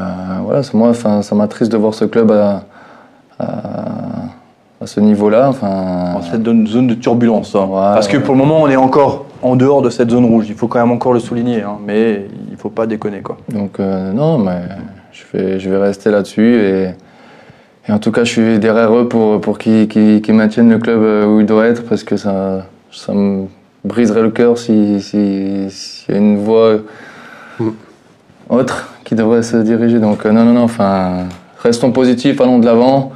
voilà, 0.44 0.64
c'est- 0.64 0.74
moi, 0.74 0.90
enfin, 0.90 1.22
ça 1.22 1.36
m'attriste 1.36 1.72
de 1.72 1.78
voir 1.78 1.94
ce 1.94 2.06
club 2.06 2.32
à, 2.32 2.64
à, 3.40 3.46
à 4.82 4.86
ce 4.88 5.00
niveau-là. 5.00 5.50
Enfin, 5.50 6.14
Dans 6.16 6.22
cette 6.22 6.46
zone 6.46 6.68
zone 6.68 6.88
de 6.88 6.94
turbulence. 6.96 7.56
hein. 7.56 7.66
Ouais, 7.70 7.94
Parce 7.94 8.08
que 8.08 8.18
pour 8.18 8.34
le 8.36 8.40
moment, 8.40 8.62
on 8.62 8.68
est 8.70 8.76
encore 8.76 9.26
en 9.42 9.56
dehors 9.56 9.82
de 9.82 9.90
cette 9.90 10.10
zone 10.12 10.26
rouge. 10.26 10.46
Il 10.50 10.56
faut 10.56 10.68
quand 10.68 10.80
même 10.80 10.92
encore 10.92 11.14
le 11.14 11.20
souligner. 11.20 11.62
hein. 11.62 11.78
Mais 11.86 12.26
il 12.52 12.58
faut 12.58 12.70
pas 12.70 12.86
déconner. 12.86 13.22
Quoi. 13.22 13.38
Donc 13.54 13.80
euh, 13.80 14.12
non, 14.12 14.38
mais 14.38 14.62
je 15.12 15.24
vais, 15.38 15.60
je 15.60 15.70
vais 15.70 15.78
rester 15.78 16.12
là-dessus 16.12 16.56
et, 16.56 16.90
et 17.88 17.92
en 17.92 18.00
tout 18.00 18.12
cas, 18.12 18.24
je 18.26 18.32
suis 18.32 18.60
derrière 18.60 18.94
eux 18.96 19.08
pour, 19.08 19.40
pour 19.42 19.58
qu'ils 19.58 20.22
maintiennent 20.30 20.70
le 20.70 20.78
club 20.80 21.00
euh, 21.02 21.26
où 21.26 21.40
il 21.40 21.46
doit 21.46 21.68
être 21.68 21.84
parce 21.86 22.04
que 22.04 22.18
ça, 22.18 22.66
ça 22.92 23.14
me 23.14 23.46
briserait 23.86 24.22
le 24.22 24.32
cœur 24.32 24.58
si- 24.58 25.02
si- 25.02 25.68
s'il 25.70 26.14
y 26.14 26.18
a 26.18 26.20
une 26.22 26.38
voie 26.38 26.76
autre 28.50 28.93
qui 29.04 29.16
devrait 29.16 29.44
se 29.44 29.58
diriger. 29.58 30.00
Donc 30.00 30.26
euh, 30.26 30.32
non, 30.32 30.44
non, 30.46 30.54
non, 30.54 30.64
enfin, 30.64 31.26
restons 31.62 31.92
positifs, 31.92 32.40
allons 32.42 32.60
de 32.60 32.66
l'avant 32.66 33.12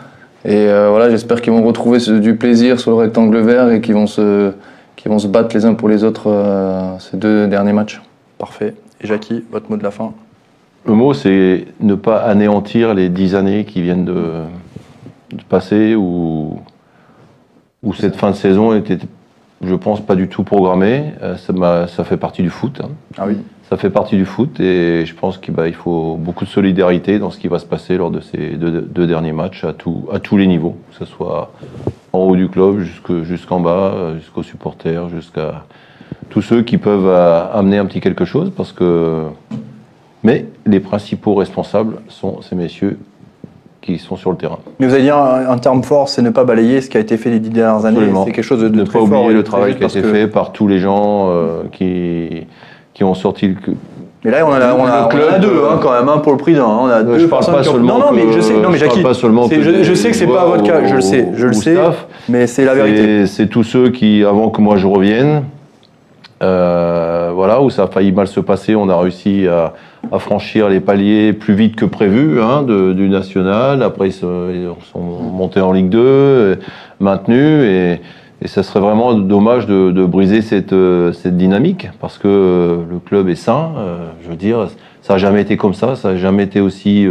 et 0.46 0.56
euh, 0.56 0.90
voilà, 0.90 1.10
j'espère 1.10 1.42
qu'ils 1.42 1.52
vont 1.54 1.64
retrouver 1.64 2.00
ce- 2.00 2.12
du 2.12 2.36
plaisir 2.36 2.80
sur 2.80 2.92
le 2.92 2.98
rectangle 2.98 3.38
vert 3.40 3.70
et 3.72 3.82
qu'ils 3.82 3.96
vont 3.96 4.08
se, 4.08 4.52
qu'ils 4.96 5.12
vont 5.12 5.20
se 5.20 5.28
battre 5.28 5.56
les 5.56 5.66
uns 5.66 5.74
pour 5.74 5.90
les 5.90 6.04
autres 6.04 6.28
euh, 6.30 6.98
ces 7.00 7.18
deux 7.18 7.48
derniers 7.48 7.74
matchs. 7.74 8.02
Parfait. 8.38 8.76
Et 9.02 9.08
Jackie, 9.08 9.44
votre 9.52 9.70
mot 9.70 9.78
de 9.78 9.84
la 9.84 9.92
fin? 9.92 10.14
Le 10.86 10.94
mot, 10.94 11.14
c'est 11.14 11.66
ne 11.82 11.96
pas 11.96 12.20
anéantir 12.20 12.94
les 12.94 13.10
dix 13.10 13.36
années 13.36 13.66
qui 13.66 13.82
viennent 13.82 14.06
de, 14.06 14.14
de 15.34 15.44
passer 15.50 15.96
où, 15.96 16.60
où 17.84 17.94
cette 17.94 18.16
fin 18.16 18.32
de 18.32 18.36
saison 18.36 18.74
était, 18.74 18.98
je 19.62 19.76
pense, 19.76 20.00
pas 20.00 20.16
du 20.16 20.30
tout 20.30 20.44
programmée. 20.44 21.14
Euh, 21.22 21.36
Ça, 21.36 21.52
m'a- 21.52 21.88
ça 21.88 22.04
fait 22.06 22.16
partie 22.18 22.42
du 22.42 22.50
foot. 22.50 22.80
hein. 22.84 22.90
Ah 23.18 23.26
oui. 23.28 23.38
Ça 23.70 23.76
fait 23.76 23.90
partie 23.90 24.16
du 24.16 24.26
foot 24.26 24.60
et 24.62 25.06
je 25.06 25.14
pense 25.14 25.38
qu'il 25.38 25.54
bah, 25.54 25.70
faut 25.74 26.16
beaucoup 26.18 26.46
de 26.46 26.50
solidarité 26.50 27.20
dans 27.20 27.32
ce 27.32 27.38
qui 27.38 27.50
va 27.50 27.60
se 27.60 27.66
passer 27.66 27.98
lors 27.98 28.12
de 28.12 28.22
ces 28.22 28.52
deux, 28.56 28.82
deux 28.82 29.08
derniers 29.08 29.34
matchs 29.34 29.66
à, 29.66 29.74
tout- 29.74 30.06
à 30.12 30.20
tous 30.20 30.38
les 30.38 30.48
niveaux, 30.48 30.78
que 30.92 30.96
ce 30.98 31.06
soit 31.06 31.52
en 32.14 32.20
haut 32.20 32.38
du 32.38 32.48
club 32.48 32.80
jusque- 32.80 33.24
jusqu'en 33.24 33.60
bas, 33.60 34.14
jusqu'aux 34.18 34.44
supporters, 34.44 35.10
jusqu'à 35.10 35.66
tous 36.30 36.42
ceux 36.42 36.62
qui 36.62 36.78
peuvent 36.78 37.08
euh, 37.08 37.44
amener 37.54 37.78
un 37.78 37.86
petit 37.86 38.00
quelque 38.00 38.24
chose 38.26 38.52
parce 38.56 38.72
que. 38.72 39.24
Mais 40.24 40.46
les 40.66 40.80
principaux 40.80 41.36
responsables 41.36 41.98
sont 42.08 42.42
ces 42.42 42.56
messieurs 42.56 42.98
qui 43.82 43.98
sont 44.00 44.16
sur 44.16 44.32
le 44.32 44.38
terrain. 44.38 44.58
Mais 44.80 44.88
vous 44.88 44.94
avez 44.94 45.04
dit 45.04 45.10
un, 45.10 45.50
un 45.50 45.58
terme 45.58 45.84
fort, 45.84 46.10
c'est 46.10 46.22
ne 46.22 46.32
pas 46.32 46.44
balayer 46.44 46.82
ce 46.82 46.90
qui 46.90 46.98
a 46.98 47.00
été 47.00 47.18
fait 47.18 47.30
les 47.30 47.40
dix 47.40 47.50
dernières 47.52 47.86
années. 47.86 48.00
C'est 48.26 48.32
quelque 48.32 48.44
chose 48.44 48.62
de, 48.62 48.68
de 48.70 48.76
ne 48.80 48.84
très 48.84 49.00
pas 49.00 49.06
fort 49.06 49.22
oublier 49.26 49.34
le 49.38 49.44
travail 49.44 49.76
qui 49.78 49.84
a 49.84 49.88
été 49.88 50.02
que- 50.02 50.08
fait 50.12 50.28
par 50.28 50.52
tous 50.54 50.68
les 50.68 50.80
gens 50.80 51.30
euh, 51.30 51.64
qui, 51.72 52.48
qui 52.98 53.04
ont 53.04 53.14
sorti 53.14 53.50
le. 53.50 53.56
Mais 54.26 54.32
là, 54.32 54.40
on 54.46 54.52
a, 54.52 54.74
on 54.74 54.86
a, 54.86 55.08
on 55.14 55.34
a 55.36 55.38
deux 55.38 55.62
hein, 55.70 55.80
quand 55.80 55.92
même, 55.92 56.10
hein, 56.10 56.18
pour 56.18 56.32
le 56.32 56.40
prix 56.40 56.56
d'un. 56.56 56.64
hein. 56.66 56.80
On 56.82 56.88
a 56.88 57.04
deux 57.04 57.20
je 57.20 57.28
parle 57.28 57.46
pas 57.46 57.64
seulement 57.64 58.00
Non, 58.00 58.06
non, 58.08 58.12
mais 58.12 58.34
je 58.34 58.40
sais. 58.40 58.54
Non, 58.60 58.70
mais 58.72 58.80
Jackie, 58.80 59.04
pas 59.04 59.14
seulement 59.14 59.48
je, 59.48 59.84
je 59.84 59.94
sais 59.94 60.10
que 60.10 60.16
c'est 60.16 60.26
pas 60.26 60.46
votre 60.46 60.64
cas. 60.64 60.84
Je 60.88 60.96
le 60.96 61.02
sais, 61.02 61.28
je 61.36 61.46
le 61.46 61.54
sais. 61.54 61.78
Mais 62.28 62.48
c'est 62.48 62.66
la 62.66 62.74
vérité. 62.74 63.28
C'est- 63.28 63.46
tous 63.48 63.62
ceux 63.64 63.90
qui, 63.90 64.24
avant 64.26 64.50
que 64.50 64.60
moi 64.62 64.78
je 64.78 64.88
revienne, 64.88 65.44
euh, 66.44 67.32
voilà, 67.34 67.62
où 67.62 67.70
ça 67.70 67.84
a 67.84 67.88
failli 67.88 68.12
mal 68.12 68.28
se 68.28 68.40
passer, 68.40 68.76
on 68.76 68.90
a 68.90 69.00
réussi 69.00 69.48
à, 69.48 69.74
à 70.12 70.18
franchir 70.20 70.70
les 70.70 70.80
paliers 70.80 71.34
plus 71.34 71.54
vite 71.54 71.76
que 71.76 71.86
prévu 71.86 72.42
hein, 72.42 72.64
de- 72.64 72.94
du 72.94 73.10
national. 73.10 73.84
Après, 73.84 74.08
ils, 74.10 74.14
se- 74.14 74.52
ils 74.52 74.68
sont 74.92 75.00
montés 75.00 75.62
en 75.62 75.72
Ligue 75.72 75.90
2, 75.90 76.00
euh, 76.02 76.56
maintenus, 77.00 77.64
et, 77.64 78.02
et 78.42 78.48
ça 78.48 78.62
serait 78.62 78.80
vraiment 78.80 79.14
dommage 79.16 79.66
de, 79.66 80.06
briser 80.06 80.42
cette, 80.42 80.74
euh, 80.74 81.12
cette 81.12 81.38
dynamique, 81.38 81.90
parce 82.00 82.18
que 82.18 82.28
euh, 82.28 82.78
le 82.90 83.00
club 83.00 83.30
est 83.30 83.36
sain. 83.36 83.72
euh, 83.78 84.10
je 84.24 84.30
veux 84.30 84.36
dire, 84.36 84.68
ça 85.02 85.14
n'a 85.14 85.20
jamais 85.20 85.42
été 85.42 85.58
comme 85.58 85.74
ça, 85.74 85.96
ça 85.96 86.12
n'a 86.12 86.18
jamais 86.18 86.44
été 86.44 86.62
aussi 86.62 87.08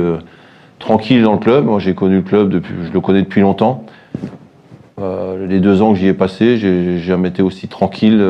tranquille 0.78 1.22
dans 1.22 1.32
le 1.32 1.38
club. 1.38 1.64
Moi, 1.64 1.78
j'ai 1.78 1.94
connu 1.94 2.16
le 2.16 2.22
club 2.22 2.50
depuis, 2.50 2.74
je 2.86 2.92
le 2.92 3.00
connais 3.00 3.22
depuis 3.22 3.40
longtemps. 3.40 3.84
Les 4.98 5.60
deux 5.60 5.82
ans 5.82 5.92
que 5.92 5.98
j'y 5.98 6.06
ai 6.06 6.12
passé, 6.12 6.58
j'ai 6.58 6.98
jamais 6.98 7.28
été 7.28 7.42
aussi 7.42 7.68
tranquille. 7.68 8.22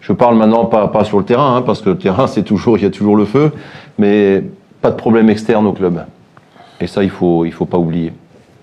je 0.00 0.12
parle 0.12 0.36
maintenant 0.36 0.64
pas, 0.64 0.88
pas 0.88 1.04
sur 1.04 1.18
le 1.18 1.24
terrain, 1.24 1.56
hein, 1.56 1.62
parce 1.62 1.82
que 1.82 1.90
le 1.90 1.98
terrain, 1.98 2.26
c'est 2.28 2.42
toujours, 2.42 2.76
il 2.78 2.82
y 2.82 2.86
a 2.86 2.90
toujours 2.90 3.16
le 3.16 3.26
feu, 3.26 3.52
mais 3.98 4.42
pas 4.80 4.90
de 4.90 4.96
problème 4.96 5.30
externe 5.30 5.66
au 5.66 5.72
club. 5.72 6.04
Et 6.80 6.88
ça, 6.88 7.04
il 7.04 7.10
faut, 7.10 7.44
il 7.44 7.52
faut 7.52 7.66
pas 7.66 7.78
oublier. 7.78 8.12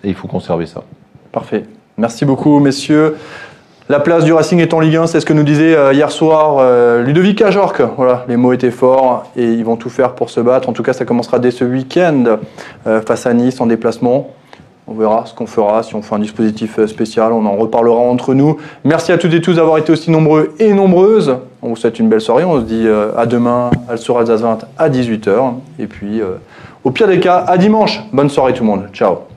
Et 0.03 0.09
il 0.09 0.15
faut 0.15 0.27
conserver 0.27 0.65
ça. 0.65 0.83
Parfait. 1.31 1.63
Merci 2.01 2.25
beaucoup, 2.25 2.57
messieurs. 2.59 3.15
La 3.87 3.99
place 3.99 4.23
du 4.23 4.33
Racing 4.33 4.59
est 4.59 4.73
en 4.73 4.79
Ligue 4.79 4.95
1, 4.95 5.05
c'est 5.05 5.19
ce 5.19 5.25
que 5.27 5.33
nous 5.33 5.43
disait 5.43 5.75
euh, 5.75 5.93
hier 5.93 6.09
soir 6.09 6.57
euh, 6.57 7.03
Ludovic 7.03 7.39
Ajorc. 7.43 7.79
Voilà, 7.95 8.25
les 8.27 8.37
mots 8.37 8.53
étaient 8.53 8.71
forts 8.71 9.25
et 9.35 9.45
ils 9.45 9.63
vont 9.63 9.75
tout 9.75 9.91
faire 9.91 10.15
pour 10.15 10.31
se 10.31 10.39
battre. 10.39 10.67
En 10.67 10.73
tout 10.73 10.81
cas, 10.81 10.93
ça 10.93 11.05
commencera 11.05 11.37
dès 11.37 11.51
ce 11.51 11.63
week-end 11.63 12.39
euh, 12.87 13.01
face 13.01 13.27
à 13.27 13.35
Nice 13.35 13.61
en 13.61 13.67
déplacement. 13.67 14.31
On 14.87 14.95
verra 14.95 15.27
ce 15.27 15.35
qu'on 15.35 15.45
fera, 15.45 15.83
si 15.83 15.93
on 15.93 16.01
fait 16.01 16.15
un 16.15 16.19
dispositif 16.19 16.83
spécial, 16.87 17.33
on 17.33 17.45
en 17.45 17.55
reparlera 17.55 17.99
entre 17.99 18.33
nous. 18.33 18.57
Merci 18.83 19.11
à 19.11 19.19
toutes 19.19 19.35
et 19.35 19.41
tous 19.41 19.53
d'avoir 19.53 19.77
été 19.77 19.91
aussi 19.91 20.09
nombreux 20.09 20.55
et 20.57 20.73
nombreuses. 20.73 21.37
On 21.61 21.69
vous 21.69 21.75
souhaite 21.75 21.99
une 21.99 22.09
belle 22.09 22.19
soirée. 22.19 22.45
On 22.45 22.59
se 22.61 22.65
dit 22.65 22.87
à 23.15 23.27
demain, 23.27 23.69
à 23.87 23.91
Alsace 23.91 24.41
20 24.41 24.57
à 24.75 24.89
18h. 24.89 25.53
Et 25.77 25.85
puis, 25.85 26.19
au 26.83 26.89
pire 26.89 27.07
des 27.07 27.19
cas, 27.19 27.45
à 27.47 27.59
dimanche. 27.59 28.01
Bonne 28.11 28.29
soirée 28.29 28.53
tout 28.53 28.63
le 28.63 28.69
monde. 28.69 28.87
Ciao. 28.91 29.30